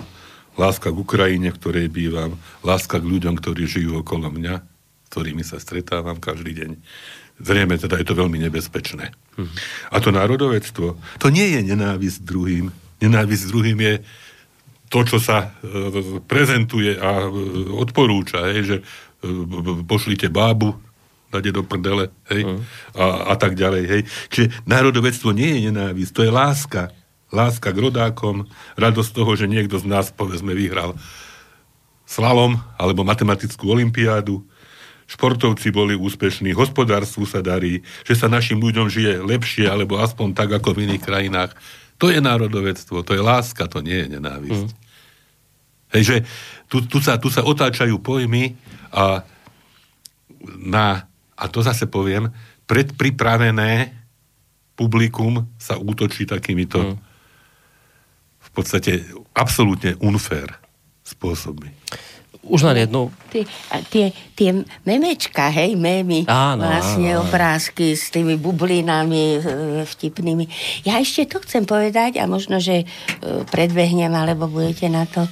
láska 0.57 0.89
k 0.89 0.97
Ukrajine, 0.97 1.53
v 1.53 1.57
ktorej 1.61 1.87
bývam, 1.89 2.37
láska 2.65 2.97
k 3.01 3.05
ľuďom, 3.05 3.37
ktorí 3.37 3.65
žijú 3.69 4.01
okolo 4.01 4.33
mňa, 4.33 4.65
ktorými 5.13 5.45
sa 5.45 5.61
stretávam 5.61 6.17
každý 6.17 6.57
deň. 6.57 6.71
Zrejme 7.41 7.75
teda 7.75 7.99
je 7.99 8.07
to 8.07 8.15
veľmi 8.15 8.39
nebezpečné. 8.45 9.13
Hmm. 9.37 9.51
A 9.91 9.97
to 9.99 10.09
národovectvo, 10.09 10.95
to 11.19 11.27
nie 11.29 11.53
je 11.53 11.61
nenávisť 11.73 12.23
druhým. 12.23 12.71
Nenávisť 13.03 13.43
druhým 13.51 13.77
je 13.81 13.93
to, 14.95 15.03
čo 15.03 15.19
sa 15.19 15.51
e, 15.59 16.23
prezentuje 16.23 16.95
a 16.95 17.27
e, 17.27 17.29
odporúča, 17.75 18.47
hej, 18.55 18.63
že 18.63 18.77
e, 18.79 18.83
pošlite 19.83 20.31
bábu, 20.31 20.71
dade 21.27 21.51
do 21.51 21.67
prdele, 21.67 22.15
hej, 22.31 22.47
mm. 22.47 22.59
a, 22.95 23.05
a 23.27 23.35
tak 23.35 23.59
ďalej, 23.59 23.83
hej. 23.91 24.01
Čiže 24.31 24.47
národovectvo 24.63 25.35
nie 25.35 25.51
je 25.51 25.59
nenávisť, 25.67 26.11
to 26.15 26.21
je 26.23 26.31
láska. 26.31 26.95
Láska 27.35 27.75
k 27.75 27.81
rodákom, 27.83 28.47
radosť 28.79 29.11
toho, 29.11 29.35
že 29.35 29.51
niekto 29.51 29.75
z 29.75 29.83
nás, 29.83 30.15
povedzme, 30.15 30.55
vyhral 30.55 30.95
slalom 32.07 32.55
alebo 32.79 33.03
matematickú 33.03 33.67
olimpiádu, 33.67 34.47
športovci 35.11 35.75
boli 35.75 35.99
úspešní, 35.99 36.55
hospodárstvu 36.55 37.27
sa 37.27 37.43
darí, 37.43 37.83
že 38.07 38.15
sa 38.15 38.31
našim 38.31 38.63
ľuďom 38.63 38.87
žije 38.87 39.27
lepšie 39.27 39.67
alebo 39.67 39.99
aspoň 39.99 40.31
tak 40.31 40.55
ako 40.55 40.71
v 40.71 40.87
iných 40.87 41.03
krajinách. 41.03 41.51
To 41.99 42.07
je 42.07 42.23
národovectvo, 42.23 43.03
to 43.03 43.11
je 43.11 43.19
láska, 43.19 43.67
to 43.67 43.83
nie 43.83 44.07
je 44.07 44.07
nenávisť. 44.15 44.69
Mm. 44.71 44.84
Hej, 45.95 46.03
že 46.03 46.17
tu, 46.67 46.83
tu, 46.83 46.99
sa, 46.99 47.15
tu 47.15 47.31
sa 47.31 47.47
otáčajú 47.47 48.03
pojmy 48.03 48.51
a 48.91 49.23
na, 50.59 51.07
a 51.39 51.43
to 51.47 51.63
zase 51.63 51.87
poviem, 51.87 52.27
predpripravené 52.67 53.95
publikum 54.75 55.47
sa 55.55 55.79
útočí 55.79 56.27
takýmito 56.27 56.83
mm. 56.83 56.95
v 58.43 58.49
podstate 58.51 59.07
absolútne 59.31 59.95
unfair 60.03 60.51
spôsobmi. 61.07 61.71
Už 62.45 62.61
len 62.61 62.85
jednu. 62.85 63.09
Tie, 63.33 63.41
tie, 63.89 64.13
tie 64.37 64.49
memečka, 64.85 65.49
hej, 65.49 65.73
mémy, 65.73 66.29
áno, 66.29 66.61
vlastne 66.61 67.17
áno. 67.17 67.25
obrázky 67.25 67.97
s 67.97 68.13
tými 68.13 68.37
bublinami 68.37 69.23
e, 69.33 69.39
vtipnými. 69.81 70.45
Ja 70.85 71.01
ešte 71.01 71.25
to 71.25 71.41
chcem 71.41 71.65
povedať 71.65 72.21
a 72.21 72.29
možno, 72.29 72.61
že 72.61 72.85
e, 72.85 72.85
predbehnem, 73.49 74.13
alebo 74.13 74.45
budete 74.45 74.85
na 74.93 75.09
to 75.09 75.25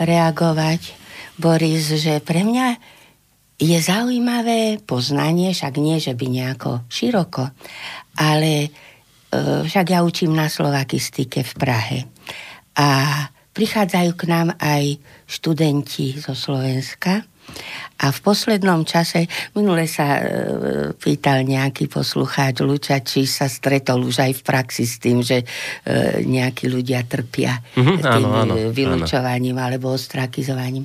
reagovať, 0.00 0.80
Boris, 1.36 1.92
že 1.92 2.20
pre 2.24 2.44
mňa 2.44 2.96
je 3.56 3.78
zaujímavé 3.80 4.80
poznanie, 4.84 5.52
však 5.52 5.80
nie, 5.80 5.96
že 5.96 6.12
by 6.12 6.26
nejako 6.28 6.84
široko, 6.92 7.48
ale 8.20 8.52
e, 8.64 8.70
však 9.64 9.86
ja 9.96 10.04
učím 10.04 10.36
na 10.36 10.52
slovakistike 10.52 11.40
v 11.40 11.52
Prahe. 11.56 11.98
A 12.76 12.88
prichádzajú 13.56 14.12
k 14.12 14.24
nám 14.28 14.48
aj 14.60 15.00
študenti 15.24 16.20
zo 16.20 16.36
Slovenska. 16.36 17.24
A 17.96 18.12
v 18.12 18.18
poslednom 18.20 18.84
čase, 18.84 19.24
minule 19.56 19.88
sa 19.88 20.20
e, 20.20 20.22
pýtal 20.92 21.48
nejaký 21.48 21.88
poslucháč 21.88 22.60
Luča, 22.60 23.00
či 23.00 23.24
sa 23.24 23.48
stretol 23.48 24.04
už 24.04 24.20
aj 24.20 24.32
v 24.36 24.42
praxi 24.44 24.84
s 24.84 25.00
tým, 25.00 25.24
že 25.24 25.40
e, 25.40 25.46
nejakí 26.20 26.68
ľudia 26.68 27.08
trpia 27.08 27.56
mm-hmm, 27.56 27.96
tým 28.04 28.26
áno, 28.28 28.28
áno, 28.36 28.54
vylúčovaním 28.68 29.56
áno. 29.56 29.64
alebo 29.64 29.86
ostrakizovaním. 29.96 30.84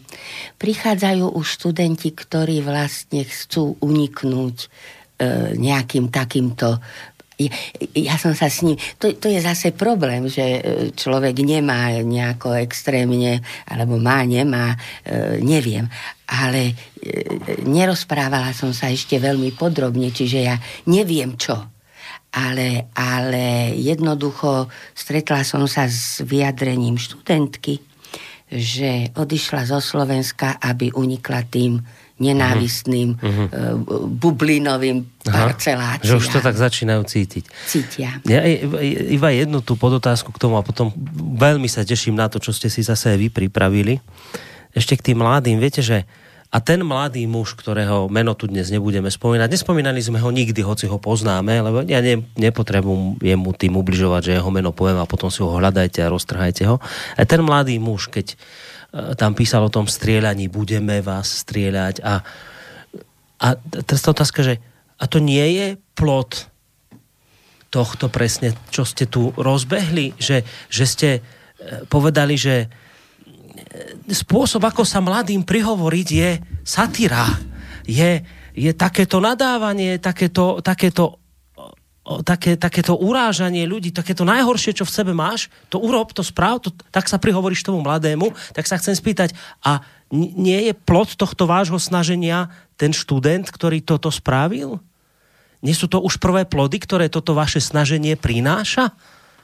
Prichádzajú 0.56 1.36
už 1.36 1.46
študenti, 1.60 2.16
ktorí 2.16 2.64
vlastne 2.64 3.28
chcú 3.28 3.76
uniknúť 3.84 4.56
e, 4.64 4.68
nejakým 5.60 6.08
takýmto 6.08 6.80
ja 7.96 8.16
som 8.20 8.36
sa 8.36 8.52
s 8.52 8.66
ním, 8.66 8.76
to, 9.00 9.16
to 9.16 9.32
je 9.32 9.40
zase 9.40 9.72
problém, 9.72 10.28
že 10.28 10.44
e, 10.44 10.62
človek 10.92 11.40
nemá 11.42 11.96
nejako 12.04 12.60
extrémne, 12.60 13.40
alebo 13.70 13.96
má, 14.02 14.26
nemá, 14.28 14.76
e, 15.06 15.40
neviem. 15.40 15.88
Ale 16.28 16.72
e, 16.72 16.74
nerozprávala 17.64 18.52
som 18.52 18.76
sa 18.76 18.92
ešte 18.92 19.22
veľmi 19.22 19.56
podrobne, 19.56 20.12
čiže 20.12 20.40
ja 20.42 20.56
neviem 20.90 21.40
čo. 21.40 21.56
Ale, 22.32 22.88
ale 22.96 23.76
jednoducho 23.76 24.72
stretla 24.96 25.44
som 25.44 25.68
sa 25.68 25.88
s 25.88 26.24
vyjadrením 26.24 26.96
študentky, 26.96 27.84
že 28.52 29.12
odišla 29.16 29.64
zo 29.68 29.80
Slovenska, 29.80 30.60
aby 30.60 30.92
unikla 30.92 31.48
tým 31.48 31.80
nenávistným 32.22 33.18
uh-huh. 33.18 33.48
bublinovým 34.22 35.02
parceláciám. 35.26 36.06
Že 36.06 36.14
už 36.22 36.28
to 36.30 36.40
tak 36.46 36.54
začínajú 36.54 37.02
cítiť. 37.02 37.44
Cítia. 37.66 38.22
Ja 38.30 38.46
iba 39.10 39.34
jednu 39.34 39.66
tú 39.66 39.74
podotázku 39.74 40.30
k 40.30 40.38
tomu 40.38 40.62
a 40.62 40.64
potom 40.64 40.94
veľmi 41.18 41.66
sa 41.66 41.82
teším 41.82 42.14
na 42.14 42.30
to, 42.30 42.38
čo 42.38 42.54
ste 42.54 42.70
si 42.70 42.86
zase 42.86 43.18
vy 43.18 43.34
pripravili. 43.34 43.98
Ešte 44.78 44.94
k 44.96 45.12
tým 45.12 45.26
mladým. 45.26 45.58
Viete, 45.58 45.82
že 45.82 46.06
a 46.52 46.60
ten 46.60 46.84
mladý 46.84 47.24
muž, 47.32 47.56
ktorého 47.56 48.12
meno 48.12 48.36
tu 48.36 48.44
dnes 48.44 48.68
nebudeme 48.68 49.08
spomínať, 49.08 49.48
nespomínali 49.56 50.04
sme 50.04 50.20
ho 50.20 50.28
nikdy, 50.36 50.60
hoci 50.60 50.84
ho 50.84 51.00
poznáme, 51.00 51.64
lebo 51.64 51.80
ja 51.88 52.04
ne, 52.04 52.28
nepotrebujem 52.36 53.40
mu 53.40 53.56
tým 53.56 53.80
ubližovať, 53.80 54.22
že 54.28 54.36
jeho 54.36 54.52
meno 54.52 54.76
poviem 54.76 55.00
a 55.00 55.08
potom 55.08 55.32
si 55.32 55.40
ho 55.40 55.48
hľadajte 55.48 56.04
a 56.04 56.12
roztrhajte 56.12 56.68
ho. 56.68 56.84
A 57.16 57.24
ten 57.24 57.40
mladý 57.40 57.80
muž, 57.80 58.12
keď 58.12 58.36
tam 58.92 59.32
písal 59.32 59.64
o 59.64 59.74
tom 59.74 59.88
strieľaní, 59.88 60.52
budeme 60.52 61.00
vás 61.00 61.48
strieľať. 61.48 62.04
A, 62.04 62.14
a 63.40 63.48
teraz 63.88 64.04
tá 64.04 64.12
otázka, 64.12 64.44
že 64.44 64.60
a 65.00 65.08
to 65.08 65.24
nie 65.24 65.58
je 65.58 65.68
plot 65.96 66.52
tohto 67.72 68.12
presne, 68.12 68.52
čo 68.68 68.84
ste 68.84 69.08
tu 69.08 69.32
rozbehli, 69.40 70.20
že, 70.20 70.44
že 70.68 70.84
ste 70.84 71.10
e, 71.16 71.20
povedali, 71.88 72.36
že 72.36 72.68
e, 72.68 74.12
spôsob, 74.12 74.60
ako 74.68 74.84
sa 74.84 75.00
mladým 75.00 75.48
prihovoriť, 75.48 76.08
je 76.12 76.32
satyra, 76.68 77.32
je, 77.88 78.20
je 78.52 78.72
takéto 78.76 79.24
nadávanie, 79.24 80.04
takéto, 80.04 80.60
takéto 80.60 81.21
také, 82.20 82.60
takéto 82.60 83.00
urážanie 83.00 83.64
ľudí, 83.64 83.96
takéto 83.96 84.28
najhoršie, 84.28 84.76
čo 84.76 84.84
v 84.84 84.92
sebe 84.92 85.16
máš, 85.16 85.48
to 85.72 85.80
urob, 85.80 86.12
to 86.12 86.20
správ, 86.20 86.60
to, 86.60 86.76
tak 86.92 87.08
sa 87.08 87.16
prihovoríš 87.16 87.64
tomu 87.64 87.80
mladému, 87.80 88.36
tak 88.52 88.68
sa 88.68 88.76
chcem 88.76 88.92
spýtať, 88.92 89.32
a 89.64 89.80
nie 90.12 90.68
je 90.68 90.74
plot 90.76 91.16
tohto 91.16 91.48
vášho 91.48 91.80
snaženia 91.80 92.52
ten 92.76 92.92
študent, 92.92 93.48
ktorý 93.48 93.80
toto 93.80 94.12
spravil? 94.12 94.84
Nie 95.64 95.78
sú 95.78 95.88
to 95.88 96.04
už 96.04 96.20
prvé 96.20 96.44
plody, 96.44 96.82
ktoré 96.82 97.08
toto 97.08 97.38
vaše 97.38 97.62
snaženie 97.62 98.18
prináša? 98.18 98.92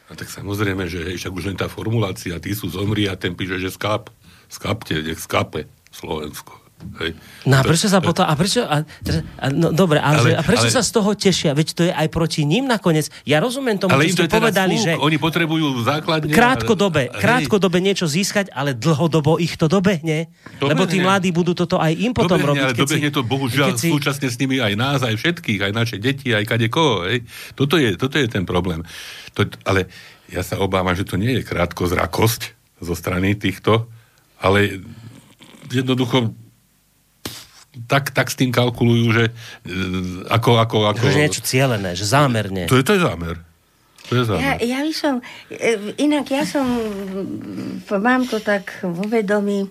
A 0.09 0.13
tak 0.17 0.27
samozrejme, 0.33 0.89
že 0.89 1.13
však 1.13 1.31
už 1.31 1.53
len 1.53 1.57
tá 1.59 1.69
formulácia, 1.69 2.41
ty 2.41 2.57
sú 2.57 2.67
zomri 2.73 3.05
a 3.05 3.13
ten 3.13 3.37
píše, 3.37 3.61
že 3.61 3.69
skáp, 3.69 4.09
skápte, 4.49 4.97
nech 4.97 5.21
skápe 5.21 5.69
Slovensko. 5.93 6.56
Hej. 6.77 7.17
No 7.49 7.57
a 7.57 7.61
prečo 7.65 7.89
sa 7.89 7.97
potom... 7.97 8.21
A 8.21 8.37
prečo, 8.37 8.61
a, 8.61 8.85
a, 8.85 9.45
no, 9.49 9.73
dobre, 9.73 9.97
ale, 9.97 10.17
ale, 10.17 10.29
a 10.37 10.41
prečo 10.45 10.69
ale, 10.69 10.75
sa 10.77 10.85
z 10.85 10.91
toho 10.93 11.09
tešia? 11.17 11.57
Veď 11.57 11.67
to 11.73 11.81
je 11.89 11.93
aj 11.93 12.07
proti 12.13 12.45
ním 12.45 12.69
nakoniec. 12.69 13.09
Ja 13.25 13.41
rozumiem 13.41 13.81
tomu, 13.81 13.97
ale 13.97 14.09
čo 14.09 14.25
ste 14.25 14.29
povedali, 14.29 14.77
že... 14.77 14.93
Oni 14.97 15.17
potrebujú 15.17 15.81
základne... 15.81 16.29
Krátkodobé, 16.29 17.09
ale, 17.09 17.17
krátkodobé 17.17 17.81
niečo 17.81 18.05
získať, 18.05 18.53
ale 18.53 18.77
dlhodobo 18.77 19.41
ich 19.41 19.57
to 19.57 19.65
dobehne. 19.65 20.29
Dobehne. 20.61 20.69
Lebo 20.69 20.83
tí 20.85 21.01
mladí 21.01 21.33
budú 21.33 21.57
toto 21.57 21.81
aj 21.81 21.97
im 21.97 22.13
potom 22.13 22.37
dobehne, 22.37 22.49
robiť. 22.53 22.65
Ale 22.69 22.73
dobehne 22.77 23.09
si, 23.09 23.15
to 23.15 23.21
bohužiaľ 23.25 23.69
si... 23.73 23.89
súčasne 23.89 24.27
s 24.29 24.37
nimi 24.37 24.61
aj 24.61 24.73
nás, 24.77 24.99
aj 25.01 25.17
všetkých, 25.17 25.59
aj 25.69 25.73
naše 25.73 25.97
deti, 25.97 26.33
aj 26.33 26.45
kade 26.45 26.69
koho. 26.69 27.09
Hej. 27.09 27.25
Toto, 27.57 27.81
je, 27.81 27.97
toto 27.97 28.21
je 28.21 28.29
ten 28.29 28.45
problém. 28.45 28.85
To, 29.33 29.49
ale 29.65 29.89
ja 30.29 30.45
sa 30.45 30.61
obávam, 30.61 30.93
že 30.93 31.09
to 31.09 31.17
nie 31.17 31.41
je 31.41 31.43
krátkozrakosť 31.45 32.53
zo 32.85 32.93
strany 32.93 33.33
týchto, 33.33 33.89
ale 34.37 34.85
jednoducho 35.73 36.37
tak, 37.85 38.09
tak 38.15 38.33
s 38.33 38.35
tým 38.39 38.49
kalkulujú, 38.49 39.05
že 39.13 39.25
e, 39.29 39.31
ako... 40.31 40.57
ako, 40.57 40.77
ako... 40.89 41.03
Že 41.05 41.23
niečo 41.29 41.43
cielené, 41.45 41.93
že 41.93 42.09
zámerne. 42.09 42.65
To 42.65 42.79
je, 42.79 42.83
to 42.83 42.97
je 42.97 43.01
zámer. 43.05 43.37
To 44.09 44.13
je 44.17 44.23
zámer. 44.25 44.41
Ja, 44.41 44.53
ja 44.57 44.79
by 44.81 44.93
som... 44.95 45.13
E, 45.53 45.93
inak 46.01 46.25
ja 46.33 46.43
som... 46.47 46.65
Mám 47.91 48.25
to 48.25 48.41
tak 48.41 48.81
vo 48.81 49.05
vedomí 49.05 49.69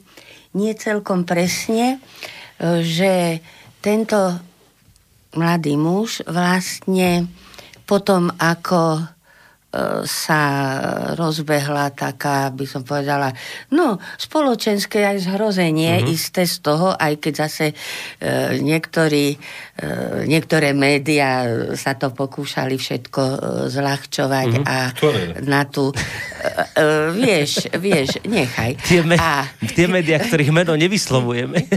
nie 0.56 0.72
celkom 0.78 1.26
presne, 1.26 1.98
e, 2.60 2.84
že 2.86 3.42
tento 3.82 4.38
mladý 5.36 5.76
muž 5.76 6.24
vlastne 6.24 7.28
potom, 7.86 8.32
ako 8.40 9.04
sa 10.06 10.40
rozbehla 11.14 11.92
taká, 11.92 12.48
by 12.54 12.64
som 12.64 12.82
povedala, 12.86 13.34
no, 13.74 14.00
spoločenské 14.16 15.04
aj 15.04 15.28
zhrozenie 15.28 16.00
uh-huh. 16.00 16.14
isté 16.14 16.48
z 16.48 16.64
toho, 16.64 16.94
aj 16.96 17.20
keď 17.20 17.34
zase 17.46 17.66
e, 17.70 17.74
niektorí, 18.62 19.36
niektoré 20.24 20.72
médiá 20.72 21.44
sa 21.76 21.92
to 22.00 22.08
pokúšali 22.08 22.80
všetko 22.80 23.22
e, 23.22 23.36
zľahčovať 23.68 24.50
uh-huh. 24.56 24.64
a 24.64 24.76
Ktoré? 24.96 25.36
na 25.44 25.68
tú... 25.68 25.92
E, 25.92 26.00
e, 26.80 26.84
vieš, 27.12 27.68
vieš, 27.76 28.16
nechaj. 28.24 28.80
Tie, 28.80 29.04
me- 29.04 29.20
a... 29.20 29.44
tie 29.76 29.84
médiá, 29.84 30.16
ktorých 30.16 30.48
meno 30.48 30.72
nevyslovujeme. 30.80 31.68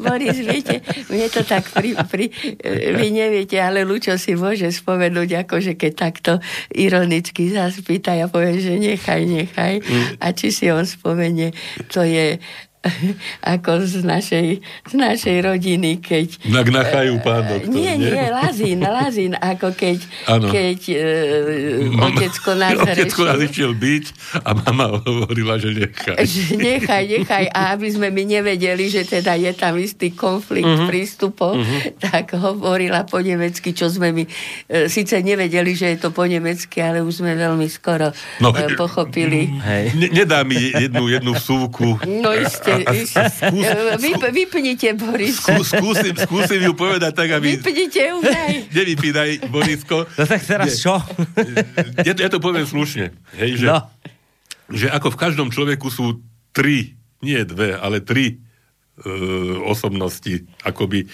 Boris, 0.00 0.40
viete, 0.40 0.80
mne 1.12 1.28
to 1.28 1.44
tak 1.44 1.68
pri, 1.76 1.92
pri, 2.08 2.32
e, 2.56 2.96
vy 2.96 3.12
neviete, 3.12 3.60
ale 3.60 3.84
Lučo 3.84 4.16
si 4.16 4.32
môže 4.32 4.72
spomenúť, 4.72 5.44
akože 5.44 5.76
keď 5.76 5.92
takto 5.92 6.32
ironicky 6.72 7.52
sa 7.52 7.68
spýta, 7.68 8.16
ja 8.16 8.32
poviem, 8.32 8.64
že 8.64 8.80
nechaj, 8.80 9.28
nechaj. 9.28 9.84
Mm. 9.84 10.04
A 10.24 10.26
či 10.32 10.48
si 10.48 10.72
on 10.72 10.88
spomenie, 10.88 11.52
to 11.92 12.00
je 12.00 12.40
ako 13.54 13.86
z 13.86 14.02
našej, 14.02 14.48
z 14.90 14.94
našej 14.94 15.36
rodiny, 15.46 16.02
keď... 16.02 16.50
Na 16.50 16.66
nachajú 16.66 17.22
pán 17.22 17.46
doktor, 17.46 17.70
nie? 17.70 17.94
Nie, 17.94 18.10
nie, 18.10 18.26
Lazín, 18.26 18.82
Lazín, 18.98 19.32
ako 19.38 19.70
keď, 19.78 19.98
ano. 20.26 20.50
keď 20.50 20.80
uh, 20.90 22.06
otecko 22.10 22.50
nás 22.58 22.78
Otecko 22.82 23.22
nás 23.30 23.38
išiel 23.38 23.78
byť 23.78 24.04
a 24.42 24.50
mama 24.58 24.98
hovorila, 24.98 25.62
že 25.62 25.70
nechaj. 25.70 26.26
Že 26.26 26.44
nechaj, 26.58 27.04
nechaj. 27.06 27.44
A 27.54 27.78
aby 27.78 27.86
sme 27.86 28.10
my 28.10 28.22
nevedeli, 28.26 28.90
že 28.90 29.06
teda 29.06 29.38
je 29.38 29.54
tam 29.54 29.78
istý 29.78 30.10
konflikt 30.10 30.66
uh-huh. 30.66 30.90
prístupov, 30.90 31.62
uh-huh. 31.62 31.94
tak 32.02 32.34
hovorila 32.34 33.06
po 33.06 33.22
nemecky, 33.22 33.70
čo 33.70 33.86
sme 33.86 34.10
my 34.10 34.24
uh, 34.26 34.90
síce 34.90 35.22
nevedeli, 35.22 35.78
že 35.78 35.94
je 35.94 35.98
to 36.02 36.10
po 36.10 36.26
nemecky, 36.26 36.82
ale 36.82 36.98
už 36.98 37.22
sme 37.22 37.38
veľmi 37.38 37.70
skoro 37.70 38.10
no, 38.42 38.50
uh, 38.50 38.74
pochopili. 38.74 39.46
Hej. 39.62 39.84
Ne, 39.94 40.08
nedá 40.10 40.42
mi 40.42 40.58
jednu, 40.58 41.06
jednu 41.06 41.32
súvku. 41.38 42.02
No 42.02 42.34
isté 42.34 42.71
skús, 42.80 43.66
Vyp, 44.00 44.22
vypnite, 44.32 44.88
Boris. 44.96 45.36
Skú, 45.38 45.60
skúsim, 45.60 46.14
skúsim 46.16 46.60
ju 46.64 46.72
povedať 46.72 47.12
tak, 47.12 47.28
aby... 47.36 47.58
Vypnite 47.60 48.02
aj. 48.20 48.54
Nevypínaj, 48.76 49.30
Borisko. 49.52 50.08
No 50.08 50.24
tak 50.24 50.42
teraz 50.44 50.80
čo? 50.80 50.96
ja, 52.06 52.12
to, 52.16 52.20
ja 52.24 52.30
to 52.32 52.38
poviem 52.40 52.64
slušne. 52.64 53.12
Hej, 53.36 53.64
že, 53.64 53.66
no. 53.68 53.86
že 54.72 54.86
ako 54.88 55.12
v 55.14 55.20
každom 55.20 55.48
človeku 55.52 55.92
sú 55.92 56.20
tri, 56.56 56.96
nie 57.20 57.40
dve, 57.44 57.76
ale 57.76 58.00
tri 58.00 58.36
e, 58.36 59.08
osobnosti, 59.64 60.44
akoby 60.62 61.04
e, 61.04 61.08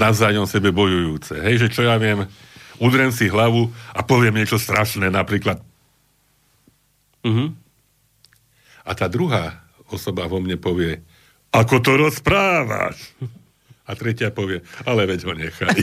navzájom 0.00 0.44
sebe 0.48 0.72
bojujúce. 0.72 1.38
Hej, 1.40 1.66
že 1.66 1.68
čo 1.72 1.82
ja 1.86 1.96
viem, 1.96 2.26
udrem 2.80 3.10
si 3.10 3.28
hlavu 3.28 3.68
a 3.92 4.00
poviem 4.06 4.38
niečo 4.38 4.56
strašné, 4.56 5.10
napríklad. 5.10 5.60
Uh-huh. 7.26 7.50
A 8.88 8.90
tá 8.96 9.10
druhá 9.10 9.67
osoba 9.92 10.28
vo 10.28 10.38
mne 10.40 10.60
povie, 10.60 11.00
ako 11.52 11.80
to 11.80 11.96
rozprávaš? 11.96 13.16
A 13.88 13.96
tretia 13.96 14.28
povie, 14.28 14.60
ale 14.84 15.08
veď 15.08 15.20
ho 15.24 15.32
nechaj. 15.32 15.72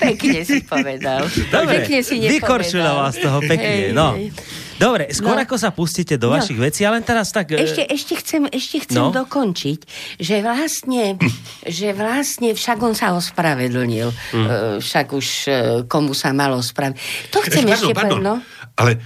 pekne 0.00 0.40
si 0.48 0.64
povedal. 0.64 1.28
Dobre, 1.52 1.84
pekne 1.84 2.00
si 2.00 2.16
vykorčila 2.16 2.96
vás 2.96 3.20
toho 3.20 3.44
pekne. 3.44 3.92
Hej, 3.92 3.92
no. 3.92 4.16
Hej. 4.16 4.32
Dobre, 4.80 5.14
skôr 5.14 5.36
no. 5.36 5.44
ako 5.44 5.54
sa 5.60 5.70
pustíte 5.70 6.16
do 6.18 6.32
no. 6.32 6.40
vašich 6.40 6.56
vecí, 6.58 6.82
ale 6.88 7.04
teraz 7.04 7.30
tak... 7.30 7.52
E, 7.54 7.60
ešte, 7.60 7.84
ešte 7.84 8.16
chcem, 8.18 8.48
ešte 8.50 8.88
chcem 8.88 8.98
no. 8.98 9.14
dokončiť, 9.14 9.78
že 10.18 10.40
vlastne, 10.40 11.20
že 11.78 11.92
vlastne 11.94 12.56
však 12.56 12.78
on 12.82 12.96
sa 12.96 13.12
ospravedlnil. 13.12 14.08
Mm. 14.08 14.46
Však 14.80 15.06
už 15.12 15.26
e, 15.46 15.50
komu 15.84 16.16
sa 16.16 16.32
malo 16.32 16.58
ospravedlniť. 16.58 17.28
To 17.30 17.38
chcem 17.44 17.68
ešte, 17.68 17.92
ešte 17.92 17.94
povedať. 17.94 18.24
No. 18.24 18.40
Ale 18.72 18.96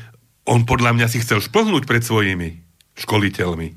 on 0.46 0.62
podľa 0.64 0.94
mňa 0.94 1.06
si 1.10 1.18
chcel 1.20 1.42
šplhnúť 1.42 1.84
pred 1.84 2.02
svojimi 2.02 2.62
školiteľmi. 2.96 3.68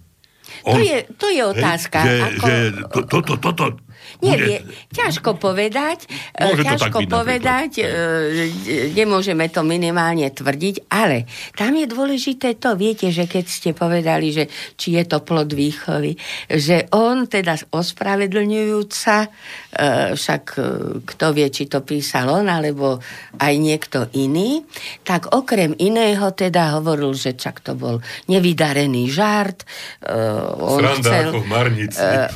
On, 0.67 0.75
to, 0.75 0.81
je, 0.83 0.97
to 1.15 1.27
je 1.29 1.41
otázka. 1.45 1.97
Hej, 2.03 2.19
že, 2.19 2.25
ako... 2.25 2.45
že 2.45 2.53
to, 2.89 2.99
to, 3.05 3.17
to, 3.21 3.33
to, 3.37 3.49
to, 3.53 3.65
Nevie, 4.19 4.65
ťažko 4.91 5.39
povedať, 5.39 6.09
Môže 6.35 6.63
ťažko 6.65 6.99
povedať, 7.07 7.71
e, 7.79 7.85
nemôžeme 8.95 9.47
to 9.47 9.63
minimálne 9.63 10.27
tvrdiť, 10.27 10.89
ale 10.91 11.29
tam 11.55 11.75
je 11.75 11.85
dôležité 11.87 12.57
to, 12.59 12.75
viete, 12.75 13.09
že 13.13 13.29
keď 13.29 13.45
ste 13.45 13.71
povedali, 13.71 14.31
že 14.31 14.51
či 14.75 14.99
je 14.99 15.03
to 15.05 15.23
plod 15.23 15.51
výchovy, 15.51 16.15
že 16.49 16.89
on 16.95 17.29
teda 17.29 17.59
ospravedlňujúca, 17.71 19.15
e, 19.23 19.27
však 20.15 20.43
e, 20.55 20.61
kto 21.05 21.25
vie, 21.35 21.47
či 21.51 21.67
to 21.67 21.83
písal 21.83 22.31
on, 22.31 22.47
alebo 22.47 22.99
aj 23.39 23.53
niekto 23.55 24.07
iný, 24.15 24.63
tak 25.05 25.31
okrem 25.31 25.75
iného 25.77 26.31
teda 26.33 26.79
hovoril, 26.79 27.15
že 27.15 27.35
čak 27.35 27.63
to 27.63 27.75
bol 27.75 27.99
nevydarený 28.27 29.11
žart. 29.11 29.63
On 30.59 30.83
chcel, 30.99 31.35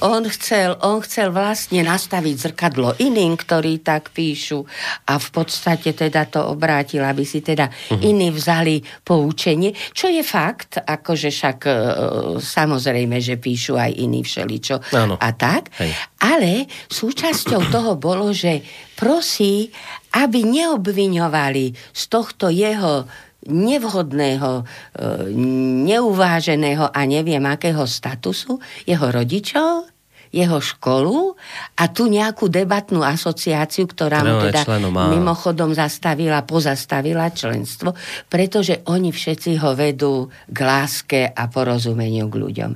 on 0.03 0.23
chcel, 0.27 0.69
on 0.83 0.97
chcel 1.01 1.27
vlastne 1.31 1.62
vlastne 1.63 1.87
nastaviť 1.87 2.35
zrkadlo 2.43 2.99
iným, 2.99 3.39
ktorí 3.39 3.79
tak 3.79 4.11
píšu 4.11 4.67
a 5.07 5.15
v 5.15 5.27
podstate 5.31 5.95
teda 5.95 6.27
to 6.27 6.43
obrátil, 6.43 7.07
aby 7.07 7.23
si 7.23 7.39
teda 7.39 7.71
uh-huh. 7.71 8.03
iní 8.03 8.35
vzali 8.35 8.83
poučenie, 8.99 9.71
čo 9.95 10.11
je 10.11 10.19
fakt, 10.27 10.83
akože 10.83 11.31
však 11.31 11.57
e, 11.63 11.71
samozrejme, 12.43 13.15
že 13.23 13.39
píšu 13.39 13.79
aj 13.79 13.95
iní 13.95 14.27
všeličo 14.27 14.91
ano. 14.91 15.15
a 15.15 15.29
tak, 15.31 15.71
Hej. 15.79 15.95
ale 16.19 16.67
súčasťou 16.91 17.63
toho 17.79 17.95
bolo, 17.95 18.35
že 18.35 18.59
prosí, 18.99 19.71
aby 20.19 20.43
neobviňovali 20.43 21.95
z 21.95 22.03
tohto 22.11 22.51
jeho 22.51 23.07
nevhodného, 23.47 24.51
e, 24.59 24.63
neuváženého 25.87 26.91
a 26.91 26.99
neviem 27.07 27.43
akého 27.47 27.87
statusu 27.87 28.59
jeho 28.83 29.07
rodičov, 29.07 29.92
jeho 30.33 30.57
školu 30.57 31.37
a 31.77 31.83
tu 31.93 32.09
nejakú 32.09 32.49
debatnú 32.49 33.05
asociáciu, 33.05 33.85
ktorá 33.85 34.25
mu 34.25 34.49
teda 34.49 34.65
mimochodom 35.13 35.77
zastavila, 35.77 36.41
pozastavila 36.41 37.29
členstvo, 37.29 37.93
pretože 38.33 38.81
oni 38.89 39.13
všetci 39.13 39.61
ho 39.61 39.77
vedú 39.77 40.33
k 40.49 40.57
láske 40.57 41.21
a 41.29 41.45
porozumeniu 41.45 42.25
k 42.33 42.35
ľuďom. 42.41 42.71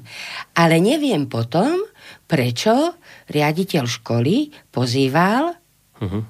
Ale 0.54 0.78
neviem 0.78 1.26
potom, 1.26 1.82
prečo 2.30 2.94
riaditeľ 3.34 3.84
školy 3.90 4.54
pozýval 4.70 5.58
uh-huh. 5.98 6.22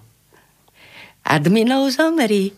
adminov 1.28 1.92
zomeri 1.92 2.56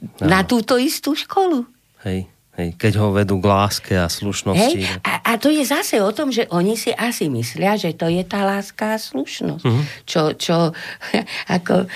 no. 0.00 0.24
na 0.24 0.48
túto 0.48 0.80
istú 0.80 1.12
školu. 1.12 1.68
Hej. 2.08 2.37
Hej, 2.58 2.74
keď 2.74 2.92
ho 2.98 3.14
vedú 3.14 3.38
k 3.38 3.46
láske 3.46 3.94
a 3.94 4.10
slušnosti. 4.10 4.82
Hej, 4.82 4.98
a, 5.06 5.22
a 5.22 5.32
to 5.38 5.46
je 5.46 5.62
zase 5.62 6.02
o 6.02 6.10
tom, 6.10 6.34
že 6.34 6.50
oni 6.50 6.74
si 6.74 6.90
asi 6.90 7.30
myslia, 7.30 7.78
že 7.78 7.94
to 7.94 8.10
je 8.10 8.26
tá 8.26 8.42
láska 8.42 8.98
a 8.98 8.98
slušnosť. 8.98 9.62
Uh-huh. 9.62 9.82
Čo, 10.02 10.34
čo 10.34 10.74
ako 11.56 11.86
e, 11.86 11.88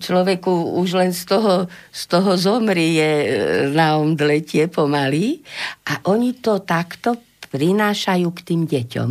človeku 0.00 0.80
už 0.80 0.96
len 0.96 1.12
z 1.12 1.28
toho, 1.28 1.68
z 1.92 2.02
toho 2.08 2.40
zomrie 2.40 3.04
e, 3.04 3.28
na 3.68 4.00
omdletie 4.00 4.72
pomaly 4.72 5.44
a 5.92 6.08
oni 6.08 6.40
to 6.40 6.64
takto 6.64 7.20
prinášajú 7.52 8.28
k 8.32 8.40
tým 8.48 8.64
deťom. 8.64 9.10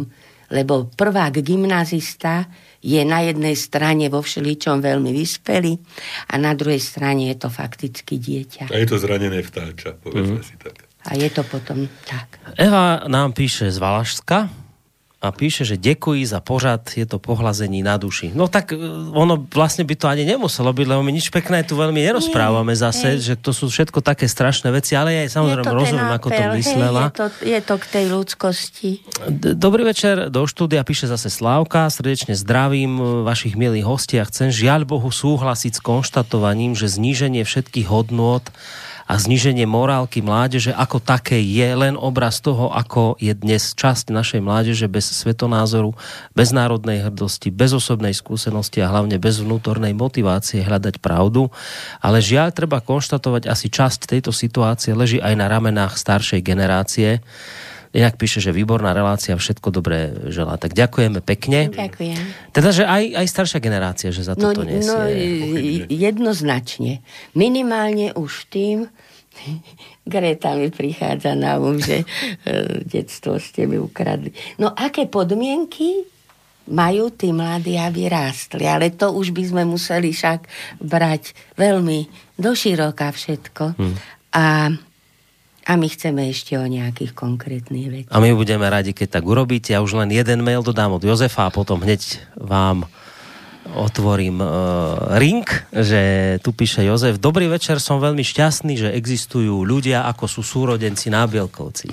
Lebo 0.50 0.90
prvák 0.90 1.46
gymnazista 1.46 2.50
je 2.84 3.02
na 3.08 3.24
jednej 3.24 3.56
strane 3.56 4.12
vo 4.12 4.20
všeličom 4.20 4.84
veľmi 4.84 5.16
vyspelý 5.16 5.80
a 6.30 6.36
na 6.36 6.52
druhej 6.52 6.84
strane 6.84 7.32
je 7.32 7.38
to 7.40 7.48
fakticky 7.48 8.20
dieťa. 8.20 8.68
A 8.68 8.76
je 8.76 8.88
to 8.92 9.00
zranené 9.00 9.40
vtáča, 9.40 9.96
povedzme 10.04 10.44
mm. 10.44 10.46
si 10.46 10.56
tak. 10.60 10.84
A 11.08 11.16
je 11.16 11.32
to 11.32 11.48
potom 11.48 11.88
tak. 12.04 12.40
Eva 12.60 13.08
nám 13.08 13.32
píše 13.32 13.72
z 13.72 13.80
Valašska, 13.80 14.63
a 15.24 15.32
píše, 15.32 15.64
že 15.64 15.80
ďakujú 15.80 16.20
za 16.28 16.44
pořad, 16.44 17.00
je 17.00 17.08
to 17.08 17.16
pohlazení 17.16 17.80
na 17.80 17.96
duši. 17.96 18.36
No 18.36 18.52
tak 18.52 18.76
e, 18.76 18.78
ono 19.16 19.40
vlastne 19.40 19.88
by 19.88 19.96
to 19.96 20.12
ani 20.12 20.28
nemuselo 20.28 20.76
byť, 20.76 20.84
lebo 20.84 21.00
my 21.00 21.16
nič 21.16 21.32
pekné 21.32 21.64
tu 21.64 21.80
veľmi 21.80 21.96
nerozprávame 21.96 22.76
Nie, 22.76 22.84
zase, 22.84 23.08
hej. 23.16 23.32
že 23.32 23.34
to 23.40 23.56
sú 23.56 23.72
všetko 23.72 24.04
také 24.04 24.28
strašné 24.28 24.68
veci, 24.76 25.00
ale 25.00 25.16
ja 25.16 25.24
samozrejme 25.32 25.64
rozumiem, 25.64 26.12
apel, 26.12 26.20
ako 26.20 26.28
to 26.28 26.44
myslela. 26.60 27.02
Hej, 27.08 27.08
je, 27.08 27.16
to, 27.16 27.28
je 27.40 27.60
to 27.64 27.76
k 27.80 27.86
tej 27.88 28.06
ľudskosti. 28.12 28.90
Dobrý 29.56 29.88
večer, 29.88 30.28
do 30.28 30.44
štúdia 30.44 30.84
píše 30.84 31.08
zase 31.08 31.32
Slávka, 31.32 31.88
srdečne 31.88 32.36
zdravím 32.36 33.00
e, 33.00 33.04
vašich 33.24 33.56
milých 33.56 33.88
hostí 33.88 34.20
a 34.20 34.28
chcem 34.28 34.52
žiaľ 34.52 34.84
Bohu 34.84 35.08
súhlasiť 35.08 35.80
s 35.80 35.82
konštatovaním, 35.82 36.76
že 36.76 36.92
zníženie 36.92 37.48
všetkých 37.48 37.88
hodnôt 37.88 38.44
a 39.14 39.22
zniženie 39.22 39.70
morálky 39.70 40.26
mládeže 40.26 40.74
ako 40.74 40.98
také 40.98 41.38
je 41.38 41.70
len 41.78 41.94
obraz 41.94 42.42
toho, 42.42 42.74
ako 42.74 43.14
je 43.22 43.30
dnes 43.38 43.78
časť 43.78 44.10
našej 44.10 44.42
mládeže 44.42 44.90
bez 44.90 45.06
svetonázoru, 45.06 45.94
bez 46.34 46.50
národnej 46.50 47.06
hrdosti, 47.06 47.54
bez 47.54 47.78
osobnej 47.78 48.18
skúsenosti 48.18 48.82
a 48.82 48.90
hlavne 48.90 49.22
bez 49.22 49.38
vnútornej 49.38 49.94
motivácie 49.94 50.66
hľadať 50.66 50.98
pravdu. 50.98 51.54
Ale 52.02 52.26
žiaľ 52.26 52.58
treba 52.58 52.82
konštatovať, 52.82 53.46
asi 53.46 53.70
časť 53.70 54.18
tejto 54.18 54.34
situácie 54.34 54.98
leží 54.98 55.22
aj 55.22 55.38
na 55.38 55.46
ramenách 55.46 55.94
staršej 55.94 56.42
generácie. 56.42 57.22
Inak 57.94 58.18
píše, 58.18 58.42
že 58.42 58.50
výborná 58.50 58.90
relácia, 58.90 59.38
všetko 59.38 59.70
dobré 59.70 60.10
želá. 60.34 60.58
Tak 60.58 60.74
ďakujeme 60.74 61.22
pekne. 61.22 61.70
Ďakujem. 61.70 62.22
Teda, 62.50 62.74
že 62.74 62.90
aj, 62.90 63.22
aj 63.22 63.28
staršia 63.30 63.60
generácia, 63.62 64.10
že 64.10 64.26
za 64.26 64.34
no, 64.34 64.50
toto 64.50 64.66
nesie. 64.66 64.90
No, 64.90 65.06
jednoznačne. 65.94 67.06
Minimálne 67.38 68.10
už 68.18 68.50
tým, 68.50 68.90
Greta 70.14 70.54
mi 70.58 70.70
prichádza 70.70 71.34
na 71.34 71.58
um, 71.58 71.78
že 71.78 72.04
e, 72.04 72.06
detstvo 72.86 73.38
ste 73.42 73.66
mi 73.66 73.78
ukradli. 73.78 74.34
No 74.62 74.74
aké 74.74 75.10
podmienky 75.10 76.06
majú 76.64 77.12
tí 77.12 77.36
mladí, 77.36 77.76
aby 77.76 78.08
rástli. 78.08 78.64
Ale 78.64 78.96
to 78.96 79.12
už 79.12 79.36
by 79.36 79.44
sme 79.44 79.64
museli 79.68 80.16
však 80.16 80.48
brať 80.80 81.36
veľmi 81.60 82.08
doširoka 82.40 83.12
všetko. 83.12 83.76
Hmm. 83.76 83.96
A 84.32 84.72
a 85.64 85.80
my 85.80 85.88
chceme 85.88 86.28
ešte 86.28 86.60
o 86.60 86.66
nejakých 86.68 87.16
konkrétnych 87.16 87.88
veciach. 87.88 88.12
A 88.12 88.20
my 88.20 88.36
budeme 88.36 88.68
radi, 88.68 88.92
keď 88.92 89.20
tak 89.20 89.24
urobíte. 89.24 89.72
Ja 89.72 89.80
už 89.80 89.96
len 89.96 90.12
jeden 90.12 90.44
mail 90.44 90.60
dodám 90.60 90.92
od 90.92 91.04
Jozefa 91.04 91.48
a 91.48 91.56
potom 91.56 91.80
hneď 91.80 92.20
vám 92.36 92.84
otvorím 93.64 94.44
uh, 94.44 95.16
ring, 95.16 95.48
že 95.72 96.36
tu 96.44 96.52
píše 96.52 96.84
Jozef. 96.84 97.16
Dobrý 97.16 97.48
večer, 97.48 97.80
som 97.80 98.04
veľmi 98.04 98.22
šťastný, 98.22 98.76
že 98.76 98.90
existujú 98.92 99.64
ľudia, 99.64 100.04
ako 100.12 100.28
sú 100.28 100.42
súrodenci 100.44 101.08
nábielkovci. 101.08 101.88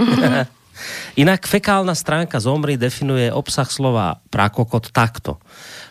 Inak 1.22 1.46
fekálna 1.46 1.94
stránka 1.94 2.40
Zomri 2.42 2.74
definuje 2.74 3.30
obsah 3.30 3.68
slova 3.68 4.18
prakokot 4.32 4.90
takto. 4.90 5.38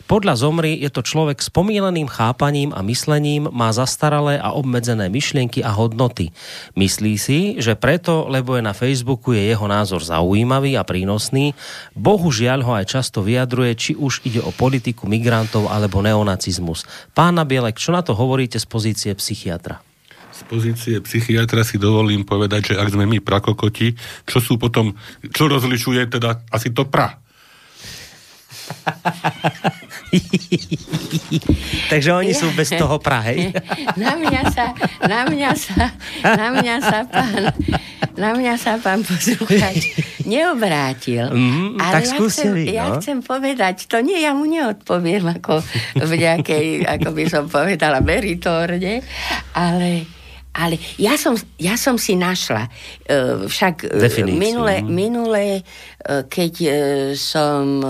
Podľa 0.10 0.42
Zomry 0.42 0.74
je 0.82 0.90
to 0.90 1.06
človek 1.06 1.38
s 1.38 1.54
pomíleným 1.54 2.10
chápaním 2.10 2.74
a 2.74 2.82
myslením, 2.82 3.46
má 3.54 3.70
zastaralé 3.70 4.42
a 4.42 4.58
obmedzené 4.58 5.06
myšlienky 5.06 5.62
a 5.62 5.70
hodnoty. 5.70 6.34
Myslí 6.74 7.14
si, 7.22 7.62
že 7.62 7.78
preto, 7.78 8.26
lebo 8.26 8.58
je 8.58 8.66
na 8.66 8.74
Facebooku, 8.74 9.38
je 9.38 9.54
jeho 9.54 9.70
názor 9.70 10.02
zaujímavý 10.02 10.82
a 10.82 10.84
prínosný. 10.84 11.54
Bohužiaľ 11.94 12.60
ho 12.66 12.74
aj 12.74 12.90
často 12.90 13.22
vyjadruje, 13.22 13.72
či 13.78 13.92
už 13.94 14.26
ide 14.26 14.42
o 14.42 14.50
politiku 14.50 15.06
migrantov 15.06 15.70
alebo 15.70 16.02
neonacizmus. 16.02 16.90
Pána 17.14 17.46
Bielek, 17.46 17.78
čo 17.78 17.94
na 17.94 18.02
to 18.02 18.18
hovoríte 18.18 18.58
z 18.58 18.66
pozície 18.66 19.14
psychiatra? 19.14 19.86
z 20.30 20.48
pozície 20.48 20.96
psychiatra 21.04 21.68
si 21.68 21.76
dovolím 21.76 22.24
povedať, 22.24 22.72
že 22.72 22.80
ak 22.80 22.96
sme 22.96 23.04
my 23.04 23.20
prakokoti, 23.20 24.00
čo 24.24 24.40
sú 24.40 24.56
potom, 24.56 24.96
čo 25.36 25.52
rozlišuje 25.52 26.16
teda 26.16 26.48
asi 26.48 26.72
to 26.72 26.88
pra? 26.88 27.20
Takže 31.92 32.10
oni 32.14 32.34
ja, 32.34 32.40
sú 32.40 32.48
bez 32.54 32.70
toho 32.74 32.98
Prahy. 32.98 33.54
Na 34.02 34.16
mňa 34.18 34.42
sa, 34.50 34.66
na 35.06 35.26
mňa 35.28 35.52
sa, 35.56 35.92
na 36.24 36.48
mňa 36.54 36.76
sa 36.82 37.00
pán, 37.06 37.44
na 38.16 38.30
mňa 38.36 38.54
sa 38.58 38.78
pán 38.80 39.02
posluchač 39.06 39.96
neobrátil. 40.30 41.26
Mm, 41.30 41.82
ale 41.82 41.94
tak 42.00 42.06
ja, 42.06 42.18
chcem, 42.30 42.52
vy, 42.54 42.64
no? 42.70 42.74
ja 42.74 42.86
chcem 43.00 43.18
povedať, 43.26 43.76
to 43.90 43.98
nie, 44.00 44.22
ja 44.22 44.32
mu 44.38 44.46
neodpoviem 44.46 45.26
ako 45.42 45.62
v 45.98 46.12
nejakej, 46.14 46.86
ako 46.86 47.10
by 47.16 47.24
som 47.26 47.44
povedala, 47.50 48.00
meritórne, 48.06 49.02
ale 49.58 50.19
ale 50.54 50.82
ja 50.98 51.14
som, 51.16 51.38
ja 51.62 51.78
som 51.78 51.96
si 52.02 52.18
našla, 52.18 52.66
uh, 52.66 53.46
však 53.46 53.76
uh, 53.86 54.26
minule, 54.26 54.82
minule 54.82 55.62
uh, 55.62 56.26
keď 56.26 56.54
som 57.16 57.84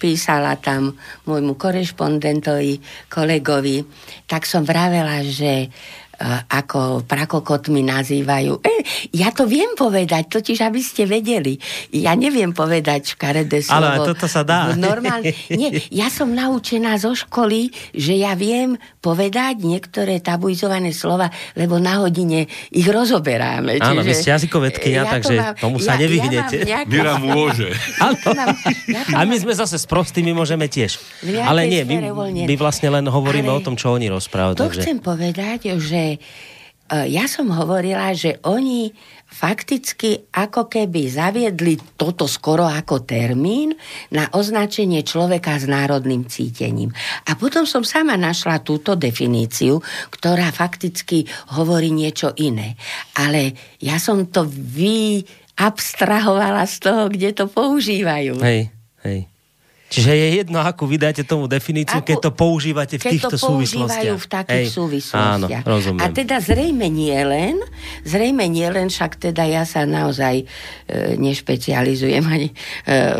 písala 0.00 0.58
tam 0.58 0.96
môjmu 1.24 1.54
korešpondentovi, 1.54 2.82
kolegovi, 3.08 3.84
tak 4.26 4.44
som 4.44 4.66
vravela, 4.66 5.22
že 5.22 5.70
ako 6.48 7.04
prakokot 7.04 7.68
mi 7.68 7.84
nazývajú. 7.84 8.64
E, 8.64 8.74
ja 9.12 9.28
to 9.28 9.44
viem 9.44 9.76
povedať, 9.76 10.32
totiž 10.32 10.64
aby 10.64 10.80
ste 10.80 11.04
vedeli. 11.04 11.60
Ja 11.92 12.16
neviem 12.16 12.56
povedať 12.56 13.14
škaredé 13.14 13.60
slovo. 13.60 13.84
Ale 13.84 14.08
toto 14.08 14.24
sa 14.24 14.40
dá. 14.40 14.72
Normálne. 14.72 15.36
Nie, 15.60 15.76
ja 15.92 16.08
som 16.08 16.32
naučená 16.32 16.96
zo 16.96 17.12
školy, 17.12 17.68
že 17.92 18.16
ja 18.16 18.32
viem 18.32 18.80
povedať 19.04 19.60
niektoré 19.60 20.24
tabuizované 20.24 20.96
slova, 20.96 21.28
lebo 21.52 21.76
na 21.76 22.00
hodine 22.00 22.48
ich 22.72 22.88
rozoberáme. 22.88 23.76
Áno, 23.84 24.00
vy 24.00 24.16
ste 24.16 24.32
jazykovedkynia, 24.32 25.04
ja 25.04 25.12
takže 25.12 25.34
mám, 25.36 25.54
tomu 25.60 25.76
sa 25.76 26.00
ja, 26.00 26.08
nevyhnete. 26.08 26.56
Ja 26.74 26.88
Mira 26.88 27.20
môže. 27.20 27.70
ja 28.88 29.02
a 29.12 29.20
my 29.28 29.36
sme 29.36 29.52
zase 29.52 29.76
s 29.76 29.84
prostými 29.84 30.32
môžeme 30.32 30.64
tiež. 30.64 30.96
Ale 31.44 31.68
nie, 31.68 31.84
my, 31.84 32.10
my 32.48 32.54
vlastne 32.56 32.88
len 32.88 33.04
hovoríme 33.04 33.52
Ale 33.52 33.60
o 33.60 33.64
tom, 33.64 33.76
čo 33.76 33.92
oni 33.92 34.08
rozprávajú. 34.08 34.56
To 34.58 34.72
takže... 34.72 34.80
chcem 34.80 34.98
povedať, 35.04 35.76
že 35.76 36.13
E, 36.16 37.08
ja 37.08 37.24
som 37.24 37.48
hovorila, 37.48 38.12
že 38.12 38.38
oni 38.44 38.92
fakticky 39.34 40.30
ako 40.30 40.70
keby 40.70 41.10
zaviedli 41.10 41.74
toto 41.98 42.30
skoro 42.30 42.70
ako 42.70 43.02
termín 43.02 43.74
na 44.14 44.30
označenie 44.30 45.02
človeka 45.02 45.58
s 45.58 45.66
národným 45.66 46.30
cítením. 46.30 46.94
A 47.26 47.34
potom 47.34 47.66
som 47.66 47.82
sama 47.82 48.14
našla 48.14 48.62
túto 48.62 48.94
definíciu, 48.94 49.82
ktorá 50.14 50.54
fakticky 50.54 51.26
hovorí 51.58 51.90
niečo 51.90 52.30
iné. 52.38 52.78
Ale 53.18 53.58
ja 53.82 53.98
som 53.98 54.30
to 54.30 54.46
vy 54.46 55.26
abstrahovala 55.58 56.62
z 56.70 56.76
toho, 56.78 57.02
kde 57.10 57.34
to 57.34 57.50
používajú. 57.50 58.38
Hej, 58.38 58.70
hej. 59.02 59.33
Čiže 59.94 60.10
je 60.10 60.28
jedno, 60.42 60.58
ako 60.58 60.90
vydáte 60.90 61.22
tomu 61.22 61.46
definíciu, 61.46 62.02
ako, 62.02 62.08
keď 62.10 62.16
to 62.18 62.30
používate 62.34 62.96
v 62.98 63.14
týchto 63.14 63.38
súvislostiach. 63.38 64.18
v 64.18 64.26
takých 64.26 64.66
Hej. 64.66 64.74
súvislostiach. 64.74 65.62
Áno, 65.62 65.70
rozumiem. 65.70 66.02
A 66.02 66.06
teda 66.10 66.42
zrejme 66.42 66.90
nie 66.90 67.14
len, 67.22 67.62
zrejme 68.02 68.42
nie 68.50 68.66
len, 68.66 68.90
však 68.90 69.22
teda 69.22 69.46
ja 69.46 69.62
sa 69.62 69.86
naozaj 69.86 70.42
e, 70.42 70.44
nešpecializujem 71.14 72.26
ani 72.26 72.50
e, 72.50 72.54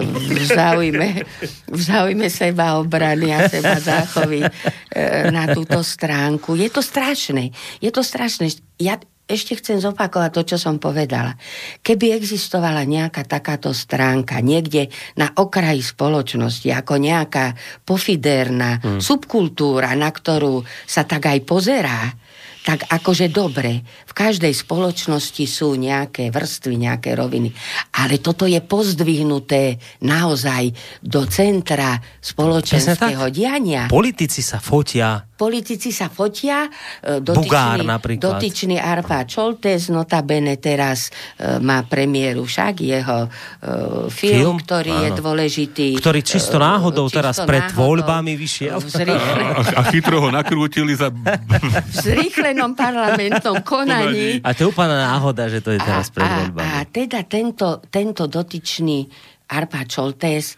v, 0.02 0.42
záujme, 0.50 1.08
v 1.70 1.80
záujme 1.80 2.26
seba 2.26 2.82
obrany 2.82 3.30
a 3.30 3.46
seba 3.46 3.78
záchovy 3.78 4.42
e, 4.42 4.50
na 5.30 5.46
túto 5.54 5.78
stránku. 5.78 6.58
Je 6.58 6.66
to 6.74 6.82
strašné. 6.82 7.54
Je 7.78 7.94
to 7.94 8.02
strašné. 8.02 8.50
Ja, 8.82 8.98
ešte 9.24 9.56
chcem 9.56 9.80
zopakovať 9.80 10.30
to, 10.36 10.42
čo 10.54 10.56
som 10.60 10.76
povedala. 10.76 11.32
Keby 11.80 12.12
existovala 12.12 12.84
nejaká 12.84 13.24
takáto 13.24 13.72
stránka 13.72 14.44
niekde 14.44 14.92
na 15.16 15.32
okraji 15.32 15.80
spoločnosti, 15.80 16.68
ako 16.68 17.00
nejaká 17.00 17.56
pofiderná 17.88 18.84
hmm. 18.84 19.00
subkultúra, 19.00 19.96
na 19.96 20.12
ktorú 20.12 20.60
sa 20.84 21.08
tak 21.08 21.32
aj 21.32 21.40
pozerá, 21.48 22.12
tak 22.64 22.88
akože 22.88 23.28
dobre, 23.28 23.84
v 23.84 24.12
každej 24.16 24.56
spoločnosti 24.56 25.44
sú 25.44 25.76
nejaké 25.76 26.32
vrstvy, 26.32 26.88
nejaké 26.88 27.12
roviny, 27.12 27.52
ale 28.00 28.24
toto 28.24 28.48
je 28.48 28.56
pozdvihnuté 28.64 29.76
naozaj 30.00 30.72
do 31.04 31.28
centra 31.28 32.00
spoločenského 32.24 33.28
diania. 33.28 33.92
Politici 33.92 34.40
sa 34.40 34.64
fotia 34.64 35.20
politici 35.44 35.92
sa 35.92 36.08
fotia. 36.08 36.64
E, 37.04 37.20
dotyčný, 37.20 37.44
Bugár 37.44 37.78
napríklad. 37.84 38.40
Dotyčný 38.40 38.80
Arpa 38.80 39.28
Čoltes, 39.28 39.92
notabene 39.92 40.56
teraz 40.56 41.12
e, 41.36 41.60
má 41.60 41.84
premiéru 41.84 42.48
však 42.48 42.74
jeho 42.80 43.18
e, 43.24 43.28
film, 44.08 44.56
film? 44.56 44.56
ktorý 44.64 44.94
Áno. 44.96 45.04
je 45.04 45.10
dôležitý. 45.20 45.88
Ktorý 46.00 46.24
čisto 46.24 46.56
náhodou 46.56 47.12
čisto 47.12 47.20
teraz 47.20 47.44
pred 47.44 47.68
náhodou, 47.68 47.84
voľbami 47.84 48.32
vyšiel. 48.40 48.80
A, 48.80 49.84
a 49.84 49.92
chytro 49.92 50.24
ho 50.24 50.32
nakrútili 50.32 50.96
za... 50.96 51.12
v 51.92 51.92
zrýchlenom 51.92 52.72
parlamentnom 52.72 53.60
konaní. 53.60 54.40
A 54.40 54.56
to 54.56 54.64
je 54.64 54.68
úplná 54.72 54.96
náhoda, 55.12 55.52
že 55.52 55.60
to 55.60 55.76
je 55.76 55.80
teraz 55.84 56.08
pred 56.08 56.24
voľbami. 56.24 56.64
A, 56.64 56.80
a 56.80 56.88
teda 56.88 57.20
tento, 57.28 57.84
tento 57.92 58.24
dotyčný 58.24 59.04
Arpa 59.44 59.84
Čoltes 59.84 60.56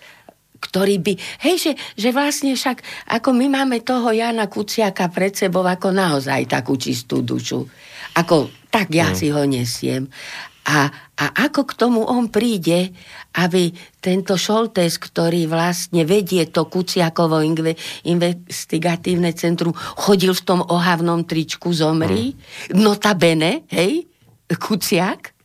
ktorý 0.58 1.00
by, 1.00 1.12
hej, 1.44 1.56
že, 1.60 1.72
že 1.96 2.08
vlastne 2.12 2.52
však, 2.56 2.82
ako 3.12 3.32
my 3.32 3.46
máme 3.52 3.84
toho 3.84 4.12
Jana 4.12 4.48
Kuciaka 4.48 5.08
pred 5.12 5.36
sebou 5.36 5.64
ako 5.64 5.92
naozaj 5.92 6.48
takú 6.48 6.76
čistú 6.76 7.22
dušu. 7.22 7.64
Ako, 8.16 8.48
tak 8.72 8.92
ja 8.92 9.12
no. 9.12 9.16
si 9.16 9.28
ho 9.28 9.44
nesiem. 9.44 10.08
A, 10.66 10.90
a 11.14 11.24
ako 11.46 11.62
k 11.62 11.72
tomu 11.78 12.02
on 12.02 12.26
príde, 12.26 12.90
aby 13.38 13.70
tento 14.02 14.34
Šoltes, 14.34 14.98
ktorý 14.98 15.46
vlastne 15.46 16.02
vedie 16.02 16.42
to 16.50 16.66
Kuciakovo 16.66 17.38
investigatívne 18.02 19.30
centrum, 19.38 19.70
chodil 19.94 20.34
v 20.34 20.42
tom 20.42 20.60
ohavnom 20.66 21.22
tričku, 21.22 21.70
zomri? 21.70 22.34
No. 22.74 22.90
Notabene, 22.92 23.62
hej, 23.70 24.10
Kuciak, 24.50 25.38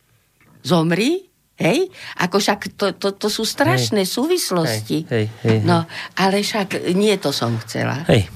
zomri? 0.66 1.31
Hej? 1.60 1.92
Ako 2.18 2.40
však 2.40 2.74
to, 2.74 2.96
to, 2.96 3.12
to 3.14 3.28
sú 3.28 3.44
strašné 3.44 4.02
hej. 4.04 4.10
súvislosti. 4.10 4.98
Hej, 5.06 5.26
hej, 5.44 5.58
hej, 5.58 5.58
no, 5.62 5.84
ale 6.16 6.40
však 6.40 6.92
nie 6.96 7.14
to 7.20 7.30
som 7.30 7.54
chcela. 7.62 8.02
Hej. 8.08 8.28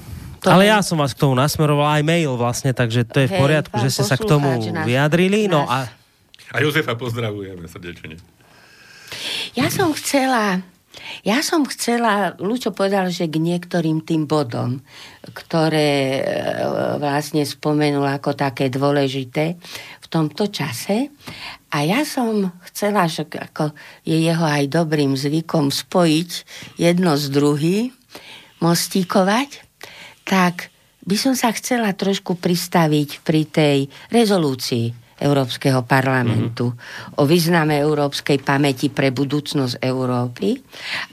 To 0.45 0.53
ale 0.53 0.69
ja 0.69 0.85
som 0.85 1.01
vás 1.01 1.17
k 1.17 1.25
tomu 1.25 1.33
nasmeroval 1.33 1.97
aj 1.97 2.03
mail 2.05 2.37
vlastne, 2.37 2.69
takže 2.69 3.09
to 3.09 3.25
je 3.25 3.27
v 3.27 3.35
poriadku, 3.41 3.73
že 3.81 3.89
ste 3.89 4.03
sa 4.05 4.15
k 4.15 4.23
tomu 4.29 4.53
vyjadrili. 4.85 5.49
No 5.49 5.65
a 5.65 5.89
a 6.55 6.63
Jozefa 6.63 6.95
pozdravujeme 6.95 7.67
srdečne. 7.67 8.15
Ja 9.55 9.67
som 9.67 9.91
chcela, 9.95 10.63
ja 11.23 11.41
som 11.45 11.65
chcela, 11.65 12.37
Lučo 12.37 12.73
povedal, 12.73 13.09
že 13.09 13.29
k 13.29 13.41
niektorým 13.41 14.03
tým 14.05 14.29
bodom, 14.29 14.81
ktoré 15.33 16.19
e, 16.19 16.21
vlastne 17.01 17.43
spomenul 17.43 18.05
ako 18.05 18.37
také 18.37 18.69
dôležité 18.71 19.57
v 20.03 20.07
tomto 20.07 20.47
čase. 20.47 21.11
A 21.73 21.83
ja 21.83 22.07
som 22.07 22.55
chcela, 22.71 23.09
že 23.11 23.27
ako 23.27 23.75
je 24.07 24.17
jeho 24.17 24.45
aj 24.45 24.71
dobrým 24.71 25.13
zvykom 25.19 25.69
spojiť 25.73 26.29
jedno 26.79 27.19
s 27.19 27.27
druhým, 27.27 27.91
mostíkovať, 28.57 29.61
tak 30.25 30.73
by 31.07 31.15
som 31.15 31.33
sa 31.37 31.53
chcela 31.55 31.95
trošku 31.95 32.35
pristaviť 32.35 33.23
pri 33.23 33.41
tej 33.47 33.77
rezolúcii 34.11 35.06
Európskeho 35.17 35.81
parlamentu 35.83 36.69
mm-hmm. 36.73 37.17
o 37.17 37.23
význame 37.25 37.81
európskej 37.81 38.41
pamäti 38.45 38.93
pre 38.93 39.09
budúcnosť 39.09 39.81
Európy. 39.81 40.57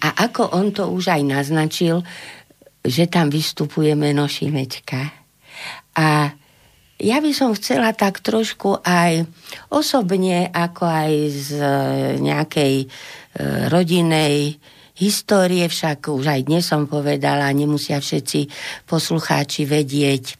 A 0.04 0.28
ako 0.28 0.52
on 0.52 0.76
to 0.76 0.92
už 0.92 1.16
aj 1.16 1.22
naznačil, 1.24 2.04
že 2.84 3.08
tam 3.08 3.32
vystupuje 3.32 3.96
meno 3.96 4.28
Šimečka. 4.28 5.24
A 5.96 6.28
ja 7.00 7.18
by 7.18 7.32
som 7.34 7.56
chcela 7.56 7.96
tak 7.96 8.20
trošku 8.20 8.78
aj 8.84 9.24
osobne, 9.72 10.52
ako 10.52 10.84
aj 10.84 11.12
z 11.32 11.50
e, 11.58 11.66
nejakej 12.22 12.74
e, 12.84 12.86
rodinej 13.72 14.60
histórie, 14.94 15.66
však 15.66 16.06
už 16.06 16.24
aj 16.30 16.40
dnes 16.46 16.62
som 16.62 16.86
povedala, 16.86 17.50
nemusia 17.50 17.98
všetci 17.98 18.46
poslucháči 18.86 19.66
vedieť, 19.66 20.38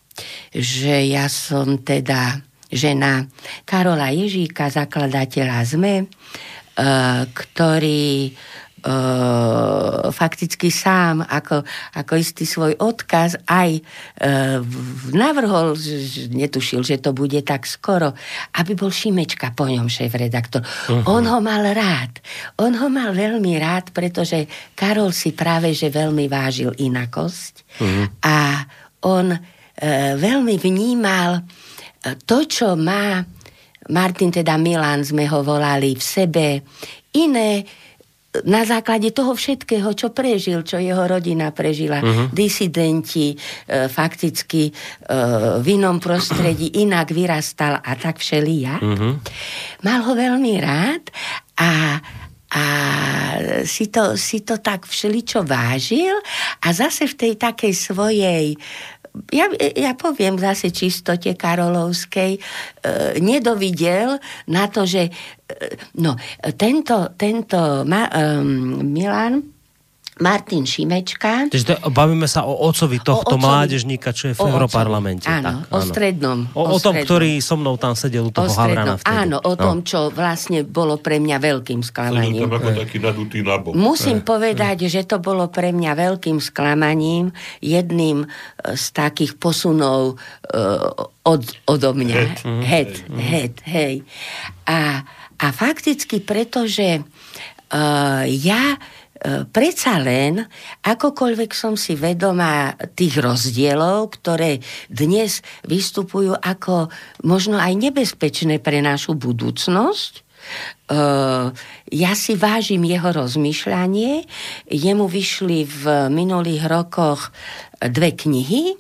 že 0.54 1.10
ja 1.10 1.26
som 1.26 1.82
teda 1.82 2.38
žena 2.74 3.30
Karola 3.62 4.10
Ježíka, 4.10 4.66
zakladateľa 4.66 5.62
ZME, 5.62 5.96
e, 6.02 6.06
ktorý 7.30 8.34
Uh, 8.84 10.12
fakticky 10.12 10.68
sám 10.68 11.24
ako, 11.24 11.64
ako 11.96 12.20
istý 12.20 12.44
svoj 12.44 12.76
odkaz 12.76 13.40
aj 13.48 13.80
uh, 13.80 14.60
navrhol, 15.08 15.72
netušil, 16.28 16.84
že 16.84 17.00
to 17.00 17.16
bude 17.16 17.40
tak 17.48 17.64
skoro, 17.64 18.12
aby 18.60 18.76
bol 18.76 18.92
Šimečka 18.92 19.56
po 19.56 19.72
ňom 19.72 19.88
šéf-redaktor. 19.88 20.60
Uh-huh. 20.60 21.16
On 21.16 21.24
ho 21.24 21.40
mal 21.40 21.64
rád. 21.72 22.20
On 22.60 22.76
ho 22.76 22.92
mal 22.92 23.16
veľmi 23.16 23.56
rád, 23.56 23.88
pretože 23.96 24.44
Karol 24.76 25.16
si 25.16 25.32
práve 25.32 25.72
že 25.72 25.88
veľmi 25.88 26.28
vážil 26.28 26.76
inakosť 26.76 27.80
uh-huh. 27.80 28.04
a 28.20 28.68
on 29.00 29.32
uh, 29.32 30.12
veľmi 30.20 30.60
vnímal 30.60 31.40
to, 32.26 32.44
čo 32.44 32.76
má 32.76 33.24
Martin, 33.90 34.32
teda 34.32 34.56
Milan, 34.56 35.04
sme 35.04 35.28
ho 35.28 35.44
volali 35.44 35.92
v 35.92 36.04
sebe, 36.04 36.46
iné 37.14 37.64
na 38.42 38.66
základe 38.66 39.14
toho 39.14 39.30
všetkého, 39.38 39.94
čo 39.94 40.10
prežil, 40.10 40.66
čo 40.66 40.82
jeho 40.82 41.06
rodina 41.06 41.54
prežila, 41.54 42.02
uh-huh. 42.02 42.34
disidenti, 42.34 43.30
e, 43.30 43.36
fakticky 43.86 44.66
e, 44.66 44.72
v 45.62 45.66
inom 45.70 46.02
prostredí 46.02 46.74
inak 46.84 47.14
vyrastal 47.14 47.78
a 47.78 47.92
tak 47.94 48.18
všelia. 48.18 48.82
Uh-huh. 48.82 49.14
Mal 49.86 50.00
ho 50.02 50.12
veľmi 50.18 50.54
rád 50.58 51.14
a 51.62 52.02
a 52.54 52.66
si 53.66 53.90
to, 53.90 54.14
si 54.14 54.46
to 54.46 54.62
tak 54.62 54.86
všeličo 54.86 55.42
vážil 55.42 56.14
a 56.62 56.70
zase 56.70 57.10
v 57.10 57.18
tej 57.18 57.32
takej 57.34 57.74
svojej 57.74 58.54
ja, 59.30 59.46
ja 59.78 59.94
poviem 59.94 60.34
zase 60.38 60.74
čistote 60.74 61.38
Karolovskej, 61.38 62.34
e, 62.34 62.40
nedovidel 63.22 64.18
na 64.50 64.66
to, 64.66 64.82
že 64.82 65.06
e, 65.06 65.12
no, 66.02 66.18
tento, 66.58 67.14
tento 67.14 67.86
ma, 67.86 68.10
e, 68.10 68.42
Milan 68.82 69.53
Martin 70.22 70.62
Šimečka. 70.62 71.50
Takže 71.50 71.66
to, 71.66 71.74
bavíme 71.90 72.30
sa 72.30 72.46
o 72.46 72.54
ocovi 72.70 73.02
tohto 73.02 73.34
o 73.34 73.38
ocovi, 73.38 73.42
mládežníka, 73.42 74.14
čo 74.14 74.30
je 74.30 74.34
v 74.38 74.46
Europarlamente. 74.46 75.26
Áno, 75.26 75.66
tak, 75.66 75.74
áno, 75.74 75.74
o 75.74 75.78
strednom. 75.82 76.38
O, 76.54 76.62
o, 76.70 76.74
o 76.74 76.78
tom, 76.78 76.94
ktorý 76.94 77.42
so 77.42 77.58
mnou 77.58 77.74
tam 77.74 77.98
sedel 77.98 78.30
u 78.30 78.30
toho 78.30 78.46
Havrana 78.46 78.94
vtedy. 78.94 79.10
Áno, 79.10 79.42
o 79.42 79.52
no. 79.52 79.58
tom, 79.58 79.76
čo 79.82 80.14
vlastne 80.14 80.62
bolo 80.62 81.02
pre 81.02 81.18
mňa 81.18 81.36
veľkým 81.42 81.82
sklamaním. 81.82 82.46
Tam 82.46 82.54
ako 82.62 82.70
taký 82.78 82.98
nadutý 83.02 83.38
nabok. 83.42 83.74
Musím 83.74 84.22
e. 84.22 84.24
povedať, 84.24 84.86
že 84.86 85.02
to 85.02 85.18
bolo 85.18 85.50
pre 85.50 85.74
mňa 85.74 85.92
veľkým 85.98 86.38
sklamaním, 86.38 87.34
jedným 87.58 88.22
e, 88.22 88.26
z 88.78 88.84
takých 88.94 89.34
posunov 89.34 90.14
uh, 90.14 90.94
od, 91.26 91.42
odo 91.66 91.90
mňa. 91.90 92.14
Head. 92.14 92.38
Head, 92.62 92.92
head, 93.18 93.54
hej. 93.66 93.94
A, 94.70 95.02
a 95.42 95.46
fakticky, 95.50 96.22
pretože 96.22 97.02
uh, 97.02 98.22
ja 98.30 98.78
E, 99.24 99.48
predsa 99.48 99.96
len, 100.04 100.44
akokoľvek 100.84 101.50
som 101.56 101.80
si 101.80 101.96
vedomá 101.96 102.76
tých 102.92 103.24
rozdielov, 103.24 104.20
ktoré 104.20 104.60
dnes 104.92 105.40
vystupujú 105.64 106.36
ako 106.36 106.92
možno 107.24 107.56
aj 107.56 107.72
nebezpečné 107.72 108.60
pre 108.60 108.84
našu 108.84 109.16
budúcnosť, 109.16 110.20
Uh, 110.92 111.56
ja 111.88 112.12
si 112.12 112.36
vážim 112.36 112.84
jeho 112.84 113.16
rozmýšľanie. 113.16 114.28
Jemu 114.68 115.08
vyšli 115.08 115.64
v 115.64 116.12
minulých 116.12 116.68
rokoch 116.68 117.32
dve 117.80 118.12
knihy 118.12 118.76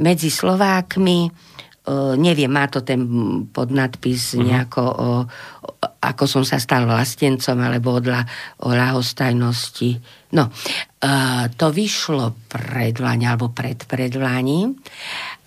medzi 0.00 0.32
Slovákmi 0.32 1.28
neviem, 2.16 2.50
má 2.50 2.70
to 2.70 2.86
ten 2.86 3.02
podnadpis 3.50 4.38
uh-huh. 4.38 4.46
nejako 4.46 4.82
o, 4.86 5.08
ako 6.02 6.24
som 6.26 6.42
sa 6.42 6.58
stal 6.58 6.90
vlastencom, 6.90 7.56
alebo 7.62 7.94
o, 7.94 8.02
o 8.66 8.68
ľahostajnosti. 8.74 9.90
No, 10.34 10.50
uh, 10.50 11.46
to 11.54 11.70
vyšlo 11.70 12.50
pred 12.50 12.98
Lani, 12.98 13.30
alebo 13.30 13.54
pred 13.54 13.86
predvlaním. 13.86 14.74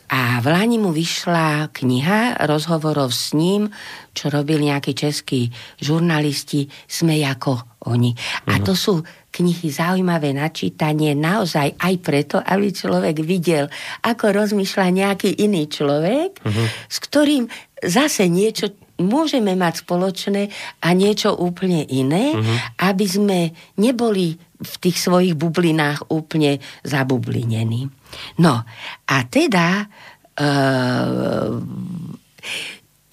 A 0.05 0.37
v 0.37 0.47
Lani 0.53 0.77
mu 0.77 0.93
vyšla 0.93 1.73
kniha 1.73 2.45
rozhovorov 2.45 3.09
s 3.09 3.33
ním, 3.33 3.67
čo 4.13 4.29
robili 4.29 4.69
nejakí 4.69 4.93
českí 4.93 5.49
žurnalisti, 5.81 6.69
sme 6.85 7.17
ako 7.25 7.81
oni. 7.89 8.13
Uh-huh. 8.13 8.53
A 8.53 8.61
to 8.61 8.77
sú 8.77 9.01
knihy 9.33 9.67
zaujímavé 9.67 10.31
na 10.31 10.53
čítanie 10.53 11.17
naozaj 11.17 11.75
aj 11.75 11.93
preto, 12.05 12.37
aby 12.39 12.71
človek 12.71 13.17
videl, 13.25 13.67
ako 14.05 14.31
rozmýšľa 14.31 14.87
nejaký 14.93 15.41
iný 15.41 15.67
človek, 15.67 16.37
uh-huh. 16.37 16.67
s 16.85 16.97
ktorým 17.01 17.49
zase 17.81 18.29
niečo 18.29 18.71
môžeme 18.99 19.53
mať 19.59 19.83
spoločné 19.83 20.47
a 20.79 20.87
niečo 20.95 21.35
úplne 21.35 21.83
iné, 21.83 22.31
uh-huh. 22.31 22.57
aby 22.91 23.05
sme 23.05 23.39
neboli 23.75 24.39
v 24.55 24.73
tých 24.79 24.97
svojich 24.99 25.35
bublinách 25.35 26.07
úplne 26.07 26.63
zabublinení. 26.87 27.91
No 28.39 28.63
a 29.07 29.15
teda 29.27 29.91
uh, 30.39 31.59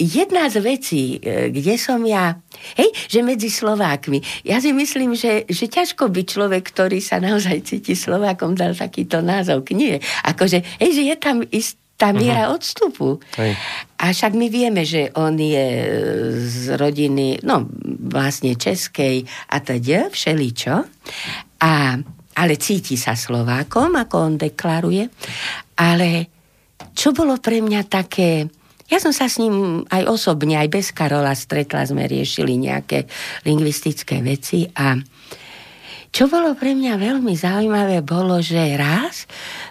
jedna 0.02 0.50
z 0.50 0.56
vecí, 0.59 1.02
e, 1.22 1.50
kde 1.54 1.78
som 1.78 2.02
ja, 2.02 2.34
hej, 2.74 2.90
že 3.06 3.22
medzi 3.22 3.46
Slovákmi, 3.46 4.42
ja 4.42 4.59
si 4.59 4.74
myslím, 4.74 5.14
že, 5.14 5.46
že 5.46 5.70
ťažko 5.70 6.10
by 6.10 6.22
človek, 6.26 6.62
ktorý 6.74 6.98
sa 6.98 7.22
naozaj 7.22 7.62
cíti 7.62 7.94
Slovákom, 7.94 8.59
dal 8.59 8.74
takýto 8.74 9.22
názov 9.22 9.62
knihe. 9.62 10.02
Akože, 10.26 10.62
hej, 10.82 10.90
že 10.90 11.02
je 11.06 11.16
tam 11.18 11.46
istá 11.54 11.81
mhm. 12.10 12.18
miera 12.18 12.50
uh-huh. 12.50 12.58
odstupu. 12.58 13.22
Hej. 13.38 13.54
A 14.02 14.10
však 14.10 14.34
my 14.34 14.50
vieme, 14.50 14.82
že 14.82 15.14
on 15.14 15.38
je 15.38 15.66
z 16.42 16.74
rodiny, 16.74 17.46
no 17.46 17.70
vlastne 18.10 18.58
českej 18.58 19.22
a 19.54 19.62
teda 19.62 20.10
všeličo. 20.10 20.74
A, 21.62 21.72
ale 22.34 22.54
cíti 22.58 22.98
sa 22.98 23.14
Slovákom, 23.14 23.94
ako 23.94 24.16
on 24.18 24.34
deklaruje. 24.34 25.06
Ale 25.78 26.26
čo 26.90 27.14
bolo 27.14 27.38
pre 27.38 27.62
mňa 27.62 27.80
také 27.86 28.50
ja 28.92 29.00
som 29.00 29.08
sa 29.08 29.24
s 29.24 29.40
ním 29.40 29.88
aj 29.88 30.04
osobne, 30.04 30.60
aj 30.60 30.68
bez 30.68 30.92
Karola 30.92 31.32
stretla, 31.32 31.88
sme 31.88 32.04
riešili 32.04 32.60
nejaké 32.60 33.08
lingvistické 33.48 34.20
veci 34.20 34.68
a 34.68 35.00
čo 36.12 36.28
bolo 36.28 36.52
pre 36.52 36.76
mňa 36.76 37.00
veľmi 37.00 37.32
zaujímavé, 37.32 38.04
bolo, 38.04 38.36
že 38.44 38.76
raz, 38.76 39.24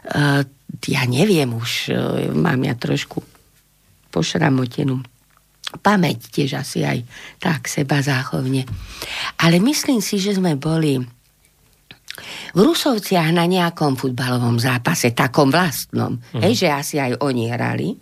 uh, 0.10 0.42
ja 0.88 1.04
neviem 1.10 1.52
už, 1.52 1.72
uh, 1.92 2.32
mám 2.32 2.64
ja 2.64 2.78
trošku 2.78 3.24
pošramotenú 4.12 5.02
pamäť 5.80 6.28
tiež 6.28 6.60
asi 6.60 6.84
aj 6.84 7.00
tak 7.40 7.72
seba 7.72 8.04
záchovne. 8.04 8.68
Ale 9.40 9.64
myslím 9.64 10.04
si, 10.04 10.20
že 10.20 10.36
sme 10.36 10.60
boli 10.60 11.00
v 12.52 12.60
Rusovciach 12.60 13.32
na 13.32 13.48
nejakom 13.48 13.96
futbalovom 13.96 14.60
zápase, 14.60 15.16
takom 15.16 15.48
vlastnom, 15.48 16.20
uh-huh. 16.20 16.44
hej, 16.44 16.68
že 16.68 16.68
asi 16.68 16.96
aj 17.00 17.24
oni 17.24 17.48
hrali. 17.48 17.96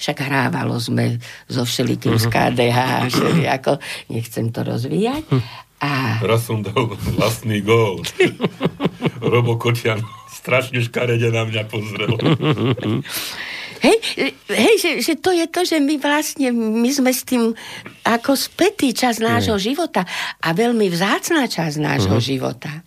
Však 0.00 0.18
hrávalo 0.24 0.80
sme 0.80 1.20
so 1.46 1.68
všelikým 1.68 2.16
uh-huh. 2.16 2.24
z 2.26 2.32
KDH, 2.32 2.78
ako, 3.60 3.76
nechcem 4.08 4.48
to 4.48 4.64
rozvíjať. 4.64 5.28
Uh-huh. 5.28 5.44
A... 5.84 6.22
Raz 6.24 6.48
som 6.48 6.64
dal 6.64 6.96
vlastný 7.18 7.60
gól. 7.60 8.00
Robo 9.32 9.60
Kočian 9.60 10.00
strašne 10.42 10.82
škarede 10.82 11.30
na 11.30 11.46
mňa 11.46 11.62
pozrel. 11.70 12.18
Hej, 13.82 13.98
hej 14.46 14.74
že, 14.78 14.90
že 15.02 15.14
to 15.18 15.34
je 15.34 15.42
to, 15.50 15.66
že 15.66 15.82
my 15.82 15.98
vlastne, 15.98 16.54
my 16.54 16.86
sme 16.86 17.10
s 17.10 17.26
tým 17.26 17.50
ako 18.06 18.38
spätý 18.38 18.94
čas 18.94 19.18
nášho 19.18 19.58
mm. 19.58 19.64
života 19.66 20.06
a 20.38 20.54
veľmi 20.54 20.86
vzácná 20.86 21.50
časť 21.50 21.82
nášho 21.82 22.14
mm. 22.14 22.22
života. 22.22 22.86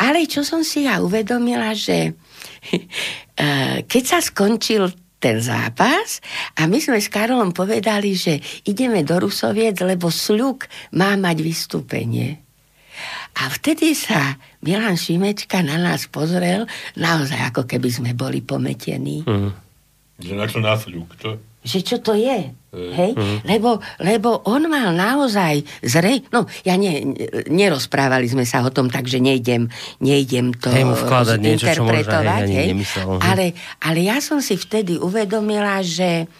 Ale 0.00 0.24
čo 0.24 0.40
som 0.40 0.64
si 0.64 0.88
ja 0.88 1.04
uvedomila, 1.04 1.76
že 1.76 2.16
eh, 2.72 3.84
keď 3.84 4.02
sa 4.08 4.24
skončil 4.24 4.88
ten 5.20 5.36
zápas 5.36 6.24
a 6.56 6.64
my 6.64 6.80
sme 6.80 6.96
s 6.96 7.12
Karolom 7.12 7.52
povedali, 7.52 8.16
že 8.16 8.40
ideme 8.64 9.04
do 9.04 9.20
Rusoviec, 9.20 9.76
lebo 9.84 10.08
Sľuk 10.08 10.64
má 10.96 11.12
mať 11.20 11.44
vystúpenie. 11.44 12.45
A 13.36 13.52
vtedy 13.52 13.92
sa 13.92 14.40
Milan 14.64 14.96
Šimečka 14.96 15.60
na 15.60 15.76
nás 15.76 16.08
pozrel, 16.08 16.64
naozaj 16.96 17.52
ako 17.52 17.68
keby 17.68 17.88
sme 17.92 18.10
boli 18.16 18.40
pometení. 18.40 19.22
Mm. 19.26 19.52
Že 20.16 20.32
na 20.32 20.46
čo 20.48 20.58
násľuk, 20.64 21.12
to? 21.20 21.36
Že 21.66 21.78
čo 21.82 21.96
to 21.98 22.14
je? 22.14 22.54
Hej. 22.72 22.92
Hej? 22.94 23.10
Mm. 23.18 23.38
Lebo, 23.44 23.70
lebo 24.00 24.40
on 24.46 24.70
mal 24.70 24.94
naozaj 24.94 25.60
zrej... 25.82 26.24
No, 26.30 26.46
ja 26.62 26.78
ne, 26.78 27.16
nerozprávali 27.50 28.30
sme 28.30 28.46
sa 28.46 28.62
o 28.64 28.70
tom, 28.70 28.88
takže 28.88 29.18
nejdem, 29.18 29.68
nejdem 29.98 30.54
to 30.56 30.72
hej, 30.72 30.86
vkladať 30.86 31.38
niečo, 31.42 31.66
interpretovať. 31.68 32.42
Čo 32.44 32.48
možno, 32.48 32.56
hej, 32.56 32.68
nemyslel, 32.70 33.06
ale, 33.18 33.46
ale 33.82 33.98
ja 34.04 34.22
som 34.22 34.38
si 34.40 34.56
vtedy 34.56 34.96
uvedomila, 34.96 35.82
že, 35.82 36.30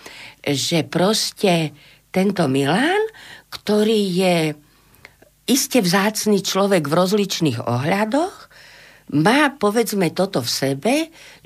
že 0.41 0.87
proste 0.87 1.75
tento 2.09 2.49
Milan, 2.49 3.03
ktorý 3.53 4.01
je 4.15 4.37
iste 5.47 5.79
vzácný 5.79 6.43
človek 6.43 6.91
v 6.91 6.95
rozličných 6.95 7.59
ohľadoch, 7.63 8.35
má 9.15 9.55
povedzme 9.55 10.11
toto 10.11 10.43
v 10.43 10.51
sebe, 10.51 10.95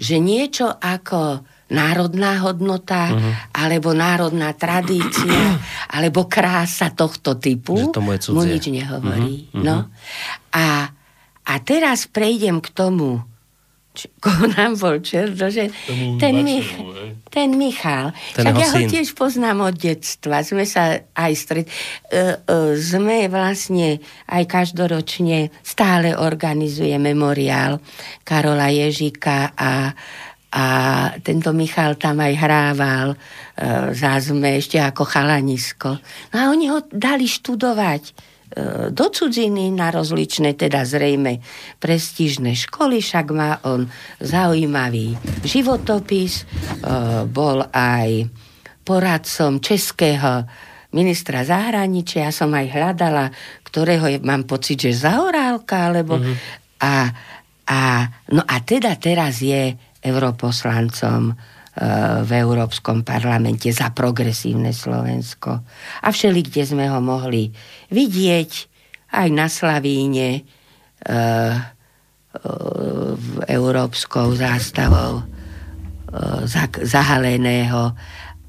že 0.01 0.17
niečo 0.17 0.73
ako 0.73 1.45
národná 1.71 2.43
hodnota, 2.43 3.13
uh-huh. 3.13 3.33
alebo 3.55 3.93
národná 3.95 4.57
tradícia, 4.57 5.61
alebo 5.97 6.27
krása 6.27 6.91
tohto 6.91 7.37
typu 7.37 7.93
mu 8.33 8.43
nič 8.43 8.65
nehovorí. 8.73 9.53
Uh-huh. 9.53 9.63
No. 9.63 9.77
A, 10.57 10.91
a 11.47 11.55
teraz 11.63 12.09
prejdem 12.11 12.59
k 12.65 12.69
tomu, 12.73 13.23
koho 14.25 14.47
nám 14.55 14.79
bol 14.79 15.03
čerto, 15.03 15.51
že 15.51 15.69
ten, 16.19 16.35
Mich, 16.47 16.71
ten 17.29 17.51
Michal, 17.59 18.15
ten 18.33 18.47
však 18.47 18.55
ja 18.57 18.69
ho 18.71 18.81
tiež 18.87 19.09
poznám 19.19 19.67
od 19.67 19.75
detstva, 19.75 20.47
sme 20.47 20.65
sa 20.65 21.03
aj 21.15 21.33
stret... 21.35 21.67
Uh, 22.11 22.39
uh, 22.47 22.73
sme 22.79 23.27
vlastne 23.27 23.99
aj 24.31 24.43
každoročne 24.47 25.51
stále 25.67 26.15
organizuje 26.15 26.95
memoriál 27.03 27.83
Karola 28.23 28.71
Ježika 28.71 29.53
a 29.55 29.93
a 30.51 30.65
tento 31.23 31.55
Michal 31.55 31.95
tam 31.95 32.19
aj 32.19 32.35
hrával 32.35 33.15
e, 33.15 33.17
zázme 33.95 34.59
ešte 34.59 34.83
ako 34.83 35.07
chalanisko. 35.07 36.03
No 36.35 36.37
a 36.43 36.45
oni 36.51 36.67
ho 36.75 36.83
dali 36.91 37.31
študovať 37.31 38.03
do 38.91 39.07
cudziny 39.15 39.71
na 39.71 39.95
rozličné, 39.95 40.59
teda 40.59 40.83
zrejme 40.83 41.39
prestížne 41.79 42.59
školy, 42.59 42.99
však 42.99 43.27
má 43.31 43.63
on 43.63 43.87
zaujímavý 44.19 45.15
životopis, 45.47 46.43
e, 46.43 46.45
bol 47.31 47.63
aj 47.71 48.27
poradcom 48.83 49.63
českého 49.63 50.51
ministra 50.91 51.47
zahraničia, 51.47 52.27
ja 52.27 52.33
som 52.35 52.51
aj 52.51 52.67
hľadala, 52.75 53.31
ktorého 53.63 54.07
je, 54.11 54.19
mám 54.19 54.43
pocit, 54.43 54.83
že 54.83 54.99
Zahorálka, 54.99 55.95
alebo... 55.95 56.19
Mm-hmm. 56.19 56.59
A, 56.81 56.95
a, 57.71 57.81
no 58.35 58.43
a 58.43 58.57
teda 58.67 58.97
teraz 58.99 59.45
je 59.45 59.79
europoslancom 60.03 61.31
e, 61.31 61.35
v 62.21 62.31
Európskom 62.37 63.01
parlamente 63.09 63.73
za 63.73 63.89
progresívne 63.97 64.69
Slovensko. 64.69 65.65
A 66.05 66.09
všeli, 66.13 66.45
kde 66.45 66.63
sme 66.69 66.85
ho 66.93 67.01
mohli 67.01 67.49
vidieť, 67.89 68.53
aj 69.17 69.29
na 69.33 69.49
Slavíne, 69.49 70.29
e, 70.37 70.43
e, 71.11 71.23
v 73.17 73.29
európskou 73.49 74.37
zástavou 74.37 75.25
zahaleného 76.83 77.95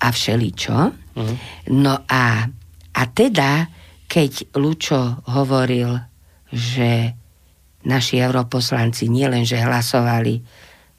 a 0.02 0.08
všeličo. 0.10 0.78
Uh-huh. 1.14 1.36
No 1.70 1.94
a, 2.10 2.50
a 2.98 3.04
teda, 3.14 3.70
keď 4.10 4.58
Lučo 4.58 5.22
hovoril, 5.30 5.94
že 6.50 7.14
naši 7.86 8.18
europoslanci 8.18 9.14
nielenže 9.14 9.62
hlasovali 9.62 10.42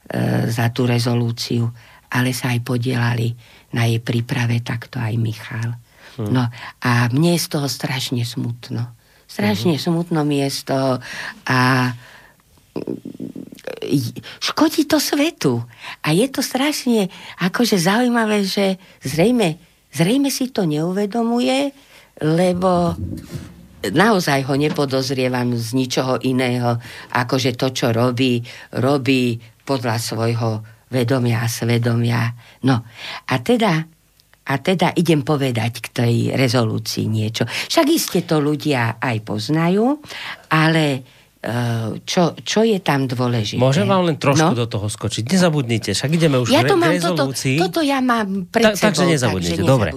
E, 0.03 0.51
za 0.51 0.67
tú 0.69 0.83
rezolúciu, 0.83 1.71
ale 2.13 2.31
sa 2.31 2.53
aj 2.53 2.61
podielali 2.61 3.33
na 3.73 3.89
jej 3.89 3.97
príprave, 3.97 4.61
takto 4.61 5.01
aj 5.01 5.17
Michal. 5.17 5.73
Hmm. 6.15 6.29
No 6.29 6.43
a 6.85 7.09
mne 7.09 7.33
je 7.33 7.41
z 7.41 7.47
toho 7.49 7.65
strašne 7.65 8.21
smutno. 8.21 8.85
Strašne 9.25 9.75
hmm. 9.75 9.81
smutno 9.81 10.21
mi 10.21 10.45
je 10.45 10.49
z 10.53 10.61
toho 10.69 10.91
a 11.49 11.89
škodí 14.41 14.85
to 14.85 15.01
svetu. 15.01 15.65
A 16.05 16.13
je 16.13 16.29
to 16.29 16.45
strašne 16.45 17.09
akože 17.41 17.81
zaujímavé, 17.81 18.45
že 18.45 18.77
zrejme, 19.01 19.57
zrejme 19.89 20.29
si 20.29 20.53
to 20.53 20.69
neuvedomuje, 20.69 21.73
lebo 22.21 22.93
naozaj 23.83 24.47
ho 24.47 24.55
nepodozrievam 24.55 25.57
z 25.57 25.67
ničoho 25.75 26.21
iného, 26.23 26.79
ako 27.11 27.35
že 27.41 27.57
to, 27.57 27.73
čo 27.73 27.91
robí, 27.91 28.39
robí 28.79 29.41
podľa 29.65 29.97
svojho 29.99 30.72
vedomia 30.93 31.41
a 31.41 31.49
svedomia. 31.49 32.29
No 32.61 32.85
a 33.25 33.35
teda, 33.41 33.81
a 34.45 34.53
teda 34.61 34.93
idem 34.93 35.25
povedať 35.25 35.81
k 35.81 35.87
tej 35.89 36.13
rezolúcii 36.37 37.09
niečo. 37.09 37.49
Však 37.49 37.85
iste 37.89 38.21
to 38.29 38.37
ľudia 38.37 39.01
aj 39.01 39.17
poznajú, 39.25 39.97
ale 40.53 40.85
e, 40.93 40.99
čo, 42.05 42.37
čo 42.37 42.61
je 42.61 42.77
tam 42.85 43.09
dôležité. 43.09 43.57
Môžem 43.57 43.89
vám 43.89 44.05
len 44.05 44.21
trošku 44.21 44.53
no? 44.53 44.61
do 44.61 44.69
toho 44.69 44.85
skočiť. 44.85 45.25
Nezabudnite, 45.25 45.97
však 45.97 46.11
ideme 46.13 46.37
už 46.37 46.53
ja 46.53 46.61
to 46.61 46.77
mám, 46.77 46.93
rezolúcii. 46.93 47.57
Toto, 47.57 47.81
toto 47.81 47.81
ja 47.81 47.97
mám 47.97 48.45
pred 48.53 48.69
Ta, 48.69 48.77
sebou. 48.77 48.85
Takže 48.93 49.03
nezabudnite, 49.09 49.57
takže 49.57 49.65
dobre. 49.65 49.89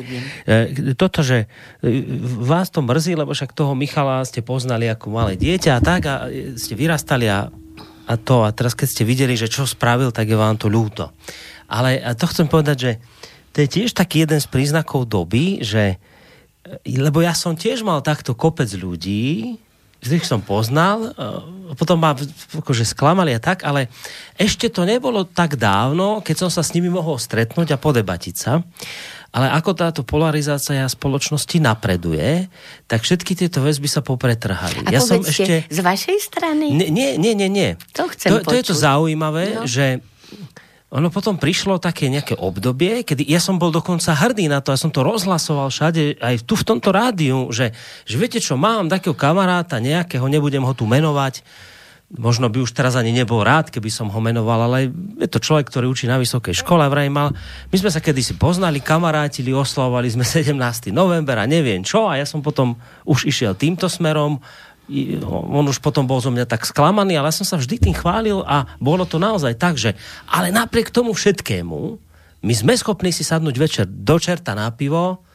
E, 0.48 0.97
toto, 0.97 1.20
že 1.20 1.44
e, 1.85 2.01
vás 2.40 2.73
to 2.73 2.81
mrzí, 2.81 3.12
lebo 3.12 3.36
však 3.36 3.52
toho 3.52 3.77
Michala 3.77 4.24
ste 4.24 4.40
poznali 4.40 4.89
ako 4.89 5.12
malé 5.12 5.36
dieťa 5.36 5.77
a 5.77 5.81
tak 5.85 6.01
a 6.09 6.32
ste 6.56 6.73
vyrastali 6.73 7.28
a 7.28 7.52
a 8.07 8.15
to. 8.15 8.47
A 8.47 8.55
teraz 8.55 8.78
keď 8.78 8.89
ste 8.89 9.03
videli, 9.03 9.35
že 9.35 9.51
čo 9.51 9.66
spravil, 9.66 10.15
tak 10.15 10.31
je 10.31 10.39
vám 10.39 10.57
to 10.57 10.70
ľúto. 10.70 11.11
Ale 11.66 11.99
to 12.15 12.31
chcem 12.31 12.47
povedať, 12.47 12.77
že 12.78 12.93
to 13.51 13.66
je 13.66 13.69
tiež 13.69 13.91
taký 13.93 14.23
jeden 14.23 14.39
z 14.39 14.47
príznakov 14.47 15.11
doby, 15.11 15.61
že 15.66 15.99
lebo 16.83 17.23
ja 17.23 17.31
som 17.31 17.55
tiež 17.55 17.87
mal 17.87 18.03
takto 18.03 18.35
kopec 18.35 18.66
ľudí, 18.74 19.55
ktorých 20.03 20.27
som 20.27 20.43
poznal, 20.43 21.15
potom 21.78 21.99
ma 21.99 22.15
akože 22.59 22.83
sklamali 22.87 23.35
a 23.35 23.43
tak, 23.43 23.62
ale 23.62 23.87
ešte 24.35 24.70
to 24.70 24.83
nebolo 24.83 25.23
tak 25.27 25.59
dávno, 25.59 26.23
keď 26.27 26.47
som 26.47 26.51
sa 26.51 26.66
s 26.66 26.74
nimi 26.74 26.91
mohol 26.91 27.23
stretnúť 27.23 27.74
a 27.74 27.81
podebatiť 27.81 28.35
sa. 28.35 28.66
Ale 29.37 29.53
ako 29.53 29.77
táto 29.77 30.01
polarizácia 30.01 30.89
spoločnosti 30.89 31.61
napreduje, 31.61 32.49
tak 32.89 33.05
všetky 33.05 33.37
tieto 33.37 33.61
väzby 33.61 33.85
sa 33.85 34.01
popretrhali. 34.01 34.89
A 34.89 34.97
ja 34.97 35.05
som 35.05 35.21
ešte... 35.21 35.69
z 35.69 35.81
vašej 35.85 36.19
strany? 36.25 36.73
Nie, 36.73 37.21
nie, 37.21 37.37
nie, 37.37 37.49
nie. 37.53 37.71
To 37.93 38.09
chcem 38.09 38.33
to, 38.33 38.49
to 38.49 38.57
je 38.57 38.65
to 38.65 38.75
zaujímavé, 38.75 39.61
no. 39.61 39.69
že 39.69 40.01
ono 40.89 41.13
potom 41.13 41.37
prišlo 41.37 41.77
také 41.77 42.09
nejaké 42.09 42.33
obdobie, 42.41 43.05
kedy 43.05 43.29
ja 43.29 43.37
som 43.37 43.61
bol 43.61 43.69
dokonca 43.69 44.17
hrdý 44.17 44.49
na 44.49 44.65
to, 44.65 44.73
ja 44.73 44.81
som 44.81 44.89
to 44.89 45.05
rozhlasoval 45.05 45.69
všade, 45.69 46.17
aj 46.17 46.49
tu 46.49 46.57
v 46.57 46.65
tomto 46.65 46.89
rádiu, 46.89 47.53
že, 47.53 47.77
že 48.09 48.17
viete 48.17 48.41
čo, 48.41 48.57
mám 48.57 48.89
takého 48.89 49.13
kamaráta 49.13 49.77
nejakého, 49.77 50.25
nebudem 50.31 50.65
ho 50.65 50.73
tu 50.73 50.89
menovať, 50.89 51.45
možno 52.07 52.47
by 52.47 52.62
už 52.62 52.70
teraz 52.70 52.95
ani 52.95 53.11
nebol 53.11 53.43
rád, 53.43 53.74
keby 53.74 53.91
som 53.91 54.07
ho 54.07 54.20
menoval, 54.23 54.70
ale 54.70 54.95
je 55.19 55.27
to 55.27 55.43
človek, 55.43 55.66
ktorý 55.66 55.91
učí 55.91 56.07
na 56.07 56.23
vysokej 56.23 56.55
škole, 56.62 56.87
vraj 56.87 57.11
mal. 57.11 57.35
My 57.74 57.77
sme 57.83 57.91
sa 57.91 57.99
kedysi 57.99 58.39
poznali, 58.39 58.78
kamarátili, 58.78 59.51
oslavovali 59.51 60.07
sme 60.07 60.23
17. 60.31 60.55
november 60.95 61.43
a 61.43 61.51
neviem 61.51 61.83
čo 61.83 62.07
a 62.07 62.19
ja 62.19 62.27
som 62.27 62.39
potom 62.39 62.78
už 63.03 63.27
išiel 63.27 63.59
týmto 63.59 63.91
smerom, 63.91 64.39
on 65.35 65.66
už 65.66 65.83
potom 65.83 66.07
bol 66.07 66.23
zo 66.23 66.31
mňa 66.31 66.47
tak 66.47 66.62
sklamaný, 66.62 67.19
ale 67.19 67.35
ja 67.35 67.39
som 67.43 67.43
sa 67.43 67.59
vždy 67.59 67.91
tým 67.91 67.97
chválil 67.99 68.39
a 68.47 68.70
bolo 68.78 69.03
to 69.03 69.19
naozaj 69.19 69.59
tak, 69.59 69.74
že 69.74 69.99
ale 70.31 70.55
napriek 70.55 70.95
tomu 70.95 71.11
všetkému, 71.11 71.99
my 72.47 72.55
sme 72.55 72.78
schopní 72.78 73.11
si 73.11 73.27
sadnúť 73.27 73.57
večer 73.59 73.85
do 73.91 74.15
čerta 74.23 74.55
na 74.55 74.70
pivo, 74.70 75.27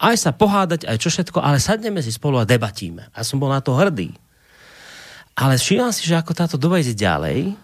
aj 0.00 0.16
sa 0.16 0.30
pohádať, 0.32 0.88
aj 0.88 0.96
čo 0.96 1.12
všetko, 1.12 1.38
ale 1.44 1.60
sadneme 1.60 2.00
si 2.00 2.10
spolu 2.10 2.40
a 2.40 2.48
debatíme. 2.48 3.12
A 3.12 3.20
som 3.22 3.38
bol 3.38 3.52
na 3.52 3.60
to 3.60 3.76
hrdý. 3.76 4.16
Ale 5.34 5.58
všímam 5.58 5.90
si, 5.90 6.06
že 6.06 6.14
ako 6.14 6.32
táto 6.34 6.56
doba 6.56 6.78
ide 6.78 6.94
ďalej, 6.94 7.58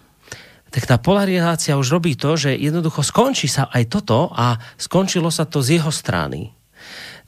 tak 0.71 0.87
tá 0.87 0.97
polarizácia 1.03 1.75
už 1.75 1.99
robí 1.99 2.15
to, 2.15 2.39
že 2.39 2.55
jednoducho 2.55 3.03
skončí 3.03 3.51
sa 3.51 3.67
aj 3.71 3.91
toto 3.91 4.31
a 4.31 4.55
skončilo 4.79 5.31
sa 5.31 5.47
to 5.47 5.63
z 5.63 5.83
jeho 5.83 5.91
strany. 5.91 6.55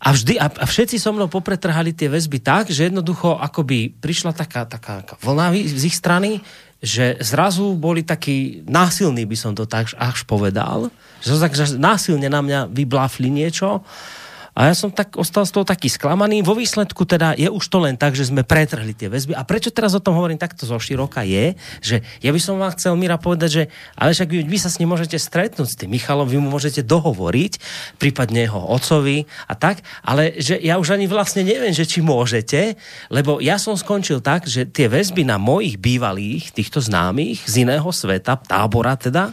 A, 0.02 0.14
vždy, 0.14 0.34
a, 0.38 0.50
a 0.50 0.64
všetci 0.66 0.98
so 0.98 1.14
mnou 1.14 1.30
popretrhali 1.30 1.94
tie 1.94 2.10
väzby 2.10 2.42
tak, 2.42 2.70
že 2.74 2.90
jednoducho 2.90 3.38
akoby 3.38 3.94
prišla 4.02 4.34
taká, 4.34 4.66
taká, 4.66 5.06
vlna 5.22 5.54
z 5.54 5.82
ich 5.86 5.94
strany, 5.94 6.42
že 6.82 7.22
zrazu 7.22 7.78
boli 7.78 8.02
takí 8.02 8.66
násilní, 8.66 9.22
by 9.22 9.36
som 9.38 9.54
to 9.54 9.70
tak 9.70 9.94
až 9.94 10.26
povedal, 10.26 10.90
že, 11.22 11.38
že 11.38 11.78
násilne 11.78 12.26
na 12.26 12.42
mňa 12.42 12.60
vyblafli 12.74 13.30
niečo 13.30 13.86
a 14.52 14.68
ja 14.68 14.76
som 14.76 14.92
tak 14.92 15.16
ostal 15.16 15.48
z 15.48 15.56
toho 15.56 15.64
taký 15.64 15.88
sklamaný. 15.88 16.44
Vo 16.44 16.52
výsledku 16.52 17.08
teda 17.08 17.32
je 17.40 17.48
už 17.48 17.64
to 17.72 17.80
len 17.80 17.96
tak, 17.96 18.12
že 18.12 18.28
sme 18.28 18.44
pretrhli 18.44 18.92
tie 18.92 19.08
väzby. 19.08 19.32
A 19.32 19.48
prečo 19.48 19.72
teraz 19.72 19.96
o 19.96 20.04
tom 20.04 20.12
hovorím 20.12 20.36
takto 20.36 20.68
zo 20.68 20.76
široka 20.76 21.24
je, 21.24 21.56
že 21.80 22.04
ja 22.20 22.28
by 22.28 22.36
som 22.36 22.60
vám 22.60 22.76
chcel 22.76 22.92
Mira 22.92 23.16
povedať, 23.16 23.48
že 23.48 23.62
ale 23.96 24.12
však 24.12 24.28
vy, 24.28 24.44
vy 24.44 24.58
sa 24.60 24.68
s 24.68 24.76
ním 24.76 24.92
môžete 24.92 25.16
stretnúť 25.16 25.68
s 25.72 25.78
tým 25.80 25.96
Michalom, 25.96 26.28
vy 26.28 26.36
mu 26.36 26.52
môžete 26.52 26.84
dohovoriť, 26.84 27.52
prípadne 27.96 28.44
jeho 28.44 28.60
ocovi 28.60 29.24
a 29.48 29.56
tak, 29.56 29.80
ale 30.04 30.36
že 30.36 30.60
ja 30.60 30.76
už 30.76 31.00
ani 31.00 31.08
vlastne 31.08 31.48
neviem, 31.48 31.72
že 31.72 31.88
či 31.88 32.04
môžete, 32.04 32.76
lebo 33.08 33.40
ja 33.40 33.56
som 33.56 33.72
skončil 33.72 34.20
tak, 34.20 34.44
že 34.44 34.68
tie 34.68 34.84
väzby 34.84 35.24
na 35.24 35.40
mojich 35.40 35.80
bývalých, 35.80 36.52
týchto 36.52 36.84
známych 36.84 37.40
z 37.48 37.64
iného 37.64 37.88
sveta, 37.88 38.36
tábora 38.36 39.00
teda, 39.00 39.32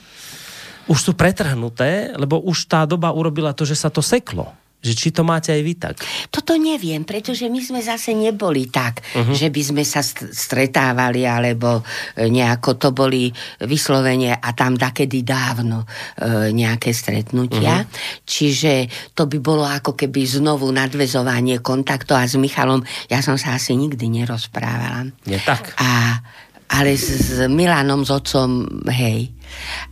už 0.87 0.99
sú 0.99 1.11
pretrhnuté, 1.11 2.15
lebo 2.15 2.39
už 2.39 2.71
tá 2.71 2.87
doba 2.87 3.11
urobila 3.11 3.51
to, 3.51 3.67
že 3.67 3.75
sa 3.75 3.91
to 3.91 3.99
seklo. 3.99 4.55
Že 4.79 4.93
či 4.95 5.09
to 5.11 5.27
máte 5.27 5.51
aj 5.51 5.61
vy 5.61 5.73
tak? 5.75 5.95
Toto 6.31 6.55
neviem, 6.55 7.03
pretože 7.03 7.51
my 7.51 7.59
sme 7.59 7.83
zase 7.83 8.15
neboli 8.15 8.71
tak, 8.71 9.03
uh-huh. 9.03 9.35
že 9.35 9.51
by 9.51 9.61
sme 9.61 9.83
sa 9.83 9.99
stretávali, 10.05 11.27
alebo 11.27 11.83
e, 12.15 12.31
nejako 12.31 12.79
to 12.79 12.89
boli 12.95 13.27
vyslovene 13.67 14.39
a 14.39 14.49
tam 14.55 14.79
dakedy 14.79 15.27
dávno 15.27 15.83
e, 15.83 16.55
nejaké 16.55 16.95
stretnutia. 16.95 17.83
Uh-huh. 17.83 18.23
Čiže 18.23 18.87
to 19.11 19.27
by 19.27 19.37
bolo 19.43 19.67
ako 19.67 19.99
keby 19.99 20.23
znovu 20.23 20.71
nadvezovanie 20.71 21.59
kontaktov 21.59 22.15
a 22.15 22.23
s 22.23 22.39
Michalom 22.39 22.79
ja 23.11 23.19
som 23.19 23.35
sa 23.35 23.59
asi 23.59 23.75
nikdy 23.75 24.07
nerozprávala. 24.07 25.11
Nie 25.27 25.43
tak. 25.43 25.75
A, 25.75 26.23
ale 26.71 26.95
s, 26.95 27.35
s 27.35 27.43
Milanom, 27.51 28.07
s 28.07 28.15
otcom, 28.15 28.63
hej. 28.87 29.27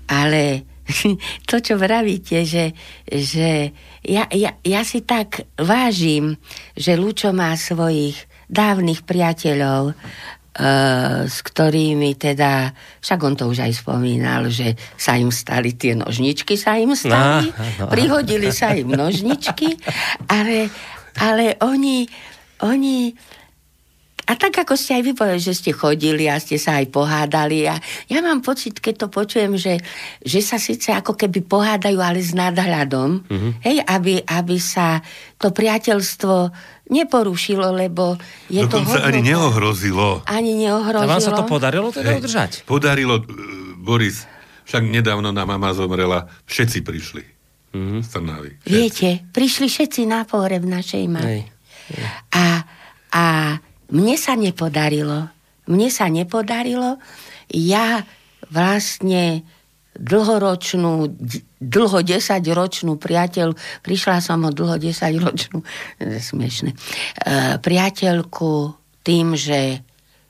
Ale 0.08 0.64
to, 1.50 1.56
čo 1.60 1.76
vravíte, 1.76 2.44
že, 2.48 2.72
že 3.06 3.72
ja, 4.04 4.26
ja, 4.32 4.56
ja 4.64 4.82
si 4.88 5.04
tak 5.04 5.44
vážim, 5.60 6.40
že 6.74 6.96
Lučo 6.96 7.36
má 7.36 7.54
svojich 7.56 8.18
dávnych 8.48 9.04
priateľov, 9.04 9.96
Uh, 10.58 11.30
s 11.30 11.46
ktorými 11.46 12.18
teda, 12.18 12.74
však 12.98 13.20
on 13.22 13.38
to 13.38 13.46
už 13.46 13.62
aj 13.62 13.78
spomínal, 13.78 14.50
že 14.50 14.74
sa 14.98 15.14
im 15.14 15.30
stali 15.30 15.78
tie 15.78 15.94
nožničky, 15.94 16.58
sa 16.58 16.82
im 16.82 16.98
stali, 16.98 17.54
no, 17.54 17.86
no. 17.86 17.94
prihodili 17.94 18.50
sa 18.50 18.74
im 18.74 18.90
nožničky, 18.90 19.78
ale, 20.26 20.66
ale 21.22 21.62
oni, 21.62 22.10
oni 22.66 23.14
a 24.28 24.36
tak 24.36 24.60
ako 24.60 24.76
ste 24.76 25.00
aj 25.00 25.04
vy 25.08 25.12
povedali, 25.16 25.40
že 25.40 25.56
ste 25.56 25.72
chodili 25.72 26.28
a 26.28 26.36
ste 26.36 26.60
sa 26.60 26.84
aj 26.84 26.92
pohádali 26.92 27.64
a 27.64 27.80
ja 28.12 28.20
mám 28.20 28.44
pocit, 28.44 28.84
keď 28.84 28.94
to 29.00 29.08
počujem, 29.08 29.56
že, 29.56 29.80
že 30.20 30.44
sa 30.44 30.60
síce 30.60 30.92
ako 30.92 31.16
keby 31.16 31.48
pohádajú, 31.48 31.96
ale 32.04 32.20
s 32.20 32.36
nadhľadom, 32.36 33.24
mm-hmm. 33.24 33.52
hej, 33.64 33.78
aby, 33.88 34.20
aby 34.28 34.58
sa 34.60 35.00
to 35.40 35.56
priateľstvo 35.56 36.52
neporušilo, 36.92 37.72
lebo 37.72 38.20
je 38.52 38.68
Dokonca 38.68 39.00
to... 39.00 39.08
ani 39.08 39.32
neohrozilo. 39.32 40.28
Ani 40.28 40.60
neohrozilo. 40.60 41.08
A 41.08 41.14
vám 41.16 41.24
sa 41.24 41.32
to 41.32 41.48
podarilo 41.48 41.88
teda 41.96 42.12
hej, 42.12 42.20
udržať? 42.20 42.52
Podarilo, 42.68 43.24
e, 43.24 43.26
Boris, 43.80 44.28
však 44.68 44.84
nedávno 44.84 45.32
nám 45.32 45.56
mama 45.56 45.72
zomrela, 45.72 46.28
všetci 46.52 46.84
prišli. 46.84 47.24
Mm-hmm. 47.72 48.64
Viete, 48.68 49.24
prišli 49.32 49.72
všetci 49.72 50.04
na 50.04 50.28
pohreb 50.28 50.68
našej 50.68 51.04
mamy. 51.08 51.48
A, 52.36 52.64
a 53.14 53.26
mne 53.92 54.16
sa 54.20 54.36
nepodarilo. 54.36 55.32
Mne 55.68 55.88
sa 55.92 56.08
nepodarilo. 56.08 57.00
Ja 57.52 58.04
vlastne 58.48 59.44
dlhoročnú, 59.98 61.10
dlho 61.58 62.00
desaťročnú 62.06 63.02
priateľ, 63.02 63.58
prišla 63.82 64.22
som 64.22 64.46
o 64.46 64.54
dlho 64.54 64.78
desaťročnú, 64.78 65.66
smiešne, 66.30 66.72
e, 66.74 66.78
priateľku 67.58 68.78
tým, 69.02 69.34
že 69.34 69.82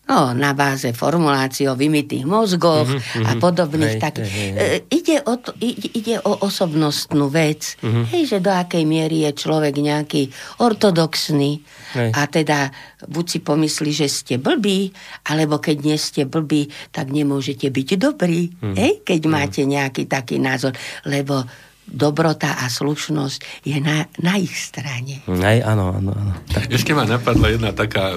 no, 0.07 0.31
na 0.33 0.55
báze 0.55 0.95
formulácií 0.95 1.67
o 1.67 1.75
vymitých 1.75 2.23
mozgoch 2.23 2.87
mm-hmm, 2.87 3.27
a 3.27 3.31
podobných 3.37 3.95
hej, 3.99 4.01
takých. 4.01 4.31
Hej, 4.31 4.49
hej. 4.55 4.79
Ide, 4.87 5.17
o 5.27 5.33
to, 5.35 5.51
ide, 5.59 5.87
ide 5.93 6.15
o 6.23 6.31
osobnostnú 6.47 7.27
vec, 7.27 7.75
mm-hmm. 7.83 8.03
hej, 8.15 8.23
že 8.25 8.37
do 8.39 8.51
akej 8.51 8.83
miery 8.87 9.27
je 9.27 9.31
človek 9.35 9.75
nejaký 9.75 10.31
ortodoxný 10.63 11.61
hej. 11.99 12.09
a 12.15 12.21
teda 12.25 12.71
buď 13.05 13.25
si 13.27 13.39
pomyslí, 13.43 13.91
že 13.91 14.07
ste 14.07 14.35
blbí, 14.39 14.95
alebo 15.27 15.59
keď 15.59 15.77
nie 15.83 15.97
ste 15.99 16.23
blbí, 16.23 16.71
tak 16.95 17.11
nemôžete 17.11 17.67
byť 17.67 17.87
dobrí, 17.99 18.55
mm-hmm. 18.55 18.75
hej, 18.79 18.93
keď 19.03 19.19
mm-hmm. 19.21 19.35
máte 19.35 19.61
nejaký 19.67 20.03
taký 20.07 20.39
názor, 20.39 20.71
lebo 21.03 21.43
dobrota 21.87 22.59
a 22.59 22.67
slušnosť 22.67 23.63
je 23.63 23.79
na, 23.79 24.11
na 24.19 24.35
ich 24.35 24.51
strane. 24.51 25.23
Aj, 25.23 25.57
áno, 25.63 25.95
áno, 25.95 26.11
áno. 26.11 26.33
Tak... 26.51 26.67
Ešte 26.67 26.91
ma 26.91 27.07
napadla 27.07 27.47
jedna 27.55 27.71
taká 27.71 28.11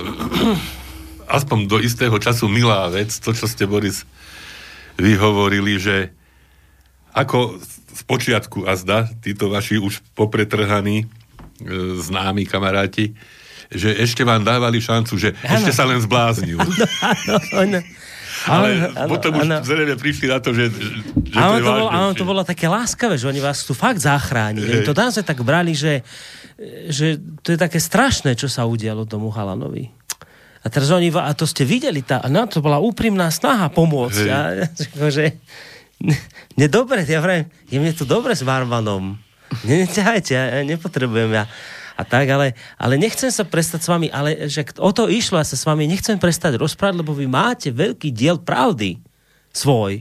aspoň 1.31 1.59
do 1.71 1.79
istého 1.79 2.15
času 2.19 2.51
milá 2.51 2.91
vec, 2.91 3.15
to, 3.23 3.31
čo 3.31 3.47
ste, 3.47 3.65
Boris, 3.71 4.03
vyhovorili, 4.99 5.79
že 5.79 6.11
ako 7.15 7.59
z 7.91 8.03
počiatku 8.07 8.67
a 8.67 8.75
zda, 8.79 9.11
títo 9.23 9.51
vaši 9.51 9.79
už 9.79 10.03
popretrhaní 10.15 11.05
e, 11.05 11.07
známi 11.99 12.47
kamaráti, 12.47 13.15
že 13.71 13.95
ešte 13.95 14.27
vám 14.27 14.43
dávali 14.43 14.83
šancu, 14.83 15.15
že 15.19 15.35
ano. 15.47 15.63
ešte 15.63 15.73
sa 15.75 15.87
len 15.87 16.03
zbláznil. 16.03 16.59
Ano, 17.01 17.37
ano, 17.55 17.79
Ale 18.49 18.69
ano, 18.97 19.11
potom 19.11 19.37
ano. 19.37 19.61
už 19.61 19.69
zrejme 19.69 19.95
prišli 20.01 20.33
na 20.33 20.41
to, 20.41 20.57
že, 20.57 20.73
že 20.73 21.37
ano, 21.37 21.61
to, 21.61 21.61
to, 21.61 21.69
bolo, 21.69 21.87
ano, 21.93 22.09
to 22.17 22.25
bolo 22.25 22.43
také 22.47 22.67
láskavé, 22.73 23.21
že 23.21 23.29
oni 23.29 23.43
vás 23.43 23.69
tu 23.69 23.77
fakt 23.77 24.01
zachránili. 24.01 24.81
Oni 24.81 24.87
to 24.87 24.97
naozaj 24.97 25.27
tak 25.29 25.45
brali, 25.45 25.77
že, 25.77 26.01
že 26.89 27.21
to 27.45 27.53
je 27.53 27.59
také 27.61 27.77
strašné, 27.77 28.33
čo 28.39 28.49
sa 28.49 28.65
udialo 28.65 29.05
tomu 29.05 29.29
Halanovi. 29.29 30.00
A 30.61 30.67
teraz 30.69 30.93
oni, 30.93 31.09
a 31.15 31.33
to 31.33 31.49
ste 31.49 31.65
videli, 31.65 32.05
tá, 32.05 32.21
no, 32.29 32.45
to 32.45 32.61
bola 32.61 32.77
úprimná 32.77 33.33
snaha 33.33 33.73
pomôcť. 33.73 34.25
A, 34.29 34.39
akože, 34.93 35.25
mne 36.57 36.69
dobre, 36.69 37.05
ja 37.09 37.25
vrajím, 37.25 37.49
je 37.73 37.77
mne 37.81 37.93
tu 37.97 38.05
dobre 38.05 38.37
s 38.37 38.45
barmanom. 38.45 39.17
Neťahajte, 39.65 40.33
ja, 40.37 40.45
ja 40.61 40.63
nepotrebujem 40.63 41.33
ja. 41.33 41.45
A 41.97 42.03
tak, 42.05 42.29
ale, 42.33 42.57
ale 42.81 42.97
nechcem 42.97 43.29
sa 43.29 43.45
prestať 43.45 43.85
s 43.85 43.89
vami, 43.93 44.09
ale 44.09 44.49
že 44.49 44.65
o 44.81 44.89
to 44.89 45.09
išlo, 45.09 45.37
ja 45.37 45.45
sa 45.45 45.57
s 45.57 45.69
vami 45.69 45.85
nechcem 45.85 46.17
prestať 46.17 46.57
rozprávať, 46.57 47.05
lebo 47.05 47.13
vy 47.13 47.29
máte 47.29 47.69
veľký 47.69 48.09
diel 48.09 48.41
pravdy 48.41 48.97
svoj 49.53 50.01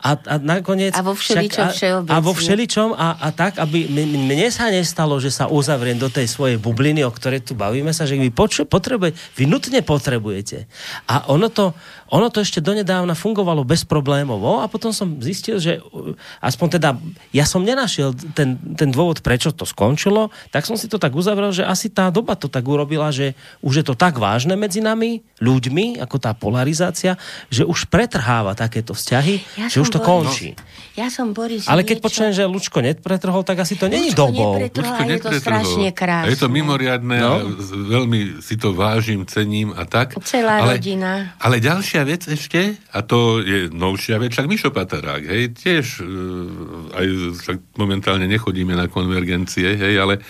a, 0.00 0.16
a 0.16 0.34
nakoniec... 0.40 0.96
A 0.96 1.04
vo 1.04 1.12
všeličom 1.12 1.66
však, 1.76 2.08
a, 2.08 2.16
a 2.16 2.24
vo 2.24 2.32
všeličom 2.32 2.96
a, 2.96 3.20
a 3.20 3.28
tak, 3.36 3.60
aby 3.60 3.84
mne 3.92 4.48
sa 4.48 4.72
nestalo, 4.72 5.20
že 5.20 5.28
sa 5.28 5.46
uzavriem 5.46 6.00
do 6.00 6.08
tej 6.08 6.24
svojej 6.24 6.56
bubliny, 6.56 7.04
o 7.04 7.12
ktorej 7.12 7.44
tu 7.44 7.52
bavíme 7.52 7.92
sa, 7.92 8.08
že 8.08 8.16
vy 8.16 8.32
potrebuje, 8.32 9.12
vy 9.36 9.44
nutne 9.44 9.84
potrebujete. 9.84 10.64
A 11.04 11.28
ono 11.28 11.52
to, 11.52 11.76
ono 12.10 12.26
to 12.28 12.42
ešte 12.42 12.58
donedávna 12.58 13.14
fungovalo 13.14 13.62
bez 13.62 13.86
problémov 13.86 14.42
a 14.60 14.66
potom 14.66 14.90
som 14.90 15.22
zistil, 15.22 15.62
že 15.62 15.78
uh, 15.78 16.14
aspoň 16.42 16.66
teda 16.78 16.90
ja 17.30 17.46
som 17.46 17.62
nenašiel 17.62 18.12
ten, 18.34 18.58
ten 18.74 18.90
dôvod, 18.90 19.22
prečo 19.22 19.54
to 19.54 19.62
skončilo, 19.62 20.34
tak 20.50 20.66
som 20.66 20.74
si 20.74 20.90
to 20.90 20.98
tak 20.98 21.14
uzavrel, 21.14 21.54
že 21.54 21.62
asi 21.62 21.86
tá 21.86 22.10
doba 22.10 22.34
to 22.34 22.50
tak 22.50 22.66
urobila, 22.66 23.14
že 23.14 23.38
už 23.62 23.82
je 23.82 23.84
to 23.86 23.94
tak 23.94 24.18
vážne 24.18 24.58
medzi 24.58 24.82
nami, 24.82 25.22
ľuďmi, 25.38 26.02
ako 26.02 26.16
tá 26.18 26.34
polarizácia, 26.34 27.14
že 27.48 27.62
už 27.62 27.86
pretrháva 27.86 28.58
takéto 28.58 28.92
vzťahy, 28.92 29.34
ja 29.56 29.66
že 29.70 29.78
už 29.78 29.88
to 29.94 30.02
Boris, 30.02 30.10
končí. 30.10 30.48
No. 30.52 30.62
Ja 30.98 31.08
som 31.08 31.32
Boris 31.32 31.64
Ale 31.70 31.86
keď 31.86 32.02
niečo... 32.02 32.06
počujem, 32.10 32.32
že 32.34 32.44
Lučko 32.44 32.82
nepretrhol, 32.82 33.46
tak 33.46 33.62
asi 33.62 33.78
to 33.78 33.86
není 33.86 34.12
dobou. 34.12 34.58
Lučko 34.58 35.02
je 35.06 35.20
to 35.22 35.30
strašne 35.38 35.88
krásne. 35.94 36.34
Je 36.34 36.36
to 36.36 36.50
mimoriadné, 36.50 37.16
no? 37.22 37.46
veľmi 37.70 38.42
si 38.42 38.58
to 38.58 38.74
vážim, 38.74 39.22
cením 39.24 39.70
a 39.72 39.86
tak. 39.86 40.18
Celá 40.26 40.66
ale, 40.66 40.76
rodina. 40.76 41.32
Ale 41.38 41.62
ďalšia 41.62 41.99
ďalšia 42.00 42.16
vec 42.16 42.22
ešte, 42.32 42.60
a 42.96 42.98
to 43.04 43.44
je 43.44 43.68
novšia 43.68 44.16
vec, 44.16 44.32
však 44.32 44.48
Mišo 44.48 44.70
Patarák, 44.72 45.20
hej, 45.28 45.52
tiež, 45.52 46.00
uh, 46.00 46.96
aj 46.96 47.06
však 47.44 47.58
momentálne 47.76 48.24
nechodíme 48.24 48.72
na 48.72 48.88
konvergencie, 48.88 49.76
hej, 49.76 50.00
ale 50.00 50.24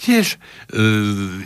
tiež 0.00 0.26
e, 0.32 0.38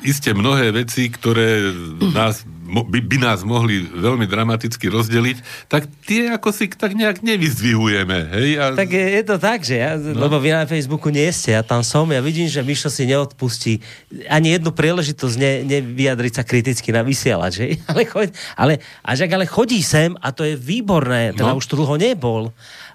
iste 0.07 0.31
mnohé 0.31 0.71
veci, 0.71 1.11
ktoré 1.11 1.75
nás, 2.15 2.47
by, 2.65 2.99
by 3.05 3.17
nás 3.21 3.45
mohli 3.45 3.85
veľmi 3.85 4.25
dramaticky 4.25 4.89
rozdeliť, 4.89 5.69
tak 5.69 5.85
tie 6.09 6.33
ako 6.33 6.49
si 6.51 6.73
tak 6.73 6.97
nejak 6.97 7.21
nevyzdvihujeme. 7.21 8.19
Hej? 8.33 8.49
A... 8.57 8.65
Tak 8.73 8.89
je, 8.89 9.05
je 9.21 9.23
to 9.23 9.37
tak, 9.37 9.61
že 9.61 9.77
ja, 9.77 10.01
no. 10.01 10.17
lebo 10.17 10.41
vy 10.41 10.57
na 10.57 10.65
Facebooku 10.65 11.13
nie 11.13 11.29
ste, 11.29 11.55
ja 11.55 11.63
tam 11.63 11.85
som, 11.85 12.09
ja 12.09 12.25
vidím, 12.25 12.49
že 12.49 12.65
Mišo 12.65 12.89
si 12.89 13.05
neodpustí 13.05 13.85
ani 14.33 14.57
jednu 14.57 14.73
príležitosť 14.73 15.37
ne, 15.37 15.53
nevyjadriť 15.69 16.33
sa 16.41 16.43
kriticky 16.43 16.89
na 16.91 17.05
vysielač, 17.05 17.55
hej? 17.61 17.73
Ale, 17.91 18.03
choď, 18.09 18.29
ale, 18.57 18.73
až 19.05 19.29
ak 19.29 19.31
ale 19.37 19.47
chodí 19.47 19.85
sem 19.85 20.17
a 20.19 20.33
to 20.33 20.43
je 20.43 20.57
výborné, 20.57 21.37
teda 21.37 21.53
no. 21.53 21.61
už 21.61 21.69
tu 21.69 21.77
dlho 21.77 21.95
nebol, 22.01 22.51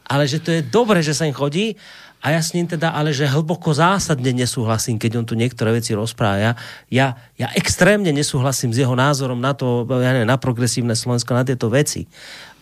ale 0.09 0.25
že 0.25 0.41
to 0.41 0.49
je 0.49 0.65
dobré, 0.65 1.05
že 1.05 1.13
sa 1.13 1.29
im 1.29 1.35
chodí 1.37 1.77
a 2.19 2.35
ja 2.35 2.41
s 2.43 2.51
ním 2.51 2.67
teda, 2.67 2.91
ale 2.91 3.15
že 3.15 3.23
hlboko 3.23 3.71
zásadne 3.71 4.35
nesúhlasím, 4.35 4.99
keď 4.99 5.23
on 5.23 5.25
tu 5.25 5.39
niektoré 5.39 5.71
veci 5.71 5.95
rozpráva. 5.95 6.59
Ja, 6.91 7.15
ja 7.39 7.47
extrémne 7.55 8.11
nesúhlasím 8.11 8.75
s 8.75 8.83
jeho 8.83 8.91
názorom 8.91 9.39
na 9.39 9.55
to, 9.55 9.87
ja 9.87 10.11
neviem, 10.11 10.27
na 10.27 10.35
progresívne 10.35 10.99
Slovensko, 10.99 11.31
na 11.31 11.47
tieto 11.47 11.71
veci. 11.71 12.11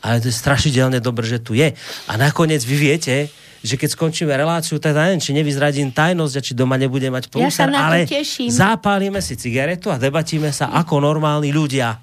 Ale 0.06 0.22
to 0.22 0.30
je 0.30 0.36
strašidelne 0.38 1.02
dobré, 1.02 1.26
že 1.26 1.42
tu 1.42 1.58
je. 1.58 1.74
A 2.06 2.14
nakoniec 2.22 2.62
vy 2.62 2.78
viete, 2.78 3.34
že 3.66 3.82
keď 3.82 3.98
skončíme 3.98 4.30
reláciu, 4.30 4.78
tak 4.78 4.94
neviem, 4.94 5.18
či 5.18 5.34
nevyzradím 5.34 5.90
tajnosť 5.90 6.34
a 6.38 6.42
či 6.46 6.54
doma 6.54 6.78
nebude 6.78 7.10
mať 7.10 7.34
prúser, 7.34 7.74
ja 7.74 7.90
ale 7.90 8.06
teším. 8.06 8.54
zapálime 8.54 9.18
si 9.26 9.34
cigaretu 9.34 9.90
a 9.90 9.98
debatíme 9.98 10.54
sa 10.54 10.70
ako 10.70 11.02
normálni 11.02 11.50
ľudia 11.50 11.98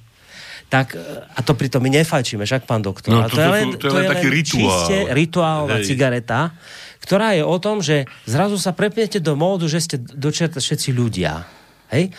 tak, 0.64 0.98
a 1.36 1.38
to 1.46 1.54
pritom 1.54 1.78
my 1.78 2.02
nefajčíme, 2.02 2.42
však 2.42 2.66
pán 2.66 2.82
doktor. 2.82 3.14
No, 3.14 3.22
a 3.22 3.30
to, 3.30 3.38
to, 3.38 3.46
je 3.46 3.50
len, 3.52 3.66
to, 3.78 3.86
je 3.86 3.92
len 3.94 4.06
taký 4.10 4.26
rituál. 4.26 4.66
Čiste 4.66 4.96
rituálna 5.14 5.76
Hej. 5.78 5.86
cigareta, 5.86 6.38
ktorá 7.04 7.36
je 7.36 7.44
o 7.44 7.56
tom, 7.60 7.84
že 7.84 8.08
zrazu 8.24 8.56
sa 8.56 8.72
prepnete 8.72 9.20
do 9.20 9.36
módu, 9.36 9.68
že 9.68 9.84
ste 9.84 9.96
dočerta 10.00 10.58
všetci 10.58 10.90
ľudia. 10.96 11.44
Hej? 11.92 12.10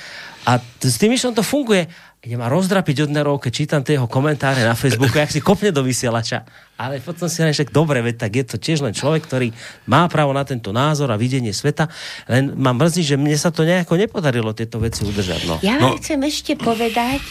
A 0.46 0.62
s 0.62 1.02
tým 1.02 1.10
myšlom 1.10 1.34
to 1.34 1.42
funguje 1.42 1.90
idem 2.26 2.42
ma 2.42 2.50
rozdrapiť 2.50 3.06
od 3.06 3.14
nerov, 3.14 3.38
keď 3.38 3.52
čítam 3.54 3.82
tie 3.86 4.02
jeho 4.02 4.10
komentáre 4.10 4.66
na 4.66 4.74
Facebooku, 4.74 5.14
jak 5.14 5.30
si 5.30 5.46
kopne 5.46 5.70
do 5.70 5.86
vysielača. 5.86 6.42
Ale 6.76 7.00
potom 7.00 7.32
si 7.32 7.40
že 7.40 7.72
dobre, 7.72 8.04
veď 8.04 8.16
tak 8.20 8.32
je 8.36 8.44
to 8.44 8.58
tiež 8.60 8.84
len 8.84 8.92
človek, 8.92 9.24
ktorý 9.30 9.48
má 9.88 10.10
právo 10.12 10.36
na 10.36 10.44
tento 10.44 10.76
názor 10.76 11.08
a 11.14 11.16
videnie 11.16 11.56
sveta, 11.56 11.88
len 12.28 12.52
ma 12.58 12.76
mrzí, 12.76 13.06
že 13.06 13.16
mne 13.16 13.38
sa 13.40 13.54
to 13.54 13.64
nejako 13.64 13.96
nepodarilo 13.96 14.52
tieto 14.52 14.82
veci 14.84 15.08
udržať. 15.08 15.42
No. 15.48 15.56
Ja 15.64 15.80
vám 15.80 15.96
no. 15.96 16.00
chcem 16.02 16.20
ešte 16.28 16.60
povedať 16.60 17.24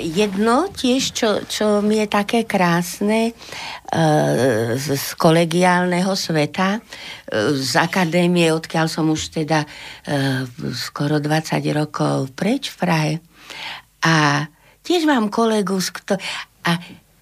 jedno 0.00 0.66
tiež, 0.72 1.14
čo, 1.14 1.30
čo 1.46 1.78
mi 1.78 2.02
je 2.02 2.08
také 2.10 2.42
krásne 2.42 3.36
uh, 3.36 4.74
z, 4.74 4.86
z 4.98 5.08
kolegiálneho 5.14 6.10
sveta, 6.18 6.80
uh, 6.80 7.54
z 7.54 7.72
akadémie, 7.78 8.50
odkiaľ 8.50 8.90
som 8.90 9.06
už 9.12 9.44
teda 9.44 9.62
uh, 9.62 10.42
skoro 10.74 11.22
20 11.22 11.60
rokov 11.70 12.34
preč 12.34 12.74
v 12.74 12.76
Prahe. 12.82 13.12
A 14.04 14.46
tiež 14.86 15.04
mám 15.04 15.28
kolegu, 15.32 15.78
a 16.64 16.72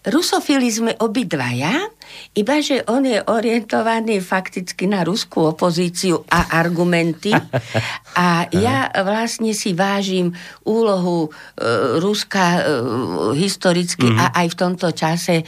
rusofili 0.07 0.70
sme 0.70 0.94
obidvaja, 1.03 1.90
iba 2.39 2.62
že 2.62 2.86
on 2.86 3.03
je 3.03 3.19
orientovaný 3.19 4.23
fakticky 4.23 4.86
na 4.86 5.03
ruskú 5.03 5.51
opozíciu 5.51 6.23
a 6.31 6.62
argumenty 6.62 7.35
a 8.15 8.47
ja 8.55 8.86
vlastne 9.03 9.51
si 9.51 9.74
vážim 9.74 10.31
úlohu 10.62 11.27
e, 11.27 11.28
Ruska 11.98 12.44
e, 12.47 12.61
historicky 13.35 14.07
mm-hmm. 14.07 14.23
a 14.23 14.47
aj 14.47 14.47
v 14.55 14.59
tomto 14.62 14.89
čase 14.94 15.43
e, 15.43 15.44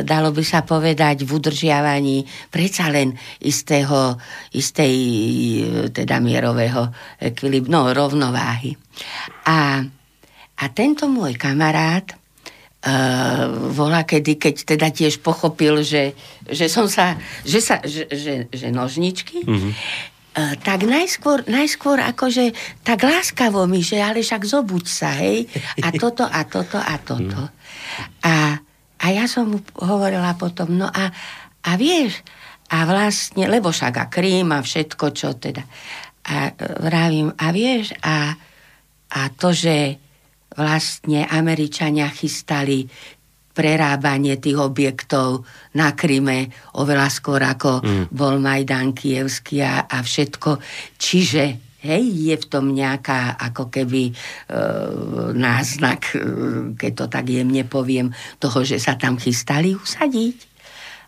dalo 0.00 0.32
by 0.32 0.44
sa 0.48 0.64
povedať 0.64 1.28
v 1.28 1.30
udržiavaní 1.36 2.24
predsa 2.48 2.88
len 2.88 3.12
istého, 3.44 4.16
istej 4.56 4.94
e, 4.96 5.62
teda 5.92 6.24
mierového 6.24 6.88
ekvilib, 7.20 7.68
no 7.68 7.92
rovnováhy. 7.92 8.80
A 9.44 9.84
a 10.60 10.64
tento 10.68 11.08
môj 11.08 11.40
kamarát 11.40 12.04
uh, 12.84 13.48
volá 13.72 14.04
kedy, 14.04 14.36
keď 14.36 14.54
teda 14.76 14.88
tiež 14.92 15.24
pochopil, 15.24 15.80
že, 15.80 16.12
že 16.44 16.68
som 16.68 16.84
sa, 16.84 17.16
že, 17.48 17.60
sa, 17.64 17.80
že, 17.80 18.04
že, 18.12 18.46
že 18.52 18.68
nožničky, 18.68 19.44
mm-hmm. 19.44 19.74
Uh, 20.30 20.54
tak 20.62 20.86
najskôr, 20.86 21.42
najskôr 21.50 21.98
akože 21.98 22.54
tak 22.86 23.02
láskavo 23.02 23.66
mi, 23.66 23.82
že 23.82 23.98
ale 23.98 24.22
však 24.22 24.46
zobuď 24.46 24.84
sa, 24.86 25.10
hej, 25.18 25.50
a 25.82 25.90
toto, 25.90 26.22
a 26.22 26.46
toto, 26.46 26.78
a 26.78 26.94
toto. 27.02 27.50
Mm. 27.50 27.50
A, 28.30 28.34
a 29.02 29.06
ja 29.10 29.26
som 29.26 29.50
mu 29.50 29.58
hovorila 29.82 30.38
potom, 30.38 30.70
no 30.70 30.86
a, 30.86 31.10
a 31.66 31.70
vieš, 31.74 32.22
a 32.70 32.86
vlastne, 32.86 33.50
lebo 33.50 33.74
však 33.74 33.94
a 33.98 34.06
Krím 34.06 34.54
a 34.54 34.62
všetko, 34.62 35.04
čo 35.10 35.34
teda. 35.34 35.66
A 36.30 36.54
vravím, 36.78 37.34
a 37.34 37.50
vieš, 37.50 37.90
a, 37.98 38.30
a 39.10 39.20
to, 39.34 39.50
že 39.50 39.98
vlastne 40.54 41.26
Američania 41.26 42.10
chystali 42.10 42.86
prerábanie 43.50 44.38
tých 44.38 44.56
objektov 44.56 45.44
na 45.74 45.92
Kryme 45.92 46.48
oveľa 46.78 47.08
skôr 47.10 47.42
ako 47.42 47.82
mm. 47.82 48.04
bol 48.14 48.38
Majdan 48.38 48.94
Kievský 48.94 49.60
a, 49.60 49.90
a 49.90 50.00
všetko. 50.00 50.50
Čiže 50.96 51.70
Hej, 51.80 52.12
je 52.12 52.36
v 52.36 52.44
tom 52.44 52.76
nejaká 52.76 53.40
ako 53.40 53.72
keby 53.72 54.12
e, 54.12 54.14
náznak, 55.32 56.12
e, 56.12 56.16
keď 56.76 56.92
to 56.92 57.06
tak 57.08 57.24
jemne 57.24 57.64
poviem, 57.64 58.12
toho, 58.36 58.60
že 58.68 58.76
sa 58.76 59.00
tam 59.00 59.16
chystali 59.16 59.72
usadiť. 59.72 60.36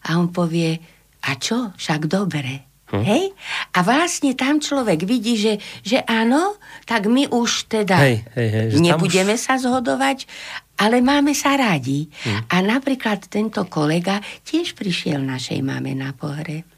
A 0.08 0.16
on 0.16 0.32
povie, 0.32 0.80
a 1.28 1.36
čo, 1.36 1.76
však 1.76 2.08
dobre. 2.08 2.71
Hm? 2.92 3.02
Hej? 3.08 3.24
A 3.72 3.78
vlastne 3.80 4.36
tam 4.36 4.60
človek 4.60 5.08
vidí, 5.08 5.40
že, 5.40 5.56
že 5.80 6.04
áno, 6.04 6.60
tak 6.84 7.08
my 7.08 7.32
už 7.32 7.72
teda 7.72 7.96
hej, 7.96 8.20
hej, 8.36 8.48
hej, 8.52 8.66
že 8.76 8.78
nebudeme 8.84 9.32
už... 9.32 9.40
sa 9.40 9.56
zhodovať, 9.56 10.28
ale 10.76 11.00
máme 11.00 11.32
sa 11.32 11.56
radi. 11.56 12.12
Hm. 12.28 12.52
A 12.52 12.56
napríklad 12.60 13.32
tento 13.32 13.64
kolega 13.64 14.20
tiež 14.44 14.76
prišiel 14.76 15.24
našej 15.24 15.64
mame 15.64 15.96
na 15.96 16.12
pohreb. 16.12 16.68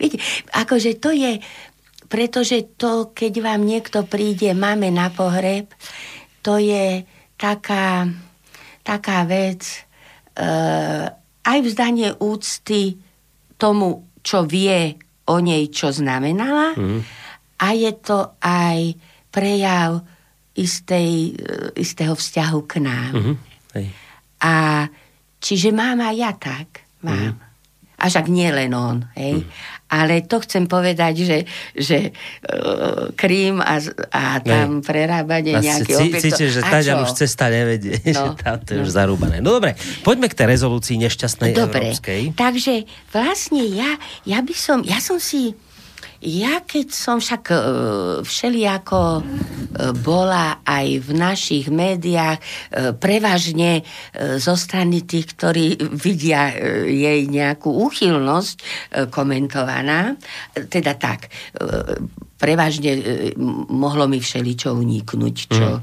Viete, 0.00 0.16
akože 0.56 0.96
to 0.96 1.12
je, 1.12 1.42
pretože 2.08 2.64
to, 2.80 3.12
keď 3.12 3.44
vám 3.44 3.68
niekto 3.68 4.08
príde, 4.08 4.56
máme 4.56 4.88
na 4.88 5.12
pohreb, 5.12 5.68
to 6.40 6.56
je 6.56 7.04
taká, 7.36 8.08
taká 8.86 9.26
vec, 9.28 9.84
uh, 10.38 11.12
aj 11.44 11.58
vzdanie 11.60 12.14
úcty 12.16 13.02
tomu, 13.58 14.06
čo 14.22 14.46
vie 14.46 15.07
o 15.28 15.36
nej, 15.38 15.68
čo 15.68 15.92
znamenala 15.92 16.72
mm. 16.74 17.00
a 17.60 17.66
je 17.76 17.92
to 18.00 18.36
aj 18.40 18.96
prejav 19.28 20.00
istej, 20.58 21.38
e, 21.38 21.50
istého 21.78 22.16
vzťahu 22.18 22.60
k 22.66 22.74
nám. 22.82 23.12
Mm-hmm. 23.14 23.36
Hej. 23.78 23.86
A 24.42 24.54
čiže 25.38 25.70
mám 25.70 26.02
aj 26.02 26.14
ja 26.16 26.32
tak. 26.34 26.82
Mám. 27.04 27.38
Mm. 27.38 27.46
A 27.98 28.04
však 28.06 28.26
nie 28.30 28.50
len 28.50 28.72
on. 28.74 29.06
Hej. 29.14 29.44
Mm. 29.44 29.50
Ale 29.88 30.20
to 30.24 30.44
chcem 30.44 30.68
povedať, 30.68 31.24
že, 31.24 31.38
že 31.72 31.98
uh, 32.12 33.08
Krím 33.16 33.64
a, 33.64 33.80
a 34.12 34.40
tam 34.44 34.78
Nej. 34.78 34.84
prerábanie 34.84 35.56
nejaké 35.56 35.96
objekto. 35.96 36.28
Cíte, 36.28 36.44
že 36.52 36.60
tá 36.60 36.78
už 36.80 37.10
cesta 37.16 37.48
nevedie, 37.48 37.96
no, 38.12 38.36
že 38.36 38.44
tam 38.44 38.56
to 38.60 38.76
je 38.76 38.78
no. 38.80 38.84
už 38.84 38.90
zarúbané. 38.92 39.40
No 39.40 39.56
dobre, 39.56 39.74
poďme 40.04 40.28
k 40.28 40.36
tej 40.36 40.46
rezolúcii 40.52 40.96
nešťastnej 41.00 41.56
dobre, 41.56 41.92
európskej. 41.92 42.36
takže 42.36 42.84
vlastne 43.12 43.64
ja, 43.64 43.96
ja 44.28 44.44
by 44.44 44.54
som, 44.54 44.84
ja 44.84 45.00
som 45.00 45.16
si 45.16 45.56
ja 46.18 46.62
keď 46.66 46.86
som 46.90 47.22
však 47.22 47.44
uh, 47.50 47.58
všelijako 48.26 49.00
uh, 49.18 49.22
bola 50.02 50.58
aj 50.66 50.86
v 51.06 51.10
našich 51.14 51.66
médiách 51.70 52.38
uh, 52.42 52.96
prevažne 52.98 53.82
uh, 53.82 54.36
zo 54.42 54.58
strany 54.58 55.06
tých, 55.06 55.38
ktorí 55.38 55.78
vidia 55.94 56.50
uh, 56.50 56.84
jej 56.86 57.30
nejakú 57.30 57.70
úchylnosť 57.70 58.56
uh, 58.58 58.66
komentovaná, 59.06 60.18
teda 60.68 60.98
tak, 60.98 61.30
prevažne 62.38 62.90
e, 62.94 63.02
mohlo 63.68 64.06
mi 64.06 64.22
všeličo 64.22 64.70
uniknúť, 64.72 65.36
čo 65.50 65.66
mm. 65.78 65.82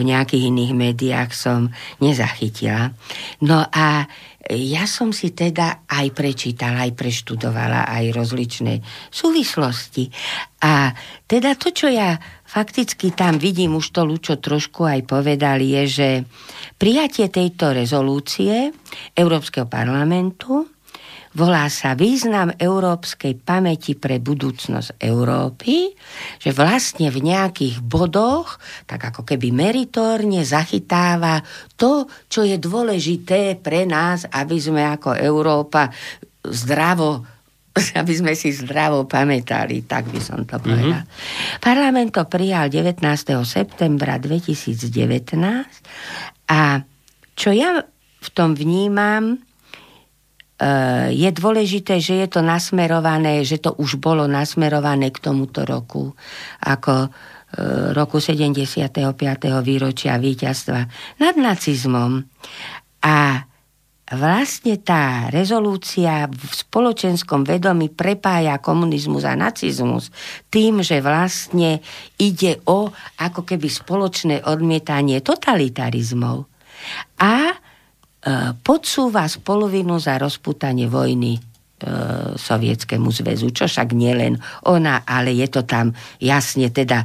v 0.00 0.02
nejakých 0.08 0.48
iných 0.48 0.72
médiách 0.72 1.30
som 1.36 1.68
nezachytila. 2.00 2.96
No 3.44 3.60
a 3.68 4.08
ja 4.56 4.88
som 4.88 5.12
si 5.12 5.36
teda 5.36 5.84
aj 5.84 6.06
prečítala, 6.16 6.88
aj 6.88 6.96
preštudovala 6.96 7.84
aj 7.88 8.04
rozličné 8.16 8.80
súvislosti. 9.12 10.08
A 10.64 10.92
teda 11.28 11.52
to, 11.60 11.70
čo 11.74 11.92
ja 11.92 12.16
fakticky 12.48 13.12
tam 13.12 13.36
vidím, 13.36 13.76
už 13.76 13.92
to 13.92 14.02
Lučo 14.08 14.40
trošku 14.40 14.88
aj 14.88 15.04
povedal, 15.04 15.60
je, 15.60 15.82
že 15.84 16.08
prijatie 16.80 17.28
tejto 17.28 17.76
rezolúcie 17.76 18.72
Európskeho 19.12 19.68
parlamentu 19.68 20.71
volá 21.32 21.68
sa 21.72 21.96
Význam 21.96 22.52
európskej 22.52 23.40
pamäti 23.40 23.96
pre 23.96 24.20
budúcnosť 24.20 25.00
Európy, 25.00 25.92
že 26.36 26.50
vlastne 26.52 27.08
v 27.08 27.18
nejakých 27.24 27.80
bodoch, 27.80 28.60
tak 28.84 29.12
ako 29.12 29.24
keby 29.24 29.48
meritórne 29.52 30.44
zachytáva 30.44 31.40
to, 31.76 32.08
čo 32.28 32.44
je 32.44 32.60
dôležité 32.60 33.56
pre 33.60 33.88
nás, 33.88 34.28
aby 34.28 34.56
sme 34.60 34.84
ako 34.84 35.16
Európa 35.16 35.88
zdravo 36.44 37.24
aby 38.00 38.12
sme 38.12 38.32
si 38.36 38.52
zdravo 38.52 39.08
pamätali, 39.08 39.88
tak 39.88 40.12
by 40.12 40.20
som 40.20 40.44
to 40.44 40.60
povedal. 40.60 41.08
Mm-hmm. 41.08 41.64
Parlament 41.64 42.12
to 42.12 42.28
prijal 42.28 42.68
19. 42.68 43.00
septembra 43.48 44.20
2019 44.20 45.40
a 46.52 46.84
čo 47.32 47.48
ja 47.48 47.80
v 48.22 48.28
tom 48.36 48.52
vnímam, 48.52 49.40
je 51.10 51.30
dôležité, 51.34 51.98
že 51.98 52.22
je 52.22 52.28
to 52.30 52.40
nasmerované, 52.44 53.42
že 53.42 53.58
to 53.58 53.74
už 53.74 53.98
bolo 53.98 54.30
nasmerované 54.30 55.10
k 55.10 55.18
tomuto 55.18 55.66
roku, 55.66 56.14
ako 56.62 57.08
eh, 57.08 57.90
roku 57.96 58.22
75. 58.22 59.02
výročia 59.64 60.20
víťazstva 60.22 60.80
nad 61.18 61.34
nacizmom. 61.34 62.22
A 63.02 63.42
vlastne 64.12 64.76
tá 64.78 65.32
rezolúcia 65.32 66.28
v 66.28 66.52
spoločenskom 66.52 67.48
vedomí 67.48 67.88
prepája 67.88 68.60
komunizmus 68.60 69.24
a 69.24 69.32
nacizmus 69.32 70.12
tým, 70.52 70.84
že 70.84 71.00
vlastne 71.00 71.80
ide 72.20 72.60
o 72.68 72.92
ako 73.18 73.40
keby 73.42 73.66
spoločné 73.72 74.44
odmietanie 74.44 75.24
totalitarizmov 75.24 76.44
a 77.18 77.61
podsúva 78.62 79.26
spolovinu 79.26 79.98
za 79.98 80.14
rozputanie 80.14 80.86
vojny 80.86 81.34
e, 81.34 81.40
Sovietskému 82.38 83.10
zväzu, 83.10 83.50
čo 83.50 83.66
však 83.66 83.90
nielen 83.90 84.38
ona, 84.70 85.02
ale 85.02 85.34
je 85.34 85.50
to 85.50 85.66
tam 85.66 85.90
jasne 86.22 86.70
teda 86.70 87.02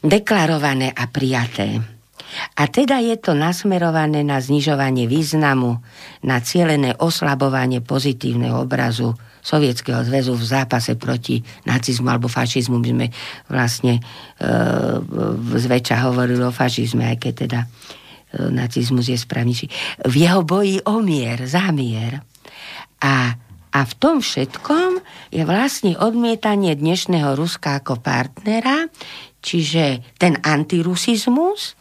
deklarované 0.00 0.88
a 0.96 1.04
prijaté. 1.12 1.84
A 2.56 2.64
teda 2.64 2.96
je 3.04 3.20
to 3.20 3.36
nasmerované 3.36 4.24
na 4.24 4.40
znižovanie 4.40 5.04
významu, 5.04 5.84
na 6.24 6.40
cielené 6.40 6.96
oslabovanie 6.96 7.84
pozitívneho 7.84 8.64
obrazu 8.64 9.12
Sovietskeho 9.44 10.00
zväzu 10.06 10.32
v 10.32 10.44
zápase 10.48 10.96
proti 10.96 11.44
nacizmu 11.68 12.08
alebo 12.08 12.32
fašizmu. 12.32 12.80
My 12.80 12.88
sme 12.88 13.06
vlastne 13.52 14.00
e, 14.00 14.02
zväčša 15.60 16.08
hovorili 16.08 16.40
o 16.40 16.54
fašizme, 16.54 17.04
aj 17.04 17.16
keď 17.20 17.32
teda 17.36 17.60
nacizmus 18.38 19.08
je 19.08 19.18
správnejší. 19.18 19.66
V 20.08 20.14
jeho 20.14 20.40
boji 20.46 20.80
o 20.88 21.04
mier, 21.04 21.44
zámier. 21.44 22.24
A, 23.02 23.36
a 23.72 23.80
v 23.82 23.92
tom 23.98 24.22
všetkom 24.22 25.02
je 25.34 25.42
vlastne 25.44 25.98
odmietanie 25.98 26.72
dnešného 26.72 27.34
Ruska 27.34 27.82
ako 27.82 28.00
partnera, 28.00 28.88
čiže 29.42 30.00
ten 30.16 30.38
antirusizmus, 30.40 31.76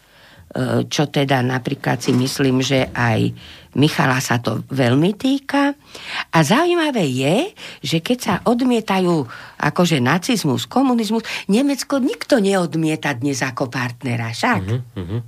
E, 0.51 0.83
čo 0.91 1.07
teda 1.07 1.39
napríklad 1.39 2.03
si 2.03 2.11
myslím, 2.11 2.59
že 2.59 2.91
aj 2.91 3.31
Michala 3.79 4.19
sa 4.19 4.43
to 4.43 4.67
veľmi 4.67 5.15
týka. 5.15 5.71
A 6.27 6.37
zaujímavé 6.43 7.07
je, 7.07 7.55
že 7.79 8.03
keď 8.03 8.17
sa 8.19 8.35
odmietajú 8.43 9.23
akože 9.55 10.03
nacizmus, 10.03 10.67
komunizmus, 10.67 11.23
Nemecko 11.47 12.03
nikto 12.03 12.43
neodmieta 12.43 13.15
dnes 13.15 13.39
ako 13.39 13.71
partnera, 13.71 14.35
však. 14.35 14.63
Uh-huh, 14.67 14.99
uh-huh. 14.99 15.19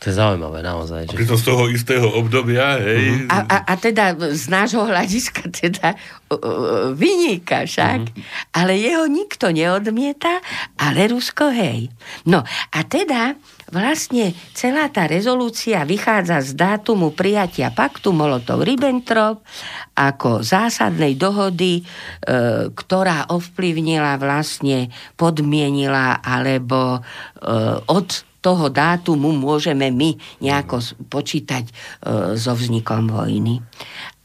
To 0.00 0.08
je 0.08 0.16
zaujímavé, 0.16 0.64
naozaj. 0.64 1.12
Že... 1.12 1.28
to 1.28 1.36
z 1.36 1.44
toho 1.44 1.64
istého 1.68 2.08
obdobia, 2.08 2.80
hej. 2.80 3.28
A, 3.28 3.44
a, 3.44 3.56
a 3.68 3.74
teda 3.76 4.16
z 4.16 4.48
nášho 4.48 4.88
hľadiska 4.88 5.52
teda 5.52 5.92
uh, 5.92 6.96
vyníka 6.96 7.68
však, 7.68 8.08
uh-huh. 8.08 8.56
ale 8.56 8.80
jeho 8.80 9.04
nikto 9.04 9.52
neodmieta, 9.52 10.40
ale 10.80 11.04
Rusko 11.04 11.52
hej. 11.52 11.92
No 12.24 12.40
a 12.72 12.80
teda 12.88 13.36
vlastne 13.68 14.32
celá 14.56 14.88
tá 14.88 15.04
rezolúcia 15.04 15.84
vychádza 15.84 16.48
z 16.48 16.56
dátumu 16.56 17.12
prijatia 17.12 17.68
paktu 17.68 18.16
Molotov-Ribbentrop 18.16 19.44
ako 20.00 20.40
zásadnej 20.40 21.14
dohody, 21.14 21.80
e, 21.80 21.82
ktorá 22.72 23.30
ovplyvnila 23.30 24.16
vlastne, 24.16 24.88
podmienila 25.14 26.24
alebo 26.24 26.98
e, 26.98 27.00
od 27.84 28.29
toho 28.40 28.72
dátumu 28.72 29.32
môžeme 29.36 29.92
my 29.92 30.16
nejako 30.40 30.80
počítať 31.12 31.64
e, 31.68 31.72
so 32.40 32.56
vznikom 32.56 33.12
vojny. 33.12 33.60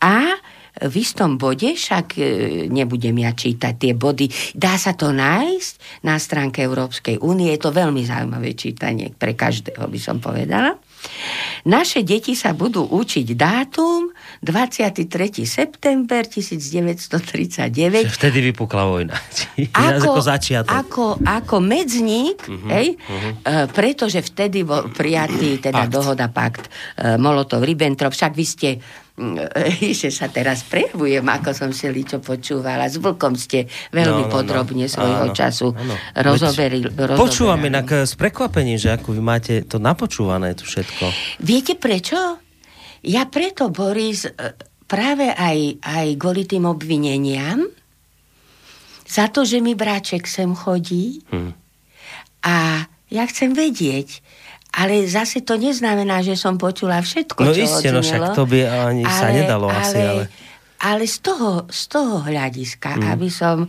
A 0.04 0.40
v 0.76 0.96
istom 1.00 1.40
bode, 1.40 1.72
však 1.76 2.20
e, 2.20 2.24
nebudem 2.68 3.16
ja 3.24 3.32
čítať 3.32 3.74
tie 3.80 3.94
body, 3.96 4.28
dá 4.56 4.76
sa 4.76 4.92
to 4.92 5.16
nájsť 5.16 6.04
na 6.04 6.20
stránke 6.20 6.60
Európskej 6.64 7.24
únie, 7.24 7.56
je 7.56 7.64
to 7.64 7.72
veľmi 7.72 8.04
zaujímavé 8.04 8.56
čítanie 8.60 9.12
pre 9.16 9.36
každého, 9.40 9.88
by 9.88 10.00
som 10.00 10.20
povedala. 10.20 10.76
Naše 11.66 12.06
deti 12.06 12.38
sa 12.38 12.54
budú 12.54 12.86
učiť 12.86 13.34
dátum 13.34 14.14
23. 14.46 15.10
september 15.50 16.22
1939. 16.30 18.06
Vtedy 18.06 18.40
vypukla 18.54 18.84
vojna. 18.86 19.16
ako, 19.74 20.14
ako 20.14 20.22
začiatok. 20.22 20.74
Ako, 20.74 21.06
ako 21.26 21.56
medzník, 21.64 22.46
uh-huh, 22.46 22.70
hej, 22.70 22.88
uh-huh. 23.02 23.66
pretože 23.74 24.22
vtedy 24.22 24.62
bol 24.62 24.94
prijatý 24.94 25.58
teda 25.58 25.90
pakt. 25.90 25.94
dohoda 25.94 26.28
pakt 26.30 26.64
uh, 27.02 27.18
Molotov-Ribbentrop. 27.18 28.14
Však 28.14 28.34
vy 28.38 28.46
ste 28.46 28.70
že 30.04 30.12
sa 30.12 30.28
teraz 30.28 30.68
prejavujem, 30.68 31.24
ako 31.24 31.56
som 31.56 31.72
si 31.72 31.88
čo 32.04 32.20
počúvala. 32.20 32.92
S 32.92 33.00
Vlkom 33.00 33.40
ste 33.40 33.72
veľmi 33.96 34.28
no, 34.28 34.28
no, 34.28 34.32
no. 34.32 34.36
podrobne 34.36 34.86
no. 34.86 34.92
svojho 34.92 35.32
áno, 35.32 35.36
času 35.36 35.72
áno. 35.72 35.96
rozoberili. 36.20 36.92
Počúvam 37.16 37.64
inak 37.64 37.88
eh, 37.96 38.04
s 38.04 38.20
prekvapením, 38.20 38.76
že 38.76 38.92
ako 38.92 39.16
vy 39.16 39.22
máte 39.24 39.54
to 39.64 39.80
napočúvané, 39.80 40.52
tu 40.60 40.68
všetko. 40.68 41.04
Viete 41.40 41.80
prečo? 41.80 42.44
Ja 43.08 43.24
preto, 43.32 43.72
Boris, 43.72 44.28
eh, 44.28 44.34
práve 44.84 45.32
aj, 45.32 45.80
aj 45.80 46.08
kvôli 46.20 46.44
tým 46.44 46.68
obvineniam, 46.68 47.64
za 49.06 49.30
to, 49.30 49.46
že 49.46 49.62
mi 49.62 49.78
bráček 49.78 50.26
sem 50.26 50.50
chodí 50.58 51.22
hm. 51.30 51.54
a 52.42 52.84
ja 53.14 53.24
chcem 53.30 53.54
vedieť, 53.54 54.25
ale 54.76 55.08
zase 55.08 55.40
to 55.48 55.56
neznamená, 55.56 56.20
že 56.20 56.36
som 56.36 56.60
počula 56.60 57.00
všetko, 57.00 57.40
no 57.48 57.56
čo 57.56 57.64
isté, 57.64 57.88
no 57.96 58.04
však 58.04 58.36
to 58.36 58.44
by 58.44 58.68
ani 58.68 59.08
ale, 59.08 59.16
sa 59.16 59.28
nedalo 59.32 59.68
ale, 59.72 59.80
asi, 59.80 60.02
ale... 60.04 60.24
Ale 60.84 61.04
z 61.08 61.18
toho, 61.24 61.52
z 61.72 61.82
toho 61.88 62.16
hľadiska, 62.28 63.00
mm. 63.00 63.04
aby, 63.16 63.30
som, 63.32 63.64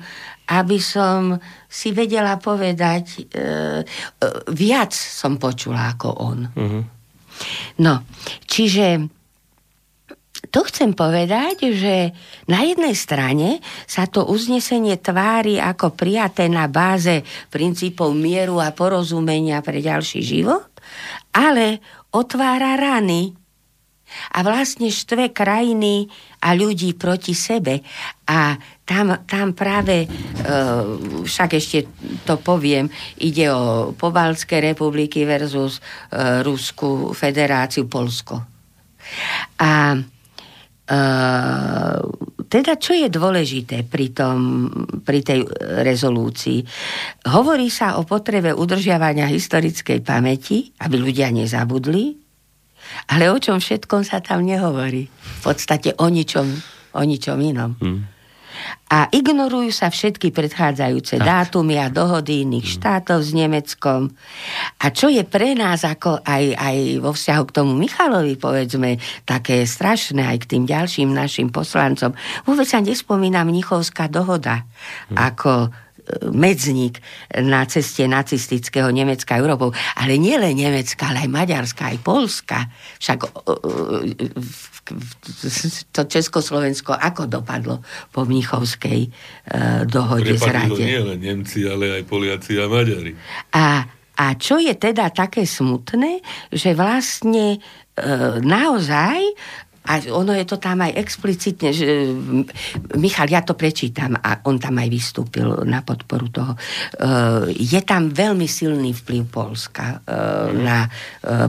aby 0.50 0.78
som 0.82 1.38
si 1.70 1.94
vedela 1.94 2.34
povedať, 2.42 3.22
e, 3.22 3.22
e, 3.22 3.46
viac 4.50 4.90
som 4.90 5.38
počula 5.38 5.94
ako 5.94 6.08
on. 6.10 6.38
Mm-hmm. 6.50 6.82
No, 7.86 8.02
čiže 8.42 9.06
to 10.50 10.64
chcem 10.66 10.94
povedať, 10.94 11.70
že 11.74 12.16
na 12.50 12.64
jednej 12.66 12.94
strane 12.96 13.60
sa 13.84 14.06
to 14.08 14.26
uznesenie 14.26 14.98
tvári 14.98 15.60
ako 15.60 15.94
prijaté 15.94 16.46
na 16.50 16.66
báze 16.70 17.22
princípov 17.50 18.14
mieru 18.14 18.58
a 18.62 18.72
porozumenia 18.72 19.60
pre 19.62 19.84
ďalší 19.84 20.22
život, 20.22 20.75
ale 21.34 21.80
otvára 22.12 22.76
rany 22.78 23.34
a 24.32 24.38
vlastne 24.46 24.86
štve 24.86 25.34
krajiny 25.34 26.06
a 26.42 26.54
ľudí 26.54 26.94
proti 26.94 27.34
sebe. 27.34 27.82
A 28.30 28.54
tam, 28.86 29.18
tam 29.26 29.50
práve, 29.50 30.06
e, 30.06 30.08
však 31.26 31.50
ešte 31.58 31.90
to 32.22 32.38
poviem, 32.38 32.86
ide 33.18 33.50
o 33.50 33.90
Pobalské 33.98 34.62
republiky 34.62 35.26
versus 35.26 35.82
e, 35.82 36.40
Rusku 36.46 37.10
federáciu 37.12 37.90
Polsko. 37.90 38.46
A 39.58 39.98
teda 42.46 42.72
čo 42.78 42.94
je 42.94 43.10
dôležité 43.10 43.82
pri, 43.82 44.14
tom, 44.14 44.70
pri 45.02 45.20
tej 45.26 45.40
rezolúcii? 45.82 46.62
Hovorí 47.26 47.66
sa 47.68 47.98
o 47.98 48.06
potrebe 48.06 48.54
udržiavania 48.54 49.26
historickej 49.26 50.00
pamäti, 50.06 50.70
aby 50.78 50.94
ľudia 50.94 51.34
nezabudli, 51.34 52.14
ale 53.10 53.34
o 53.34 53.38
čom 53.42 53.58
všetkom 53.58 54.06
sa 54.06 54.22
tam 54.22 54.46
nehovorí. 54.46 55.10
V 55.10 55.40
podstate 55.42 55.98
o 55.98 56.06
ničom, 56.06 56.46
o 56.94 57.02
ničom 57.02 57.38
inom. 57.42 57.72
Hmm 57.82 58.15
a 58.86 59.10
ignorujú 59.10 59.74
sa 59.74 59.90
všetky 59.90 60.30
predchádzajúce 60.30 61.18
tak. 61.18 61.26
dátumy 61.26 61.82
a 61.82 61.90
dohody 61.90 62.46
iných 62.46 62.66
mm. 62.70 62.74
štátov 62.78 63.18
s 63.18 63.30
Nemeckom. 63.34 64.14
A 64.78 64.86
čo 64.94 65.10
je 65.10 65.26
pre 65.26 65.58
nás 65.58 65.82
ako 65.82 66.22
aj, 66.22 66.44
aj 66.54 66.76
vo 67.02 67.10
vzťahu 67.10 67.42
k 67.50 67.54
tomu 67.54 67.74
Michalovi, 67.74 68.38
povedzme, 68.38 69.02
také 69.26 69.66
strašné 69.66 70.22
aj 70.22 70.46
k 70.46 70.48
tým 70.54 70.64
ďalším 70.70 71.10
našim 71.10 71.50
poslancom, 71.50 72.14
vôbec 72.46 72.66
sa 72.70 72.78
nespomína 72.78 73.42
Mnichovská 73.42 74.06
dohoda 74.06 74.62
mm. 75.10 75.18
ako 75.18 75.52
medzník 76.30 77.02
na 77.42 77.66
ceste 77.66 78.06
nacistického 78.06 78.90
Nemecka 78.94 79.38
Európou. 79.38 79.74
Ale 79.98 80.16
nie 80.16 80.38
len 80.38 80.54
Nemecka, 80.54 81.10
ale 81.10 81.26
aj 81.26 81.30
Maďarska, 81.30 81.82
aj 81.90 81.98
Polska. 82.02 82.58
Však 83.02 83.18
to 85.90 86.00
Československo 86.06 86.94
ako 86.94 87.26
dopadlo 87.26 87.82
po 88.14 88.22
Mnichovskej 88.22 89.00
e, 89.02 89.10
dohode 89.86 90.38
Prepadli 90.38 90.46
z 90.46 90.54
Rade. 90.54 90.82
nie 90.82 91.00
len 91.02 91.18
Nemci, 91.18 91.66
ale 91.66 92.00
aj 92.00 92.02
Poliaci 92.06 92.54
a 92.62 92.66
Maďari. 92.70 93.12
A, 93.50 93.82
a 94.14 94.24
čo 94.38 94.62
je 94.62 94.72
teda 94.78 95.10
také 95.10 95.42
smutné, 95.42 96.22
že 96.54 96.78
vlastne 96.78 97.58
e, 97.58 98.08
naozaj 98.46 99.20
a 99.86 100.02
ono 100.10 100.34
je 100.34 100.44
to 100.44 100.58
tam 100.58 100.82
aj 100.82 100.98
explicitne, 100.98 101.70
že 101.70 102.10
Michal, 102.98 103.30
ja 103.30 103.46
to 103.46 103.54
prečítam 103.54 104.18
a 104.18 104.42
on 104.50 104.58
tam 104.58 104.82
aj 104.82 104.88
vystúpil 104.90 105.46
na 105.62 105.86
podporu 105.86 106.26
toho. 106.28 106.52
Je 107.54 107.80
tam 107.86 108.10
veľmi 108.10 108.50
silný 108.50 108.92
vplyv 108.92 109.22
Polska 109.30 110.02
na 110.52 110.90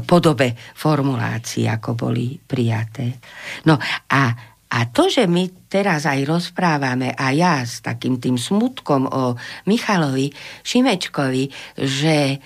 podobe 0.06 0.54
formulácií, 0.54 1.66
ako 1.66 1.98
boli 1.98 2.38
prijaté. 2.38 3.18
No 3.66 3.82
a 4.14 4.22
a 4.68 4.92
to, 4.92 5.08
že 5.08 5.32
my 5.32 5.72
teraz 5.72 6.04
aj 6.04 6.28
rozprávame 6.28 7.16
a 7.16 7.32
ja 7.32 7.64
s 7.64 7.80
takým 7.80 8.20
tým 8.20 8.36
smutkom 8.36 9.08
o 9.08 9.40
Michalovi 9.64 10.28
Šimečkovi, 10.60 11.48
že 11.80 12.36
e, 12.36 12.38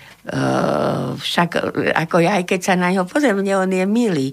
však 1.18 1.50
ako 1.98 2.16
ja, 2.22 2.38
aj 2.38 2.46
keď 2.46 2.60
sa 2.62 2.78
na 2.78 2.94
ňo 2.94 3.10
pozriem, 3.10 3.42
on 3.42 3.74
je 3.74 3.86
milý. 3.90 4.30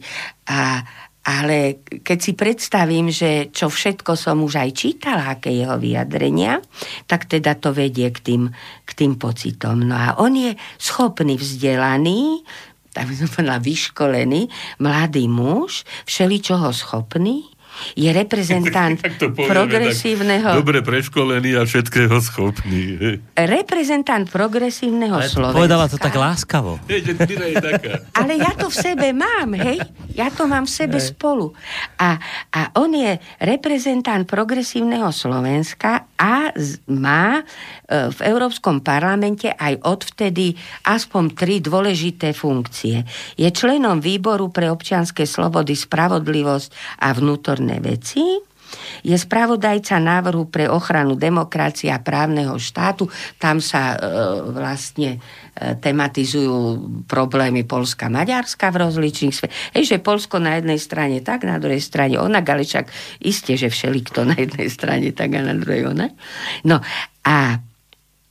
A, 0.52 0.84
ale 1.28 1.84
keď 1.84 2.18
si 2.24 2.32
predstavím, 2.32 3.12
že 3.12 3.52
čo 3.52 3.68
všetko 3.68 4.16
som 4.16 4.40
už 4.40 4.64
aj 4.64 4.70
čítala, 4.72 5.36
aké 5.36 5.52
jeho 5.52 5.76
vyjadrenia, 5.76 6.64
tak 7.04 7.28
teda 7.28 7.52
to 7.60 7.76
vedie 7.76 8.08
k 8.08 8.18
tým, 8.24 8.42
k 8.88 8.90
tým 8.96 9.20
pocitom. 9.20 9.76
No 9.84 9.92
a 9.92 10.16
on 10.16 10.32
je 10.32 10.56
schopný, 10.80 11.36
vzdelaný, 11.36 12.48
tak 12.96 13.12
by 13.12 13.14
som 13.14 13.28
povedala, 13.28 13.60
vyškolený, 13.60 14.48
mladý 14.80 15.28
muž, 15.28 15.84
všeličoho 16.08 16.72
schopný, 16.72 17.44
je 17.94 18.10
reprezentant 18.10 18.98
progresívneho... 19.52 20.58
dobre 20.58 20.80
preškolený 20.82 21.60
a 21.60 21.62
všetkého 21.62 22.16
schopný. 22.24 22.98
Reprezentant 23.36 24.26
progresívneho 24.26 25.20
Ale 25.20 25.28
Slovenska. 25.28 25.58
Povedala 25.60 25.86
to 25.86 25.98
tak 26.00 26.14
láskavo. 26.16 26.80
Ale 28.18 28.32
ja 28.40 28.52
to 28.56 28.72
v 28.72 28.76
sebe 28.76 29.12
mám, 29.12 29.52
hej? 29.54 29.78
Ja 30.16 30.32
to 30.32 30.48
mám 30.48 30.64
v 30.64 30.72
sebe 30.72 30.98
hej. 30.98 31.12
spolu. 31.12 31.52
A, 32.00 32.16
a 32.50 32.60
on 32.80 32.90
je 32.96 33.20
reprezentant 33.44 34.24
progresívneho 34.24 35.12
Slovenska 35.12 36.07
a 36.18 36.50
má 36.90 37.40
e, 37.40 37.42
v 38.10 38.18
Európskom 38.26 38.82
parlamente 38.82 39.46
aj 39.54 39.78
odvtedy 39.86 40.58
aspoň 40.90 41.24
tri 41.38 41.62
dôležité 41.62 42.34
funkcie. 42.34 43.06
Je 43.38 43.48
členom 43.54 44.02
výboru 44.02 44.50
pre 44.50 44.66
občianske 44.66 45.22
slobody, 45.22 45.78
spravodlivosť 45.78 47.00
a 47.06 47.14
vnútorné 47.14 47.78
veci 47.78 48.47
je 49.02 49.14
spravodajca 49.14 49.98
návrhu 49.98 50.48
pre 50.48 50.66
ochranu 50.70 51.14
demokracie 51.18 51.92
a 51.92 52.02
právneho 52.02 52.56
štátu. 52.56 53.10
Tam 53.36 53.58
sa 53.58 53.94
e, 53.94 53.96
vlastne 54.50 55.18
e, 55.18 55.74
tematizujú 55.78 56.54
problémy 57.06 57.66
Polska, 57.68 58.06
Maďarska 58.08 58.70
v 58.70 58.80
rozličných 58.88 59.34
sférach. 59.34 59.56
Hej, 59.74 59.84
že 59.96 59.98
Polsko 59.98 60.38
na 60.38 60.58
jednej 60.58 60.78
strane 60.80 61.20
tak, 61.20 61.44
na 61.44 61.60
druhej 61.60 61.82
strane 61.82 62.16
onak, 62.18 62.44
ale 62.48 62.62
však 62.64 62.86
isté, 63.22 63.58
že 63.58 63.68
kto 63.68 64.24
na 64.28 64.36
jednej 64.36 64.68
strane 64.70 65.10
tak 65.12 65.34
a 65.34 65.42
na 65.42 65.54
druhej 65.56 65.90
onak. 65.90 66.12
No 66.64 66.80
a 67.26 67.58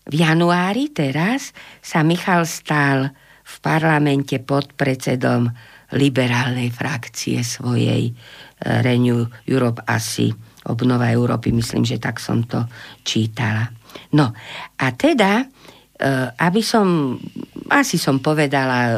v 0.08 0.14
januári 0.16 0.88
teraz 0.96 1.52
sa 1.84 2.00
Michal 2.02 2.48
stal 2.48 3.12
v 3.44 3.56
parlamente 3.60 4.40
pod 4.40 4.72
predsedom 4.76 5.52
liberálnej 5.96 6.72
frakcie 6.72 7.44
svojej 7.44 8.12
Renew 8.60 9.28
Europe 9.48 9.84
asi, 9.88 10.34
obnova 10.68 11.10
Európy, 11.10 11.56
myslím, 11.56 11.88
že 11.88 11.98
tak 11.98 12.20
som 12.20 12.44
to 12.44 12.68
čítala. 13.02 13.68
No 14.14 14.32
a 14.78 14.86
teda, 14.94 15.42
e, 15.42 15.46
aby 16.38 16.62
som, 16.62 17.18
asi 17.72 17.96
som 17.98 18.20
povedala 18.20 18.80
e, 18.88 18.94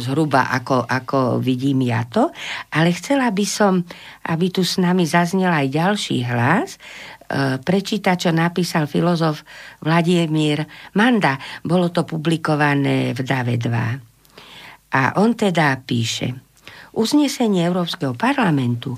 zhruba, 0.00 0.52
ako, 0.52 0.84
ako 0.84 1.18
vidím 1.40 1.84
ja 1.88 2.04
to, 2.06 2.30
ale 2.72 2.94
chcela 2.94 3.32
by 3.32 3.46
som, 3.48 3.82
aby 4.28 4.52
tu 4.52 4.62
s 4.62 4.76
nami 4.76 5.04
zaznel 5.08 5.50
aj 5.50 5.68
ďalší 5.72 6.24
hlas, 6.28 6.76
e, 6.76 7.58
prečítať, 7.58 8.28
čo 8.28 8.30
napísal 8.30 8.86
filozof 8.86 9.42
Vladimír 9.82 10.64
Manda. 10.94 11.40
Bolo 11.64 11.90
to 11.90 12.06
publikované 12.06 13.16
v 13.16 13.20
DAVE 13.24 13.56
2. 13.58 14.94
A 14.94 15.18
on 15.18 15.34
teda 15.34 15.74
píše– 15.82 16.30
Uznesenie 16.94 17.66
Európskeho 17.66 18.14
parlamentu, 18.14 18.94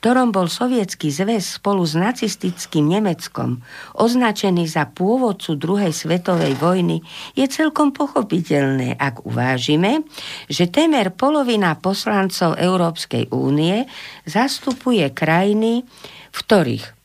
ktorom 0.00 0.32
bol 0.32 0.48
sovietský 0.48 1.12
zväz 1.12 1.60
spolu 1.60 1.84
s 1.84 1.92
nacistickým 1.92 2.88
Nemeckom 2.88 3.60
označený 4.00 4.64
za 4.64 4.88
pôvodcu 4.88 5.60
druhej 5.60 5.92
svetovej 5.92 6.56
vojny, 6.56 7.04
je 7.36 7.44
celkom 7.44 7.92
pochopiteľné, 7.92 8.96
ak 8.96 9.28
uvážime, 9.28 10.08
že 10.48 10.72
temer 10.72 11.12
polovina 11.12 11.76
poslancov 11.76 12.56
Európskej 12.56 13.28
únie 13.28 13.84
zastupuje 14.24 15.04
krajiny, 15.12 15.84
v 16.32 16.38
ktorých 16.40 16.96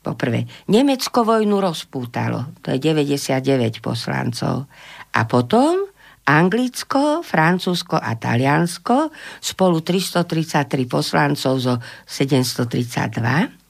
Poprvé, 0.00 0.48
Nemecko 0.72 1.28
vojnu 1.28 1.60
rozpútalo, 1.60 2.56
to 2.64 2.72
je 2.72 2.80
99 2.80 3.84
poslancov. 3.84 4.64
A 5.12 5.28
potom 5.28 5.84
Anglicko, 6.26 7.24
Francúzsko 7.24 7.96
a 7.96 8.14
Taliansko 8.18 9.10
spolu 9.40 9.80
333 9.80 10.86
poslancov 10.86 11.54
zo 11.58 11.74
732 12.06 13.60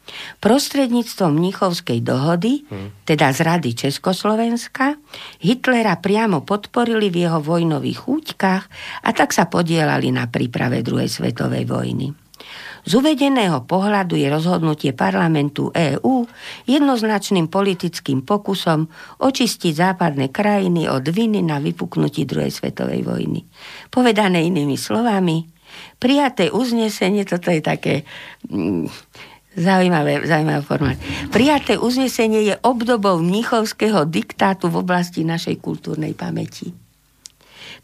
Prostredníctvom 0.40 1.30
Mnichovskej 1.30 2.02
dohody, 2.02 2.66
hmm. 2.66 3.06
teda 3.06 3.30
z 3.30 3.38
Rady 3.46 3.70
Československa, 3.86 4.98
Hitlera 5.42 5.98
priamo 6.02 6.42
podporili 6.42 7.08
v 7.08 7.26
jeho 7.28 7.38
vojnových 7.38 8.10
úťkách 8.10 8.64
a 9.06 9.10
tak 9.14 9.30
sa 9.30 9.46
podielali 9.46 10.10
na 10.10 10.26
príprave 10.26 10.82
druhej 10.82 11.08
svetovej 11.08 11.64
vojny. 11.68 12.10
Z 12.84 12.92
uvedeného 12.96 13.64
pohľadu 13.68 14.16
je 14.16 14.28
rozhodnutie 14.32 14.96
parlamentu 14.96 15.68
EÚ 15.70 16.24
jednoznačným 16.64 17.52
politickým 17.52 18.24
pokusom 18.24 18.88
očistiť 19.20 19.72
západné 19.76 20.32
krajiny 20.32 20.88
od 20.88 21.04
viny 21.04 21.44
na 21.44 21.60
vypuknutí 21.60 22.24
druhej 22.24 22.52
svetovej 22.52 23.04
vojny. 23.04 23.44
Povedané 23.92 24.44
inými 24.48 24.80
slovami, 24.80 25.44
prijaté 26.00 26.48
uznesenie, 26.48 27.28
toto 27.28 27.52
je 27.52 27.60
také... 27.60 27.94
Mm, 28.48 28.88
Zaujímavé, 29.50 30.22
zaujímavá 30.30 30.62
forma. 30.62 30.94
Prijaté 31.34 31.74
uznesenie 31.74 32.46
je 32.46 32.54
obdobou 32.62 33.18
mnichovského 33.18 34.06
diktátu 34.06 34.70
v 34.70 34.78
oblasti 34.78 35.26
našej 35.26 35.58
kultúrnej 35.58 36.14
pamäti. 36.14 36.70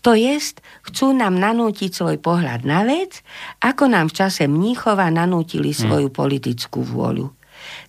To 0.07 0.15
jest, 0.15 0.63
chcú 0.87 1.11
nám 1.19 1.35
nanútiť 1.35 1.91
svoj 1.91 2.23
pohľad 2.23 2.63
na 2.63 2.87
vec, 2.87 3.27
ako 3.59 3.91
nám 3.91 4.07
v 4.15 4.23
čase 4.23 4.47
Mníchova 4.47 5.11
nanútili 5.11 5.75
hm. 5.75 5.79
svoju 5.83 6.09
politickú 6.15 6.87
vôľu. 6.87 7.35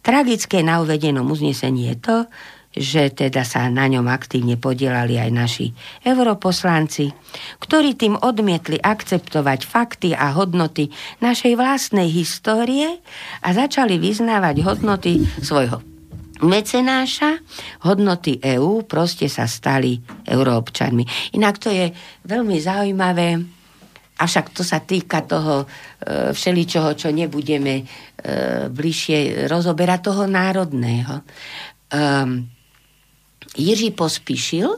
Tragické 0.02 0.66
na 0.66 0.82
uvedenom 0.82 1.30
uznesení 1.30 1.94
je 1.94 1.96
to, 2.02 2.18
že 2.74 3.14
teda 3.14 3.46
sa 3.46 3.70
na 3.70 3.86
ňom 3.86 4.10
aktívne 4.10 4.58
podielali 4.58 5.22
aj 5.22 5.30
naši 5.30 5.66
europoslanci, 6.02 7.14
ktorí 7.62 7.94
tým 7.94 8.18
odmietli 8.18 8.82
akceptovať 8.82 9.70
fakty 9.70 10.18
a 10.18 10.34
hodnoty 10.34 10.90
našej 11.22 11.54
vlastnej 11.54 12.10
histórie 12.10 12.98
a 13.46 13.48
začali 13.54 14.02
vyznávať 14.02 14.66
hodnoty 14.66 15.22
svojho 15.42 15.97
mecenáša, 16.44 17.42
hodnoty 17.88 18.38
EÚ 18.38 18.86
proste 18.86 19.26
sa 19.32 19.50
stali 19.50 19.98
euróobčanmi. 20.26 21.34
Inak 21.38 21.58
to 21.58 21.70
je 21.74 21.90
veľmi 22.26 22.58
zaujímavé, 22.62 23.42
avšak 24.18 24.54
to 24.54 24.62
sa 24.66 24.82
týka 24.82 25.26
toho 25.26 25.64
e, 25.64 25.66
všeličoho, 26.34 26.94
čo 26.98 27.10
nebudeme 27.10 27.82
e, 27.82 27.84
bližšie 28.70 29.50
rozoberať, 29.50 30.00
toho 30.14 30.24
národného. 30.30 31.22
Um, 31.88 32.46
Jiří 33.58 33.92
Pospíšil, 33.96 34.70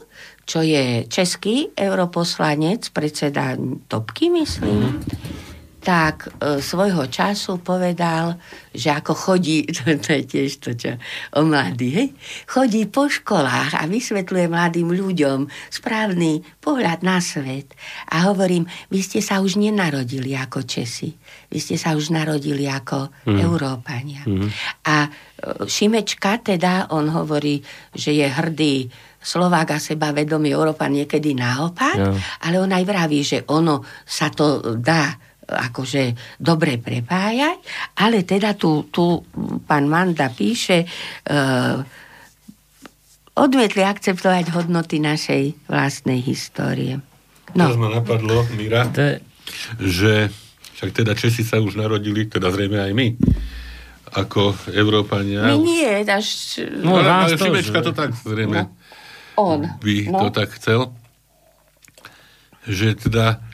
čo 0.46 0.62
je 0.62 1.04
český 1.10 1.74
europoslanec, 1.76 2.88
predseda 2.94 3.58
Topky, 3.90 4.30
myslím, 4.30 4.80
mm 4.80 5.49
tak 5.80 6.28
e, 6.28 6.60
svojho 6.60 7.08
času 7.08 7.56
povedal, 7.64 8.36
že 8.70 8.92
ako 8.92 9.16
chodí, 9.16 9.64
to, 9.76 9.96
to 9.96 10.10
je 10.20 10.24
tiež 10.28 10.50
to, 10.60 10.70
čo 10.76 11.00
o 11.34 11.40
mladý, 11.42 11.88
hej, 11.96 12.08
chodí 12.44 12.84
po 12.84 13.08
školách 13.08 13.80
a 13.80 13.88
vysvetľuje 13.88 14.46
mladým 14.52 14.92
ľuďom 14.92 15.48
správny 15.72 16.44
pohľad 16.60 17.00
na 17.00 17.18
svet. 17.24 17.72
A 18.12 18.28
hovorím, 18.28 18.68
vy 18.92 19.00
ste 19.00 19.24
sa 19.24 19.40
už 19.40 19.56
nenarodili 19.56 20.36
ako 20.36 20.68
Česi, 20.68 21.16
vy 21.48 21.58
ste 21.58 21.80
sa 21.80 21.96
už 21.96 22.12
narodili 22.12 22.68
ako 22.68 23.08
mm. 23.26 23.38
Európania. 23.40 24.22
Mm. 24.28 24.52
A 24.84 24.96
e, 25.04 25.10
Šimečka 25.64 26.44
teda, 26.44 26.92
on 26.92 27.08
hovorí, 27.08 27.64
že 27.96 28.12
je 28.12 28.28
hrdý 28.28 28.76
Slovák 29.20 29.76
a 29.76 29.78
seba 29.78 30.16
vedomý 30.16 30.56
Európan 30.56 30.96
niekedy 30.96 31.36
naopak, 31.36 31.96
no. 32.00 32.16
ale 32.40 32.56
on 32.56 32.72
aj 32.72 32.84
vraví, 32.88 33.20
že 33.20 33.44
ono 33.52 33.84
sa 34.08 34.32
to 34.32 34.80
dá 34.80 35.12
akože 35.50 36.14
dobre 36.38 36.78
prepájať, 36.78 37.58
ale 37.98 38.22
teda 38.22 38.54
tu, 38.54 38.86
tu 38.88 39.20
pán 39.66 39.90
Manda 39.90 40.30
píše, 40.30 40.86
uh, 40.86 41.82
odmietli 43.34 43.82
akceptovať 43.82 44.54
hodnoty 44.54 45.02
našej 45.02 45.66
vlastnej 45.66 46.22
histórie. 46.22 47.02
No. 47.58 47.66
Teraz 47.66 47.78
ma 47.78 47.90
napadlo, 47.90 48.46
Mira, 48.54 48.86
to 48.90 49.18
že 49.82 50.30
Však 50.80 50.96
teda 50.96 51.12
Česi 51.12 51.44
sa 51.44 51.60
už 51.60 51.76
narodili, 51.76 52.24
teda 52.24 52.48
zrejme 52.48 52.80
aj 52.80 52.92
my, 52.96 53.12
ako 54.16 54.56
Európania. 54.72 55.52
My 55.52 55.60
nie, 55.60 56.08
až... 56.08 56.56
No, 56.80 56.96
No, 56.96 57.04
nás 57.04 57.28
ale 57.28 57.36
to, 57.36 57.44
Šimečka 57.44 57.84
že- 57.84 57.86
to 57.86 57.92
tak 57.92 58.10
zrejme 58.16 58.64
On. 59.36 59.60
by 59.60 59.96
no. 60.08 60.18
to 60.24 60.28
tak 60.32 60.48
chcel. 60.56 60.96
Že 62.64 62.96
teda, 62.96 63.44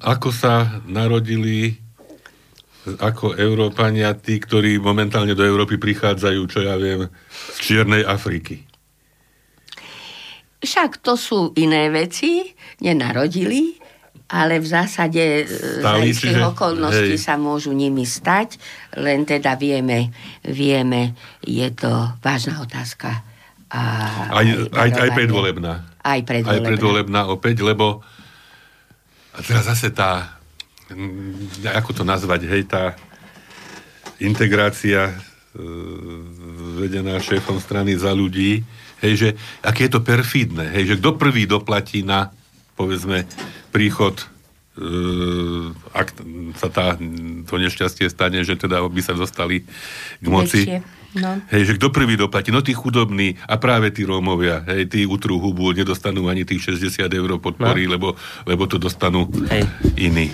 ako 0.00 0.28
sa 0.30 0.82
narodili 0.84 1.78
ako 2.98 3.38
Európania 3.38 4.10
tí, 4.18 4.42
ktorí 4.42 4.82
momentálne 4.82 5.38
do 5.38 5.46
Európy 5.46 5.78
prichádzajú, 5.78 6.40
čo 6.50 6.66
ja 6.66 6.74
viem, 6.74 7.06
z 7.54 7.56
Čiernej 7.62 8.02
Afriky. 8.02 8.66
Však 10.62 10.98
to 10.98 11.14
sú 11.14 11.54
iné 11.54 11.90
veci, 11.90 12.42
nenarodili, 12.82 13.78
ale 14.30 14.58
v 14.58 14.66
zásade 14.66 15.42
e, 15.42 15.46
za 15.46 15.94
Stali, 15.94 16.10
istých 16.10 16.38
čiže- 16.38 16.50
okolností 16.54 17.14
hej. 17.14 17.22
sa 17.22 17.34
môžu 17.38 17.70
nimi 17.70 18.02
stať, 18.02 18.58
len 18.98 19.22
teda 19.22 19.54
vieme, 19.54 20.10
vieme, 20.42 21.14
je 21.42 21.66
to 21.70 21.90
vážna 22.18 22.62
otázka. 22.62 23.22
A 23.72 23.80
Aj, 24.30 24.46
aj, 24.74 24.90
aj 24.90 25.10
predvolebná. 25.14 25.72
Aj 26.02 26.18
Aj 26.18 26.20
predvolebná. 26.20 26.66
predvolebná 26.66 27.20
opäť, 27.30 27.62
lebo 27.62 28.02
a 29.32 29.38
teraz 29.40 29.64
zase 29.64 29.88
tá, 29.88 30.36
ako 31.72 31.90
to 31.96 32.04
nazvať, 32.04 32.44
hej, 32.48 32.68
tá 32.68 32.96
integrácia 34.20 35.10
e, 35.10 35.14
vedená 36.78 37.16
šéfom 37.18 37.58
strany 37.58 37.96
za 37.96 38.12
ľudí, 38.12 38.60
hej, 39.00 39.14
že 39.16 39.28
aké 39.64 39.88
je 39.88 39.92
to 39.98 40.04
perfidné, 40.04 40.68
hej, 40.76 40.94
že 40.94 40.98
kto 41.00 41.16
prvý 41.16 41.48
doplatí 41.48 42.04
na, 42.04 42.30
povedzme, 42.76 43.24
príchod 43.72 44.20
e, 44.20 44.24
ak 45.96 46.12
sa 46.60 46.68
tá, 46.68 46.86
to 47.48 47.54
nešťastie 47.56 48.12
stane, 48.12 48.44
že 48.44 48.60
teda 48.60 48.84
by 48.84 49.00
sa 49.00 49.16
dostali 49.16 49.64
k 50.20 50.26
moci. 50.28 50.68
Väčšie, 50.68 51.01
no. 51.18 51.40
Hej, 51.52 51.62
že 51.72 51.76
kto 51.76 51.92
prvý 51.92 52.16
doplatí? 52.16 52.52
No 52.54 52.64
tí 52.64 52.72
chudobní 52.76 53.36
a 53.48 53.56
práve 53.56 53.92
tí 53.92 54.06
Rómovia, 54.06 54.64
hej, 54.68 54.88
tí 54.88 55.00
utrú 55.04 55.40
hubu, 55.40 55.72
nedostanú 55.72 56.28
ani 56.28 56.44
tých 56.48 56.74
60 56.74 57.08
eur 57.08 57.30
podpory, 57.40 57.86
no. 57.86 57.96
lebo, 57.96 58.08
lebo 58.48 58.64
to 58.68 58.76
dostanú 58.76 59.28
Hej. 59.50 59.66
iní. 59.98 60.30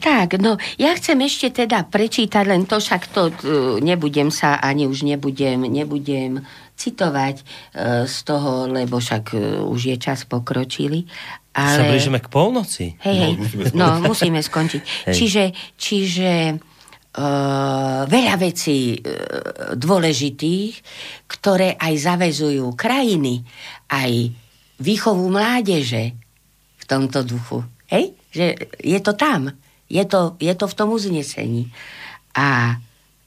Tak, 0.00 0.40
no, 0.40 0.56
ja 0.80 0.96
chcem 0.96 1.20
ešte 1.28 1.52
teda 1.52 1.84
prečítať 1.84 2.44
len 2.48 2.64
to, 2.64 2.80
však 2.80 3.12
to 3.12 3.28
uh, 3.28 3.76
nebudem 3.84 4.32
sa, 4.32 4.56
ani 4.56 4.88
už 4.88 5.04
nebudem, 5.04 5.68
nebudem 5.68 6.40
citovať 6.72 7.44
uh, 7.44 8.08
z 8.08 8.16
toho, 8.24 8.64
lebo 8.64 8.96
však 8.96 9.36
uh, 9.36 9.68
už 9.68 9.80
je 9.92 9.96
čas 10.00 10.24
pokročili. 10.24 11.04
Sa 11.52 11.84
Ale... 11.84 11.92
blížime 11.92 12.24
k 12.24 12.32
polnoci. 12.32 12.96
Hej, 13.04 13.16
hej, 13.20 13.32
No, 13.76 14.00
musíme 14.00 14.00
no, 14.00 14.08
musíme 14.08 14.40
skončiť. 14.40 14.82
Hej. 15.12 15.14
Čiže, 15.20 15.44
čiže 15.76 16.30
veľa 18.06 18.34
vecí 18.38 18.94
uh, 18.94 19.74
dôležitých, 19.74 20.72
ktoré 21.26 21.74
aj 21.74 21.94
zavezujú 22.06 22.70
krajiny, 22.78 23.42
aj 23.90 24.30
výchovu 24.78 25.26
mládeže 25.26 26.14
v 26.78 26.84
tomto 26.86 27.26
duchu. 27.26 27.66
Hej? 27.90 28.14
Že 28.30 28.46
je 28.78 28.98
to 29.02 29.12
tam. 29.18 29.50
Je 29.90 30.06
to, 30.06 30.38
je 30.38 30.54
to 30.54 30.70
v 30.70 30.76
tom 30.78 30.94
uznesení. 30.94 31.74
A, 32.38 32.78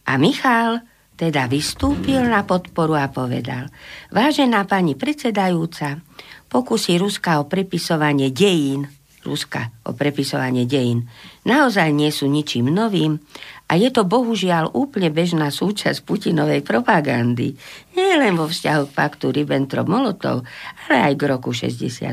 a 0.08 0.12
Michal 0.16 0.80
teda 1.14 1.46
vystúpil 1.46 2.24
na 2.26 2.42
podporu 2.42 2.98
a 2.98 3.12
povedal, 3.12 3.70
vážená 4.10 4.66
pani 4.66 4.98
predsedajúca, 4.98 6.02
pokusy 6.50 6.98
Ruska 6.98 7.38
o 7.38 7.46
prepisovanie 7.46 8.34
dejín, 8.34 8.90
Ruska 9.24 9.72
o 9.88 9.96
prepisovanie 9.96 10.66
dejín, 10.66 11.08
naozaj 11.48 11.94
nie 11.94 12.10
sú 12.10 12.28
ničím 12.28 12.74
novým 12.74 13.22
a 13.64 13.80
je 13.80 13.90
to 13.90 14.04
bohužiaľ 14.04 14.76
úplne 14.76 15.08
bežná 15.08 15.48
súčasť 15.48 16.04
Putinovej 16.04 16.62
propagandy. 16.68 17.56
Nie 17.96 18.20
len 18.20 18.36
vo 18.36 18.52
vzťahu 18.52 18.92
k 18.92 18.96
paktu 18.96 19.32
Ribbentrop-Molotov, 19.32 20.44
ale 20.86 20.96
aj 21.00 21.14
k 21.16 21.24
roku 21.32 21.56
68. 21.56 22.12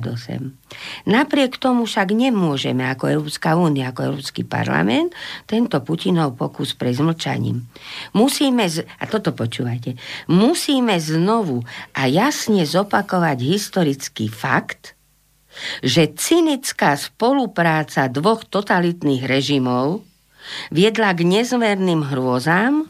Napriek 1.10 1.58
tomu 1.58 1.90
však 1.90 2.14
nemôžeme 2.14 2.86
ako 2.86 3.10
Európska 3.10 3.58
únia, 3.58 3.90
ako 3.90 4.14
Európsky 4.14 4.46
parlament 4.46 5.10
tento 5.44 5.82
Putinov 5.82 6.38
pokus 6.38 6.72
prejsť 6.78 7.02
mlčaním. 7.02 7.66
Musíme, 8.14 8.70
z... 8.70 8.86
a 8.86 9.04
toto 9.10 9.34
počúvajte, 9.34 9.98
musíme 10.30 10.96
znovu 11.02 11.66
a 11.98 12.06
jasne 12.06 12.62
zopakovať 12.62 13.36
historický 13.42 14.30
fakt, 14.30 14.94
že 15.82 16.14
cynická 16.14 16.94
spolupráca 16.94 18.06
dvoch 18.06 18.46
totalitných 18.46 19.26
režimov 19.26 20.09
viedla 20.70 21.12
k 21.14 21.26
nezmerným 21.26 22.10
hrôzám, 22.10 22.88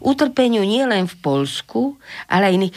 utrpeniu 0.00 0.62
nielen 0.64 1.08
v 1.08 1.16
Polsku, 1.20 1.96
ale 2.28 2.52
aj 2.52 2.54
iných. 2.56 2.74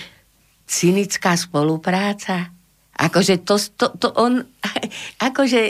Cynická 0.64 1.36
spolupráca. 1.36 2.50
Akože 2.96 3.44
to, 3.44 3.60
to, 3.78 3.94
to 4.00 4.08
on, 4.16 4.48
akože, 5.28 5.62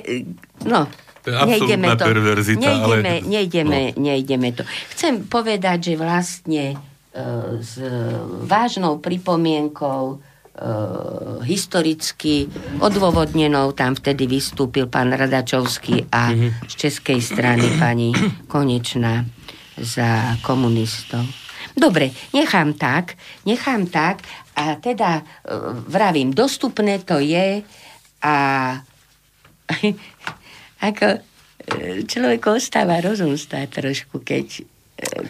no, 0.70 0.88
To 1.26 1.28
je 1.32 1.36
absolútna 1.36 1.96
perverzita, 1.98 2.62
nejdeme, 2.62 3.14
ale- 3.20 3.26
nejdeme, 3.26 3.80
no. 3.96 4.00
nejdeme 4.00 4.50
to. 4.54 4.64
Chcem 4.94 5.26
povedať, 5.26 5.92
že 5.92 5.94
vlastne 5.98 6.64
e, 6.72 6.78
s 7.60 7.82
vážnou 8.46 9.02
pripomienkou 9.02 10.22
historicky 11.44 12.46
odôvodnenou 12.78 13.74
tam 13.74 13.98
vtedy 13.98 14.30
vystúpil 14.30 14.86
pán 14.86 15.10
Radačovský 15.10 16.08
a 16.14 16.30
Mhm. 16.30 16.70
z 16.70 16.74
českej 16.78 17.20
strany 17.20 17.66
pani 17.82 18.14
Konečná 18.46 19.26
za 19.74 20.38
komunistov. 20.46 21.26
Dobre, 21.74 22.14
nechám 22.38 22.78
tak, 22.78 23.18
nechám 23.50 23.90
tak 23.90 24.22
a 24.54 24.78
teda 24.78 25.18
e, 25.18 25.24
vravím, 25.90 26.30
dostupné 26.30 27.02
to 27.02 27.18
je 27.18 27.66
a 28.22 28.36
ako 30.90 31.08
e, 31.10 31.20
človek 32.06 32.42
ostáva 32.54 33.02
rozum 33.02 33.34
stáť 33.34 33.82
trošku, 33.82 34.22
keď, 34.22 34.62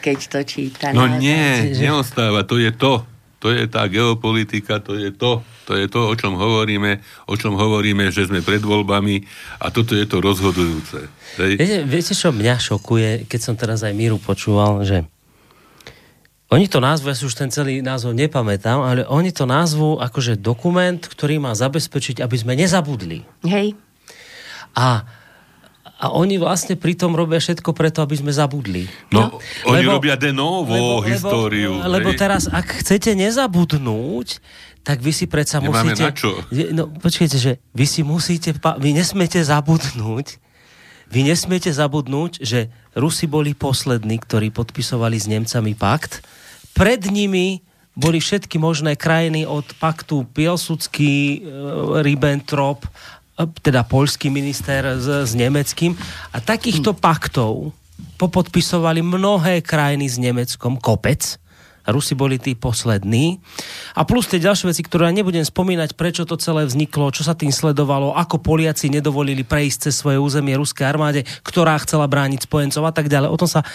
keď 0.04 0.18
to 0.28 0.40
číta. 0.44 0.92
No 0.92 1.08
nie, 1.08 1.72
neostáva, 1.80 2.44
to 2.44 2.60
je 2.60 2.76
to. 2.76 3.08
To 3.44 3.52
je 3.52 3.68
tá 3.68 3.84
geopolitika, 3.92 4.80
to 4.80 4.96
je 4.96 5.12
to. 5.12 5.44
To 5.68 5.80
je 5.80 5.88
to, 5.88 6.12
o 6.12 6.16
čom 6.16 6.36
hovoríme, 6.36 7.00
o 7.28 7.36
čom 7.36 7.56
hovoríme, 7.56 8.12
že 8.12 8.28
sme 8.28 8.44
pred 8.44 8.60
voľbami 8.60 9.24
a 9.64 9.72
toto 9.72 9.96
je 9.96 10.04
to 10.08 10.20
rozhodujúce. 10.20 11.08
Hej? 11.40 11.60
Viete, 11.60 11.80
viete, 11.88 12.14
čo 12.16 12.36
mňa 12.36 12.56
šokuje, 12.60 13.10
keď 13.28 13.40
som 13.40 13.56
teraz 13.56 13.84
aj 13.84 13.96
Míru 13.96 14.20
počúval, 14.20 14.84
že 14.84 15.08
oni 16.52 16.68
to 16.70 16.84
názvu, 16.84 17.10
ja 17.10 17.18
si 17.18 17.26
už 17.26 17.34
ten 17.34 17.50
celý 17.50 17.82
názov 17.82 18.14
nepamätám, 18.14 18.80
ale 18.84 19.02
oni 19.10 19.34
to 19.34 19.48
názvu 19.48 19.98
akože 19.98 20.38
dokument, 20.38 21.00
ktorý 21.00 21.42
má 21.42 21.56
zabezpečiť, 21.58 22.22
aby 22.22 22.36
sme 22.38 22.54
nezabudli. 22.60 23.26
Hej, 23.48 23.74
A, 24.74 25.06
a 26.04 26.12
oni 26.12 26.36
vlastne 26.36 26.76
pritom 26.76 27.16
robia 27.16 27.40
všetko 27.40 27.72
preto, 27.72 28.04
aby 28.04 28.20
sme 28.20 28.36
zabudli. 28.36 28.92
No, 29.08 29.40
oni 29.64 29.88
Lebo- 29.88 29.96
robia 29.96 30.20
de 30.20 30.36
novo 30.36 31.00
históriu. 31.00 31.80
Lebo, 31.80 31.88
lebo 31.88 32.10
teraz, 32.20 32.52
ak 32.52 32.84
chcete 32.84 33.16
nezabudnúť, 33.16 34.44
tak 34.84 35.00
vy 35.00 35.16
si 35.16 35.32
predsa 35.32 35.64
Nemáme 35.64 35.96
musíte... 35.96 36.04
na 36.04 36.12
čo. 36.12 36.44
No, 36.76 36.92
počkajte, 36.92 37.40
že 37.40 37.64
vy 37.72 37.88
si 37.88 38.04
musíte... 38.04 38.52
Vy 38.84 38.92
nesmiete 38.92 39.40
zabudnúť, 39.40 40.44
vy 41.08 41.20
nesmiete 41.24 41.72
zabudnúť, 41.72 42.44
že 42.44 42.68
Rusi 42.92 43.24
boli 43.24 43.56
poslední, 43.56 44.20
ktorí 44.20 44.52
podpisovali 44.52 45.16
s 45.16 45.32
Nemcami 45.32 45.72
pakt. 45.72 46.20
Pred 46.76 47.08
nimi 47.16 47.64
boli 47.96 48.20
všetky 48.20 48.60
možné 48.60 49.00
krajiny 49.00 49.48
od 49.48 49.72
paktu 49.80 50.28
Pielsucký, 50.36 51.46
e, 51.46 52.02
Ribbentrop, 52.04 52.84
teda 53.36 53.82
poľský 53.86 54.30
minister 54.30 54.98
s, 54.98 55.08
s 55.30 55.32
nemeckým. 55.34 55.98
A 56.34 56.38
takýchto 56.38 56.94
paktov 56.94 57.74
popodpisovali 58.22 59.02
mnohé 59.02 59.66
krajiny 59.66 60.06
s 60.06 60.22
Nemeckom, 60.22 60.78
kopec. 60.78 61.42
Rusi 61.84 62.16
boli 62.16 62.40
tí 62.40 62.56
poslední. 62.56 63.44
A 63.92 64.08
plus 64.08 64.32
tie 64.32 64.40
ďalšie 64.40 64.72
veci, 64.72 64.88
ktoré 64.88 65.12
ja 65.12 65.18
nebudem 65.20 65.44
spomínať, 65.44 66.00
prečo 66.00 66.24
to 66.24 66.40
celé 66.40 66.64
vzniklo, 66.64 67.12
čo 67.12 67.28
sa 67.28 67.36
tým 67.36 67.52
sledovalo, 67.52 68.16
ako 68.16 68.40
Poliaci 68.40 68.88
nedovolili 68.88 69.44
prejsť 69.44 69.92
cez 69.92 70.00
svoje 70.00 70.16
územie 70.16 70.56
ruskej 70.56 70.88
armáde, 70.88 71.28
ktorá 71.44 71.76
chcela 71.84 72.08
brániť 72.08 72.48
spojencov 72.48 72.88
a 72.88 72.96
tak 72.96 73.12
ďalej. 73.12 73.28
O 73.28 73.36
tom 73.36 73.52
sa 73.52 73.68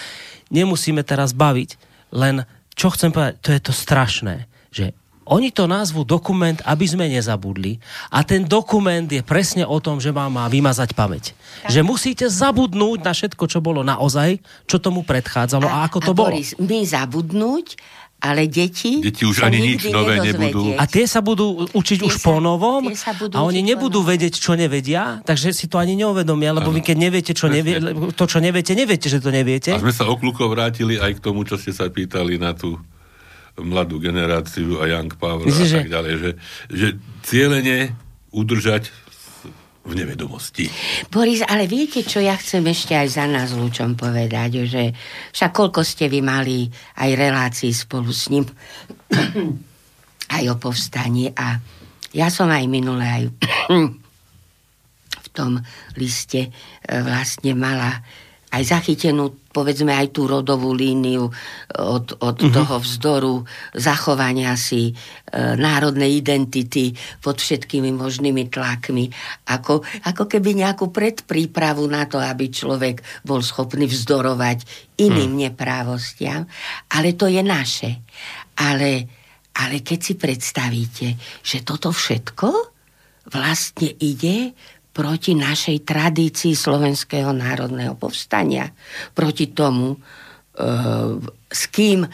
nemusíme 0.49 1.05
teraz 1.05 1.37
baviť. 1.37 1.77
Len 2.17 2.49
čo 2.73 2.89
chcem 2.97 3.13
povedať, 3.13 3.35
to 3.45 3.51
je 3.53 3.61
to 3.61 3.73
strašné, 3.77 4.49
že 4.73 4.97
oni 5.29 5.53
to 5.53 5.69
názvu 5.69 6.09
dokument, 6.09 6.57
aby 6.65 6.89
sme 6.89 7.07
nezabudli. 7.07 7.77
A 8.09 8.25
ten 8.25 8.49
dokument 8.49 9.05
je 9.05 9.21
presne 9.21 9.69
o 9.69 9.77
tom, 9.79 10.01
že 10.01 10.09
vám 10.09 10.33
má 10.35 10.49
vymazať 10.49 10.97
pamäť. 10.97 11.37
Že 11.69 11.85
musíte 11.85 12.27
zabudnúť 12.27 13.05
na 13.05 13.13
všetko, 13.13 13.45
čo 13.47 13.61
bolo 13.61 13.85
naozaj, 13.85 14.41
čo 14.65 14.81
tomu 14.81 15.05
predchádzalo 15.05 15.69
a, 15.69 15.85
a 15.85 15.87
ako 15.87 15.99
to 16.01 16.13
a 16.13 16.17
bolo. 16.17 16.33
Boris, 16.33 16.57
my 16.57 16.79
zabudnúť 16.83 17.77
ale 18.19 18.51
deti, 18.51 18.99
Deti 18.99 19.23
už 19.23 19.47
ani 19.47 19.63
nič 19.63 19.95
nové 19.95 20.19
nebudú. 20.19 20.75
A 20.75 20.91
tie 20.91 21.07
sa 21.07 21.23
budú 21.23 21.71
učiť 21.71 21.99
Tie 22.03 22.09
už 22.11 22.19
sa- 22.19 22.27
po 22.27 22.43
novom 22.43 22.91
tie 22.91 22.99
sa 22.99 23.15
budú 23.15 23.39
a 23.39 23.47
oni 23.47 23.63
nebudú 23.63 24.03
vedieť, 24.03 24.43
čo 24.43 24.59
nevedia, 24.59 25.23
takže 25.23 25.55
si 25.55 25.71
to 25.71 25.79
ani 25.79 25.95
neuvedomia, 25.95 26.51
lebo 26.51 26.75
vy 26.75 26.83
keď 26.83 26.97
neviete, 26.99 27.31
čo 27.31 27.47
nevie, 27.47 27.79
to, 28.19 28.25
čo 28.27 28.43
neviete, 28.43 28.75
neviete, 28.75 29.07
že 29.07 29.23
to 29.23 29.31
neviete. 29.31 29.71
A 29.71 29.79
sme 29.79 29.95
sa 29.95 30.11
okľuko 30.11 30.51
vrátili 30.51 30.99
aj 30.99 31.15
k 31.15 31.21
tomu, 31.23 31.47
čo 31.47 31.55
ste 31.55 31.71
sa 31.71 31.87
pýtali 31.87 32.43
na 32.43 32.59
tú 32.59 32.83
mladú 33.61 33.99
generáciu 33.99 34.79
a 34.79 34.87
young 34.87 35.13
power 35.15 35.47
Myslíš, 35.47 35.67
a 35.67 35.71
že- 35.71 35.81
tak 35.83 35.91
ďalej, 35.91 36.13
že, 36.19 36.31
že 36.71 36.89
cieľene 37.23 37.79
udržať 38.31 38.91
v 39.89 39.97
nevedomosti. 39.97 40.69
Boris, 41.09 41.41
ale 41.41 41.65
viete, 41.65 42.05
čo 42.05 42.21
ja 42.21 42.37
chcem 42.37 42.61
ešte 42.69 42.93
aj 42.93 43.09
za 43.09 43.25
nás 43.25 43.57
ľučom 43.57 43.97
povedať, 43.97 44.69
že 44.69 44.93
však 45.33 45.49
koľko 45.49 45.81
ste 45.81 46.13
vy 46.13 46.21
mali 46.21 46.69
aj 47.01 47.11
relácií 47.17 47.73
spolu 47.73 48.13
s 48.13 48.29
ním, 48.29 48.45
aj 50.37 50.45
o 50.53 50.57
povstaní 50.61 51.33
a 51.33 51.57
ja 52.13 52.29
som 52.29 52.53
aj 52.53 52.65
minule 52.69 53.01
aj 53.01 53.23
v 55.25 55.29
tom 55.33 55.57
liste 55.97 56.49
e, 56.49 56.51
vlastne 57.01 57.57
mala 57.57 58.05
aj 58.49 58.63
zachytenú, 58.65 59.53
povedzme, 59.53 59.93
aj 59.93 60.17
tú 60.17 60.25
rodovú 60.25 60.73
líniu 60.73 61.29
od, 61.77 62.07
od 62.17 62.37
mm-hmm. 62.41 62.55
toho 62.57 62.77
vzdoru, 62.81 63.35
zachovania 63.77 64.57
si 64.57 64.89
e, 64.89 64.93
národnej 65.37 66.17
identity 66.17 66.97
pod 67.21 67.45
všetkými 67.45 67.93
možnými 67.93 68.49
tlakmi, 68.49 69.13
ako, 69.53 69.85
ako 69.85 70.25
keby 70.25 70.65
nejakú 70.65 70.89
predprípravu 70.89 71.85
na 71.93 72.09
to, 72.09 72.17
aby 72.17 72.49
človek 72.49 73.05
bol 73.21 73.45
schopný 73.45 73.85
vzdorovať 73.85 74.65
iným 74.97 75.37
mm. 75.37 75.41
neprávostiam. 75.53 76.49
Ale 76.97 77.21
to 77.21 77.29
je 77.29 77.45
naše. 77.45 78.01
Ale, 78.65 79.05
ale 79.61 79.85
keď 79.85 79.99
si 80.01 80.15
predstavíte, 80.17 81.09
že 81.45 81.61
toto 81.69 81.93
všetko 81.93 82.49
vlastne 83.29 83.93
ide 84.01 84.57
proti 84.99 85.39
našej 85.39 85.87
tradícii 85.87 86.59
slovenského 86.59 87.31
národného 87.31 87.95
povstania. 87.95 88.67
Proti 89.15 89.55
tomu, 89.55 89.95
e, 89.95 89.97
s 91.47 91.63
kým 91.71 92.03
e, 92.03 92.09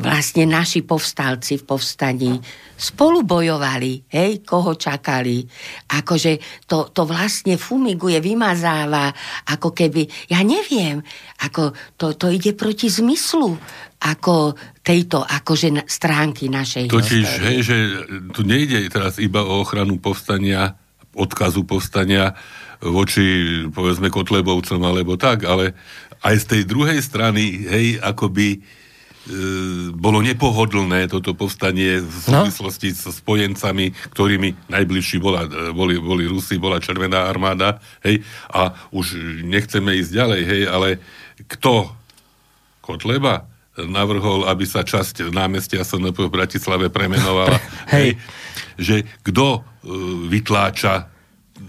vlastne 0.00 0.48
naši 0.48 0.80
povstalci 0.80 1.60
v 1.60 1.64
povstaní 1.68 2.32
spolu 2.72 3.20
bojovali, 3.20 4.08
hej, 4.08 4.40
koho 4.48 4.80
čakali. 4.80 5.44
Akože 5.92 6.64
to, 6.64 6.88
to 6.88 7.04
vlastne 7.04 7.60
fumiguje, 7.60 8.16
vymazáva, 8.24 9.12
ako 9.52 9.76
keby, 9.76 10.32
ja 10.32 10.40
neviem, 10.40 11.04
ako 11.44 11.76
to, 12.00 12.16
to 12.16 12.32
ide 12.32 12.56
proti 12.56 12.88
zmyslu 12.88 13.60
ako 14.02 14.56
tejto 14.82 15.22
akože 15.22 15.86
stránky 15.86 16.50
našej 16.50 16.90
Totiž, 16.90 17.28
hej, 17.44 17.58
že 17.62 17.76
tu 18.34 18.42
nejde 18.42 18.88
teraz 18.90 19.20
iba 19.22 19.46
o 19.46 19.62
ochranu 19.62 20.02
povstania, 20.02 20.80
odkazu 21.12 21.64
povstania 21.64 22.36
voči, 22.82 23.62
povedzme, 23.70 24.10
Kotlebovcom 24.10 24.82
alebo 24.82 25.14
tak, 25.14 25.46
ale 25.46 25.76
aj 26.22 26.34
z 26.42 26.46
tej 26.46 26.62
druhej 26.66 26.98
strany, 26.98 27.62
hej, 27.66 27.86
akoby 28.02 28.58
e, 28.58 28.58
bolo 29.94 30.18
nepohodlné 30.18 31.06
toto 31.06 31.34
povstanie 31.34 32.02
v 32.02 32.16
No. 32.30 32.46
súvislosti 32.46 32.90
so 32.90 33.14
spojencami, 33.14 33.94
ktorými 34.10 34.66
najbližší 34.66 35.22
bola, 35.22 35.46
e, 35.46 35.70
boli, 35.70 35.98
boli 35.98 36.26
Rusi, 36.26 36.58
bola 36.58 36.82
Červená 36.82 37.30
armáda, 37.30 37.78
hej, 38.02 38.22
a 38.50 38.74
už 38.90 39.18
nechceme 39.46 39.94
ísť 40.02 40.10
ďalej, 40.10 40.42
hej, 40.42 40.62
ale 40.66 40.88
kto 41.46 41.90
Kotleba 42.82 43.46
navrhol, 43.78 44.44
aby 44.50 44.66
sa 44.68 44.84
časť 44.84 45.32
námestia 45.32 45.80
SNP 45.80 46.28
v 46.28 46.34
Bratislave 46.34 46.92
premenovala. 46.92 47.56
Hej. 47.94 48.20
Že 48.76 49.08
kto 49.24 49.64
vytláča 50.30 51.12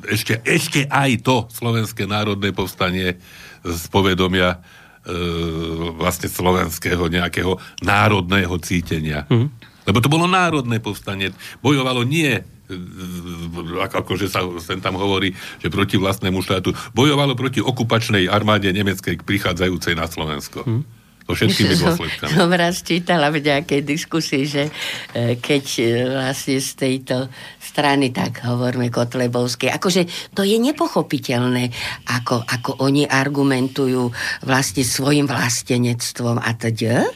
ešte, 0.07 0.41
ešte 0.43 0.79
aj 0.89 1.11
to 1.21 1.35
Slovenské 1.51 2.07
národné 2.07 2.55
povstanie 2.55 3.19
z 3.63 3.83
povedomia 3.91 4.57
e, 4.57 5.13
vlastne 5.95 6.27
slovenského 6.27 7.07
nejakého 7.07 7.59
národného 7.83 8.55
cítenia. 8.63 9.27
Mhm. 9.29 9.47
Lebo 9.83 9.99
to 9.99 10.07
bolo 10.07 10.31
národné 10.31 10.79
povstanie. 10.79 11.35
Bojovalo 11.59 12.07
nie 12.07 12.39
e, 12.39 12.41
ako, 13.83 13.95
akože 14.07 14.27
sa 14.31 14.43
sem 14.63 14.79
tam 14.79 14.95
hovorí, 14.95 15.35
že 15.59 15.67
proti 15.67 15.99
vlastnému 15.99 16.39
štátu, 16.39 16.71
bojovalo 16.95 17.35
proti 17.35 17.59
okupačnej 17.59 18.31
armáde 18.31 18.71
nemeckej 18.71 19.19
prichádzajúcej 19.23 19.93
na 19.99 20.07
Slovensko. 20.07 20.63
Mhm. 20.63 21.02
So 21.33 21.37
všetkými 21.41 21.73
dôsledkami. 21.81 22.29
Som 22.37 22.49
raz 22.53 22.85
čítala 22.85 23.33
v 23.33 23.41
nejakej 23.41 23.81
diskusii, 23.81 24.43
že 24.45 24.63
e, 25.13 25.41
keď 25.41 25.65
e, 25.81 25.85
vlastne 26.13 26.57
z 26.61 26.69
tejto 26.77 27.27
strany, 27.57 28.13
tak 28.13 28.45
hovoríme 28.45 28.93
Kotlebovskej, 28.93 29.73
akože 29.73 30.31
to 30.37 30.45
je 30.45 30.61
nepochopiteľné, 30.61 31.73
ako, 32.13 32.45
ako 32.45 32.71
oni 32.85 33.09
argumentujú 33.09 34.13
vlastne 34.45 34.85
svojim 34.85 35.25
vlastenectvom 35.25 36.37
a 36.37 36.53
teda. 36.53 37.09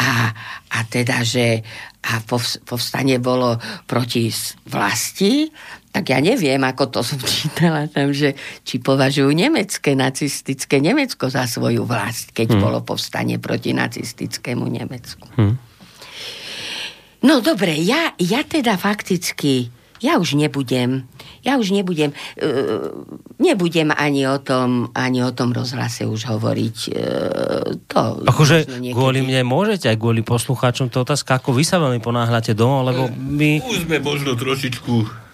A, 0.00 0.32
a 0.72 0.78
teda, 0.88 1.20
že 1.24 1.60
a 2.00 2.24
povs- 2.24 2.60
povstanie 2.64 3.20
bolo 3.20 3.60
proti 3.84 4.32
vlasti, 4.64 5.52
tak 5.90 6.06
ja 6.06 6.22
neviem, 6.22 6.62
ako 6.62 6.86
to 6.86 7.00
som 7.02 7.18
čítala 7.26 7.90
tam, 7.90 8.14
že 8.14 8.38
či 8.62 8.78
považujú 8.78 9.30
nemecké, 9.34 9.98
nacistické 9.98 10.78
Nemecko 10.78 11.26
za 11.26 11.50
svoju 11.50 11.82
vlast, 11.82 12.30
keď 12.30 12.54
hmm. 12.56 12.62
bolo 12.62 12.78
povstanie 12.82 13.42
proti 13.42 13.74
nacistickému 13.74 14.64
Nemecku. 14.70 15.26
Hm. 15.34 15.54
No 17.20 17.44
dobre, 17.44 17.76
ja, 17.76 18.16
ja 18.16 18.40
teda 18.40 18.80
fakticky, 18.80 19.68
ja 20.00 20.16
už 20.16 20.40
nebudem, 20.40 21.04
ja 21.44 21.60
už 21.60 21.76
nebudem, 21.76 22.16
e, 22.40 22.48
nebudem 23.36 23.92
ani 23.92 24.24
o 24.24 24.40
tom, 24.40 24.88
ani 24.96 25.20
o 25.20 25.28
tom 25.28 25.52
rozhlase 25.52 26.08
už 26.08 26.24
hovoriť. 26.32 26.76
E, 26.88 27.00
to 27.84 28.24
Akože 28.24 28.64
niekedy- 28.80 28.96
kvôli 28.96 29.20
mne 29.20 29.44
môžete, 29.44 29.92
aj 29.92 30.00
kvôli 30.00 30.24
poslucháčom, 30.24 30.88
to 30.88 31.04
otázka, 31.04 31.36
ako 31.36 31.52
vy 31.52 31.64
sa 31.68 31.76
veľmi 31.76 32.00
ponáhľate 32.00 32.56
domov, 32.56 32.88
lebo 32.88 33.02
my 33.12 33.60
Už 33.68 33.84
sme 33.84 34.00
možno 34.00 34.32
trošičku 34.32 35.28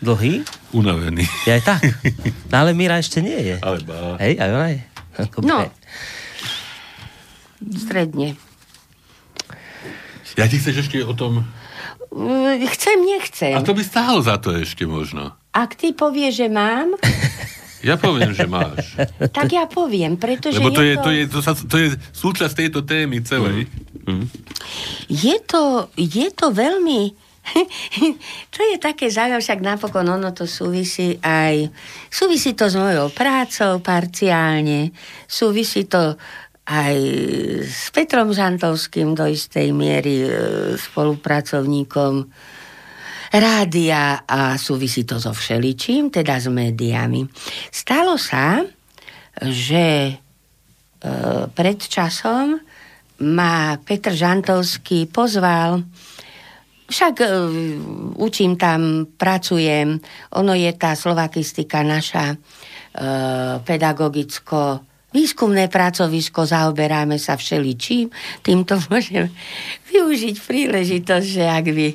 dlhý, 0.00 0.44
unavení. 0.72 1.24
je 1.44 1.52
aj 1.52 1.62
tak. 1.62 1.80
No 2.48 2.54
ale 2.58 2.72
Mira 2.72 2.98
ešte 2.98 3.20
nie 3.20 3.36
je. 3.36 3.56
Ale 3.60 3.84
bá. 3.84 4.16
Hej, 4.18 4.34
aj 4.40 4.50
ona 4.50 4.68
je. 4.68 4.80
Dobre. 5.20 5.46
No. 5.46 5.56
Stredne. 7.76 8.28
Ja 10.38 10.48
ti 10.48 10.56
chceš 10.56 10.88
ešte 10.88 11.04
o 11.04 11.12
tom... 11.12 11.44
E, 12.10 12.64
Chcem, 12.72 12.96
nechcem. 13.04 13.52
A 13.52 13.60
to 13.60 13.76
by 13.76 13.84
stálo 13.84 14.24
za 14.24 14.40
to 14.40 14.56
ešte 14.56 14.88
možno. 14.88 15.36
Ak 15.52 15.76
ty 15.76 15.92
povieš, 15.92 16.46
že 16.46 16.48
mám, 16.48 16.96
Ja 17.80 17.96
poviem, 17.96 18.36
že 18.36 18.44
máš. 18.44 18.92
tak 19.32 19.56
ja 19.56 19.64
poviem, 19.64 20.20
pretože 20.20 20.60
Lebo 20.60 20.68
to 20.68 20.84
je, 20.84 20.94
to... 21.00 21.04
to, 21.04 21.10
je, 21.10 21.22
to, 21.32 21.38
sa, 21.40 21.52
to 21.56 21.76
je 21.80 21.88
súčasť 22.12 22.52
tejto 22.52 22.84
témy 22.84 23.24
celej. 23.24 23.72
Je 25.08 25.36
to, 25.48 25.88
je 25.96 26.28
to 26.28 26.52
veľmi... 26.52 27.16
to 28.54 28.58
je 28.62 28.76
také 28.78 29.10
zaujímavé, 29.10 29.42
však 29.42 29.60
napokon 29.60 30.06
ono 30.06 30.30
to 30.30 30.46
súvisí 30.46 31.18
aj... 31.24 31.72
Súvisí 32.12 32.54
to 32.54 32.70
s 32.70 32.76
mojou 32.78 33.10
prácou 33.10 33.82
parciálne, 33.82 34.94
súvisí 35.26 35.88
to 35.88 36.14
aj 36.70 36.96
s 37.66 37.90
Petrom 37.90 38.30
Žantovským 38.30 39.18
do 39.18 39.26
istej 39.26 39.74
miery 39.74 40.22
e, 40.22 40.30
spolupracovníkom 40.78 42.30
rádia 43.34 44.22
a 44.22 44.54
súvisí 44.54 45.02
to 45.02 45.18
so 45.18 45.34
všeličím, 45.34 46.14
teda 46.14 46.38
s 46.38 46.46
médiami. 46.46 47.26
Stalo 47.74 48.14
sa, 48.14 48.62
že 49.42 49.86
e, 50.06 50.14
pred 51.50 51.78
časom 51.82 52.62
ma 53.20 53.74
Petr 53.82 54.14
Žantovský 54.14 55.10
pozval 55.10 55.82
však 56.90 57.14
e, 57.22 57.26
učím 58.18 58.58
tam, 58.58 59.06
pracujem, 59.14 60.02
ono 60.34 60.52
je 60.58 60.70
tá 60.74 60.98
slovakistika 60.98 61.86
naša 61.86 62.34
e, 62.34 62.36
pedagogicko 63.62 64.89
výskumné 65.10 65.66
pracovisko, 65.66 66.46
zaoberáme 66.46 67.18
sa 67.18 67.34
všeličím, 67.34 68.10
týmto 68.42 68.78
môžem 68.88 69.30
využiť 69.90 70.36
príležitosť, 70.38 71.26
že 71.26 71.44
ak 71.50 71.66
by... 71.66 71.86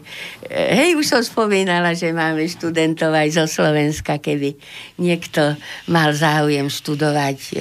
Hej, 0.52 1.00
už 1.00 1.06
som 1.08 1.22
spomínala, 1.24 1.95
že 1.95 2.11
máme 2.11 2.44
študentov 2.44 3.16
aj 3.16 3.40
zo 3.40 3.45
Slovenska, 3.48 4.19
keby 4.19 4.60
niekto 5.00 5.56
mal 5.88 6.11
záujem 6.11 6.68
študovať 6.68 7.38
e, 7.40 7.52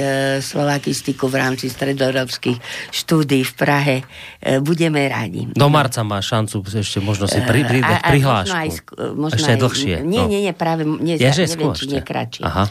slovakistiku 0.43 1.31
v 1.31 1.39
rámci 1.39 1.71
stredoeurópskych 1.71 2.59
štúdí 2.91 3.47
v 3.47 3.53
Prahe, 3.55 3.97
e, 4.43 4.59
budeme 4.59 5.07
radi. 5.07 5.47
Do 5.55 5.71
marca 5.71 6.03
má 6.03 6.19
šancu 6.19 6.67
ešte 6.67 6.99
možno 6.99 7.31
si 7.31 7.39
pri, 7.39 7.63
pri, 7.63 7.79
A- 7.87 8.03
a 8.03 8.11
prihlášku. 8.11 8.51
Možno 8.51 8.59
aj, 8.59 8.71
možno 9.15 9.37
ešte 9.39 9.53
aj, 9.55 9.61
dlhšie. 9.63 9.95
Nie, 10.03 10.23
no. 10.27 10.29
nie, 10.29 10.41
nie, 10.51 10.55
práve 10.55 10.83
nie, 10.83 11.15
že 11.15 11.31
neviem, 11.31 11.47
skôr 11.47 11.73
či 11.79 11.87
ešte. 11.87 11.93
nie 11.95 12.03
kratšie. 12.03 12.43
Aha. 12.43 12.65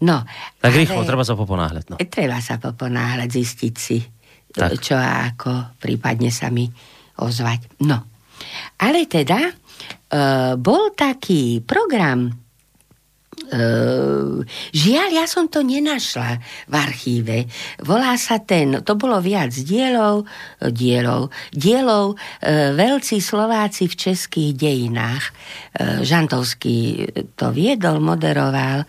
No, 0.00 0.24
Tak 0.60 0.72
rýchlo, 0.72 1.04
treba 1.04 1.24
sa 1.24 1.36
poponáhľať. 1.36 1.84
No. 1.92 1.96
Treba 2.00 2.29
sa 2.38 2.62
poponáhľať, 2.62 3.26
zistiť 3.26 3.74
si, 3.74 3.98
Tak. 4.54 4.78
čo 4.78 4.94
a 4.94 5.34
ako 5.34 5.82
prípadne 5.82 6.30
sa 6.30 6.54
mi 6.54 6.70
ozvať. 7.18 7.82
No, 7.82 7.98
ale 8.78 9.10
teda 9.10 9.50
e, 9.50 9.52
bol 10.56 10.94
taký 10.94 11.60
program 11.66 12.30
Uh, 13.50 14.46
žiaľ, 14.70 15.10
ja 15.10 15.26
som 15.26 15.50
to 15.50 15.66
nenašla 15.66 16.38
v 16.70 16.74
archíve. 16.76 17.50
Volá 17.82 18.14
sa 18.14 18.38
ten, 18.38 18.78
to 18.86 18.94
bolo 18.94 19.18
viac 19.18 19.50
dielov, 19.50 20.22
dielov, 20.62 21.34
dielov 21.50 22.14
uh, 22.14 22.70
Veľcí 22.78 23.18
Slováci 23.18 23.90
v 23.90 23.98
českých 23.98 24.54
dejinách. 24.54 25.34
Uh, 25.74 25.98
Žantovský 26.06 27.10
to 27.34 27.50
viedol, 27.50 27.98
moderoval 27.98 28.86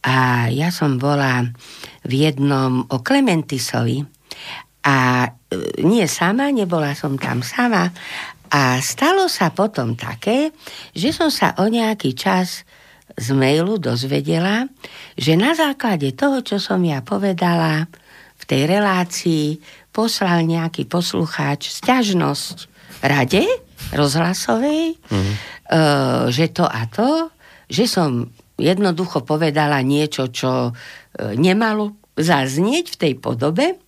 a 0.00 0.48
ja 0.48 0.72
som 0.72 0.96
bola 0.96 1.44
v 2.08 2.12
jednom 2.28 2.88
o 2.88 2.96
Klementisovi 3.04 4.00
a 4.86 5.28
nie 5.84 6.06
sama, 6.08 6.48
nebola 6.48 6.96
som 6.96 7.20
tam 7.20 7.44
sama 7.44 7.92
a 8.50 8.82
stalo 8.82 9.30
sa 9.30 9.54
potom 9.54 9.94
také, 9.94 10.50
že 10.96 11.14
som 11.14 11.30
sa 11.30 11.54
o 11.60 11.70
nejaký 11.70 12.16
čas 12.18 12.66
z 13.14 13.28
mailu 13.36 13.76
dozvedela, 13.76 14.66
že 15.14 15.36
na 15.36 15.52
základe 15.52 16.16
toho, 16.16 16.40
čo 16.40 16.56
som 16.56 16.80
ja 16.80 17.04
povedala 17.04 17.86
v 18.40 18.44
tej 18.48 18.62
relácii, 18.66 19.46
poslal 19.92 20.48
nejaký 20.48 20.88
poslucháč 20.88 21.70
stiažnosť 21.70 22.56
rade 23.04 23.44
rozhlasovej, 23.92 24.96
mm-hmm. 24.96 25.34
že 26.30 26.46
to 26.54 26.64
a 26.64 26.82
to, 26.88 27.28
že 27.70 27.86
som 27.86 28.30
jednoducho 28.60 29.24
povedala 29.24 29.80
niečo, 29.80 30.28
čo 30.28 30.70
uh, 30.70 30.74
nemalo 31.34 31.96
zaznieť 32.20 32.94
v 32.94 33.00
tej 33.00 33.12
podobe, 33.16 33.80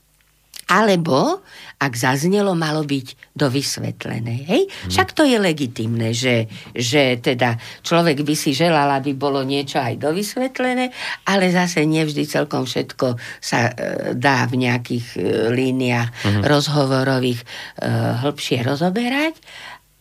alebo 0.73 1.45
ak 1.83 1.93
zaznelo, 1.99 2.55
malo 2.55 2.87
byť 2.87 3.35
dovysvetlené. 3.35 4.47
Hej? 4.47 4.63
Hmm. 4.71 4.91
Však 4.95 5.09
to 5.19 5.27
je 5.27 5.35
legitimné, 5.43 6.15
že, 6.15 6.47
že 6.71 7.19
teda 7.19 7.59
človek 7.83 8.23
by 8.23 8.35
si 8.39 8.55
želal, 8.55 8.87
aby 8.95 9.19
bolo 9.19 9.43
niečo 9.43 9.83
aj 9.83 9.99
dovysvetlené, 9.99 10.95
ale 11.27 11.51
zase 11.51 11.83
nevždy 11.83 12.23
celkom 12.25 12.71
všetko 12.71 13.19
sa 13.43 13.69
e, 13.69 13.73
dá 14.15 14.47
v 14.47 14.63
nejakých 14.63 15.07
e, 15.13 15.21
líniách 15.51 16.09
hmm. 16.09 16.43
rozhovorových 16.47 17.43
e, 17.43 17.47
hĺbšie 18.23 18.63
rozoberať. 18.63 19.35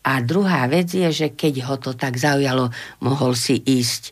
A 0.02 0.18
druhá 0.26 0.66
vec 0.66 0.90
je, 0.90 1.10
že 1.14 1.28
keď 1.38 1.54
ho 1.70 1.76
to 1.78 1.94
tak 1.94 2.18
zaujalo, 2.18 2.74
mohol 3.06 3.38
si 3.38 3.62
ísť 3.62 4.04
e, 4.10 4.12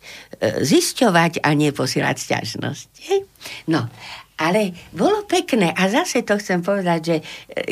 zisťovať 0.61 1.41
a 1.41 1.49
neposielať 1.57 2.17
sťažnosť. 2.17 2.89
No, 3.73 3.89
ale 4.39 4.71
bolo 4.95 5.27
pekné 5.27 5.75
a 5.75 5.91
zase 5.91 6.23
to 6.23 6.39
chcem 6.39 6.63
povedať, 6.63 6.99
že 7.03 7.15
e, 7.19 7.23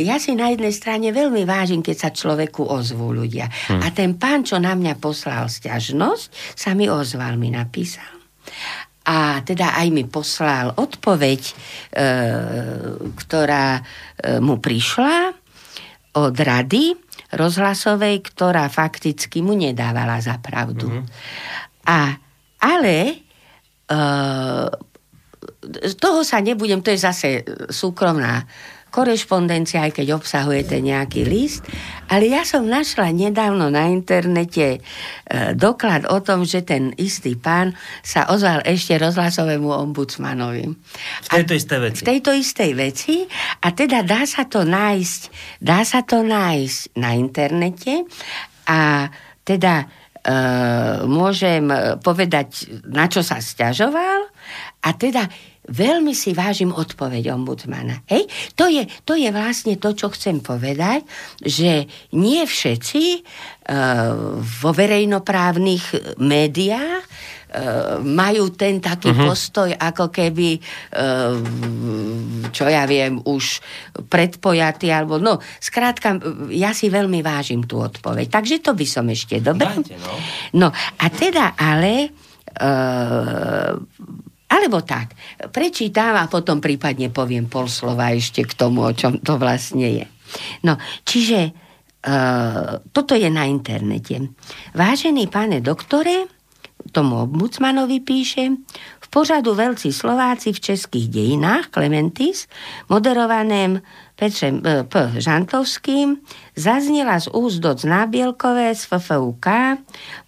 ja 0.04 0.20
si 0.20 0.36
na 0.36 0.52
jednej 0.52 0.76
strane 0.76 1.16
veľmi 1.16 1.48
vážim, 1.48 1.80
keď 1.80 1.96
sa 1.96 2.10
človeku 2.12 2.68
ozvú 2.68 3.16
ľudia. 3.16 3.48
Hmm. 3.72 3.80
A 3.80 3.88
ten 3.96 4.20
pán, 4.20 4.44
čo 4.44 4.60
na 4.60 4.76
mňa 4.76 5.00
poslal 5.00 5.48
stiažnosť, 5.48 6.58
sa 6.60 6.76
mi 6.76 6.92
ozval, 6.92 7.40
mi 7.40 7.56
napísal. 7.56 8.12
A 9.08 9.40
teda 9.40 9.80
aj 9.80 9.88
mi 9.88 10.04
poslal 10.04 10.76
odpoveď, 10.76 11.42
e, 11.48 11.54
ktorá 13.16 13.80
e, 13.80 13.82
mu 14.44 14.60
prišla 14.60 15.32
od 16.20 16.36
rady 16.36 17.07
rozhlasovej, 17.34 18.24
ktorá 18.24 18.72
fakticky 18.72 19.44
mu 19.44 19.52
nedávala 19.52 20.20
za 20.24 20.40
pravdu. 20.40 20.88
Hmm. 20.88 21.06
A, 21.88 22.16
ale 22.64 22.98
e, 23.08 23.16
toho 26.00 26.20
sa 26.24 26.40
nebudem, 26.40 26.80
to 26.80 26.92
je 26.92 27.00
zase 27.00 27.28
súkromná 27.68 28.48
korešpondencia, 28.98 29.86
aj 29.86 30.02
keď 30.02 30.18
obsahujete 30.18 30.82
nejaký 30.82 31.22
list, 31.22 31.62
ale 32.10 32.34
ja 32.34 32.42
som 32.42 32.66
našla 32.66 33.14
nedávno 33.14 33.70
na 33.70 33.94
internete 33.94 34.66
e, 34.74 34.80
doklad 35.54 36.10
o 36.10 36.18
tom, 36.26 36.42
že 36.42 36.66
ten 36.66 36.98
istý 36.98 37.38
pán 37.38 37.78
sa 38.02 38.26
ozval 38.34 38.66
ešte 38.66 38.98
rozhlasovému 38.98 39.70
ombudsmanovi. 39.70 40.74
V 41.22 41.28
tejto 41.30 41.54
a, 41.54 41.58
istej 41.62 41.80
veci. 41.86 42.02
V 42.02 42.10
tejto 42.10 42.32
istej 42.34 42.72
veci 42.74 43.16
a 43.62 43.68
teda 43.70 44.02
dá 44.02 44.26
sa 44.26 44.50
to 44.50 44.66
nájsť, 44.66 45.22
dá 45.62 45.86
sa 45.86 46.02
to 46.02 46.26
nájsť 46.26 46.98
na 46.98 47.14
internete 47.14 48.02
a 48.66 49.14
teda 49.46 49.86
e, 49.86 49.86
môžem 51.06 51.70
povedať, 52.02 52.66
na 52.90 53.06
čo 53.06 53.22
sa 53.22 53.38
stiažoval 53.38 54.26
a 54.78 54.90
teda 54.94 55.26
veľmi 55.68 56.16
si 56.16 56.32
vážim 56.32 56.72
odpoveď 56.72 57.36
ombudsmana. 57.36 58.08
Hej? 58.08 58.32
To, 58.56 58.72
je, 58.72 58.88
to 59.04 59.20
je 59.20 59.28
vlastne 59.36 59.76
to, 59.76 59.92
čo 59.92 60.08
chcem 60.16 60.40
povedať, 60.40 61.04
že 61.44 61.92
nie 62.16 62.42
všetci 62.48 63.04
uh, 63.20 64.40
vo 64.40 64.72
verejnoprávnych 64.72 66.16
médiách 66.24 67.04
uh, 67.04 68.00
majú 68.00 68.56
ten 68.56 68.80
taký 68.80 69.12
uh-huh. 69.12 69.28
postoj, 69.28 69.70
ako 69.76 70.08
keby, 70.08 70.56
uh, 70.56 71.36
čo 72.56 72.72
ja 72.72 72.88
viem, 72.88 73.20
už 73.28 73.60
predpojatý, 74.08 74.88
alebo 74.88 75.20
no, 75.20 75.44
skrátka, 75.60 76.16
ja 76.48 76.72
si 76.72 76.88
veľmi 76.88 77.20
vážim 77.20 77.68
tú 77.68 77.84
odpoveď. 77.84 78.32
Takže 78.32 78.64
to 78.64 78.72
by 78.72 78.88
som 78.88 79.04
ešte, 79.12 79.44
dobre? 79.44 79.68
Dajte, 79.68 80.00
no. 80.00 80.16
no, 80.56 80.68
a 80.72 81.06
teda 81.12 81.60
ale... 81.60 82.16
Uh, 82.58 83.84
alebo 84.48 84.80
tak, 84.80 85.12
prečítam 85.52 86.16
a 86.16 86.32
potom 86.32 86.64
prípadne 86.64 87.12
poviem 87.12 87.52
pol 87.52 87.68
slova 87.68 88.16
ešte 88.16 88.48
k 88.48 88.54
tomu, 88.56 88.88
o 88.88 88.96
čom 88.96 89.20
to 89.20 89.36
vlastne 89.36 89.84
je. 89.84 90.06
No, 90.64 90.80
čiže 91.04 91.52
uh, 91.52 92.80
toto 92.96 93.16
je 93.16 93.28
na 93.28 93.44
internete. 93.48 94.32
Vážený 94.72 95.28
pane 95.28 95.60
doktore, 95.60 96.32
tomu 96.92 97.28
ombudsmanovi 97.28 98.00
píše, 98.00 98.56
v 99.00 99.08
pořadu 99.10 99.56
Veľcí 99.56 99.92
Slováci 99.92 100.52
v 100.52 100.60
českých 100.60 101.08
dejinách 101.08 101.72
Clementis, 101.72 102.48
moderovaném 102.92 103.80
Petrem 104.16 104.60
e, 104.66 104.84
P. 104.84 104.94
Žantovským, 105.16 106.20
zaznela 106.56 107.20
z 107.20 107.28
úst 107.32 107.60
doc 107.64 107.84
Nábielkové 107.84 108.76
z 108.76 108.84
FFUK 108.84 109.48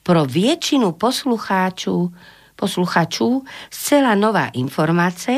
pro 0.03 0.25
většinu 0.25 0.91
poslucháčů 0.91 2.11
posluchačů 2.59 3.43
zcela 3.71 4.15
nová 4.15 4.47
informace, 4.47 5.31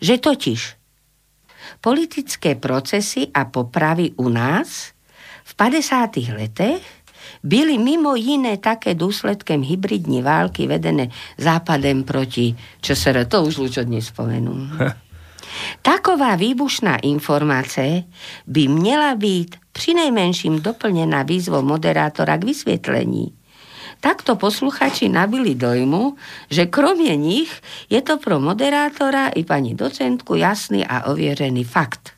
že 0.00 0.18
totiž 0.18 0.76
politické 1.80 2.54
procesy 2.54 3.26
a 3.34 3.44
popravy 3.44 4.10
u 4.16 4.28
nás 4.28 4.92
v 5.44 5.54
50. 5.54 6.16
letech 6.16 6.82
byly 7.42 7.78
mimo 7.78 8.14
jiné 8.14 8.56
také 8.56 8.94
důsledkem 8.94 9.62
hybridní 9.62 10.22
války 10.22 10.66
vedené 10.66 11.08
západem 11.38 12.04
proti 12.04 12.56
ČSR. 12.80 13.24
To 13.28 13.44
už 13.44 13.56
Lučo 13.56 13.84
dnes 13.84 14.06
spomenul. 14.06 14.68
Taková 15.82 16.36
výbušná 16.36 16.96
informace 16.96 18.02
by 18.46 18.68
měla 18.68 19.14
být 19.14 19.56
přinejmenším 19.72 20.60
doplnená 20.62 21.22
výzvou 21.22 21.62
moderátora 21.62 22.38
k 22.38 22.44
vysvětlení 22.44 23.39
takto 24.00 24.36
posluchači 24.36 25.08
nabili 25.08 25.54
dojmu, 25.54 26.16
že 26.50 26.66
kromie 26.66 27.16
nich 27.16 27.52
je 27.92 28.00
to 28.00 28.16
pro 28.16 28.40
moderátora 28.40 29.28
i 29.36 29.44
pani 29.44 29.76
docentku 29.76 30.34
jasný 30.34 30.82
a 30.88 31.12
ovierený 31.12 31.64
fakt. 31.64 32.16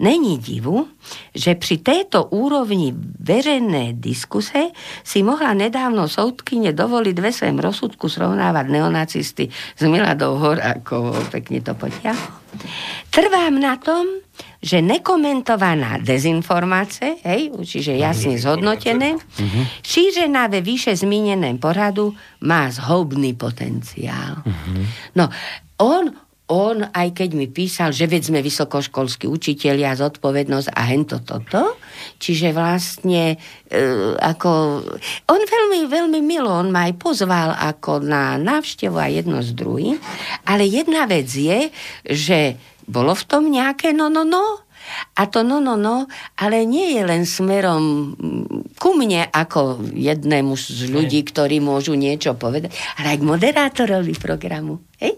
Není 0.00 0.38
divu, 0.38 0.88
že 1.34 1.54
při 1.54 1.78
této 1.78 2.24
úrovni 2.24 2.94
veřejné 3.20 3.92
diskuse 3.92 4.58
si 5.04 5.22
mohla 5.22 5.54
nedávno 5.54 6.08
soudkyně 6.08 6.72
dovolit 6.72 7.18
ve 7.18 7.32
svém 7.32 7.58
rozsudku 7.58 8.08
srovnávat 8.08 8.66
neonacisty 8.66 9.48
s 9.76 9.82
Miladou 9.86 10.34
Horákovou. 10.34 11.24
Pekne 11.30 11.60
to 11.60 11.74
potiahol. 11.74 12.43
Trvám 13.10 13.60
na 13.60 13.76
tom, 13.76 14.06
že 14.64 14.80
nekomentovaná 14.80 16.00
dezinformácia, 16.00 17.20
hej, 17.22 17.52
čiže 17.62 18.00
jasne 18.00 18.40
zhodnotené, 18.40 19.20
uh-huh. 19.20 19.64
šířená 19.84 20.48
ve 20.48 20.64
výše 20.64 20.96
zmíneném 20.96 21.60
poradu 21.60 22.16
má 22.40 22.72
zhoubný 22.72 23.36
potenciál. 23.36 24.40
Uh-huh. 24.40 24.86
No, 25.14 25.28
on, 25.78 26.16
on, 26.44 26.84
aj 26.92 27.16
keď 27.16 27.30
mi 27.32 27.48
písal, 27.48 27.88
že 27.96 28.04
veď 28.04 28.28
sme 28.28 28.40
vysokoškolskí 28.44 29.24
učitelia, 29.24 29.96
zodpovednosť 29.96 30.68
a 30.76 30.82
hento 30.92 31.24
toto, 31.24 31.80
čiže 32.20 32.52
vlastne 32.52 33.40
e, 33.72 33.86
ako, 34.20 34.50
on 35.24 35.40
veľmi, 35.40 35.88
veľmi 35.88 36.20
milo, 36.20 36.52
on 36.52 36.68
ma 36.68 36.84
aj 36.92 37.00
pozval 37.00 37.56
ako 37.56 38.04
na 38.04 38.36
návštevu 38.36 38.96
a 39.00 39.08
jedno 39.08 39.40
z 39.40 39.56
druhým, 39.56 39.96
ale 40.44 40.68
jedna 40.68 41.08
vec 41.08 41.32
je, 41.32 41.72
že 42.04 42.60
bolo 42.84 43.16
v 43.16 43.24
tom 43.24 43.48
nejaké 43.48 43.96
no, 43.96 44.12
no, 44.12 44.28
no? 44.28 44.60
A 45.16 45.24
to 45.32 45.40
no, 45.40 45.64
no, 45.64 45.80
no, 45.80 46.12
ale 46.36 46.68
nie 46.68 46.92
je 46.92 47.02
len 47.08 47.24
smerom 47.24 48.12
ku 48.76 48.92
mne 48.92 49.32
ako 49.32 49.80
jednému 49.80 50.52
z 50.60 50.92
ľudí, 50.92 51.24
ktorí 51.24 51.56
môžu 51.64 51.96
niečo 51.96 52.36
povedať, 52.36 52.68
ale 53.00 53.16
aj 53.16 53.18
k 53.24 53.24
moderátorovi 53.24 54.12
programu. 54.20 54.84
Hej? 55.00 55.16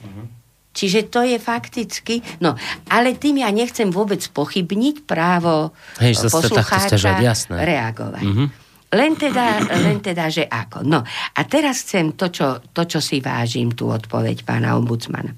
Uh-huh. 0.00 0.41
Čiže 0.72 1.12
to 1.12 1.20
je 1.20 1.36
fakticky, 1.36 2.24
no, 2.40 2.56
ale 2.88 3.20
tým 3.20 3.44
ja 3.44 3.52
nechcem 3.52 3.92
vôbec 3.92 4.24
pochybniť 4.32 5.04
právo 5.04 5.76
Hej, 6.00 6.16
takto 6.16 6.40
poslucháča 6.40 6.96
sťažovať, 6.96 7.20
jasné. 7.20 7.56
reagovať. 7.60 8.24
Mhm. 8.24 8.44
Len 8.92 9.12
teda, 9.16 9.44
len 9.88 10.04
teda, 10.04 10.28
že 10.28 10.44
ako. 10.44 10.84
No 10.84 11.00
a 11.04 11.40
teraz 11.48 11.80
chcem 11.88 12.12
to 12.12 12.28
čo, 12.28 12.60
to, 12.76 12.84
čo 12.84 13.00
si 13.00 13.24
vážim, 13.24 13.72
tú 13.72 13.88
odpoveď 13.88 14.44
pána 14.44 14.76
ombudsmana. 14.76 15.32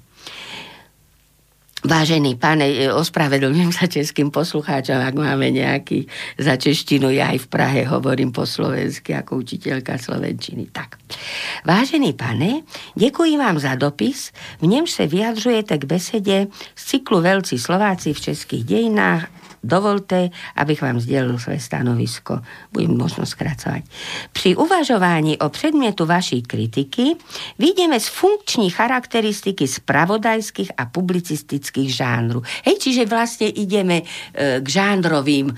Vážený 1.85 2.41
pane, 2.41 2.65
e, 2.65 2.89
ospravedlňujem 2.89 3.69
sa 3.69 3.85
českým 3.85 4.33
poslucháčom, 4.33 4.97
ak 4.97 5.13
máme 5.13 5.53
nejaký 5.53 6.09
za 6.41 6.57
češtinu. 6.57 7.13
Ja 7.13 7.29
aj 7.29 7.45
v 7.45 7.47
Prahe 7.53 7.81
hovorím 7.85 8.33
po 8.33 8.49
slovensky 8.49 9.13
ako 9.13 9.45
učiteľka 9.45 10.01
slovenčiny. 10.01 10.73
Tak. 10.73 10.97
Vážený 11.61 12.17
pane, 12.17 12.65
ďakujem 12.97 13.37
vám 13.37 13.61
za 13.61 13.77
dopis, 13.77 14.33
v 14.57 14.73
ňom 14.73 14.89
sa 14.89 15.05
vyjadřujete 15.05 15.77
k 15.77 15.85
besede 15.85 16.37
z 16.73 16.81
cyklu 16.81 17.21
Veľcí 17.21 17.61
Slováci 17.61 18.17
v 18.17 18.33
českých 18.33 18.65
dejinách 18.65 19.29
Dovolte, 19.65 20.29
abych 20.55 20.81
vám 20.81 20.99
sdělil 20.99 21.39
své 21.39 21.59
stanovisko. 21.59 22.39
Budem 22.69 22.97
možno 22.97 23.25
skracovať. 23.25 23.83
Pri 24.29 24.55
uvažování 24.55 25.37
o 25.41 25.49
předmětu 25.49 26.05
vaší 26.05 26.41
kritiky 26.41 27.17
vyjdeme 27.59 27.99
z 27.99 28.07
funkční 28.07 28.69
charakteristiky 28.69 29.67
spravodajských 29.67 30.71
a 30.77 30.85
publicistických 30.85 31.95
žánrů. 31.95 32.45
Hej, 32.65 32.77
čiže 32.77 33.09
vlastne 33.09 33.49
ideme 33.49 34.05
e, 34.05 34.61
k 34.61 34.67
žánrovým 34.69 35.49
e, 35.49 35.53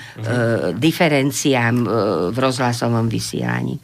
diferenciám 0.79 1.75
e, 1.83 1.87
v 2.31 2.37
rozhlasovom 2.39 3.11
vysielaní. 3.11 3.75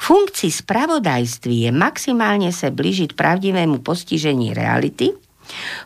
Funkcí 0.00 0.48
spravodajství 0.50 1.68
je 1.68 1.72
maximálně 1.72 2.52
se 2.52 2.70
blížiť 2.70 3.12
pravdivému 3.12 3.84
postižení 3.84 4.54
reality, 4.54 5.12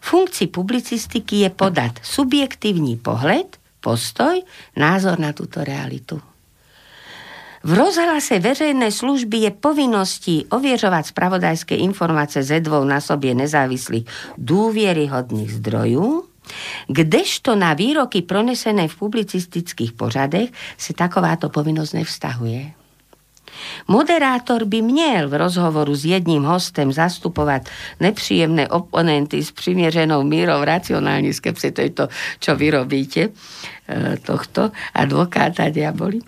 Funkcí 0.01 0.47
publicistiky 0.47 1.37
je 1.37 1.51
podat 1.51 1.93
subjektívny 2.03 2.97
pohled, 2.97 3.60
postoj, 3.81 4.41
názor 4.77 5.19
na 5.19 5.33
túto 5.33 5.65
realitu. 5.65 6.21
V 7.61 7.77
rozhlase 7.77 8.41
verejnej 8.41 8.89
služby 8.89 9.45
je 9.45 9.51
povinností 9.53 10.49
oviežovať 10.49 11.13
spravodajské 11.13 11.77
informácie 11.77 12.41
ze 12.41 12.57
dvou 12.65 12.81
na 12.89 13.05
sobie 13.05 13.37
nezávislých 13.37 14.09
dôvieryhodných 14.41 15.61
zdrojů, 15.61 16.25
kdežto 16.89 17.61
na 17.61 17.77
výroky 17.77 18.25
pronesené 18.25 18.89
v 18.89 18.97
publicistických 18.97 19.93
pořadech 19.93 20.49
si 20.81 20.97
takováto 20.97 21.53
povinnosť 21.53 21.93
nevztahuje. 22.01 22.80
Moderátor 23.89 24.65
by 24.65 24.83
měl 24.83 25.29
v 25.29 25.35
rozhovoru 25.35 25.95
s 25.95 26.05
jedním 26.05 26.43
hostem 26.43 26.93
zastupovat 26.93 27.63
nepříjemné 28.01 28.69
oponenty 28.69 29.45
s 29.45 29.51
přiměřenou 29.51 30.23
mírou 30.23 30.65
racionální 30.65 31.33
skepsy, 31.33 31.73
to 31.73 31.81
je 31.81 31.91
to, 31.91 32.09
čo 32.39 32.57
vy 32.57 32.71
robíte, 32.71 33.21
e, 33.21 33.31
tohto 34.23 34.71
advokáta 34.95 35.69
diaboli. 35.69 36.21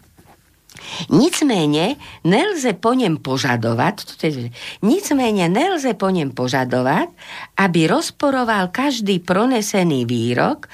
Nicméně 1.11 1.97
nelze 2.25 2.73
po 2.73 2.93
něm 2.93 3.17
požadovat, 3.17 3.95
nicméně 4.83 5.49
nelze 5.49 5.95
po 5.95 6.11
něm 6.11 6.31
požadovat, 6.31 7.09
aby 7.57 7.87
rozporoval 7.87 8.69
každý 8.69 9.19
pronesený 9.19 10.07
výrok, 10.07 10.67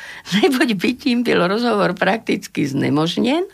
neboť 0.42 0.72
by 0.72 0.94
tím 0.94 1.22
byl 1.22 1.48
rozhovor 1.48 1.94
prakticky 1.94 2.68
znemožněn 2.68 3.44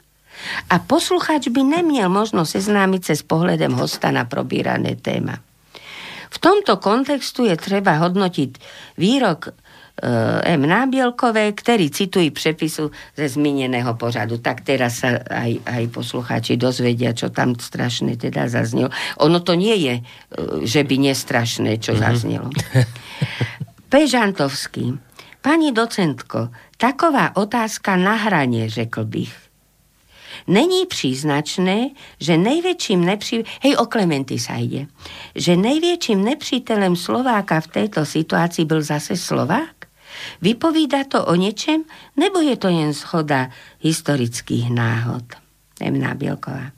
a 0.69 0.77
posluchač 0.81 1.49
by 1.49 1.63
nemiel 1.63 2.09
možnosť 2.13 2.51
seznámiť 2.61 3.03
sa 3.11 3.15
s 3.17 3.25
pohľadom 3.25 3.79
hosta 3.79 4.13
na 4.13 4.29
probírané 4.29 4.99
téma. 4.99 5.41
V 6.35 6.39
tomto 6.43 6.83
kontextu 6.83 7.47
je 7.47 7.55
treba 7.55 8.03
hodnotiť 8.03 8.51
výrok 8.99 9.41
e, 9.47 9.51
M. 10.59 10.67
Nábielkové, 10.67 11.55
ktorý 11.55 11.95
citují 11.95 12.35
přepisu 12.35 12.91
ze 13.15 13.27
zmíneného 13.31 13.95
pořadu. 13.95 14.43
Tak 14.43 14.67
teraz 14.67 15.07
sa 15.07 15.23
aj, 15.23 15.63
aj 15.63 15.85
poslucháči 15.95 16.59
dozvedia, 16.59 17.15
čo 17.15 17.31
tam 17.31 17.55
strašné 17.55 18.19
teda 18.19 18.51
zaznelo. 18.51 18.91
Ono 19.23 19.39
to 19.47 19.55
nie 19.55 19.79
je, 19.79 19.95
e, 19.95 20.03
že 20.67 20.83
by 20.83 20.97
nestrašné, 20.99 21.79
čo 21.79 21.95
mm-hmm. 21.95 22.03
zaznelo. 22.03 22.49
P. 23.91 23.93
Žantovský. 24.11 24.99
Pani 25.45 25.77
docentko, 25.77 26.49
taková 26.81 27.37
otázka 27.37 28.01
na 28.01 28.17
hranie, 28.17 28.65
řekl 28.65 29.05
bych. 29.05 29.44
Není 30.47 30.87
příznačné, 30.87 31.91
že 32.21 32.37
největším 32.37 33.05
nepří... 33.05 33.45
Hej, 33.63 33.77
o 33.77 33.87
Klementy 33.87 34.39
sa 34.39 34.61
ide. 34.61 34.87
Že 35.35 35.57
největším 35.57 36.25
nepřítelem 36.25 36.97
Slováka 36.97 37.61
v 37.61 37.67
této 37.67 38.05
situaci 38.05 38.65
byl 38.65 38.83
zase 38.83 39.17
Slovák? 39.17 39.89
Vypovída 40.43 41.05
to 41.05 41.25
o 41.25 41.35
něčem, 41.35 41.85
nebo 42.17 42.41
je 42.41 42.57
to 42.57 42.69
jen 42.69 42.95
schoda 42.95 43.51
historických 43.81 44.71
náhod? 44.71 45.25
Emná 45.81 46.15
Bielková. 46.15 46.71
E, 46.71 46.73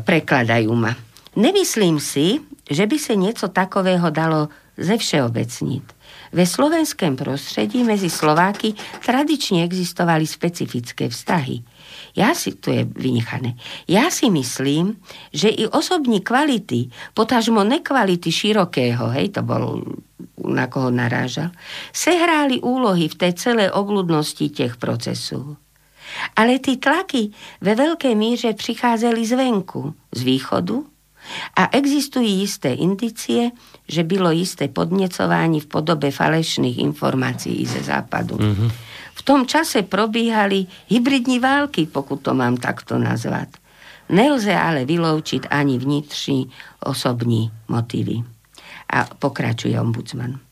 prekladajú 0.00 0.72
ma. 0.72 0.96
Nemyslím 1.36 2.00
si, 2.00 2.40
že 2.64 2.88
by 2.88 2.96
sa 2.96 3.12
niečo 3.12 3.52
takového 3.52 4.08
dalo 4.08 4.48
ze 4.80 4.96
všeobecniť. 4.96 5.84
Ve 6.32 6.46
slovenském 6.46 7.16
prostředí 7.16 7.84
mezi 7.84 8.10
Slováky 8.10 8.74
tradičně 9.06 9.64
existovali 9.64 10.26
specifické 10.26 11.08
vztahy. 11.08 11.62
Ja 12.16 12.32
si, 12.32 12.56
tu 12.56 12.72
je 12.72 12.88
vynechané, 12.88 13.60
ja 13.84 14.08
si 14.08 14.32
myslím, 14.32 14.96
že 15.36 15.52
i 15.52 15.68
osobní 15.68 16.24
kvality, 16.24 16.88
potažmo 17.12 17.60
nekvality 17.60 18.32
širokého, 18.32 19.12
hej, 19.12 19.36
to 19.36 19.44
bol 19.44 19.84
na 20.40 20.66
koho 20.66 20.88
narážal, 20.88 21.52
sehráli 21.92 22.60
úlohy 22.64 23.08
v 23.08 23.14
tej 23.20 23.32
celé 23.36 23.64
obludnosti 23.68 24.48
těch 24.48 24.76
procesů. 24.80 25.56
Ale 26.36 26.58
ty 26.58 26.76
tlaky 26.76 27.36
ve 27.60 27.74
veľkej 27.74 28.14
míře 28.16 28.52
přicházeli 28.56 29.26
zvenku, 29.26 29.94
z 30.14 30.20
východu, 30.22 30.86
a 31.56 31.68
existují 31.76 32.42
isté 32.42 32.72
indicie, 32.72 33.50
že 33.88 34.02
bylo 34.02 34.32
isté 34.32 34.68
podnecování 34.68 35.60
v 35.60 35.66
podobe 35.66 36.10
falešných 36.10 36.78
informácií 36.78 37.66
ze 37.66 37.82
západu. 37.82 38.36
Mm-hmm. 38.36 38.70
V 39.14 39.22
tom 39.22 39.46
čase 39.46 39.82
probíhali 39.82 40.66
hybridní 40.88 41.38
války, 41.40 41.86
pokud 41.86 42.20
to 42.20 42.34
mám 42.34 42.56
takto 42.56 42.98
nazvat. 42.98 43.48
Nelze 44.08 44.54
ale 44.54 44.84
vyloučiť 44.84 45.50
ani 45.50 45.78
vnitřní 45.78 46.50
osobní 46.80 47.50
motivy. 47.68 48.22
A 48.92 49.04
pokračuje 49.18 49.80
ombudsman. 49.80 50.45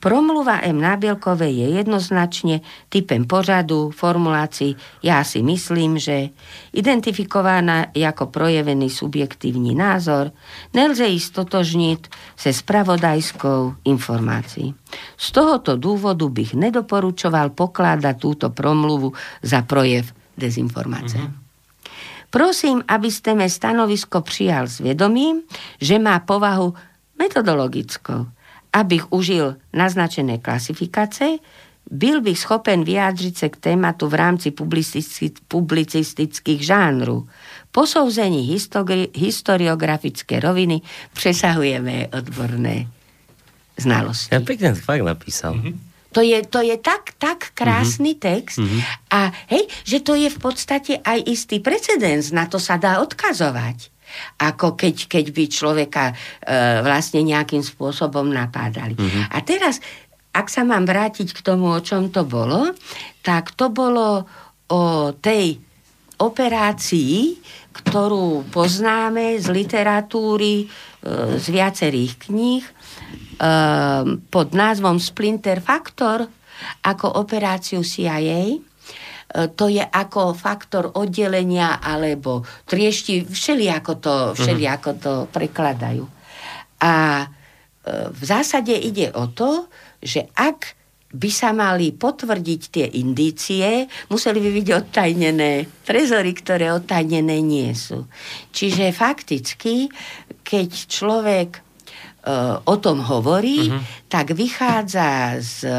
Promluva 0.00 0.64
M. 0.64 0.80
Nábielkovej 0.80 1.52
je 1.60 1.66
jednoznačne 1.76 2.64
typem 2.88 3.28
pořadu, 3.28 3.92
formulácií 3.92 4.72
ja 5.04 5.20
si 5.20 5.44
myslím, 5.44 6.00
že 6.00 6.32
identifikovaná 6.72 7.92
ako 7.92 8.32
projevený 8.32 8.88
subjektívny 8.88 9.76
názor, 9.76 10.32
nelze 10.72 11.04
ísť 11.04 11.44
totožniť 11.44 12.00
se 12.32 12.50
spravodajskou 12.50 13.84
informácií. 13.84 14.72
Z 15.20 15.26
tohoto 15.36 15.76
dôvodu 15.76 16.32
bych 16.32 16.56
nedoporučoval 16.56 17.52
pokladať 17.52 18.16
túto 18.16 18.48
promluvu 18.48 19.12
za 19.44 19.60
projev 19.68 20.16
dezinformácie. 20.32 21.20
Mm-hmm. 21.20 21.48
Prosím, 22.30 22.80
aby 22.86 23.10
ste 23.10 23.36
me 23.36 23.50
stanovisko 23.50 24.22
přijal 24.24 24.64
s 24.70 24.80
vedomím, 24.80 25.44
že 25.82 25.98
má 25.98 26.22
povahu 26.24 26.72
metodologickou 27.18 28.39
abych 28.72 29.12
užil 29.12 29.56
naznačené 29.72 30.38
klasifikace, 30.38 31.42
byl 31.90 32.20
bych 32.20 32.38
schopen 32.38 32.84
vyjádřit 32.84 33.38
se 33.38 33.48
k 33.48 33.56
tématu 33.56 34.08
v 34.08 34.14
rámci 34.14 34.52
publicistických 35.48 36.66
žánrů. 36.66 37.28
Posouzení 37.72 38.54
histori- 38.54 39.08
historiografické 39.14 40.40
roviny 40.40 40.80
přesahujeme 41.14 42.06
odborné 42.14 42.86
znalosti. 43.80 44.34
Ja 44.34 44.44
pekne 44.44 44.76
to 44.76 44.80
fakt 44.84 45.02
napísal. 45.02 45.56
Mm-hmm. 45.56 45.74
To 46.10 46.20
je, 46.20 46.38
to 46.42 46.60
je 46.60 46.76
tak, 46.76 47.14
tak 47.22 47.54
krásny 47.54 48.18
mm-hmm. 48.18 48.26
text 48.26 48.58
mm-hmm. 48.58 48.80
a 49.14 49.20
hej, 49.46 49.64
že 49.86 50.02
to 50.02 50.18
je 50.18 50.26
v 50.26 50.38
podstate 50.42 50.98
aj 50.98 51.22
istý 51.22 51.62
precedens, 51.62 52.34
na 52.34 52.50
to 52.50 52.58
sa 52.58 52.76
dá 52.76 52.98
odkazovať 52.98 53.88
ako 54.38 54.78
keď, 54.78 55.06
keď 55.06 55.24
by 55.34 55.44
človeka 55.46 56.04
e, 56.10 56.14
vlastne 56.84 57.22
nejakým 57.24 57.60
spôsobom 57.64 58.28
napádali. 58.28 58.94
Mm-hmm. 58.94 59.24
A 59.32 59.38
teraz, 59.42 59.78
ak 60.30 60.46
sa 60.46 60.62
mám 60.62 60.86
vrátiť 60.86 61.34
k 61.34 61.40
tomu, 61.44 61.70
o 61.70 61.80
čom 61.82 62.08
to 62.12 62.22
bolo, 62.26 62.70
tak 63.20 63.54
to 63.58 63.68
bolo 63.68 64.24
o 64.70 65.12
tej 65.18 65.58
operácii, 66.20 67.40
ktorú 67.70 68.50
poznáme 68.52 69.40
z 69.40 69.46
literatúry, 69.50 70.64
e, 70.64 70.66
z 71.40 71.46
viacerých 71.48 72.12
kníh, 72.28 72.64
e, 72.64 72.72
pod 74.28 74.48
názvom 74.52 75.00
Splinter 75.00 75.64
Factor, 75.64 76.28
ako 76.84 77.06
operáciu 77.24 77.80
CIA, 77.80 78.69
to 79.30 79.70
je 79.70 79.82
ako 79.82 80.34
faktor 80.34 80.90
oddelenia 80.98 81.78
alebo 81.78 82.42
triešti, 82.66 83.26
všeli 83.26 83.70
ako 83.70 83.92
to, 84.02 84.14
všeli 84.34 84.64
ako 84.66 84.90
to 84.98 85.12
prekladajú. 85.30 86.02
A 86.82 87.26
v 88.10 88.22
zásade 88.22 88.74
ide 88.74 89.14
o 89.14 89.30
to, 89.30 89.70
že 90.02 90.28
ak 90.36 90.80
by 91.10 91.30
sa 91.30 91.50
mali 91.50 91.90
potvrdiť 91.90 92.62
tie 92.70 92.86
indície, 93.02 93.90
museli 94.14 94.38
by 94.38 94.50
byť 94.62 94.68
odtajnené 94.70 95.66
trezory, 95.82 96.30
ktoré 96.38 96.70
odtajnené 96.70 97.42
nie 97.42 97.74
sú. 97.74 98.06
Čiže 98.54 98.94
fakticky, 98.94 99.90
keď 100.46 100.70
človek 100.86 101.50
e, 101.58 101.60
o 102.68 102.74
tom 102.76 103.00
hovorí, 103.00 103.72
uh-huh. 103.72 103.80
tak 104.12 104.36
vychádza 104.36 105.40
z 105.40 105.64
e, 105.64 105.72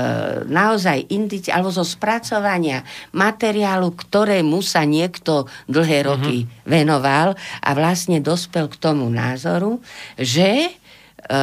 naozaj 0.49 1.13
indície, 1.13 1.53
alebo 1.53 1.69
zo 1.69 1.85
spracovania 1.85 2.81
materiálu, 3.13 3.93
ktorému 3.93 4.57
sa 4.65 4.81
niekto 4.81 5.45
dlhé 5.69 6.09
roky 6.09 6.49
uh-huh. 6.49 6.65
venoval 6.65 7.37
a 7.61 7.69
vlastne 7.77 8.17
dospel 8.25 8.73
k 8.73 8.79
tomu 8.81 9.05
názoru, 9.13 9.85
že 10.17 10.81
E, 11.21 11.41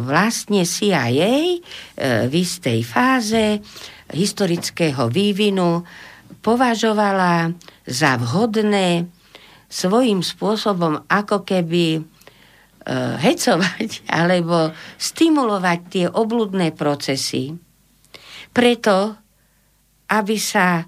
vlastne 0.00 0.64
CIA 0.64 1.54
e, 1.54 1.58
v 2.26 2.32
istej 2.40 2.80
fáze 2.88 3.60
historického 4.10 5.12
vývinu 5.12 5.84
považovala 6.40 7.52
za 7.84 8.16
vhodné 8.16 9.06
svojím 9.68 10.24
spôsobom 10.24 11.04
ako 11.06 11.44
keby 11.44 12.00
hecovať 13.20 14.04
alebo 14.20 14.72
stimulovať 14.96 15.80
tie 15.90 16.06
obludné 16.08 16.72
procesy 16.72 17.52
preto, 18.50 19.14
aby 20.10 20.36
sa 20.40 20.82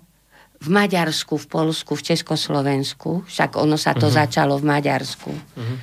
v 0.62 0.68
Maďarsku, 0.70 1.38
v 1.42 1.46
Polsku, 1.46 1.98
v 1.98 2.06
Československu, 2.14 3.26
však 3.26 3.58
ono 3.58 3.74
sa 3.74 3.94
to 3.94 4.06
uh-huh. 4.06 4.18
začalo 4.26 4.58
v 4.58 4.64
Maďarsku, 4.66 5.30
uh-huh 5.30 5.78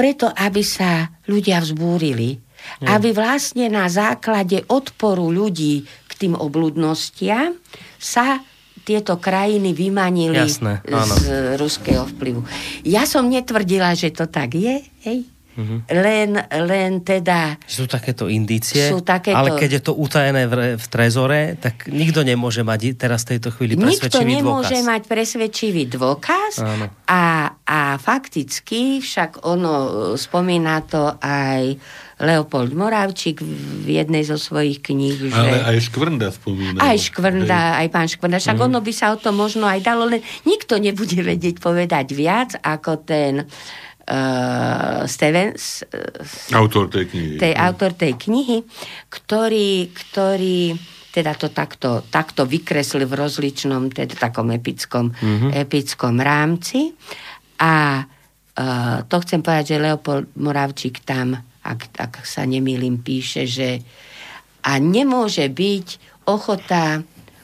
preto, 0.00 0.30
aby 0.30 0.62
sa 0.64 1.10
ľudia 1.28 1.60
vzbúrili. 1.60 2.38
Hmm. 2.80 2.96
Aby 2.96 3.16
vlastne 3.16 3.72
na 3.72 3.88
základe 3.88 4.64
odporu 4.68 5.32
ľudí 5.32 5.84
k 5.84 6.12
tým 6.16 6.36
obludnostiam 6.36 7.56
sa 7.96 8.40
tieto 8.84 9.20
krajiny 9.20 9.76
vymanili 9.76 10.40
Jasné, 10.40 10.80
z 10.86 11.56
ruského 11.60 12.08
vplyvu. 12.16 12.44
Ja 12.84 13.04
som 13.04 13.28
netvrdila, 13.28 13.92
že 13.94 14.10
to 14.10 14.26
tak 14.26 14.56
je, 14.56 14.80
hej? 15.04 15.28
Mm-hmm. 15.60 15.78
Len, 15.92 16.30
len 16.64 16.90
teda... 17.02 17.58
Sú 17.66 17.84
takéto 17.84 18.30
indície, 18.30 18.86
sú 18.86 19.02
takéto... 19.02 19.34
ale 19.34 19.58
keď 19.58 19.70
je 19.76 19.82
to 19.82 19.92
utajené 19.98 20.46
v, 20.46 20.78
v 20.78 20.86
trezore, 20.86 21.58
tak 21.58 21.90
nikto 21.90 22.22
nemôže 22.22 22.62
mať 22.62 22.94
teraz 22.96 23.26
v 23.26 23.36
tejto 23.36 23.50
chvíli 23.52 23.74
presvedčivý 23.74 24.40
nikto 24.40 24.46
nemôže 24.46 24.78
dôkaz. 24.78 24.88
mať 24.88 25.02
presvedčivý 25.10 25.82
dôkaz 25.90 26.52
a, 27.10 27.24
a 27.66 27.80
fakticky 27.98 29.02
však 29.02 29.42
ono 29.44 29.74
spomína 30.14 30.86
to 30.86 31.18
aj 31.18 31.76
Leopold 32.20 32.76
Moravčík 32.76 33.40
v 33.40 33.88
jednej 33.96 34.28
zo 34.28 34.36
svojich 34.36 34.84
kníh. 34.84 35.32
Že... 35.32 35.32
Ale 35.32 35.58
aj 35.72 35.78
Škvrnda 35.88 36.28
spomína. 36.28 36.78
Aj 36.78 36.96
Škvrnda, 37.00 37.58
aj, 37.58 37.76
aj 37.80 37.88
pán 37.88 38.08
Škvrnda. 38.12 38.36
Však 38.36 38.58
mm. 38.60 38.66
ono 38.68 38.78
by 38.84 38.92
sa 38.92 39.06
o 39.12 39.16
to 39.16 39.32
možno 39.32 39.64
aj 39.64 39.80
dalo, 39.80 40.04
len 40.04 40.20
nikto 40.44 40.76
nebude 40.76 41.16
vedieť 41.16 41.56
povedať 41.64 42.12
viac 42.12 42.60
ako 42.60 43.00
ten 43.08 43.48
uh, 43.48 45.08
Stevens, 45.08 45.80
uh, 45.88 46.60
autor 46.60 46.92
tej 46.92 47.08
knihy. 47.08 47.36
Tej, 47.40 47.54
autor 47.56 47.96
tej 47.96 48.12
knihy, 48.20 48.68
ktorý, 49.08 49.88
ktorý 49.88 50.76
teda 51.10 51.34
to 51.34 51.50
takto, 51.50 52.06
takto 52.06 52.46
vykresli 52.46 53.02
v 53.02 53.16
rozličnom, 53.18 53.90
teda 53.90 54.14
takom 54.30 54.52
epickom, 54.54 55.10
mm-hmm. 55.10 55.50
epickom 55.56 56.20
rámci. 56.22 56.94
A 57.58 58.04
uh, 58.04 58.96
to 59.08 59.16
chcem 59.24 59.40
povedať, 59.42 59.74
že 59.74 59.82
Leopold 59.82 60.30
Moravčík 60.38 61.02
tam, 61.02 61.34
ak, 61.70 61.94
ak 61.94 62.14
sa 62.26 62.42
nemýlim, 62.42 62.98
píše, 62.98 63.46
že 63.46 63.80
a 64.60 64.76
nemôže 64.76 65.48
byť 65.48 65.86
ochota 66.28 67.00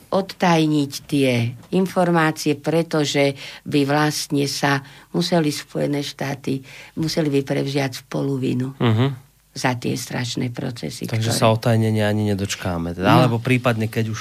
odtajniť 0.07 0.93
tie 1.11 1.51
informácie, 1.75 2.55
pretože 2.55 3.35
by 3.67 3.81
vlastne 3.83 4.47
sa 4.47 4.81
museli 5.11 5.51
Spojené 5.51 6.01
štáty, 6.07 6.63
museli 6.97 7.29
by 7.33 7.41
prevziať 7.43 8.07
spoluvinu. 8.07 8.77
Uh-huh 8.79 9.11
za 9.57 9.73
tie 9.81 9.97
strašné 9.97 10.53
procesy. 10.53 11.09
Takže 11.09 11.33
ktoré... 11.33 11.41
sa 11.41 11.49
otajnenia 11.49 12.13
ani 12.13 12.29
nedočkáme. 12.29 12.93
Teda, 12.93 13.09
no. 13.09 13.25
Alebo 13.25 13.37
prípadne, 13.41 13.89
keď 13.89 14.13
už 14.13 14.21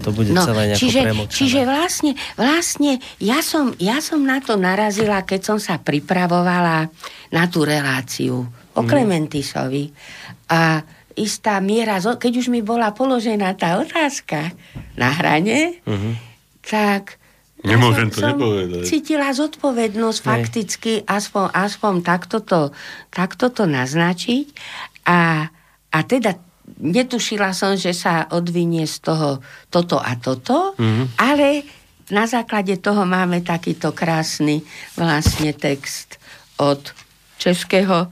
to 0.00 0.08
bude 0.08 0.32
no, 0.32 0.40
celé 0.40 0.72
nejako 0.72 0.88
čiže, 0.88 1.00
premočané. 1.04 1.36
Čiže 1.36 1.60
vlastne, 1.68 2.12
vlastne 2.32 2.92
ja, 3.20 3.44
som, 3.44 3.76
ja 3.76 4.00
som 4.00 4.24
na 4.24 4.40
to 4.40 4.56
narazila, 4.56 5.20
keď 5.20 5.40
som 5.52 5.58
sa 5.60 5.76
pripravovala 5.76 6.88
na 7.28 7.44
tú 7.52 7.68
reláciu 7.68 8.48
o 8.80 8.82
mhm. 8.82 8.88
Klementisovi. 8.88 9.92
A 10.48 10.80
istá 11.20 11.60
miera, 11.60 12.00
keď 12.00 12.32
už 12.40 12.48
mi 12.48 12.64
bola 12.64 12.96
položená 12.96 13.52
tá 13.52 13.76
otázka 13.76 14.56
na 14.96 15.12
hrane, 15.12 15.82
uh-huh. 15.84 16.14
tak 16.64 17.20
Nemôžem 17.60 18.08
ja 18.08 18.14
to 18.16 18.20
nepovedať. 18.24 18.82
Cítila 18.88 19.28
zodpovednosť 19.36 20.18
fakticky 20.24 20.92
aspoň, 21.04 21.52
aspoň 21.52 21.94
takto, 22.00 22.40
to, 22.40 22.72
takto 23.12 23.52
to 23.52 23.68
naznačiť 23.68 24.48
a, 25.04 25.44
a 25.92 25.98
teda 26.08 26.40
netušila 26.80 27.52
som, 27.52 27.76
že 27.76 27.92
sa 27.92 28.24
odvinie 28.32 28.88
z 28.88 28.96
toho 29.04 29.44
toto 29.68 30.00
a 30.00 30.16
toto, 30.16 30.72
mm-hmm. 30.80 31.20
ale 31.20 31.68
na 32.08 32.24
základe 32.24 32.80
toho 32.80 33.04
máme 33.04 33.44
takýto 33.44 33.92
krásny 33.92 34.64
vlastne 34.96 35.52
text 35.52 36.16
od 36.56 36.80
českého 37.36 38.08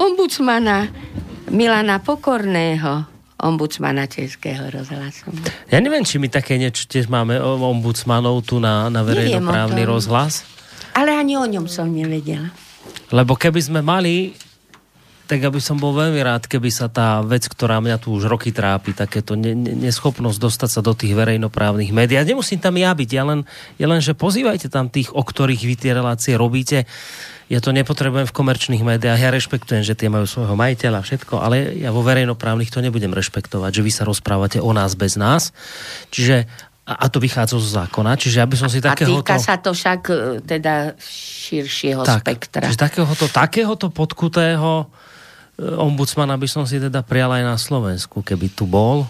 ombudsmana 0.00 0.88
Milana 1.52 2.00
Pokorného, 2.00 3.04
ombudsmana 3.36 4.08
Českého 4.08 4.72
rozhlasu. 4.72 5.28
Ja 5.68 5.78
neviem, 5.84 6.06
či 6.08 6.16
my 6.16 6.32
také 6.32 6.56
niečo 6.56 6.88
tiež 6.88 7.12
máme 7.12 7.36
ombudsmanov 7.36 8.48
tu 8.48 8.56
na, 8.56 8.88
na 8.88 9.04
verejnoprávny 9.04 9.84
rozhlas. 9.84 10.48
Ale 10.96 11.12
ani 11.12 11.36
o 11.36 11.44
ňom 11.44 11.68
som 11.68 11.86
nevedela. 11.92 12.48
Lebo 13.12 13.36
keby 13.36 13.60
sme 13.60 13.80
mali 13.84 14.32
tak 15.30 15.46
aby 15.46 15.62
som 15.62 15.78
bol 15.78 15.94
veľmi 15.94 16.18
rád, 16.26 16.50
keby 16.50 16.74
sa 16.74 16.90
tá 16.90 17.22
vec, 17.22 17.46
ktorá 17.46 17.78
mňa 17.78 18.02
tu 18.02 18.10
už 18.18 18.26
roky 18.26 18.50
trápi, 18.50 18.90
takéto 18.90 19.38
ne, 19.38 19.54
ne, 19.54 19.78
neschopnosť 19.78 20.42
dostať 20.42 20.70
sa 20.74 20.82
do 20.82 20.90
tých 20.90 21.14
verejnoprávnych 21.14 21.94
médií. 21.94 22.18
Ja 22.18 22.26
nemusím 22.26 22.58
tam 22.58 22.74
ja 22.74 22.90
byť, 22.90 23.10
ja 23.14 23.22
len, 23.22 23.46
ja 23.78 23.86
len, 23.86 24.02
že 24.02 24.18
pozývajte 24.18 24.66
tam 24.66 24.90
tých, 24.90 25.14
o 25.14 25.22
ktorých 25.22 25.62
vy 25.62 25.74
tie 25.78 25.94
relácie 25.94 26.34
robíte. 26.34 26.82
Ja 27.50 27.58
to 27.58 27.74
nepotrebujem 27.74 28.30
v 28.30 28.36
komerčných 28.36 28.86
médiách, 28.86 29.18
ja 29.18 29.34
rešpektujem, 29.34 29.82
že 29.82 29.98
tie 29.98 30.06
majú 30.06 30.22
svojho 30.22 30.54
majiteľa, 30.54 31.02
všetko, 31.02 31.34
ale 31.42 31.82
ja 31.82 31.90
vo 31.90 32.06
verejnoprávnych 32.06 32.70
to 32.70 32.78
nebudem 32.78 33.10
rešpektovať, 33.10 33.70
že 33.74 33.82
vy 33.82 33.90
sa 33.90 34.06
rozprávate 34.06 34.62
o 34.62 34.70
nás 34.70 34.94
bez 34.94 35.18
nás. 35.18 35.50
Čiže 36.14 36.46
a 36.86 37.06
to 37.06 37.22
vychádza 37.22 37.58
zo 37.58 37.70
zákona, 37.82 38.18
čiže 38.18 38.42
aby 38.42 38.54
som 38.58 38.66
si 38.66 38.82
takého... 38.82 39.18
A 39.18 39.22
týka 39.22 39.38
sa 39.38 39.58
to 39.58 39.70
však 39.70 40.00
e, 40.10 40.14
teda 40.42 40.98
širšieho 40.98 42.02
tak, 42.02 42.26
spektra. 42.26 42.66
Čiže 42.66 42.78
takéhoto, 42.78 43.24
takéhoto 43.30 43.86
podkutého 43.94 44.90
ombudsmana 45.60 46.34
by 46.40 46.48
som 46.48 46.64
si 46.64 46.80
teda 46.80 47.04
prial 47.04 47.30
aj 47.30 47.44
na 47.44 47.56
Slovensku, 47.60 48.24
keby 48.24 48.50
tu 48.50 48.64
bol. 48.64 49.06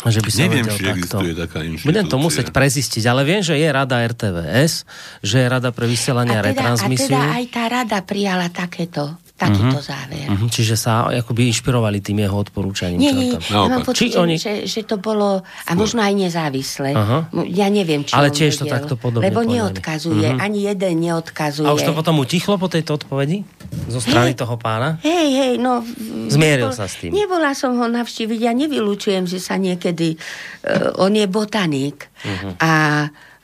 Že 0.00 0.20
by 0.24 0.30
sa 0.32 0.38
Neviem, 0.48 0.64
či 0.64 0.80
takto. 0.80 0.92
existuje 0.96 1.32
taká 1.36 1.58
inštitúcia. 1.60 1.88
Budem 1.92 2.06
to 2.08 2.16
musieť 2.16 2.48
prezistiť, 2.56 3.04
ale 3.04 3.20
viem, 3.28 3.44
že 3.44 3.60
je 3.60 3.68
rada 3.68 4.00
RTVS, 4.00 4.88
že 5.20 5.36
je 5.44 5.46
rada 5.46 5.68
pre 5.76 5.84
vysielanie 5.84 6.36
a, 6.36 6.40
teda, 6.40 6.48
a 6.48 6.48
retransmisiu. 6.48 7.12
A 7.12 7.20
teda 7.20 7.36
aj 7.36 7.44
tá 7.52 7.64
rada 7.68 7.98
prijala 8.00 8.46
takéto 8.48 9.20
takýto 9.40 9.80
uh-huh. 9.80 9.88
záver. 9.96 10.28
Uh-huh. 10.28 10.52
Čiže 10.52 10.76
sa 10.76 11.08
akoby 11.08 11.48
inšpirovali 11.48 12.04
tým 12.04 12.20
jeho 12.20 12.36
odporúčaním. 12.36 13.00
Nie, 13.00 13.12
nie, 13.16 13.32
ja 13.40 13.72
mám 13.72 13.88
pocit, 13.88 14.12
oni... 14.20 14.36
že, 14.36 14.68
že 14.68 14.84
to 14.84 15.00
bolo, 15.00 15.40
a 15.40 15.70
možno 15.72 16.04
aj 16.04 16.12
nezávisle. 16.12 16.92
Uh-huh. 16.92 17.48
Ja 17.48 17.72
neviem, 17.72 18.04
či 18.04 18.12
Ale 18.12 18.28
tiež 18.28 18.60
vedel, 18.60 18.60
to 18.60 18.64
takto 18.68 18.94
podobne 19.00 19.24
Lebo 19.24 19.40
neodkazuje, 19.40 20.36
uh-huh. 20.36 20.44
ani 20.44 20.68
jeden 20.68 20.94
neodkazuje. 21.00 21.64
A 21.64 21.72
už 21.72 21.88
to 21.88 21.96
potom 21.96 22.20
utichlo 22.20 22.60
po 22.60 22.68
tejto 22.68 23.00
odpovedi? 23.00 23.48
Zo 23.88 24.04
strany 24.04 24.36
hey, 24.36 24.38
toho 24.38 24.60
pána? 24.60 25.00
Hej, 25.00 25.28
hej, 25.32 25.52
no... 25.56 25.80
Zmieril 26.28 26.68
nebol, 26.68 26.76
sa 26.76 26.84
s 26.84 27.00
tým. 27.00 27.16
Nebola 27.16 27.56
som 27.56 27.72
ho 27.80 27.86
navštíviť, 27.88 28.38
ja 28.44 28.52
nevylučujem, 28.52 29.24
že 29.24 29.40
sa 29.40 29.56
niekedy... 29.56 30.20
Uh, 30.60 31.00
on 31.00 31.16
je 31.16 31.24
botanik. 31.24 32.12
Uh-huh. 32.20 32.52
A 32.60 32.72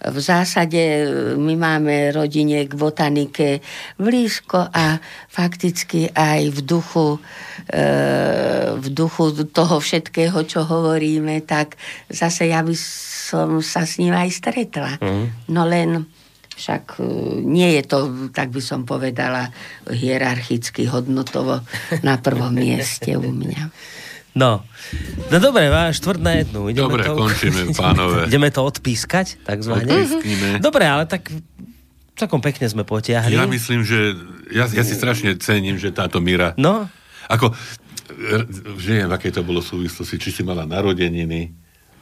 v 0.07 0.19
zásade 0.23 0.79
e, 0.79 1.05
my 1.35 1.55
máme 1.59 2.15
rodine 2.15 2.63
k 2.67 2.73
botanike 2.79 3.49
blízko 3.99 4.71
a 4.71 5.03
fakticky 5.27 6.11
aj 6.15 6.55
v 6.55 6.59
duchu, 6.63 7.19
e, 7.67 7.81
v 8.79 8.87
duchu 8.95 9.35
toho 9.51 9.83
všetkého, 9.83 10.39
čo 10.47 10.63
hovoríme, 10.63 11.43
tak 11.43 11.75
zase 12.07 12.51
ja 12.55 12.63
by 12.63 12.75
som 13.27 13.59
sa 13.59 13.83
s 13.83 13.99
ním 13.99 14.15
aj 14.15 14.31
stretla. 14.31 14.93
Mm. 15.03 15.27
No 15.51 15.67
len 15.67 16.07
však 16.55 17.03
e, 17.03 17.05
nie 17.43 17.75
je 17.77 17.83
to, 17.85 18.31
tak 18.31 18.55
by 18.55 18.63
som 18.63 18.87
povedala, 18.87 19.51
hierarchicky 19.91 20.87
hodnotovo 20.87 21.67
na 22.07 22.17
prvom 22.23 22.55
mieste 22.55 23.19
u 23.19 23.27
mňa. 23.27 23.65
No, 24.37 24.61
no 25.33 25.37
dobre, 25.41 25.73
máš 25.73 26.05
štvrt 26.05 26.21
na 26.21 26.33
jednu. 26.45 26.69
Ideme 26.69 26.93
dobre, 26.93 27.03
to, 27.09 27.17
končíme, 27.17 27.73
pánové. 27.81 28.29
Ideme 28.29 28.53
to 28.53 28.61
odpískať, 28.69 29.41
takzvané. 29.49 29.89
Odpísknime. 29.89 30.61
Dobre, 30.61 30.85
ale 30.85 31.09
tak 31.09 31.33
takom 32.13 32.45
pekne 32.45 32.69
sme 32.69 32.85
potiahli. 32.85 33.33
Ja 33.33 33.49
myslím, 33.49 33.81
že 33.81 34.13
ja, 34.53 34.69
ja 34.69 34.85
si 34.85 34.93
strašne 34.93 35.41
cením, 35.41 35.81
že 35.81 35.89
táto 35.89 36.21
míra 36.21 36.53
no? 36.61 36.89
Ako, 37.27 37.53
že 38.79 38.89
neviem, 38.93 39.13
aké 39.13 39.33
to 39.33 39.43
bolo 39.43 39.65
súvislosti, 39.65 40.21
či 40.21 40.31
si 40.31 40.43
mala 40.47 40.63
narodeniny, 40.63 41.51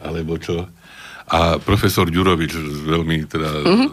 alebo 0.02 0.36
čo. 0.36 0.68
A 1.24 1.56
profesor 1.56 2.12
Ďurovič, 2.12 2.52
veľmi 2.84 3.24
teda... 3.24 3.48
Mm-hmm. 3.64 3.88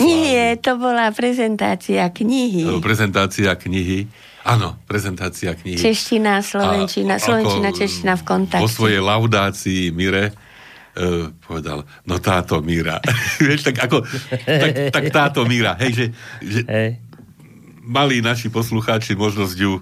Nie, 0.00 0.56
to 0.56 0.80
bola 0.80 1.12
prezentácia 1.12 2.08
knihy. 2.08 2.64
Prezentácia 2.80 3.52
knihy. 3.52 4.08
Áno, 4.44 4.76
prezentácia 4.84 5.56
knihy. 5.56 5.80
Čeština, 5.80 6.44
Slovenčina, 6.44 7.16
A 7.16 7.22
Slovenčina, 7.22 7.72
Čeština 7.72 8.12
v 8.20 8.24
kontakte. 8.28 8.60
Vo 8.60 8.68
svojej 8.68 9.00
laudácii 9.00 9.88
Mire 9.88 10.30
uh, 10.30 11.32
povedal, 11.40 11.88
no 12.04 12.20
táto 12.20 12.60
Míra. 12.60 13.00
Vieš, 13.40 13.72
tak 13.72 13.88
ako, 13.88 14.04
tak, 14.44 14.92
tak 14.92 15.04
táto 15.08 15.48
Míra. 15.48 15.80
Hej, 15.80 15.92
že, 15.96 16.06
že 16.44 16.60
Hej. 16.68 16.90
mali 17.80 18.20
naši 18.20 18.52
poslucháči 18.52 19.16
možnosť 19.16 19.56
ju 19.56 19.80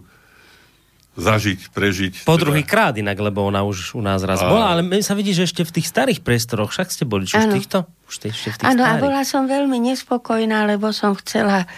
zažiť, 1.12 1.74
prežiť. 1.76 2.12
Po 2.24 2.38
teda- 2.38 2.42
druhý 2.48 2.62
krát 2.64 2.96
inak, 2.96 3.20
lebo 3.20 3.44
ona 3.44 3.60
už 3.60 3.92
u 3.92 4.00
nás 4.00 4.24
raz 4.24 4.40
A- 4.40 4.48
bola, 4.48 4.72
ale 4.72 4.80
my 4.80 5.02
sa 5.04 5.12
vidí, 5.12 5.36
že 5.36 5.44
ešte 5.44 5.60
v 5.60 5.74
tých 5.76 5.90
starých 5.90 6.24
priestoroch, 6.24 6.72
však 6.72 6.88
ste 6.88 7.04
boli, 7.04 7.28
či 7.28 7.36
už 7.36 7.44
v 7.44 7.48
Áno. 7.50 7.56
týchto? 7.58 7.78
Už 8.08 8.14
ste 8.16 8.26
ešte 8.32 8.48
v 8.48 8.56
tých 8.62 8.68
Áno, 8.72 8.80
a 8.80 8.96
starých. 8.96 9.02
bola 9.04 9.22
som 9.26 9.42
veľmi 9.44 9.78
nespokojná, 9.92 10.64
lebo 10.64 10.88
som 10.94 11.12
chcela 11.20 11.68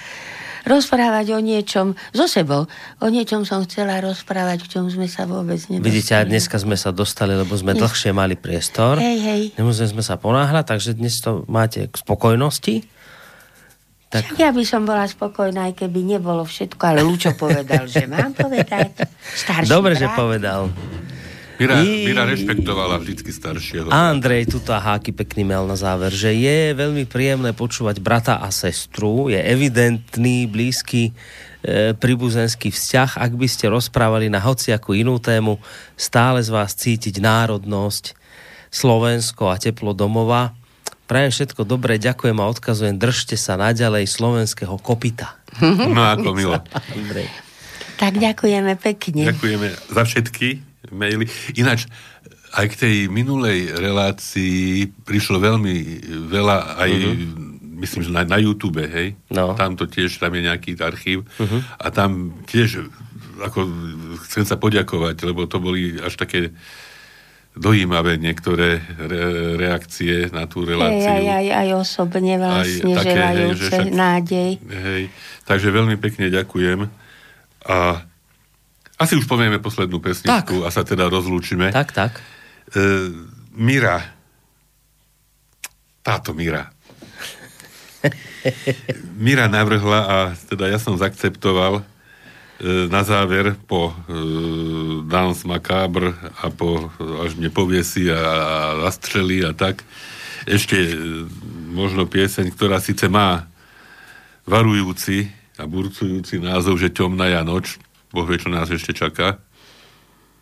rozprávať 0.64 1.36
o 1.36 1.40
niečom 1.40 1.92
so 2.10 2.24
sebou. 2.24 2.64
O 2.98 3.06
niečom 3.08 3.44
som 3.44 3.62
chcela 3.64 4.00
rozprávať, 4.00 4.64
v 4.64 4.68
čom 4.68 4.84
sme 4.88 5.06
sa 5.06 5.24
vôbec 5.24 5.60
nedostali. 5.68 5.84
Vidíte, 5.84 6.12
aj 6.18 6.26
dneska 6.26 6.56
sme 6.56 6.74
sa 6.74 6.90
dostali, 6.90 7.36
lebo 7.36 7.52
sme 7.54 7.76
dlhšie 7.76 8.10
mali 8.10 8.34
priestor. 8.34 8.96
Hej, 8.98 9.18
hej. 9.20 9.42
Nemuseli 9.56 9.92
sme 9.92 10.02
sa 10.02 10.16
ponáhľať, 10.16 10.64
takže 10.64 10.90
dnes 10.96 11.20
to 11.20 11.44
máte 11.46 11.88
k 11.88 11.94
spokojnosti. 11.94 12.88
Tak 14.08 14.38
Ja 14.38 14.54
by 14.54 14.62
som 14.62 14.86
bola 14.86 15.10
spokojná, 15.10 15.68
aj 15.68 15.84
keby 15.84 16.06
nebolo 16.06 16.46
všetko, 16.46 16.82
ale 16.86 17.00
Lučo 17.02 17.34
povedal, 17.34 17.90
že 17.90 18.06
mám 18.06 18.30
povedať. 18.30 18.94
Starší 19.42 19.66
dobre, 19.66 19.98
že 19.98 20.06
brat. 20.06 20.14
povedal. 20.16 20.60
Mira, 21.54 21.78
I- 21.86 22.10
Mira 22.10 22.26
rešpektovala 22.26 22.98
vždycky 22.98 23.30
staršieho. 23.30 23.86
Andrej 23.86 24.50
tuto 24.50 24.74
háky 24.74 25.14
pekný 25.14 25.46
mal 25.46 25.62
na 25.70 25.78
záver, 25.78 26.10
že 26.10 26.34
je 26.34 26.74
veľmi 26.74 27.06
príjemné 27.06 27.54
počúvať 27.54 28.02
brata 28.02 28.42
a 28.42 28.50
sestru, 28.50 29.30
je 29.30 29.38
evidentný, 29.38 30.50
blízky 30.50 31.14
e, 31.62 31.94
príbuzenský 31.94 32.74
vzťah. 32.74 33.22
Ak 33.22 33.38
by 33.38 33.46
ste 33.46 33.70
rozprávali 33.70 34.26
na 34.26 34.42
hociakú 34.42 34.98
inú 34.98 35.22
tému, 35.22 35.62
stále 35.94 36.42
z 36.42 36.50
vás 36.50 36.74
cítiť 36.74 37.22
národnosť, 37.22 38.18
Slovensko 38.74 39.54
a 39.54 39.56
teplo 39.56 39.94
domova. 39.94 40.50
Prajem 41.06 41.30
všetko 41.30 41.62
dobré, 41.62 42.02
ďakujem 42.02 42.34
a 42.42 42.50
odkazujem, 42.50 42.98
držte 42.98 43.38
sa 43.38 43.54
naďalej 43.54 44.10
slovenského 44.10 44.74
kopita. 44.82 45.38
No 45.62 46.02
ako 46.02 46.34
milo. 46.34 46.58
Andrej. 46.90 47.30
Tak 47.94 48.18
ďakujeme 48.18 48.74
pekne. 48.74 49.30
Ďakujeme 49.30 49.68
za 49.94 50.02
všetky 50.02 50.73
maily. 50.90 51.28
Ináč, 51.54 51.86
aj 52.54 52.66
k 52.70 52.78
tej 52.78 52.96
minulej 53.10 53.74
relácii 53.74 54.86
prišlo 55.02 55.42
veľmi 55.42 55.74
veľa 56.30 56.56
aj, 56.78 56.90
uh-huh. 56.90 57.80
myslím, 57.82 58.02
že 58.06 58.10
na, 58.14 58.22
na 58.22 58.38
YouTube, 58.38 58.84
hej? 58.84 59.18
No. 59.30 59.58
Tam 59.58 59.74
to 59.74 59.90
tiež, 59.90 60.22
tam 60.22 60.34
je 60.38 60.46
nejaký 60.46 60.78
archív 60.78 61.26
uh-huh. 61.26 61.60
a 61.82 61.86
tam 61.90 62.38
tiež, 62.46 62.86
ako 63.42 63.66
chcem 64.30 64.46
sa 64.46 64.54
poďakovať, 64.54 65.16
lebo 65.26 65.50
to 65.50 65.58
boli 65.58 65.98
až 65.98 66.14
také 66.14 66.54
dojímavé 67.54 68.18
niektoré 68.18 68.82
re, 68.98 69.54
reakcie 69.54 70.26
na 70.34 70.50
tú 70.50 70.66
Hej, 70.66 70.74
reláciu. 70.74 71.06
aj, 71.06 71.26
aj, 71.38 71.46
aj 71.54 71.68
osobne 71.78 72.34
vlastne 72.34 72.90
Aj 72.90 72.96
také, 72.98 73.10
hej, 73.10 73.14
želajúce 73.14 73.62
že 73.62 73.70
však- 73.70 73.94
nádej. 73.94 74.50
Hej, 74.58 75.02
takže 75.46 75.68
veľmi 75.70 75.96
pekne 76.02 76.26
ďakujem. 76.34 76.78
A 77.64 77.78
asi 78.94 79.18
už 79.18 79.26
povieme 79.26 79.58
poslednú 79.58 79.98
pesničku 79.98 80.62
a 80.62 80.68
sa 80.70 80.86
teda 80.86 81.10
rozlúčime. 81.10 81.74
Tak, 81.74 81.90
tak. 81.90 82.12
E, 82.70 83.10
Mira. 83.54 84.02
Táto 86.04 86.30
Mira. 86.36 86.70
Mira 89.24 89.50
navrhla 89.50 90.00
a 90.04 90.16
teda 90.36 90.68
ja 90.70 90.78
som 90.78 90.94
zakceptoval 90.94 91.80
e, 91.80 91.82
na 92.92 93.02
záver 93.02 93.58
po 93.66 93.90
e, 93.90 93.94
Dance 95.10 95.42
Macabre 95.48 96.14
a 96.38 96.52
po 96.52 96.92
až 97.24 97.34
mne 97.34 97.50
poviesi 97.50 98.06
a, 98.12 98.20
a 98.20 98.56
zastrelí 98.86 99.42
a 99.42 99.56
tak 99.56 99.82
ešte 100.44 100.76
e, 100.76 100.94
možno 101.72 102.04
pieseň, 102.04 102.52
ktorá 102.52 102.78
síce 102.78 103.08
má 103.08 103.48
varujúci 104.44 105.32
a 105.56 105.64
burcujúci 105.64 106.36
názov, 106.40 106.76
že 106.76 106.92
Temná 106.92 107.32
je 107.32 107.40
noč. 107.42 107.66
Boh 108.14 108.22
vie, 108.22 108.38
čo 108.38 108.46
nás 108.46 108.70
ešte 108.70 108.94
čaká, 108.94 109.42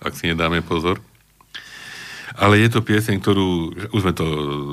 ak 0.05 0.13
si 0.13 0.29
nedáme 0.29 0.61
pozor. 0.61 1.01
Ale 2.37 2.61
je 2.61 2.69
to 2.73 2.81
pieseň, 2.81 3.21
ktorú, 3.21 3.49
už 3.93 4.01
sme 4.05 4.13
to 4.17 4.27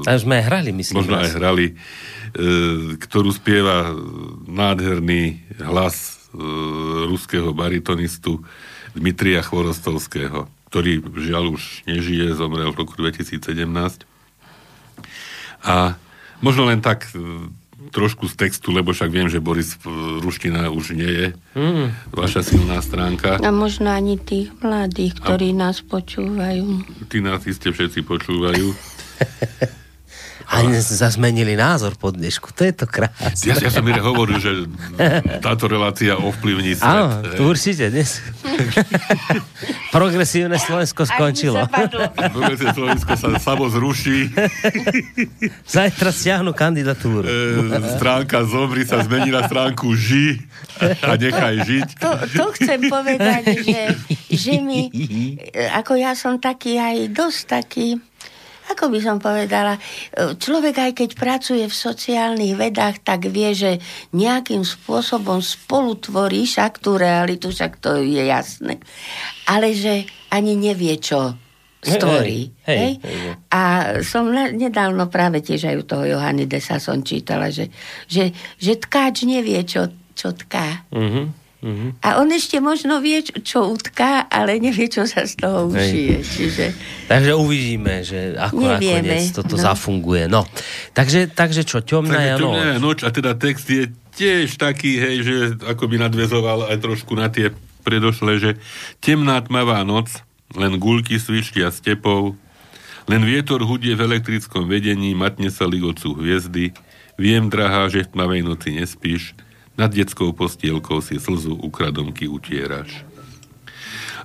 A 0.08 0.16
už 0.16 0.24
sme 0.24 0.40
aj 0.40 0.46
hrali, 0.48 0.70
myslím. 0.72 0.96
možno 1.04 1.16
aj 1.20 1.32
hrali, 1.36 1.68
e, 1.72 1.74
ktorú 2.96 3.32
spieva 3.36 3.92
nádherný 4.48 5.44
hlas 5.60 6.28
e, 6.32 6.40
ruského 7.08 7.52
baritonistu 7.52 8.40
Dmitria 8.96 9.44
Chvorostovského, 9.44 10.48
ktorý 10.72 11.04
žiaľ 11.20 11.60
už 11.60 11.84
nežije, 11.84 12.32
zomrel 12.32 12.72
v 12.72 12.80
roku 12.80 12.96
2017. 12.96 14.08
A 15.68 16.00
možno 16.40 16.64
len 16.64 16.80
tak 16.80 17.12
e, 17.12 17.20
trošku 17.90 18.26
z 18.26 18.38
textu, 18.38 18.70
lebo 18.70 18.94
však 18.94 19.10
viem, 19.10 19.28
že 19.28 19.38
Boris 19.38 19.76
e, 19.76 19.90
ruština 20.22 20.70
už 20.70 20.94
nie 20.94 21.10
je 21.10 21.28
Mm. 21.50 21.90
vaša 22.14 22.46
silná 22.46 22.78
stránka. 22.80 23.42
A 23.42 23.50
možno 23.50 23.90
ani 23.90 24.16
tých 24.16 24.54
mladých, 24.62 25.18
ktorí 25.18 25.52
nás 25.52 25.82
počúvajú. 25.82 26.86
Tí 27.10 27.20
nás 27.20 27.44
iste 27.44 27.74
všetci 27.74 28.06
počúvajú. 28.06 28.70
A 30.50 30.66
zazmenili 30.82 31.54
názor 31.54 31.94
po 31.94 32.10
dnešku, 32.10 32.50
to 32.58 32.66
je 32.66 32.74
to 32.74 32.90
krásne. 32.90 33.54
Ja, 33.54 33.54
ja 33.54 33.70
som 33.70 33.86
Mire 33.86 34.02
hovoril, 34.02 34.42
že 34.42 34.66
táto 35.46 35.70
relácia 35.70 36.18
ovplyvní 36.18 36.74
svet. 36.74 36.90
Áno, 36.90 37.22
to 37.22 37.46
určite. 37.46 37.94
Dnes... 37.94 38.18
Progresívne 39.96 40.58
Slovensko 40.58 41.06
skončilo. 41.06 41.70
Progresívne 42.34 42.74
Slovensko 42.74 43.14
sa 43.14 43.30
samo 43.38 43.70
zruší, 43.70 44.34
Zajtra 45.78 46.10
stiahnu 46.10 46.52
kandidatúru. 46.58 47.26
e, 47.30 47.78
stránka 47.98 48.42
zomri 48.46 48.90
sa 48.90 49.06
zmení 49.06 49.30
na 49.30 49.46
stránku 49.46 49.94
ži 49.94 50.42
a 50.82 51.14
nechaj 51.14 51.56
žiť. 51.62 51.88
To, 52.02 52.10
to 52.26 52.46
chcem 52.58 52.80
povedať, 52.90 53.44
že, 53.62 53.82
že 54.34 54.54
e, 54.58 54.90
ako 55.78 55.94
ja 55.94 56.18
som 56.18 56.42
taký 56.42 56.82
aj 56.82 57.14
dosť 57.14 57.42
taký, 57.46 57.88
ako 58.70 58.94
by 58.94 59.00
som 59.02 59.18
povedala, 59.18 59.76
e, 59.76 59.82
človek 60.38 60.76
aj 60.78 60.92
keď 60.94 61.10
pracuje 61.18 61.66
v 61.66 61.76
sociálnych 61.76 62.54
vedách, 62.54 63.02
tak 63.02 63.28
vie, 63.28 63.52
že 63.58 63.72
nejakým 64.14 64.62
spôsobom 64.62 65.42
spolutvorí 65.42 66.46
však 66.46 66.78
tú 66.78 66.96
realitu, 66.96 67.50
však 67.50 67.82
to 67.82 68.00
je 68.00 68.30
jasné, 68.30 68.78
ale 69.50 69.74
že 69.74 70.06
ani 70.30 70.54
nevie, 70.54 70.96
čo 71.02 71.34
stvorí. 71.80 72.52
Hej, 72.68 72.78
hej, 72.78 72.78
hej? 72.78 72.94
hej. 73.02 73.34
A 73.50 73.62
som 74.04 74.28
nedávno 74.36 75.08
práve 75.08 75.40
tiež 75.40 75.72
aj 75.72 75.76
u 75.80 75.84
toho 75.88 76.04
Johannidesa 76.06 76.78
som 76.78 77.00
čítala, 77.02 77.50
že, 77.50 77.72
že, 78.06 78.36
že 78.60 78.76
tkáč 78.76 79.24
nevie, 79.24 79.64
čo, 79.64 79.88
čo 80.12 80.36
tká. 80.36 80.86
Mhm, 80.92 81.39
mhm. 81.62 82.02
A 82.04 82.20
on 82.20 82.30
ešte 82.32 82.60
možno 82.64 83.04
vie, 83.04 83.24
čo- 83.24 83.70
utká, 83.70 84.26
ale 84.32 84.58
nevie, 84.60 84.88
čo 84.88 85.04
sa 85.06 85.28
z 85.28 85.40
toho 85.40 85.70
ušije. 85.70 86.16
Čiže 86.24 86.66
Takže 87.10 87.32
uvidíme, 87.36 88.06
že 88.06 88.38
ako 88.38 88.78
Nevieme, 88.78 89.16
nakoniec 89.16 89.34
toto 89.34 89.56
no. 89.58 89.64
zafunguje. 89.64 90.24
No, 90.30 90.46
takže, 90.94 91.30
takže 91.32 91.66
čo, 91.66 91.82
temná 91.82 92.22
je 92.22 92.34
noc. 92.40 92.56
je 92.56 92.78
noč 92.80 93.00
a 93.04 93.10
teda 93.10 93.34
text 93.36 93.68
je 93.68 93.90
tiež 94.20 94.60
taký, 94.60 95.00
hej, 95.00 95.16
že 95.24 95.36
ako 95.64 95.88
by 95.88 95.96
nadvezoval 96.10 96.68
aj 96.68 96.78
trošku 96.84 97.16
na 97.16 97.32
tie 97.32 97.56
predošlé, 97.88 98.34
že 98.38 98.52
temná 99.00 99.40
tmavá 99.40 99.82
noc, 99.88 100.12
len 100.54 100.76
guľky 100.76 101.16
svištia 101.16 101.72
stepou, 101.72 102.36
len 103.10 103.26
vietor 103.26 103.64
hudie 103.66 103.98
v 103.98 104.06
elektrickom 104.06 104.70
vedení, 104.70 105.18
matne 105.18 105.50
sa 105.50 105.66
ligocú 105.66 106.14
hviezdy, 106.14 106.76
viem, 107.18 107.50
drahá, 107.50 107.90
že 107.90 108.06
v 108.06 108.12
tmavej 108.14 108.42
noci 108.46 108.78
nespíš, 108.78 109.34
nad 109.80 109.96
detskou 109.96 110.36
postielkou 110.36 111.00
si 111.00 111.16
slzu 111.16 111.56
ukradomky 111.56 112.28
utieraš. 112.28 113.08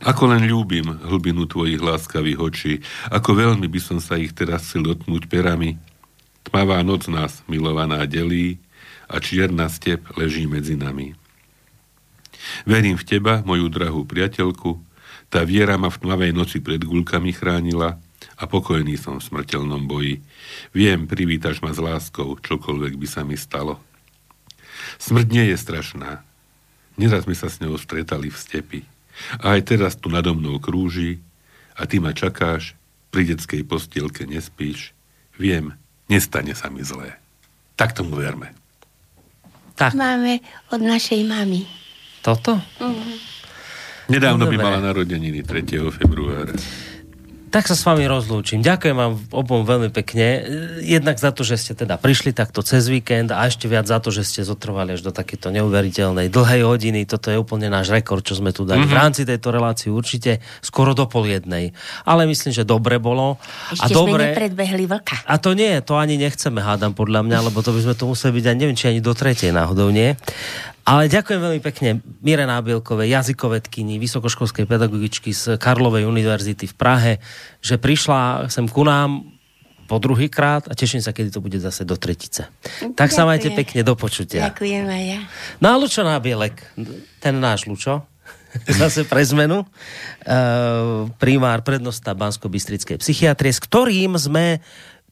Ako 0.03 0.27
len 0.35 0.51
ľúbim 0.51 1.07
hlbinu 1.07 1.47
tvojich 1.47 1.79
láskavých 1.79 2.43
očí, 2.43 2.73
ako 3.15 3.39
veľmi 3.39 3.71
by 3.71 3.81
som 3.81 4.03
sa 4.03 4.19
ich 4.19 4.35
teraz 4.35 4.67
chcel 4.67 4.91
dotknúť 4.91 5.31
perami. 5.31 5.79
Tmavá 6.43 6.83
noc 6.83 7.07
nás, 7.07 7.47
milovaná, 7.47 8.03
delí 8.05 8.59
a 9.07 9.23
čierna 9.23 9.71
step 9.71 10.03
leží 10.19 10.51
medzi 10.51 10.75
nami. 10.75 11.15
Verím 12.67 12.99
v 12.99 13.07
teba, 13.07 13.41
moju 13.47 13.71
drahú 13.71 14.05
priateľku, 14.05 14.83
tá 15.33 15.47
viera 15.47 15.79
ma 15.81 15.89
v 15.89 16.03
tmavej 16.03 16.33
noci 16.37 16.59
pred 16.61 16.83
guľkami 16.83 17.33
chránila 17.33 17.97
a 18.37 18.45
pokojný 18.45 18.99
som 18.99 19.23
v 19.23 19.27
smrteľnom 19.31 19.89
boji. 19.89 20.21
Viem, 20.77 21.09
privítaš 21.09 21.65
ma 21.65 21.73
s 21.73 21.81
láskou, 21.81 22.37
čokoľvek 22.43 22.99
by 22.99 23.07
sa 23.09 23.23
mi 23.25 23.39
stalo. 23.39 23.94
Smrť 24.99 25.27
nie 25.31 25.45
je 25.53 25.57
strašná. 25.59 26.23
Neraz 26.95 27.27
sme 27.27 27.35
sa 27.35 27.51
s 27.51 27.59
ňou 27.59 27.75
stretali 27.79 28.31
v 28.31 28.39
stepi. 28.39 28.81
A 29.43 29.59
aj 29.59 29.75
teraz 29.75 29.93
tu 29.99 30.11
nado 30.11 30.35
mnou 30.35 30.59
krúži 30.59 31.23
a 31.75 31.87
ty 31.87 31.99
ma 31.99 32.15
čakáš, 32.15 32.79
pri 33.15 33.31
detskej 33.31 33.63
postielke 33.63 34.27
nespíš. 34.27 34.91
Viem, 35.39 35.79
nestane 36.11 36.51
sa 36.59 36.67
mi 36.67 36.83
zlé. 36.83 37.15
Tak 37.79 37.95
tomu 37.95 38.19
verme. 38.19 38.51
Tak. 39.79 39.95
Máme 39.95 40.43
od 40.75 40.83
našej 40.83 41.23
mamy. 41.23 41.63
Toto? 42.23 42.59
Uh-huh. 42.59 43.19
Nedávno 44.11 44.51
by 44.51 44.57
mala 44.59 44.79
narodeniny 44.83 45.47
3. 45.47 45.95
februára 45.95 46.55
tak 47.55 47.71
sa 47.71 47.79
s 47.79 47.87
vami 47.87 48.11
rozlúčim. 48.11 48.67
Ďakujem 48.67 48.97
vám 48.99 49.15
obom 49.31 49.63
veľmi 49.63 49.95
pekne. 49.95 50.43
Jednak 50.83 51.23
za 51.23 51.31
to, 51.31 51.47
že 51.47 51.55
ste 51.55 51.73
teda 51.79 52.03
prišli 52.03 52.35
takto 52.35 52.67
cez 52.67 52.91
víkend 52.91 53.31
a 53.31 53.47
ešte 53.47 53.71
viac 53.71 53.87
za 53.87 54.03
to, 54.03 54.11
že 54.11 54.27
ste 54.27 54.43
zotrvali 54.43 54.99
až 54.99 55.07
do 55.07 55.15
takéto 55.15 55.55
neuveriteľnej 55.55 56.35
dlhej 56.35 56.67
hodiny. 56.67 57.07
Toto 57.07 57.31
je 57.31 57.39
úplne 57.39 57.71
náš 57.71 57.95
rekord, 57.95 58.27
čo 58.27 58.35
sme 58.35 58.51
tu 58.51 58.67
dali. 58.67 58.83
Mm-hmm. 58.83 58.91
V 58.91 58.99
rámci 58.99 59.23
tejto 59.23 59.55
relácie 59.55 59.87
určite 59.95 60.43
skoro 60.67 60.99
do 60.99 61.07
pol 61.07 61.31
jednej. 61.31 61.71
Ale 62.03 62.27
myslím, 62.27 62.51
že 62.51 62.67
dobre 62.67 62.99
bolo. 62.99 63.39
Ešte 63.71 63.87
a 63.87 64.03
dobre, 64.03 64.11
sme 64.11 64.31
nepredbehli 64.35 64.85
vlka. 64.91 65.23
A 65.23 65.39
to 65.39 65.55
nie, 65.55 65.79
to 65.87 65.95
ani 65.95 66.19
nechceme, 66.19 66.59
hádam 66.59 66.91
podľa 66.91 67.23
mňa, 67.23 67.39
lebo 67.55 67.63
to 67.63 67.71
by 67.71 67.87
sme 67.87 67.95
to 67.95 68.11
museli 68.11 68.35
byť, 68.35 68.45
ani 68.51 68.59
neviem, 68.67 68.75
či 68.75 68.91
ani 68.91 68.99
do 68.99 69.15
tretej 69.15 69.55
náhodou 69.55 69.95
nie. 69.95 70.19
Ale 70.85 71.09
ďakujem 71.09 71.41
veľmi 71.41 71.61
pekne 71.65 72.05
Mire 72.21 72.45
Nábielkovej, 72.45 73.09
jazykovedkyni, 73.09 73.97
vysokoškolskej 73.97 74.69
pedagogičky 74.69 75.33
z 75.33 75.57
Karlovej 75.57 76.05
univerzity 76.05 76.69
v 76.69 76.75
Prahe, 76.77 77.13
že 77.65 77.81
prišla 77.81 78.53
sem 78.53 78.69
ku 78.69 78.85
nám 78.85 79.25
po 79.89 79.97
druhý 79.97 80.29
krát 80.29 80.69
a 80.69 80.77
teším 80.77 81.01
sa, 81.01 81.17
kedy 81.17 81.33
to 81.33 81.41
bude 81.41 81.57
zase 81.57 81.89
do 81.89 81.97
tretice. 81.97 82.49
Ďakujem. 82.49 82.97
Tak 83.01 83.09
sa 83.17 83.25
majte 83.25 83.49
pekne, 83.53 83.81
do 83.81 83.97
počutia. 83.97 84.53
Ďakujem 84.53 84.85
aj 84.85 85.03
ja. 85.09 85.21
No 85.61 85.73
a 85.73 85.75
Lučo 85.81 86.05
Nábielek, 86.05 86.61
ten 87.21 87.41
náš 87.41 87.65
Lučo, 87.65 88.05
zase 88.81 89.09
pre 89.09 89.25
zmenu, 89.25 89.65
uh, 89.65 91.09
primár 91.17 91.65
prednosta 91.65 92.13
Bansko-Bystrickej 92.13 93.01
psychiatrie, 93.01 93.53
s 93.57 93.61
ktorým 93.61 94.21
sme 94.21 94.61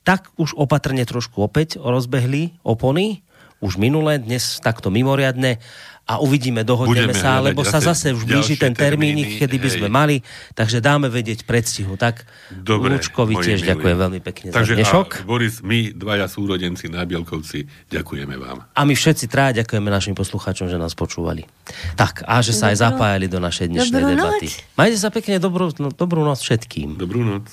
tak 0.03 0.29
už 0.37 0.53
opatrne 0.59 1.07
trošku 1.07 1.41
opäť 1.41 1.79
rozbehli 1.79 2.61
opony, 2.61 3.23
už 3.63 3.79
minule, 3.79 4.19
dnes 4.19 4.59
takto 4.59 4.91
mimoriadne 4.91 5.63
a 6.03 6.19
uvidíme, 6.19 6.67
dohodneme 6.67 7.15
sa, 7.15 7.39
lebo 7.39 7.63
sa 7.63 7.79
zase 7.79 8.11
už 8.11 8.27
blíži 8.27 8.59
ten 8.59 8.75
termín, 8.75 9.15
kedy 9.39 9.57
by 9.57 9.69
sme 9.71 9.89
mali, 9.89 10.19
takže 10.51 10.83
dáme 10.83 11.07
vedieť 11.07 11.47
predstihu. 11.47 11.95
Tak 11.95 12.27
Dobre, 12.51 12.99
Lučkovi 12.99 13.39
tiež 13.39 13.63
milí. 13.63 13.71
ďakujem 13.71 13.97
veľmi 14.03 14.21
pekne 14.21 14.49
takže 14.51 14.75
za 14.75 14.79
dnešok. 14.83 15.09
A 15.23 15.25
Boris, 15.25 15.63
my 15.63 15.95
dvaja 15.95 16.27
súrodenci 16.27 16.91
na 16.91 17.07
Bielkovci, 17.07 17.71
ďakujeme 17.87 18.35
vám. 18.35 18.67
A 18.75 18.83
my 18.83 18.95
všetci 18.99 19.31
traja 19.31 19.63
ďakujeme 19.63 19.87
našim 19.87 20.19
poslucháčom, 20.19 20.67
že 20.67 20.75
nás 20.75 20.99
počúvali. 20.99 21.47
Tak, 21.95 22.27
a 22.27 22.43
že 22.43 22.51
sa 22.51 22.75
aj 22.75 22.83
zapájali 22.83 23.31
do 23.31 23.39
našej 23.39 23.71
dnešnej 23.71 24.03
dobrú 24.03 24.13
debaty. 24.19 24.49
Noc. 24.51 24.75
Majte 24.75 24.99
sa 24.99 25.09
pekne, 25.15 25.39
dobrú, 25.39 25.71
no, 25.79 25.95
dobrú 25.95 26.27
noc 26.27 26.43
všetkým. 26.43 26.99
Dobrú 26.99 27.23
noc. 27.23 27.47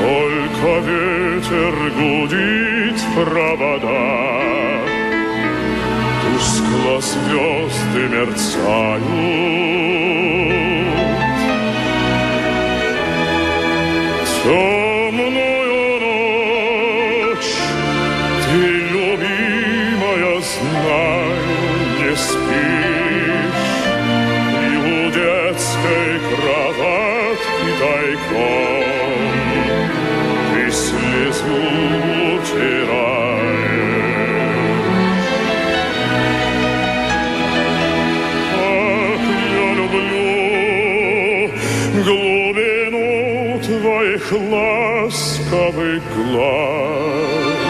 Только 0.00 0.80
ветер 0.80 1.74
гудит 1.96 2.98
в 2.98 3.24
провода, 3.24 4.04
Тускло 6.22 6.96
звезды 7.00 8.02
мерцают. 8.08 9.04
Твоих 44.40 44.50
ласковых 44.50 46.02
глаз. 46.16 47.60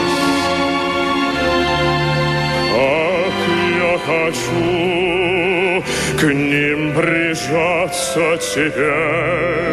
Как 2.73 3.37
я 3.79 3.99
хочу 4.07 5.83
к 6.19 6.23
ним 6.33 6.93
прижаться 6.95 8.37
теперь 8.39 9.70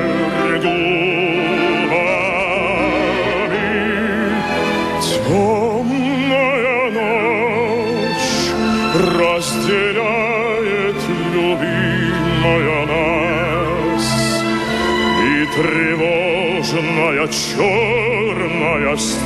тревожная 16.78 17.28
черная 17.28 18.98
степь 18.98 19.18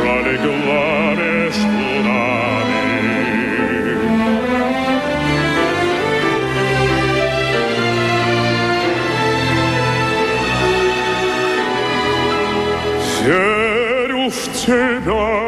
пролегла 0.00 1.14
между 1.14 2.02
нами. 2.04 2.82
Верю 13.24 14.30
в 14.30 14.52
тебя, 14.52 15.41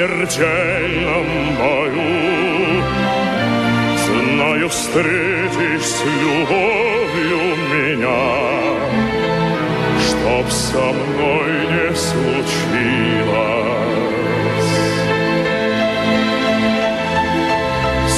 смертельном 0.00 1.26
бою. 1.58 2.82
Знаю, 4.06 4.68
встретишь 4.68 5.84
с 5.84 6.04
любовью 6.22 7.42
меня, 7.74 8.24
Чтоб 10.00 10.50
со 10.50 10.78
мной 10.78 11.50
не 11.66 11.94
случилось. 11.94 12.30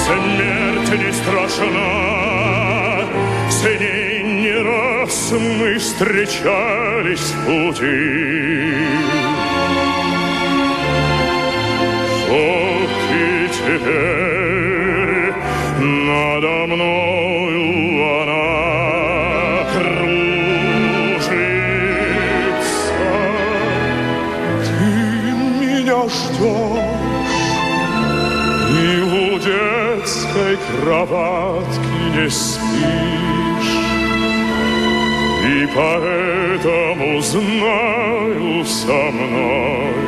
Смерть 0.05 0.93
не 1.05 1.13
страшна, 1.13 1.95
с 3.51 3.65
ней 3.65 4.23
не 4.23 4.57
раз 4.63 5.33
мы 5.33 5.79
встречались 5.79 7.21
в 7.21 7.45
пути. 7.45 9.22
Теперь 13.83 15.35
надо 15.81 16.67
мною 16.67 17.67
она 18.23 19.65
кружится. 19.73 20.23
Ты 24.65 24.87
меня 25.61 26.01
ждешь, 26.09 27.51
и 28.71 28.83
у 29.03 29.39
детской 29.39 30.55
кроватки 30.81 31.95
не 32.17 32.29
спишь. 32.31 33.77
И 35.45 35.67
поэтому 35.75 37.21
знаю 37.21 38.65
со 38.65 38.93
мной 39.11 40.02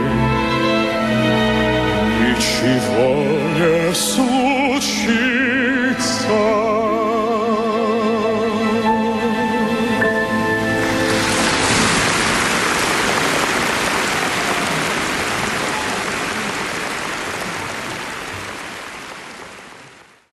ничего 2.34 3.10
не 3.58 3.94
случится. 3.94 5.10